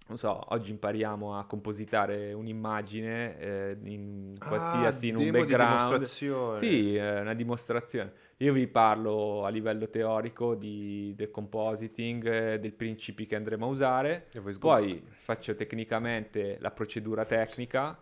non 0.09 0.19
so, 0.19 0.47
oggi 0.49 0.71
impariamo 0.73 1.39
a 1.39 1.45
compositare 1.45 2.33
un'immagine 2.33 3.39
eh, 3.39 3.77
in 3.85 4.37
qualsiasi, 4.39 5.07
ah, 5.07 5.11
in 5.11 5.17
un 5.17 5.31
background. 5.31 5.73
dimostrazione. 5.73 6.59
Sì, 6.59 6.97
eh, 6.97 7.21
una 7.21 7.35
dimostrazione. 7.35 8.13
Io 8.39 8.53
vi 8.53 8.67
parlo 8.67 9.45
a 9.45 9.49
livello 9.49 9.89
teorico 9.89 10.55
di, 10.55 11.15
del 11.17 11.31
compositing, 11.31 12.27
eh, 12.27 12.59
dei 12.59 12.73
principi 12.73 13.27
che 13.27 13.37
andremo 13.37 13.67
a 13.67 13.69
usare, 13.69 14.29
poi 14.59 15.03
faccio 15.07 15.55
tecnicamente 15.55 16.59
la 16.61 16.73
procedura 16.73 17.25
tecnica 17.25 17.97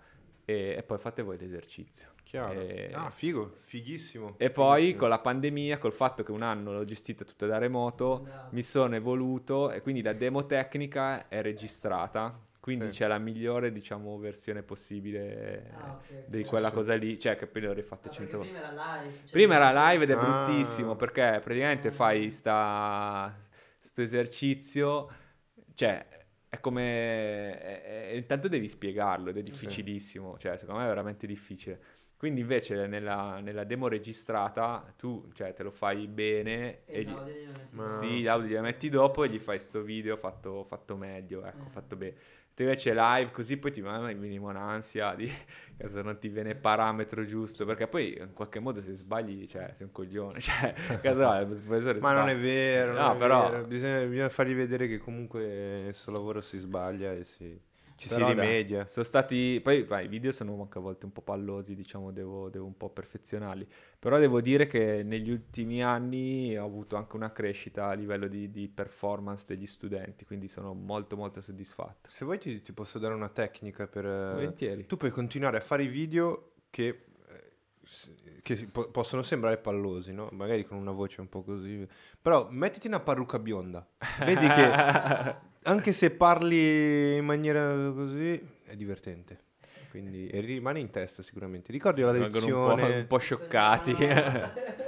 e, 0.50 0.74
e 0.78 0.82
poi 0.82 0.98
fate 0.98 1.22
voi 1.22 1.38
l'esercizio. 1.38 2.08
Chiaro. 2.24 2.60
E... 2.60 2.90
Ah, 2.92 3.10
figo, 3.10 3.54
fighissimo. 3.58 4.34
E 4.36 4.50
poi 4.50 4.94
con 4.94 5.08
la 5.08 5.18
pandemia, 5.18 5.78
col 5.78 5.92
fatto 5.92 6.22
che 6.22 6.32
un 6.32 6.42
anno 6.42 6.72
l'ho 6.72 6.84
gestita 6.84 7.24
tutta 7.24 7.46
da 7.46 7.58
remoto, 7.58 8.26
no. 8.26 8.48
mi 8.50 8.62
sono 8.62 8.94
evoluto 8.94 9.70
e 9.70 9.80
quindi 9.80 10.02
la 10.02 10.12
demo 10.12 10.46
tecnica 10.46 11.28
è 11.28 11.40
registrata. 11.42 12.48
Quindi 12.60 12.90
sì. 12.90 12.98
c'è 12.98 13.06
la 13.06 13.16
migliore, 13.16 13.72
diciamo, 13.72 14.18
versione 14.18 14.62
possibile 14.62 15.72
ah, 15.72 15.92
okay, 15.92 16.24
di 16.26 16.44
quella 16.44 16.68
sì. 16.68 16.74
cosa 16.74 16.94
lì, 16.94 17.18
cioè 17.18 17.34
che 17.36 17.46
poi 17.46 17.62
le 17.62 17.68
ho 17.68 17.72
rifatte 17.72 18.10
ah, 18.10 18.12
100 18.12 18.36
volte. 18.36 18.52
Prima 18.52 18.66
era 18.66 18.98
live. 19.00 19.16
Cioè 19.16 19.30
prima 19.30 19.54
era 19.54 19.90
live 19.90 20.04
ed 20.04 20.10
è 20.10 20.12
ah. 20.12 20.16
bruttissimo 20.44 20.94
perché 20.94 21.40
praticamente 21.42 21.88
ah. 21.88 21.92
fai 21.92 22.30
sta, 22.30 23.34
sto 23.78 24.02
esercizio, 24.02 25.10
cioè 25.74 26.19
è 26.50 26.58
come... 26.60 27.58
È, 27.58 28.10
è, 28.10 28.12
intanto 28.14 28.48
devi 28.48 28.68
spiegarlo 28.68 29.30
ed 29.30 29.38
è 29.38 29.42
difficilissimo, 29.42 30.36
cioè 30.36 30.58
secondo 30.58 30.80
me 30.80 30.86
è 30.86 30.88
veramente 30.90 31.26
difficile. 31.26 31.80
Quindi 32.20 32.42
invece 32.42 32.86
nella, 32.86 33.40
nella, 33.40 33.64
demo 33.64 33.88
registrata 33.88 34.92
tu 34.98 35.30
cioè, 35.32 35.54
te 35.54 35.62
lo 35.62 35.70
fai 35.70 36.06
bene 36.06 36.84
e, 36.84 36.98
e 36.98 37.02
gli... 37.04 37.14
Ma... 37.70 37.86
Sì, 37.86 38.20
l'audio 38.20 38.56
li 38.56 38.62
metti 38.62 38.90
dopo 38.90 39.24
e 39.24 39.30
gli 39.30 39.38
fai 39.38 39.58
sto 39.58 39.80
video 39.80 40.16
fatto, 40.16 40.64
fatto 40.64 40.98
meglio, 40.98 41.42
ecco, 41.46 41.64
eh. 41.64 41.70
fatto 41.70 41.96
bene. 41.96 42.14
Te 42.52 42.64
invece 42.64 42.92
live 42.92 43.30
così 43.30 43.56
poi 43.56 43.72
ti 43.72 43.80
viene 43.80 44.36
un'ansia 44.36 45.14
di 45.14 45.32
se 45.86 46.02
non 46.02 46.18
ti 46.18 46.28
viene 46.28 46.50
il 46.50 46.56
parametro 46.56 47.24
giusto, 47.24 47.64
perché 47.64 47.86
poi 47.86 48.18
in 48.20 48.34
qualche 48.34 48.60
modo 48.60 48.82
se 48.82 48.92
sbagli 48.92 49.46
cioè, 49.46 49.70
sei 49.72 49.86
un 49.86 49.92
coglione. 49.92 50.40
Cioè, 50.44 51.00
caso, 51.00 51.22
il 51.40 51.62
professore 51.62 52.00
Ma 52.00 52.12
non 52.12 52.28
è 52.28 52.36
vero, 52.36 52.92
no, 52.92 52.98
non 52.98 53.16
è 53.16 53.18
però... 53.18 53.50
Vero. 53.50 53.64
Bisogna, 53.64 54.04
bisogna 54.04 54.28
fargli 54.28 54.54
vedere 54.54 54.86
che 54.88 54.98
comunque 54.98 55.86
il 55.86 55.94
suo 55.94 56.12
lavoro 56.12 56.42
si 56.42 56.58
sbaglia 56.58 57.12
e 57.12 57.24
si 57.24 57.58
ci 58.00 58.08
Però 58.08 58.28
si 58.28 58.32
rimedia. 58.32 58.78
Dai, 58.78 58.88
sono 58.88 59.04
stati, 59.04 59.60
poi 59.62 59.82
vai, 59.82 60.06
i 60.06 60.08
video 60.08 60.32
sono 60.32 60.58
anche 60.58 60.78
a 60.78 60.80
volte 60.80 61.04
un 61.04 61.12
po' 61.12 61.20
pallosi, 61.20 61.74
diciamo, 61.74 62.12
devo, 62.12 62.48
devo, 62.48 62.64
un 62.64 62.74
po' 62.74 62.88
perfezionarli. 62.88 63.68
Però 63.98 64.18
devo 64.18 64.40
dire 64.40 64.66
che 64.66 65.02
negli 65.02 65.30
ultimi 65.30 65.84
anni 65.84 66.56
ho 66.56 66.64
avuto 66.64 66.96
anche 66.96 67.16
una 67.16 67.30
crescita 67.30 67.88
a 67.88 67.92
livello 67.92 68.26
di, 68.26 68.50
di 68.50 68.68
performance 68.68 69.44
degli 69.46 69.66
studenti, 69.66 70.24
quindi 70.24 70.48
sono 70.48 70.72
molto 70.72 71.14
molto 71.14 71.42
soddisfatto. 71.42 72.08
Se 72.10 72.24
vuoi 72.24 72.38
ti, 72.38 72.62
ti 72.62 72.72
posso 72.72 72.98
dare 72.98 73.12
una 73.12 73.28
tecnica 73.28 73.86
per... 73.86 74.06
Volentieri. 74.06 74.86
Tu 74.86 74.96
puoi 74.96 75.10
continuare 75.10 75.58
a 75.58 75.60
fare 75.60 75.82
i 75.82 75.88
video 75.88 76.52
che 76.70 77.04
eh, 77.28 78.40
che 78.40 78.66
possono 78.90 79.20
sembrare 79.20 79.58
pallosi, 79.58 80.14
no? 80.14 80.30
Magari 80.32 80.64
con 80.64 80.78
una 80.78 80.92
voce 80.92 81.20
un 81.20 81.28
po' 81.28 81.42
così. 81.42 81.86
Però 82.18 82.48
mettiti 82.50 82.86
una 82.86 83.00
parrucca 83.00 83.38
bionda. 83.38 83.86
Vedi 84.20 84.46
che 84.46 85.48
anche 85.64 85.92
se 85.92 86.10
parli 86.10 87.16
in 87.16 87.24
maniera 87.24 87.72
così, 87.92 88.40
è 88.64 88.76
divertente. 88.76 89.48
Quindi 89.90 90.30
rimane 90.40 90.78
in 90.78 90.90
testa 90.90 91.20
sicuramente. 91.20 91.72
Ricordi 91.72 92.02
la 92.02 92.12
lezione... 92.12 92.82
Un 92.82 92.88
po', 92.88 92.96
un 92.96 93.06
po 93.08 93.18
scioccati. 93.18 93.96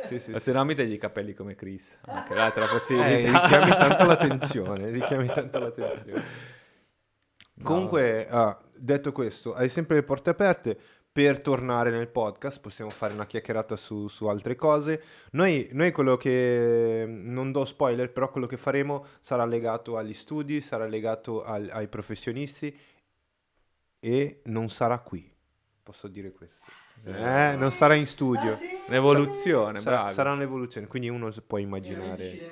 sì, 0.06 0.20
sì, 0.20 0.32
Se 0.38 0.52
no 0.52 0.64
mi 0.64 0.76
tagli 0.76 0.92
i 0.92 0.98
capelli 0.98 1.34
come 1.34 1.56
Chris. 1.56 1.98
Anche 2.02 2.34
l'altra 2.34 2.66
possibilità. 2.66 3.10
Eh, 3.10 3.32
richiami 3.32 3.70
tanto 3.70 4.04
l'attenzione. 4.06 4.90
Richiami 4.90 5.26
tanto 5.26 5.58
l'attenzione. 5.58 6.24
No. 7.54 7.64
Comunque, 7.64 8.28
ah, 8.28 8.56
detto 8.76 9.10
questo, 9.10 9.54
hai 9.54 9.68
sempre 9.68 9.96
le 9.96 10.02
porte 10.04 10.30
aperte. 10.30 10.78
Per 11.12 11.42
tornare 11.42 11.90
nel 11.90 12.08
podcast, 12.08 12.58
possiamo 12.60 12.90
fare 12.90 13.12
una 13.12 13.26
chiacchierata 13.26 13.76
su, 13.76 14.08
su 14.08 14.26
altre 14.26 14.56
cose. 14.56 15.02
Noi, 15.32 15.68
noi, 15.72 15.92
quello 15.92 16.16
che, 16.16 17.04
non 17.06 17.52
do 17.52 17.66
spoiler, 17.66 18.10
però 18.10 18.30
quello 18.30 18.46
che 18.46 18.56
faremo 18.56 19.04
sarà 19.20 19.44
legato 19.44 19.98
agli 19.98 20.14
studi, 20.14 20.62
sarà 20.62 20.86
legato 20.86 21.44
al, 21.44 21.68
ai 21.70 21.86
professionisti 21.88 22.74
e 24.00 24.40
non 24.44 24.70
sarà 24.70 24.98
qui, 25.00 25.30
posso 25.82 26.08
dire 26.08 26.32
questo. 26.32 26.64
Sì. 26.94 27.10
Eh, 27.10 27.56
non 27.58 27.70
sarà 27.72 27.94
in 27.94 28.06
studio. 28.06 28.52
Ah, 28.52 28.56
sì? 28.56 28.70
Un'evoluzione, 28.88 29.80
sarà, 29.80 30.08
sarà, 30.10 30.32
un'evoluzione, 30.32 30.86
quindi 30.86 31.10
uno 31.10 31.30
può 31.46 31.58
immaginare. 31.58 32.50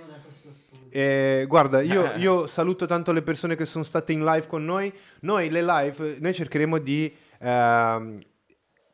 Eh, 0.91 1.45
guarda, 1.49 1.81
io, 1.81 2.13
io, 2.17 2.47
saluto 2.47 2.85
tanto 2.85 3.13
le 3.13 3.23
persone 3.23 3.57
che 3.57 3.65
sono 3.65 3.85
state 3.85 4.13
in 4.13 4.23
live 4.23 4.47
con 4.47 4.65
noi. 4.65 4.93
Noi 5.21 5.49
le 5.49 5.63
live, 5.63 6.19
noi 6.21 6.35
cercheremo 6.35 6.77
di 6.77 7.17
Uh, 7.41 8.19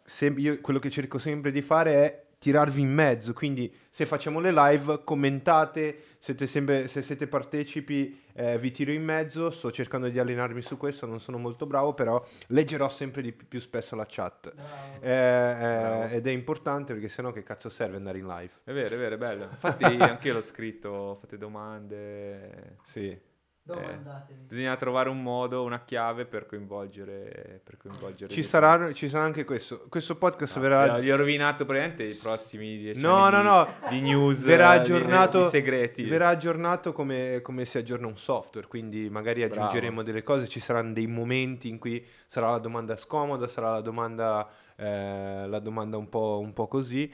sem- 0.06 0.38
io 0.38 0.60
quello 0.60 0.78
che 0.78 0.90
cerco 0.90 1.18
sempre 1.18 1.50
di 1.50 1.62
fare 1.62 1.92
è 1.92 2.24
tirarvi 2.38 2.80
in 2.80 2.92
mezzo, 2.92 3.32
quindi 3.32 3.72
se 3.88 4.06
facciamo 4.06 4.40
le 4.40 4.52
live 4.52 5.02
commentate, 5.04 6.16
siete 6.18 6.46
sempre, 6.46 6.86
se 6.86 7.02
siete 7.02 7.26
partecipi 7.26 8.22
eh, 8.34 8.58
vi 8.58 8.70
tiro 8.70 8.92
in 8.92 9.02
mezzo, 9.02 9.50
sto 9.50 9.72
cercando 9.72 10.08
di 10.08 10.18
allenarmi 10.18 10.60
su 10.60 10.76
questo, 10.76 11.06
non 11.06 11.18
sono 11.18 11.38
molto 11.38 11.66
bravo, 11.66 11.94
però 11.94 12.24
leggerò 12.48 12.88
sempre 12.88 13.22
di 13.22 13.32
più 13.32 13.58
spesso 13.58 13.96
la 13.96 14.06
chat 14.06 14.52
eh, 15.00 15.10
eh, 15.10 16.14
ed 16.16 16.26
è 16.26 16.30
importante 16.30 16.92
perché 16.92 17.08
sennò 17.08 17.32
che 17.32 17.42
cazzo 17.42 17.68
serve 17.68 17.96
andare 17.96 18.18
in 18.18 18.26
live? 18.26 18.52
È 18.64 18.72
vero, 18.72 18.94
è 18.94 18.98
vero, 18.98 19.14
è 19.14 19.18
bello. 19.18 19.44
Infatti 19.44 19.84
anche 19.98 20.28
io 20.28 20.34
l'ho 20.34 20.42
scritto, 20.42 21.16
fate 21.20 21.38
domande. 21.38 22.76
Sì. 22.84 23.25
Eh, 23.68 23.98
bisogna 24.46 24.76
trovare 24.76 25.08
un 25.08 25.20
modo, 25.20 25.64
una 25.64 25.82
chiave 25.82 26.24
per 26.24 26.46
coinvolgere. 26.46 27.60
Per 27.64 27.76
coinvolgere 27.76 28.32
ci, 28.32 28.44
sarà, 28.44 28.92
ci, 28.92 29.08
sarà, 29.08 29.24
anche 29.24 29.44
questo. 29.44 29.86
Questo 29.88 30.14
podcast 30.14 30.54
no, 30.56 30.62
verrà. 30.62 31.00
Gli 31.00 31.10
ho 31.10 31.16
rovinato 31.16 31.64
praticamente 31.64 32.04
i 32.04 32.14
prossimi 32.14 32.76
dieci 32.78 33.00
no, 33.00 33.28
no, 33.28 33.40
di, 33.40 33.44
no. 33.44 33.68
di 33.88 34.00
news 34.00 34.44
verrà 34.44 34.70
aggiornato, 34.70 35.38
di, 35.38 35.44
di 35.44 35.50
segreti. 35.50 36.04
Verrà 36.04 36.28
aggiornato 36.28 36.92
come, 36.92 37.40
come, 37.42 37.64
si 37.64 37.78
aggiorna 37.78 38.06
un 38.06 38.16
software. 38.16 38.68
Quindi 38.68 39.10
magari 39.10 39.42
aggiungeremo 39.42 39.94
Bravo. 39.94 40.02
delle 40.02 40.22
cose. 40.22 40.46
Ci 40.46 40.60
saranno 40.60 40.92
dei 40.92 41.08
momenti 41.08 41.68
in 41.68 41.78
cui 41.78 42.06
sarà 42.26 42.50
la 42.50 42.58
domanda 42.58 42.96
scomoda, 42.96 43.48
sarà 43.48 43.70
la 43.70 43.80
domanda, 43.80 44.48
eh, 44.76 45.44
la 45.48 45.58
domanda 45.58 45.96
un, 45.96 46.08
po', 46.08 46.38
un 46.40 46.52
po' 46.52 46.68
così 46.68 47.10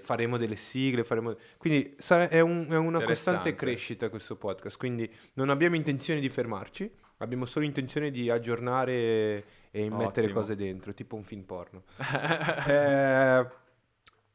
faremo 0.00 0.36
delle 0.36 0.56
sigle, 0.56 1.04
faremo... 1.04 1.36
quindi 1.58 1.94
sarà, 1.98 2.28
è, 2.28 2.40
un, 2.40 2.66
è, 2.70 2.76
una 2.76 3.02
costante 3.02 3.54
crescita 3.54 4.08
questo 4.08 4.36
podcast, 4.36 4.78
quindi 4.78 5.10
non 5.34 5.50
abbiamo 5.50 5.76
intenzione 5.76 6.20
di 6.20 6.28
fermarci, 6.28 6.90
abbiamo 7.18 7.44
solo 7.44 7.64
intenzione 7.64 8.10
di 8.10 8.30
aggiornare 8.30 8.92
e, 8.92 9.44
e 9.70 9.90
mettere 9.90 10.32
cose 10.32 10.56
dentro, 10.56 10.94
tipo 10.94 11.16
un 11.16 11.24
film 11.24 11.42
porno. 11.42 11.82
eh, 12.66 13.46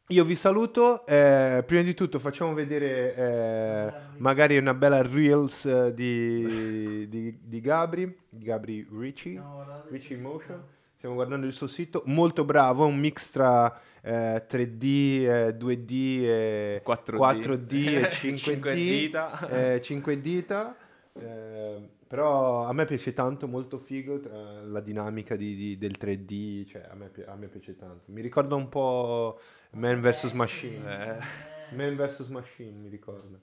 io 0.10 0.24
vi 0.24 0.36
saluto, 0.36 1.04
eh, 1.08 1.64
prima 1.66 1.82
di 1.82 1.96
tutto 1.96 2.20
facciamo 2.20 2.54
vedere 2.54 3.16
eh, 3.16 3.94
magari 4.18 4.56
una 4.58 4.76
bella 4.76 5.02
reels 5.02 5.66
eh, 5.66 5.94
di, 5.96 7.08
di, 7.10 7.40
di, 7.42 7.60
Gabri, 7.60 8.16
Gabri 8.30 8.88
Ricci, 8.92 9.42
Ricci 9.90 10.16
Motion. 10.18 10.64
stiamo 10.96 11.16
guardando 11.16 11.48
il 11.48 11.54
suo 11.54 11.66
sito, 11.66 12.04
molto 12.06 12.44
bravo, 12.44 12.86
un 12.86 13.00
mix 13.00 13.32
tra 13.32 13.82
eh, 14.06 14.46
3D, 14.48 14.84
eh, 15.24 15.58
2D, 15.58 16.24
e 16.24 16.82
4D, 16.86 17.16
4D 17.18 17.74
e 17.74 18.10
5D, 18.10 18.36
5 18.36 18.74
dita. 18.76 19.50
Eh, 19.50 19.82
5 19.82 20.22
dita. 20.22 20.78
Eh, 21.14 21.90
però 22.08 22.66
a 22.66 22.74
me 22.74 22.86
piace 22.86 23.14
tanto, 23.14 23.48
molto 23.48 23.80
figo 23.80 24.22
la 24.68 24.80
dinamica 24.80 25.36
di, 25.36 25.56
di, 25.56 25.78
del 25.80 25.96
3D, 26.00 26.68
cioè 26.68 26.88
a 26.88 26.94
me, 26.94 27.10
a 27.26 27.36
me, 27.36 27.48
piace 27.48 27.76
tanto. 27.76 28.12
Mi 28.12 28.22
ricorda 28.22 28.54
un 28.54 28.70
po' 28.70 29.40
Man 29.72 30.02
vs 30.02 30.34
Machine. 30.34 31.18
Eh. 31.18 31.76
Man 31.76 31.96
vs 31.96 32.28
Machine 32.28 32.78
mi 32.78 32.90
ricorda. 32.90 33.40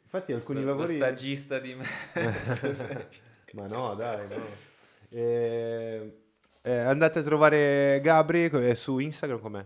Infatti 0.00 0.32
alcuni 0.32 0.60
lo, 0.60 0.66
lavori... 0.66 0.96
Lo 0.96 1.04
stagista 1.04 1.58
di 1.58 1.74
me. 1.74 1.86
Ma 3.54 3.66
no, 3.66 3.94
dai, 3.96 4.28
no. 4.28 4.70
Eh, 5.08 6.21
eh, 6.62 6.78
andate 6.78 7.18
a 7.18 7.22
trovare 7.22 8.00
Gabri 8.02 8.44
eh, 8.44 8.74
su 8.74 8.98
Instagram 8.98 9.40
com'è? 9.40 9.64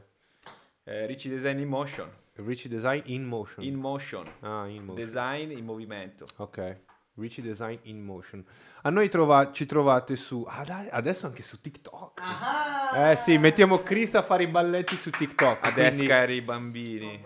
Eh, 0.84 1.06
Ricci 1.06 1.28
Design 1.28 1.58
in 1.58 1.68
Motion. 1.68 2.10
Ricci 2.34 2.68
Design 2.68 3.00
in 3.04 3.24
Motion. 3.24 3.64
In 3.64 3.74
motion. 3.76 4.26
Ah, 4.40 4.66
in 4.66 4.84
motion. 4.84 5.04
Design 5.04 5.50
in 5.50 5.64
movimento. 5.64 6.26
Ok. 6.36 6.76
Ricci 7.18 7.40
Design 7.40 7.78
in 7.82 8.02
Motion. 8.02 8.44
A 8.82 8.90
noi 8.90 9.08
trova- 9.08 9.50
ci 9.50 9.64
trovate 9.64 10.16
su... 10.16 10.46
Ah, 10.46 10.64
dai, 10.64 10.86
adesso 10.90 11.26
anche 11.26 11.42
su 11.42 11.60
TikTok. 11.60 12.20
Ah, 12.22 13.10
eh 13.10 13.16
sì, 13.16 13.38
mettiamo 13.38 13.82
Chris 13.82 14.14
a 14.14 14.22
fare 14.22 14.42
i 14.42 14.46
balletti 14.46 14.96
su 14.96 15.10
TikTok. 15.10 15.66
A 15.66 15.72
quindi... 15.72 16.34
i 16.34 16.40
bambini. 16.42 17.24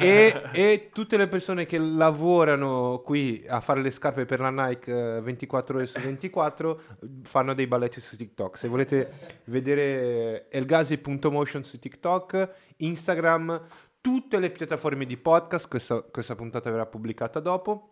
e, 0.00 0.42
e, 0.52 0.90
tutte 0.92 1.16
le 1.16 1.28
persone 1.28 1.66
che 1.66 1.78
lavorano 1.78 3.02
qui 3.04 3.44
a 3.46 3.60
fare 3.60 3.82
le 3.82 3.90
scarpe 3.90 4.24
per 4.24 4.40
la 4.40 4.50
Nike 4.50 5.20
24 5.20 5.74
eh, 5.74 5.76
ore 5.76 5.86
su 5.86 6.00
24 6.00 6.80
fanno 7.22 7.54
dei 7.54 7.66
balletti 7.66 8.00
su 8.00 8.16
TikTok. 8.16 8.56
Se 8.56 8.68
volete 8.68 9.40
vedere 9.44 10.48
elgasi.motion 10.50 11.62
su 11.62 11.78
TikTok, 11.78 12.48
Instagram, 12.78 13.60
tutte 14.00 14.38
le 14.40 14.50
piattaforme 14.50 15.04
di 15.04 15.16
podcast, 15.18 15.68
questa, 15.68 16.00
questa 16.00 16.34
puntata 16.34 16.70
verrà 16.70 16.86
pubblicata 16.86 17.38
dopo 17.38 17.90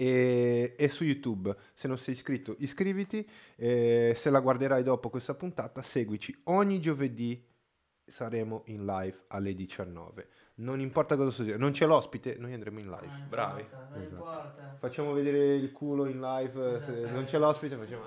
e, 0.00 0.76
e, 0.78 0.88
su 0.88 1.04
YouTube. 1.04 1.54
Se 1.74 1.86
non 1.86 1.98
sei 1.98 2.14
iscritto, 2.14 2.56
iscriviti. 2.60 3.28
Eh, 3.56 4.14
se 4.16 4.30
la 4.30 4.40
guarderai 4.40 4.82
dopo 4.82 5.10
questa 5.10 5.34
puntata, 5.34 5.82
seguici. 5.82 6.34
Ogni 6.44 6.80
giovedì 6.80 7.46
saremo 8.06 8.62
in 8.66 8.86
live 8.86 9.24
alle 9.28 9.54
19. 9.54 10.28
Non 10.56 10.80
importa 10.80 11.16
cosa 11.16 11.30
succeda, 11.30 11.58
non 11.58 11.72
c'è 11.72 11.84
l'ospite, 11.84 12.36
noi 12.38 12.54
andremo 12.54 12.78
in 12.78 12.88
live. 12.88 13.06
Non 13.06 13.26
Bravi. 13.28 13.60
Importa, 13.60 13.88
non 13.90 14.02
esatto. 14.02 14.76
Facciamo 14.78 15.12
vedere 15.12 15.56
il 15.56 15.70
culo 15.70 16.06
in 16.06 16.18
live. 16.18 16.76
Esatto. 16.76 17.10
Non 17.10 17.24
c'è 17.24 17.38
l'ospite, 17.38 17.76
facciamo, 17.76 18.04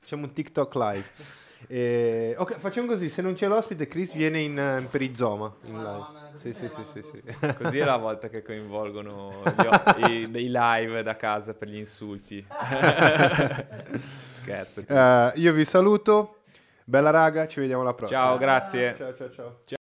facciamo 0.00 0.24
un 0.24 0.32
TikTok 0.32 0.74
live. 0.74 1.04
Eh, 1.66 2.34
ok, 2.36 2.58
facciamo 2.58 2.86
così, 2.86 3.08
se 3.08 3.22
non 3.22 3.34
c'è 3.34 3.46
l'ospite 3.46 3.86
Chris 3.86 4.14
viene 4.14 4.40
in, 4.40 4.82
uh, 4.82 4.88
per 4.88 5.02
i 5.02 5.14
Zoma 5.14 5.52
in 5.64 5.82
live. 5.82 6.18
Sì, 6.34 6.54
sì, 6.54 6.68
sì, 6.68 6.84
sì, 6.84 7.02
sì. 7.02 7.22
Così 7.54 7.78
è 7.78 7.84
la 7.84 7.96
volta 7.98 8.28
che 8.28 8.42
coinvolgono 8.42 9.42
gli, 9.96 10.10
i, 10.10 10.30
dei 10.30 10.48
live 10.50 11.02
da 11.02 11.16
casa 11.16 11.52
per 11.54 11.68
gli 11.68 11.76
insulti. 11.76 12.44
Scherzo. 14.30 14.84
Uh, 14.88 15.38
io 15.38 15.52
vi 15.52 15.64
saluto. 15.64 16.36
Bella 16.84 17.10
raga, 17.10 17.46
ci 17.46 17.60
vediamo 17.60 17.82
alla 17.82 17.94
prossima. 17.94 18.20
Ciao, 18.20 18.38
grazie. 18.38 18.94
Ciao, 18.96 19.14
ciao, 19.14 19.30
ciao. 19.30 19.60
ciao. 19.64 19.78